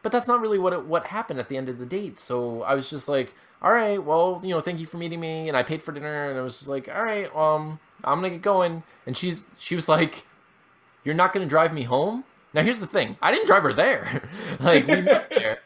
but 0.01 0.11
that's 0.11 0.27
not 0.27 0.41
really 0.41 0.59
what 0.59 0.73
it, 0.73 0.85
what 0.85 1.05
happened 1.05 1.39
at 1.39 1.49
the 1.49 1.57
end 1.57 1.69
of 1.69 1.77
the 1.77 1.85
date. 1.85 2.17
So 2.17 2.63
I 2.63 2.73
was 2.73 2.89
just 2.89 3.07
like, 3.09 3.33
all 3.61 3.71
right, 3.71 4.01
well, 4.01 4.39
you 4.43 4.49
know, 4.49 4.61
thank 4.61 4.79
you 4.79 4.85
for 4.85 4.97
meeting 4.97 5.19
me, 5.19 5.47
and 5.49 5.57
I 5.57 5.63
paid 5.63 5.83
for 5.83 5.91
dinner, 5.91 6.29
and 6.29 6.39
I 6.39 6.41
was 6.41 6.67
like, 6.67 6.87
all 6.87 7.03
right, 7.03 7.33
um, 7.35 7.79
I'm 8.03 8.19
gonna 8.19 8.29
get 8.31 8.41
going. 8.41 8.83
And 9.05 9.15
she's 9.17 9.43
she 9.57 9.75
was 9.75 9.89
like, 9.89 10.25
you're 11.03 11.15
not 11.15 11.33
gonna 11.33 11.45
drive 11.45 11.73
me 11.73 11.83
home. 11.83 12.23
Now 12.53 12.63
here's 12.63 12.79
the 12.79 12.87
thing, 12.87 13.17
I 13.21 13.31
didn't 13.31 13.47
drive 13.47 13.63
her 13.63 13.73
there. 13.73 14.27
like 14.59 14.87
we 14.87 15.01
met 15.01 15.29
there, 15.35 15.59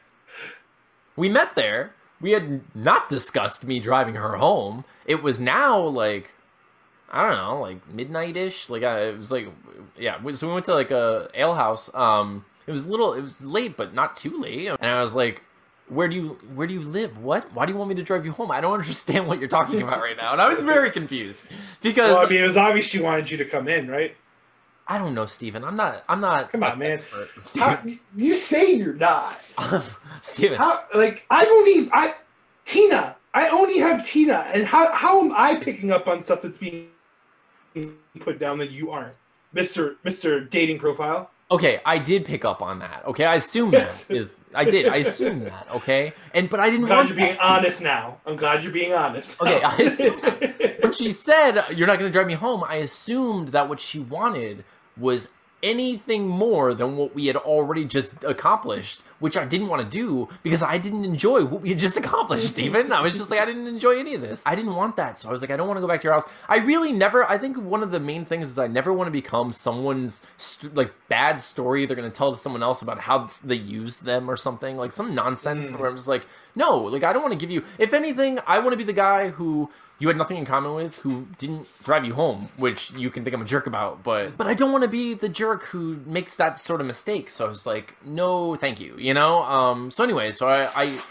we 1.15 1.29
met 1.29 1.55
there. 1.55 1.93
We 2.21 2.31
had 2.31 2.61
not 2.73 3.09
discussed 3.09 3.65
me 3.65 3.81
driving 3.81 4.15
her 4.15 4.37
home. 4.37 4.85
It 5.05 5.21
was 5.21 5.41
now 5.41 5.79
like 5.79 6.31
I 7.13 7.29
don't 7.29 7.37
know, 7.37 7.61
like 7.61 7.87
midnight 7.93 8.35
ish. 8.35 8.71
Like 8.71 8.81
I, 8.81 9.09
it 9.09 9.17
was 9.17 9.29
like, 9.31 9.47
yeah. 9.99 10.17
So 10.31 10.47
we 10.47 10.53
went 10.53 10.65
to 10.65 10.73
like 10.73 10.89
a 10.89 11.29
ale 11.35 11.53
house. 11.53 11.93
Um, 11.93 12.43
it 12.65 12.71
was 12.71 12.85
a 12.87 12.89
little, 12.89 13.13
it 13.13 13.21
was 13.21 13.43
late, 13.43 13.77
but 13.77 13.93
not 13.93 14.17
too 14.17 14.41
late. 14.41 14.67
And 14.67 14.77
I 14.81 14.99
was 14.99 15.13
like, 15.13 15.43
"Where 15.89 16.07
do 16.07 16.15
you, 16.15 16.29
where 16.55 16.65
do 16.65 16.73
you 16.73 16.81
live? 16.81 17.19
What? 17.19 17.53
Why 17.53 17.67
do 17.67 17.71
you 17.71 17.77
want 17.77 17.89
me 17.89 17.95
to 17.95 18.03
drive 18.03 18.25
you 18.25 18.31
home? 18.31 18.49
I 18.49 18.61
don't 18.61 18.73
understand 18.79 19.27
what 19.27 19.39
you're 19.39 19.47
talking 19.47 19.83
about 19.83 19.99
right 20.01 20.17
now." 20.17 20.31
And 20.31 20.41
I 20.41 20.49
was 20.49 20.61
very 20.61 20.89
confused 20.89 21.39
because 21.83 22.11
Well, 22.13 22.25
I 22.25 22.29
mean, 22.29 22.39
it 22.41 22.45
was 22.45 22.57
obvious 22.57 22.85
she 22.87 22.99
wanted 22.99 23.29
you 23.29 23.37
to 23.37 23.45
come 23.45 23.67
in, 23.67 23.89
right? 23.89 24.15
I 24.87 24.97
don't 24.97 25.13
know, 25.13 25.25
Steven. 25.25 25.63
I'm 25.63 25.75
not. 25.75 26.03
I'm 26.09 26.19
not. 26.19 26.51
Come 26.51 26.63
on, 26.63 26.77
man. 26.77 26.99
How, 27.57 27.79
you 28.15 28.35
say 28.35 28.73
you're 28.73 28.93
not. 28.93 29.39
Steven. 30.21 30.57
How 30.57 30.83
like 30.93 31.25
I 31.29 31.45
only 31.45 31.89
I 31.91 32.15
Tina. 32.65 33.15
I 33.33 33.49
only 33.49 33.79
have 33.79 34.05
Tina, 34.05 34.45
and 34.53 34.65
how 34.65 34.91
how 34.91 35.19
am 35.21 35.33
I 35.35 35.55
picking 35.55 35.91
up 35.91 36.07
on 36.07 36.21
stuff 36.21 36.43
that's 36.43 36.57
being 36.57 36.89
put 38.19 38.39
down 38.39 38.57
that 38.59 38.69
you 38.71 38.91
aren't, 38.91 39.15
Mister 39.53 39.95
Mister 40.03 40.41
Dating 40.41 40.79
Profile? 40.79 41.31
Okay, 41.49 41.79
I 41.85 41.97
did 41.97 42.25
pick 42.25 42.45
up 42.45 42.61
on 42.61 42.79
that. 42.79 43.03
Okay, 43.05 43.25
I 43.25 43.35
assume 43.35 43.71
that 43.71 43.89
is. 44.09 44.33
I 44.53 44.65
did. 44.65 44.87
I 44.87 44.97
assume 44.97 45.45
that. 45.45 45.67
Okay, 45.73 46.13
and 46.33 46.49
but 46.49 46.59
I 46.59 46.69
didn't 46.69 46.83
I'm 46.83 46.87
glad 46.87 46.97
want 46.97 47.07
you're 47.09 47.17
being 47.17 47.33
that. 47.37 47.41
honest 47.43 47.81
now. 47.81 48.17
I'm 48.25 48.35
glad 48.35 48.63
you're 48.63 48.71
being 48.71 48.93
honest. 48.93 49.41
Okay. 49.41 49.61
I 49.63 49.75
assume 49.77 50.19
when 50.99 51.09
she 51.09 51.13
said 51.13 51.65
you're 51.75 51.87
not 51.87 51.97
going 51.99 52.11
to 52.11 52.13
drive 52.13 52.27
me 52.27 52.33
home, 52.35 52.63
I 52.67 52.75
assumed 52.75 53.49
that 53.49 53.67
what 53.67 53.79
she 53.79 53.99
wanted 53.99 54.63
was 54.97 55.29
anything 55.63 56.27
more 56.27 56.73
than 56.73 56.97
what 56.97 57.15
we 57.15 57.27
had 57.27 57.35
already 57.35 57.85
just 57.85 58.09
accomplished, 58.23 59.01
which 59.23 59.37
I 59.37 59.45
didn't 59.45 59.69
want 59.69 59.81
to 59.81 59.97
do 59.97 60.27
because 60.43 60.61
I 60.61 60.77
didn't 60.77 61.05
enjoy 61.05 61.45
what 61.45 61.61
we 61.61 61.69
had 61.69 61.79
just 61.79 61.95
accomplished, 61.97 62.47
Stephen. 62.49 62.91
I 62.91 62.99
was 62.99 63.13
just 63.17 63.31
like, 63.31 63.39
I 63.39 63.45
didn't 63.45 63.67
enjoy 63.67 63.97
any 63.97 64.15
of 64.15 64.21
this. 64.21 64.43
I 64.45 64.53
didn't 64.53 64.75
want 64.75 64.97
that. 64.97 65.17
So 65.17 65.29
I 65.29 65.31
was 65.31 65.39
like, 65.41 65.49
I 65.49 65.55
don't 65.55 65.67
want 65.69 65.77
to 65.77 65.81
go 65.81 65.87
back 65.87 66.01
to 66.01 66.03
your 66.03 66.13
house. 66.13 66.25
I 66.49 66.57
really 66.57 66.91
never, 66.91 67.23
I 67.29 67.37
think 67.37 67.55
one 67.57 67.83
of 67.83 67.91
the 67.91 68.01
main 68.01 68.25
things 68.25 68.51
is 68.51 68.59
I 68.59 68.67
never 68.67 68.91
want 68.91 69.07
to 69.07 69.11
become 69.11 69.53
someone's 69.53 70.23
st- 70.35 70.75
like 70.75 70.91
bad 71.07 71.41
story 71.41 71.85
they're 71.85 71.95
going 71.95 72.11
to 72.11 72.17
tell 72.17 72.31
to 72.33 72.37
someone 72.37 72.61
else 72.63 72.81
about 72.81 72.99
how 72.99 73.29
they 73.45 73.55
used 73.55 74.03
them 74.03 74.29
or 74.29 74.35
something, 74.35 74.75
like 74.75 74.91
some 74.91 75.15
nonsense 75.15 75.71
Mm. 75.71 75.79
where 75.79 75.89
I'm 75.89 75.95
just 75.95 76.09
like, 76.09 76.25
no, 76.53 76.77
like 76.77 77.03
I 77.03 77.13
don't 77.13 77.21
want 77.21 77.31
to 77.33 77.39
give 77.39 77.49
you, 77.51 77.63
if 77.77 77.93
anything, 77.93 78.39
I 78.45 78.59
want 78.59 78.73
to 78.73 78.77
be 78.77 78.83
the 78.83 78.91
guy 78.91 79.29
who 79.29 79.69
you 79.99 80.07
had 80.09 80.17
nothing 80.17 80.37
in 80.37 80.45
common 80.45 80.73
with 80.73 80.95
who 80.97 81.27
didn't 81.37 81.65
drive 81.83 82.03
you 82.03 82.13
home, 82.13 82.49
which 82.57 82.91
you 82.91 83.09
can 83.09 83.23
think 83.23 83.33
I'm 83.33 83.41
a 83.41 83.45
jerk 83.45 83.67
about, 83.67 84.03
but 84.03 84.35
but 84.37 84.47
I 84.47 84.53
don't 84.53 84.71
want 84.71 84.81
to 84.83 84.89
be 84.89 85.13
the 85.13 85.29
jerk 85.29 85.63
who 85.65 85.97
makes 86.05 86.35
that 86.35 86.59
sort 86.59 86.81
of 86.81 86.87
mistake. 86.87 87.29
So 87.29 87.45
I 87.45 87.49
was 87.49 87.65
like, 87.65 87.95
no, 88.03 88.55
thank 88.55 88.81
you, 88.81 88.95
you 88.97 89.12
know. 89.13 89.43
Um. 89.43 89.91
So 89.91 90.03
anyway, 90.03 90.31
so 90.31 90.47
I, 90.47 90.69
I 90.75 91.01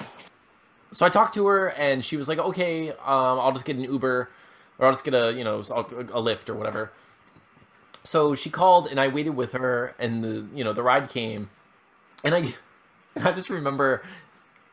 so 0.92 1.06
I 1.06 1.08
talked 1.08 1.34
to 1.34 1.46
her 1.46 1.68
and 1.70 2.04
she 2.04 2.16
was 2.16 2.28
like, 2.28 2.38
okay, 2.38 2.90
um, 2.90 2.96
I'll 3.06 3.52
just 3.52 3.64
get 3.64 3.76
an 3.76 3.84
Uber 3.84 4.30
or 4.78 4.86
I'll 4.86 4.92
just 4.92 5.04
get 5.04 5.14
a 5.14 5.32
you 5.32 5.44
know 5.44 5.60
a, 5.60 5.62
Lyft 5.62 6.48
or 6.48 6.54
whatever. 6.54 6.92
So 8.04 8.34
she 8.34 8.50
called 8.50 8.88
and 8.88 9.00
I 9.00 9.08
waited 9.08 9.36
with 9.36 9.52
her 9.52 9.94
and 9.98 10.22
the 10.22 10.46
you 10.54 10.64
know 10.64 10.72
the 10.72 10.82
ride 10.82 11.08
came, 11.08 11.50
and 12.24 12.34
I 12.34 12.54
I 13.16 13.32
just 13.32 13.50
remember 13.50 14.02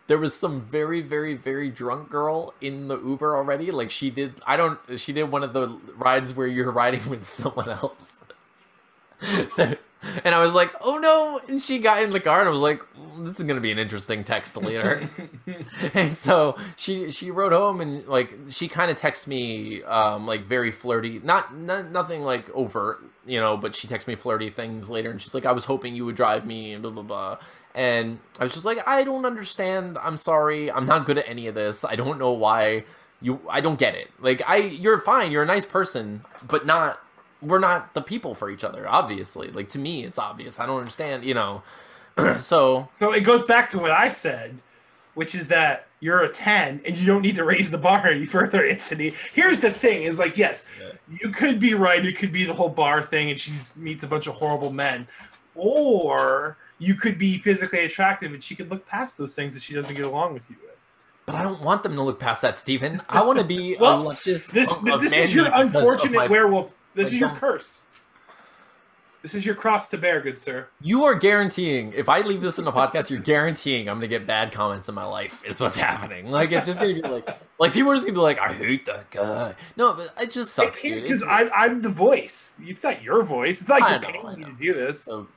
there 0.10 0.18
was 0.18 0.34
some 0.34 0.62
very 0.62 1.02
very 1.02 1.36
very 1.36 1.70
drunk 1.70 2.10
girl 2.10 2.54
in 2.60 2.88
the 2.88 2.98
uber 2.98 3.38
already 3.38 3.70
like 3.70 3.92
she 3.92 4.10
did 4.10 4.34
i 4.46 4.58
don't 4.58 4.80
she 4.98 5.14
did 5.14 5.24
one 5.24 5.44
of 5.44 5.54
the 5.54 5.68
rides 5.96 6.34
where 6.34 6.48
you're 6.48 6.72
riding 6.84 7.08
with 7.08 7.30
someone 7.30 7.70
else 7.70 8.18
so 9.48 9.76
and 10.24 10.34
i 10.34 10.42
was 10.42 10.54
like 10.54 10.74
oh 10.82 10.98
no. 10.98 11.42
And 11.48 11.62
she 11.62 11.80
got 11.80 12.02
in 12.04 12.12
the 12.12 12.20
car 12.20 12.40
and 12.40 12.48
i 12.48 12.52
was 12.52 12.62
like 12.62 12.82
"Mm, 12.98 13.26
this 13.26 13.40
is 13.40 13.46
gonna 13.46 13.60
be 13.60 13.72
an 13.72 13.80
interesting 13.80 14.24
text 14.24 14.56
later. 14.58 15.10
And 15.94 16.16
so 16.16 16.58
she 16.78 17.12
she 17.12 17.32
rode 17.32 17.52
home 17.54 17.82
and 17.82 18.08
like 18.08 18.34
she 18.50 18.68
kind 18.68 18.90
of 18.92 18.98
texted 18.98 19.28
me 19.28 19.84
um 19.84 20.26
like 20.26 20.46
very 20.46 20.72
flirty 20.72 21.20
not, 21.24 21.56
not 21.56 21.92
nothing 21.92 22.22
like 22.22 22.50
overt 22.52 23.04
you 23.26 23.40
know 23.40 23.58
but 23.58 23.76
she 23.76 23.88
texted 23.88 24.08
me 24.08 24.16
flirty 24.16 24.50
things 24.50 24.90
later 24.90 25.10
and 25.10 25.22
she's 25.22 25.34
like 25.34 25.46
i 25.46 25.52
was 25.52 25.66
hoping 25.66 25.96
you 25.96 26.06
would 26.06 26.16
drive 26.16 26.46
me 26.46 26.74
and 26.74 26.82
blah 26.82 26.92
blah 26.92 27.04
blah. 27.04 27.38
And 27.76 28.20
i 28.40 28.44
was 28.44 28.54
just 28.54 28.66
like 28.66 28.86
i 28.88 29.04
don't 29.04 29.26
understand. 29.26 29.98
I'm 29.98 30.18
sorry. 30.18 30.72
I'm 30.72 30.86
not 30.86 31.06
good 31.06 31.18
at 31.18 31.28
any 31.28 31.48
of 31.48 31.56
this. 31.56 31.84
I 31.84 31.96
don't 31.96 32.20
know 32.20 32.32
why 32.32 32.86
you 33.22 33.42
i 33.50 33.60
don't 33.62 33.80
get 33.80 33.96
it. 33.96 34.10
Like 34.20 34.42
i 34.48 34.58
you're 34.58 35.00
fine. 35.00 35.32
You're 35.32 35.44
a 35.44 35.48
nice 35.48 35.66
person 35.66 36.24
but 36.48 36.66
not 36.66 37.00
we're 37.42 37.60
not 37.60 37.94
the 37.94 38.02
people 38.02 38.36
for 38.36 38.50
each 38.50 38.64
other 38.64 38.88
obviously 38.88 39.50
like 39.52 39.68
to 39.70 39.80
me 39.80 40.04
it's 40.04 40.18
obvious 40.20 40.60
i 40.60 40.66
don't 40.66 40.80
understand 40.80 41.24
you 41.24 41.34
know 41.34 41.62
so 42.40 42.86
So 42.92 43.14
it 43.14 43.22
goes 43.22 43.44
back 43.46 43.70
to 43.70 43.80
what 43.80 43.92
I 43.92 44.10
said, 44.10 44.58
which 45.14 45.34
is 45.36 45.48
that 45.48 45.88
you're 46.02 46.20
a 46.22 46.28
10 46.30 46.82
and 46.86 46.98
you 46.98 47.06
don't 47.06 47.22
need 47.22 47.38
to 47.38 47.46
raise 47.46 47.72
the 47.72 47.78
bar 47.78 48.08
any 48.12 48.26
further, 48.26 48.66
Anthony. 48.66 49.14
Here's 49.34 49.62
the 49.62 49.72
thing 49.72 50.04
is 50.04 50.20
like, 50.20 50.38
yes, 50.38 50.66
Yeah. 50.82 50.92
you 51.22 51.30
could 51.30 51.62
be 51.62 51.76
right. 51.76 52.06
It 52.06 52.18
could 52.18 52.34
be 52.34 52.44
the 52.44 52.54
whole 52.54 52.68
bar 52.68 53.02
thing 53.02 53.30
and 53.30 53.40
she 53.40 53.54
meets 53.78 54.04
a 54.04 54.08
bunch 54.08 54.28
of 54.28 54.34
horrible 54.34 54.74
men. 54.74 55.08
Or 55.56 56.58
you 56.78 56.96
could 56.96 57.18
be 57.18 57.38
physically 57.38 57.86
attractive 57.86 58.34
and 58.34 58.44
she 58.44 58.54
could 58.56 58.70
look 58.70 58.86
past 58.86 59.18
those 59.18 59.34
things 59.34 59.54
that 59.54 59.64
she 59.64 59.74
doesn't 59.74 59.96
get 59.96 60.06
along 60.06 60.34
with 60.34 60.50
you 60.50 60.58
with. 60.62 60.76
But 61.26 61.36
I 61.36 61.44
don't 61.44 61.62
want 61.62 61.84
them 61.84 61.96
to 61.96 62.02
look 62.02 62.20
past 62.20 62.42
that, 62.42 62.60
Stephen. 62.60 63.02
I 63.08 63.24
want 63.24 63.40
to 63.40 63.46
be 63.46 63.78
Well, 63.80 64.02
a 64.02 64.04
luscious. 64.04 64.48
This 64.48 64.72
hunk 64.72 65.02
this 65.02 65.16
is 65.16 65.34
your 65.34 65.46
man 65.46 65.52
meat 65.54 65.66
because 65.68 65.76
of 65.76 65.82
unfortunate 65.82 66.16
my- 66.18 66.28
werewolf. 66.28 66.76
This 66.96 67.10
my 67.10 67.14
is 67.16 67.20
your 67.20 67.30
dumb- 67.30 67.38
curse. 67.38 67.84
This 69.22 69.36
is 69.36 69.46
your 69.46 69.54
cross 69.56 69.90
to 69.90 69.98
bear, 69.98 70.22
good 70.22 70.40
sir. 70.40 70.68
You 70.80 71.04
are 71.04 71.14
guaranteeing. 71.14 71.92
If 71.92 72.08
I 72.08 72.22
leave 72.22 72.40
this 72.40 72.58
in 72.58 72.64
the 72.64 72.72
podcast, 72.72 73.10
you're 73.10 73.20
guaranteeing 73.20 73.90
I'm 73.90 73.98
gonna 73.98 74.08
get 74.08 74.26
bad 74.26 74.54
comments 74.54 74.88
in 74.88 74.96
my 74.96 75.04
life. 75.04 75.44
Is 75.44 75.60
what's 75.60 75.78
happening. 75.90 76.32
Like 76.32 76.54
it's 76.54 76.66
just 76.66 76.80
gonna 76.80 76.94
be 76.94 77.02
like, 77.02 77.28
like 77.60 77.74
people 77.74 77.92
are 77.92 77.96
just 77.96 78.06
gonna 78.08 78.16
be 78.18 78.22
like, 78.22 78.40
I 78.40 78.54
hate 78.54 78.86
that 78.86 79.12
guy. 79.12 79.56
No, 79.76 79.94
but 79.94 80.14
it 80.22 80.32
just 80.32 80.54
sucks, 80.54 80.82
dude. 80.82 81.04
Because 81.04 81.22
I'm 81.28 81.82
the 81.82 81.90
voice. 81.90 82.54
It's 82.62 82.82
not 82.84 83.02
your 83.04 83.24
voice. 83.24 83.60
It's 83.60 83.68
not 83.70 83.82
I 83.82 83.92
like 83.98 84.02
know, 84.04 84.10
you're 84.10 84.26
I 84.26 84.36
paying 84.36 84.40
me 84.40 84.46
to 84.58 84.74
do 84.74 84.74
this. 84.74 85.02
so 85.04 85.28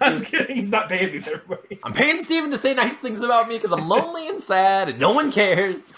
I'm 0.00 0.16
just 0.16 0.24
kidding. 0.32 0.56
He's 0.56 0.72
not 0.72 0.88
paying 0.88 1.12
me, 1.12 1.18
everybody. 1.18 1.78
I'm 1.84 1.92
paying 1.92 2.24
Steven 2.24 2.50
to 2.50 2.58
say 2.58 2.74
nice 2.74 2.96
things 2.96 3.22
about 3.22 3.46
me 3.48 3.54
because 3.56 3.70
I'm 3.72 3.86
lonely 3.88 4.26
and 4.28 4.40
sad 4.40 4.88
and 4.88 4.98
no 4.98 5.12
one 5.12 5.30
cares. 5.30 5.94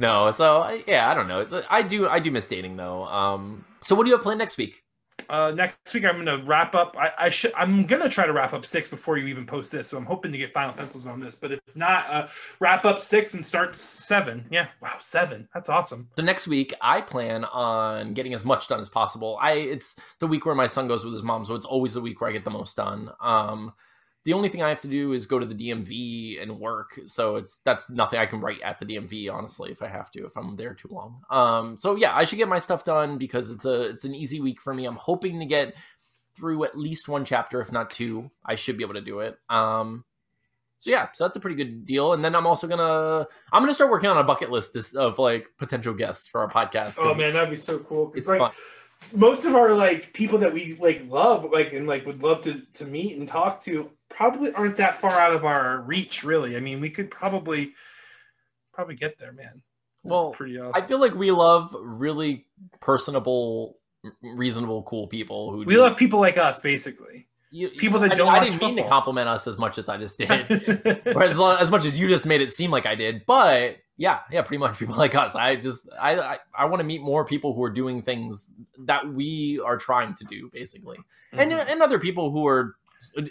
No, 0.00 0.32
so 0.32 0.80
yeah, 0.86 1.10
I 1.10 1.14
don't 1.14 1.28
know. 1.28 1.62
I 1.68 1.82
do, 1.82 2.08
I 2.08 2.20
do 2.20 2.30
miss 2.30 2.46
dating 2.46 2.76
though. 2.76 3.04
Um, 3.04 3.66
so 3.80 3.94
what 3.94 4.04
do 4.04 4.08
you 4.08 4.16
have 4.16 4.22
planned 4.22 4.38
next 4.38 4.56
week? 4.56 4.82
Uh, 5.28 5.52
next 5.52 5.92
week 5.92 6.06
I'm 6.06 6.16
gonna 6.16 6.42
wrap 6.44 6.74
up. 6.74 6.96
I, 6.98 7.12
I 7.18 7.28
should. 7.28 7.52
I'm 7.54 7.84
gonna 7.84 8.08
try 8.08 8.26
to 8.26 8.32
wrap 8.32 8.54
up 8.54 8.64
six 8.64 8.88
before 8.88 9.18
you 9.18 9.26
even 9.26 9.44
post 9.44 9.70
this. 9.70 9.88
So 9.88 9.98
I'm 9.98 10.06
hoping 10.06 10.32
to 10.32 10.38
get 10.38 10.54
final 10.54 10.72
pencils 10.72 11.06
on 11.06 11.20
this. 11.20 11.34
But 11.34 11.52
if 11.52 11.60
not, 11.74 12.06
uh, 12.08 12.26
wrap 12.60 12.86
up 12.86 13.02
six 13.02 13.34
and 13.34 13.44
start 13.44 13.76
seven. 13.76 14.46
Yeah. 14.50 14.68
Wow, 14.80 14.96
seven. 15.00 15.46
That's 15.52 15.68
awesome. 15.68 16.08
So 16.16 16.24
next 16.24 16.48
week, 16.48 16.72
I 16.80 17.02
plan 17.02 17.44
on 17.44 18.14
getting 18.14 18.32
as 18.32 18.44
much 18.44 18.68
done 18.68 18.80
as 18.80 18.88
possible. 18.88 19.38
I 19.40 19.52
it's 19.52 19.96
the 20.18 20.26
week 20.26 20.46
where 20.46 20.54
my 20.54 20.66
son 20.66 20.88
goes 20.88 21.04
with 21.04 21.12
his 21.12 21.22
mom, 21.22 21.44
so 21.44 21.54
it's 21.54 21.66
always 21.66 21.92
the 21.92 22.00
week 22.00 22.20
where 22.22 22.30
I 22.30 22.32
get 22.32 22.44
the 22.44 22.50
most 22.50 22.76
done. 22.76 23.10
Um, 23.20 23.74
the 24.24 24.34
only 24.34 24.48
thing 24.48 24.62
I 24.62 24.68
have 24.68 24.82
to 24.82 24.88
do 24.88 25.12
is 25.12 25.26
go 25.26 25.38
to 25.38 25.46
the 25.46 25.54
DMV 25.54 26.42
and 26.42 26.58
work, 26.58 27.00
so 27.06 27.36
it's 27.36 27.58
that's 27.64 27.88
nothing 27.88 28.18
I 28.18 28.26
can 28.26 28.40
write 28.40 28.60
at 28.62 28.78
the 28.78 28.86
DMV 28.86 29.32
honestly 29.32 29.70
if 29.72 29.82
I 29.82 29.88
have 29.88 30.10
to 30.12 30.26
if 30.26 30.36
I'm 30.36 30.56
there 30.56 30.74
too 30.74 30.88
long. 30.90 31.22
Um, 31.30 31.78
so 31.78 31.96
yeah, 31.96 32.14
I 32.14 32.24
should 32.24 32.38
get 32.38 32.48
my 32.48 32.58
stuff 32.58 32.84
done 32.84 33.18
because 33.18 33.50
it's 33.50 33.64
a 33.64 33.82
it's 33.82 34.04
an 34.04 34.14
easy 34.14 34.40
week 34.40 34.60
for 34.60 34.74
me. 34.74 34.84
I'm 34.84 34.96
hoping 34.96 35.40
to 35.40 35.46
get 35.46 35.74
through 36.36 36.64
at 36.64 36.76
least 36.76 37.08
one 37.08 37.24
chapter, 37.24 37.60
if 37.60 37.72
not 37.72 37.90
two. 37.90 38.30
I 38.44 38.56
should 38.56 38.76
be 38.76 38.84
able 38.84 38.94
to 38.94 39.00
do 39.00 39.20
it. 39.20 39.36
Um, 39.48 40.04
so 40.80 40.90
yeah, 40.90 41.08
so 41.12 41.24
that's 41.24 41.36
a 41.36 41.40
pretty 41.40 41.56
good 41.56 41.84
deal. 41.84 42.14
And 42.14 42.24
then 42.24 42.34
I'm 42.34 42.46
also 42.46 42.66
gonna 42.66 43.26
I'm 43.52 43.62
gonna 43.62 43.74
start 43.74 43.90
working 43.90 44.08
on 44.08 44.16
a 44.16 44.24
bucket 44.24 44.50
list 44.50 44.72
this, 44.72 44.94
of 44.94 45.18
like 45.18 45.46
potential 45.58 45.92
guests 45.92 46.26
for 46.26 46.40
our 46.40 46.48
podcast. 46.48 46.96
Oh 46.98 47.14
man, 47.14 47.34
that'd 47.34 47.50
be 47.50 47.56
so 47.56 47.78
cool. 47.80 48.12
it's 48.14 48.28
like 48.28 48.38
fun. 48.38 48.52
most 49.14 49.44
of 49.44 49.54
our 49.54 49.72
like 49.72 50.14
people 50.14 50.38
that 50.38 50.54
we 50.54 50.76
like 50.80 51.06
love, 51.06 51.50
like 51.52 51.74
and 51.74 51.86
like 51.86 52.06
would 52.06 52.22
love 52.22 52.40
to 52.42 52.62
to 52.74 52.86
meet 52.86 53.18
and 53.18 53.28
talk 53.28 53.60
to, 53.62 53.90
probably 54.10 54.52
aren't 54.52 54.76
that 54.76 54.96
far 54.96 55.18
out 55.18 55.32
of 55.32 55.44
our 55.44 55.80
reach. 55.80 56.22
Really, 56.24 56.56
I 56.56 56.60
mean, 56.60 56.80
we 56.80 56.90
could 56.90 57.10
probably 57.10 57.72
probably 58.72 58.94
get 58.96 59.18
there, 59.18 59.32
man. 59.32 59.62
Well, 60.02 60.30
pretty 60.32 60.58
awesome. 60.58 60.72
I 60.74 60.86
feel 60.86 60.98
like 61.00 61.14
we 61.14 61.30
love 61.30 61.74
really 61.80 62.46
personable, 62.80 63.76
reasonable, 64.22 64.82
cool 64.84 65.06
people 65.06 65.50
who 65.50 65.58
we 65.58 65.74
do- 65.74 65.80
love 65.80 65.96
people 65.96 66.20
like 66.20 66.38
us, 66.38 66.60
basically. 66.60 67.26
you, 67.50 67.68
People 67.68 68.00
that 68.00 68.12
I, 68.12 68.14
don't 68.14 68.28
I 68.28 68.38
watch 68.38 68.44
didn't 68.50 68.60
mean 68.60 68.76
to 68.76 68.88
compliment 68.88 69.28
us 69.28 69.46
as 69.46 69.58
much 69.58 69.76
as 69.78 69.88
I 69.88 69.98
just 69.98 70.16
did, 70.18 70.30
or 71.14 71.22
as, 71.22 71.38
as 71.40 71.70
much 71.70 71.84
as 71.84 71.98
you 71.98 72.08
just 72.08 72.24
made 72.26 72.40
it 72.40 72.50
seem 72.52 72.70
like 72.70 72.86
I 72.86 72.94
did. 72.94 73.26
But 73.26 73.76
yeah, 73.98 74.20
yeah, 74.30 74.40
pretty 74.40 74.58
much 74.58 74.78
people 74.78 74.94
like 75.04 75.14
us. 75.14 75.34
I 75.34 75.56
just 75.56 75.86
I 76.00 76.18
I, 76.18 76.38
I 76.58 76.64
want 76.64 76.80
to 76.80 76.84
meet 76.86 77.02
more 77.02 77.24
people 77.26 77.52
who 77.54 77.62
are 77.62 77.70
doing 77.70 78.00
things 78.02 78.50
that 78.86 79.06
we 79.12 79.60
are 79.62 79.76
trying 79.76 80.14
to 80.14 80.24
do, 80.24 80.48
basically, 80.50 80.96
and 81.32 81.52
Mhm. 81.52 81.66
and 81.68 81.82
other 81.82 81.98
people 81.98 82.30
who 82.30 82.46
are 82.46 82.76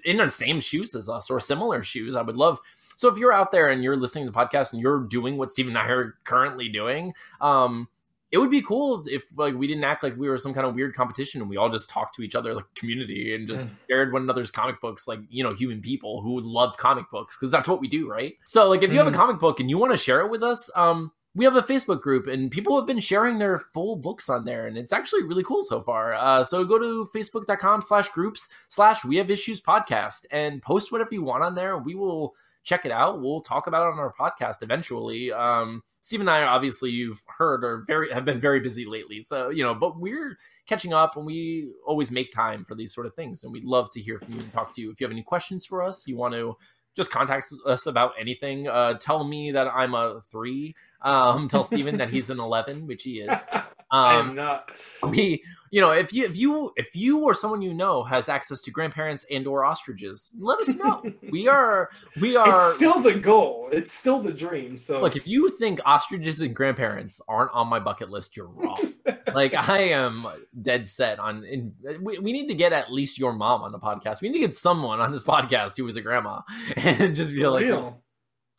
in 0.05 0.17
the 0.17 0.30
same 0.30 0.59
shoes 0.59 0.95
as 0.95 1.09
us 1.09 1.30
or 1.30 1.39
similar 1.39 1.84
shoes. 1.84 2.15
I 2.15 2.22
would 2.22 2.38
love. 2.38 2.59
So 2.97 3.07
if 3.07 3.17
you're 3.17 3.32
out 3.34 3.51
there 3.51 3.67
and 3.70 3.84
you're 3.84 3.95
listening 3.95 4.26
to 4.26 4.32
the 4.32 4.38
podcast 4.38 4.74
and 4.74 4.82
you're 4.82 4.99
doing 5.01 5.38
what 5.38 5.51
Steve 5.51 5.67
and 5.67 5.78
I 5.78 5.86
are 5.88 6.15
currently 6.26 6.67
doing, 6.70 7.13
um, 7.39 7.88
it 8.32 8.38
would 8.38 8.51
be 8.51 8.61
cool 8.61 9.03
if 9.07 9.24
like 9.36 9.55
we 9.55 9.65
didn't 9.65 9.86
act 9.86 10.03
like 10.03 10.15
we 10.15 10.30
were 10.30 10.38
some 10.38 10.53
kind 10.53 10.67
of 10.67 10.76
weird 10.76 10.93
competition 10.93 11.41
and 11.41 11.49
we 11.49 11.57
all 11.57 11.70
just 11.70 11.89
talked 11.89 12.13
to 12.15 12.22
each 12.22 12.36
other 12.36 12.53
like 12.53 12.65
community 12.76 13.34
and 13.34 13.47
just 13.47 13.61
Mm. 13.61 13.70
shared 13.89 14.13
one 14.13 14.22
another's 14.22 14.51
comic 14.51 14.80
books 14.82 15.07
like 15.07 15.20
you 15.30 15.43
know 15.43 15.51
human 15.51 15.82
people 15.82 16.22
who 16.22 16.34
would 16.34 16.43
love 16.43 16.78
comic 16.78 17.09
books 17.09 17.36
because 17.36 17.49
that's 17.51 17.67
what 17.67 17.80
we 17.82 17.88
do 17.88 18.07
right 18.07 18.36
so 18.45 18.70
like 18.70 18.84
if 18.84 18.91
you 18.91 18.99
have 18.99 19.07
a 19.07 19.11
Mhm. 19.11 19.15
comic 19.15 19.39
book 19.39 19.59
and 19.59 19.67
you 19.67 19.80
want 19.80 19.93
to 19.93 19.97
share 19.97 20.22
it 20.22 20.30
with 20.30 20.43
us 20.43 20.70
um 20.76 21.11
we 21.40 21.46
have 21.46 21.56
a 21.56 21.62
facebook 21.62 22.02
group 22.02 22.28
and 22.28 22.52
people 22.52 22.76
have 22.76 22.86
been 22.86 23.00
sharing 23.00 23.38
their 23.38 23.60
full 23.74 23.96
books 23.96 24.28
on 24.28 24.44
there 24.44 24.68
and 24.68 24.78
it's 24.78 24.92
actually 24.92 25.24
really 25.24 25.42
cool 25.42 25.64
so 25.64 25.82
far. 25.82 26.14
Uh, 26.14 26.44
so 26.44 26.66
go 26.66 26.78
to 26.78 27.10
facebook.com 27.16 27.82
slash 27.82 28.10
groups 28.10 28.50
slash 28.68 29.06
we 29.06 29.16
have 29.16 29.32
issues 29.32 29.62
podcast 29.62 30.26
and 30.32 30.62
post 30.62 30.92
whatever 30.92 31.12
you 31.14 31.24
want 31.24 31.42
on 31.42 31.56
there. 31.56 31.78
We 31.78 31.96
will 31.96 32.36
check 32.64 32.86
it 32.86 32.92
out. 32.92 33.22
We'll 33.22 33.40
talk 33.40 33.68
about 33.68 33.88
it 33.88 33.94
on 33.94 34.00
our 34.00 34.14
podcast 34.14 34.62
eventually. 34.64 35.32
Um 35.32 35.82
steve 36.02 36.22
and 36.22 36.30
i 36.30 36.44
obviously 36.44 36.90
you've 36.90 37.22
heard 37.28 37.64
are 37.64 37.84
very 37.86 38.12
have 38.12 38.26
been 38.26 38.42
very 38.42 38.60
busy 38.60 38.84
lately. 38.84 39.22
So 39.22 39.50
you 39.50 39.64
know 39.64 39.74
but 39.74 39.98
we're 39.98 40.38
catching 40.68 40.92
up 40.92 41.16
and 41.16 41.26
we 41.26 41.72
always 41.88 42.12
make 42.12 42.34
time 42.34 42.66
for 42.66 42.76
these 42.76 42.94
sort 42.94 43.08
of 43.08 43.16
things 43.16 43.46
and 43.46 43.54
we'd 43.54 43.64
love 43.64 43.90
to 43.94 44.02
hear 44.02 44.20
from 44.20 44.34
you 44.34 44.42
and 44.42 44.52
talk 44.52 44.76
to 44.76 44.82
you. 44.82 44.92
If 44.92 45.00
you 45.00 45.06
have 45.06 45.14
any 45.14 45.24
questions 45.24 45.66
for 45.66 45.82
us 45.82 46.06
you 46.06 46.18
want 46.18 46.34
to 46.34 46.58
just 47.00 47.12
contact 47.12 47.54
us 47.66 47.86
about 47.86 48.12
anything. 48.20 48.68
Uh 48.68 48.95
tell 48.95 49.24
me 49.24 49.52
that 49.52 49.68
i'm 49.74 49.95
a 49.95 50.20
three. 50.30 50.76
Um 51.02 51.47
tell 51.47 51.64
steven 51.64 51.97
that 51.97 52.10
he's 52.10 52.30
an 52.30 52.39
11 52.39 52.88
which 52.88 53.04
he 53.04 53.22
is. 53.22 53.45
I 53.91 54.18
um 54.18 54.30
am 54.30 54.36
not. 54.36 54.72
we 55.04 55.43
you 55.72 55.82
know 55.82 55.91
if 55.91 56.11
you 56.13 56.26
if 56.26 56.36
you 56.38 56.72
if 56.76 56.95
you 56.95 57.24
or 57.24 57.34
someone 57.34 57.61
you 57.61 57.74
know 57.74 58.03
has 58.03 58.30
access 58.30 58.61
to 58.61 58.72
grandparents 58.72 59.26
and 59.32 59.45
or 59.47 59.63
ostriches 59.65 60.34
let 60.39 60.59
us 60.59 60.76
know 60.76 61.03
we 61.32 61.47
are 61.47 61.89
we 62.20 62.36
are 62.36 62.49
It's 62.49 62.76
still 62.76 62.99
the 62.99 63.13
goal. 63.15 63.70
It's 63.72 63.91
still 63.91 64.20
the 64.20 64.34
dream. 64.34 64.78
So 64.78 65.01
Look, 65.01 65.15
if 65.15 65.28
you 65.28 65.49
think 65.57 65.80
ostriches 65.86 66.41
and 66.41 66.55
grandparents 66.55 67.22
aren't 67.28 67.51
on 67.53 67.67
my 67.67 67.80
bucket 67.80 68.09
list, 68.09 68.36
you're 68.36 68.47
wrong. 68.47 68.93
like 69.34 69.53
I 69.53 69.80
am 69.89 70.28
dead 70.61 70.88
set 70.88 71.20
on. 71.20 71.43
In, 71.43 71.74
we, 72.01 72.17
we 72.20 72.32
need 72.32 72.47
to 72.47 72.55
get 72.55 72.74
at 72.74 72.91
least 72.91 73.17
your 73.20 73.34
mom 73.34 73.61
on 73.61 73.72
the 73.72 73.80
podcast. 73.80 74.22
We 74.22 74.30
need 74.30 74.39
to 74.41 74.47
get 74.47 74.55
someone 74.57 74.99
on 74.99 75.11
this 75.11 75.24
podcast 75.24 75.78
who 75.78 75.88
is 75.88 75.95
a 75.97 76.01
grandma 76.01 76.41
and 76.78 77.15
just 77.15 77.32
be 77.34 77.41
For 77.41 77.49
like, 77.49 77.65
real. 77.65 78.03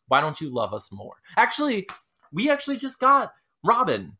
why 0.07 0.21
don't 0.21 0.39
you 0.39 0.49
love 0.53 0.73
us 0.73 0.91
more? 0.91 1.15
Actually, 1.37 1.87
we 2.31 2.49
actually 2.49 2.77
just 2.77 2.99
got 2.99 3.31
Robin. 3.63 4.17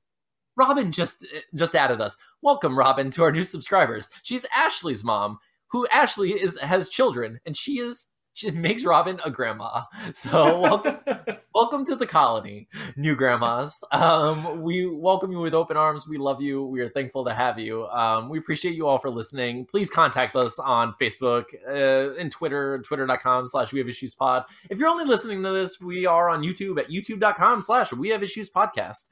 Robin 0.55 0.91
just 0.91 1.25
just 1.55 1.75
added 1.75 2.01
us. 2.01 2.17
Welcome, 2.41 2.77
Robin, 2.77 3.09
to 3.11 3.23
our 3.23 3.31
new 3.31 3.43
subscribers. 3.43 4.09
She's 4.23 4.45
Ashley's 4.55 5.03
mom, 5.03 5.39
who 5.67 5.87
Ashley 5.87 6.31
is 6.31 6.59
has 6.59 6.89
children, 6.89 7.39
and 7.45 7.55
she 7.55 7.79
is 7.79 8.07
she 8.33 8.49
makes 8.51 8.85
Robin 8.85 9.19
a 9.25 9.29
grandma. 9.29 9.83
So 10.13 10.59
welcome 10.59 10.97
welcome 11.53 11.85
to 11.85 11.95
the 11.95 12.07
colony, 12.07 12.67
new 12.95 13.15
grandmas. 13.15 13.83
Um, 13.91 14.61
we 14.61 14.87
welcome 14.87 15.31
you 15.31 15.39
with 15.39 15.53
open 15.53 15.77
arms. 15.77 16.07
We 16.07 16.17
love 16.17 16.41
you. 16.41 16.63
We 16.63 16.81
are 16.81 16.89
thankful 16.89 17.25
to 17.25 17.33
have 17.33 17.59
you. 17.59 17.87
Um, 17.87 18.29
we 18.29 18.39
appreciate 18.39 18.75
you 18.75 18.87
all 18.87 18.97
for 18.97 19.09
listening. 19.09 19.65
Please 19.65 19.89
contact 19.89 20.35
us 20.35 20.59
on 20.59 20.95
Facebook 20.99 21.45
uh, 21.67 22.13
and 22.19 22.31
Twitter, 22.31 22.81
twitter.com 22.85 23.47
slash 23.47 23.73
we 23.73 23.79
have 23.79 23.89
issues 23.89 24.15
pod. 24.15 24.45
If 24.69 24.79
you're 24.79 24.89
only 24.89 25.05
listening 25.05 25.43
to 25.43 25.51
this, 25.51 25.81
we 25.81 26.05
are 26.05 26.29
on 26.29 26.41
YouTube 26.41 26.79
at 26.79 26.89
youtube.com 26.89 27.61
slash 27.61 27.91
we 27.91 28.09
have 28.09 28.23
issues 28.23 28.49
podcast. 28.49 29.05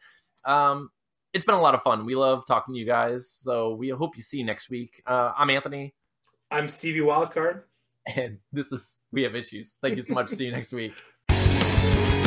Um, 0.46 0.92
it's 1.34 1.46
been 1.46 1.56
a 1.56 1.62
lot 1.62 1.76
of 1.76 1.82
fun. 1.84 2.06
We 2.06 2.16
love 2.16 2.46
talking 2.46 2.74
to 2.74 2.80
you 2.80 2.86
guys. 2.86 3.30
So 3.30 3.74
we 3.76 3.90
hope 3.90 4.16
you 4.16 4.22
see 4.24 4.40
you 4.40 4.46
next 4.46 4.70
week. 4.70 5.02
Uh, 5.06 5.32
I'm 5.38 5.50
Anthony, 5.50 5.94
I'm 6.52 6.68
Stevie 6.68 7.02
Wildcard. 7.02 7.64
and 8.16 8.38
this 8.52 8.72
is 8.72 9.00
We 9.12 9.24
Have 9.24 9.36
Issues. 9.36 9.76
Thank 9.82 9.98
you 9.98 10.02
so 10.02 10.14
much. 10.14 10.30
see 10.30 10.46
you 10.46 10.52
next 10.52 10.74
week. 10.74 10.94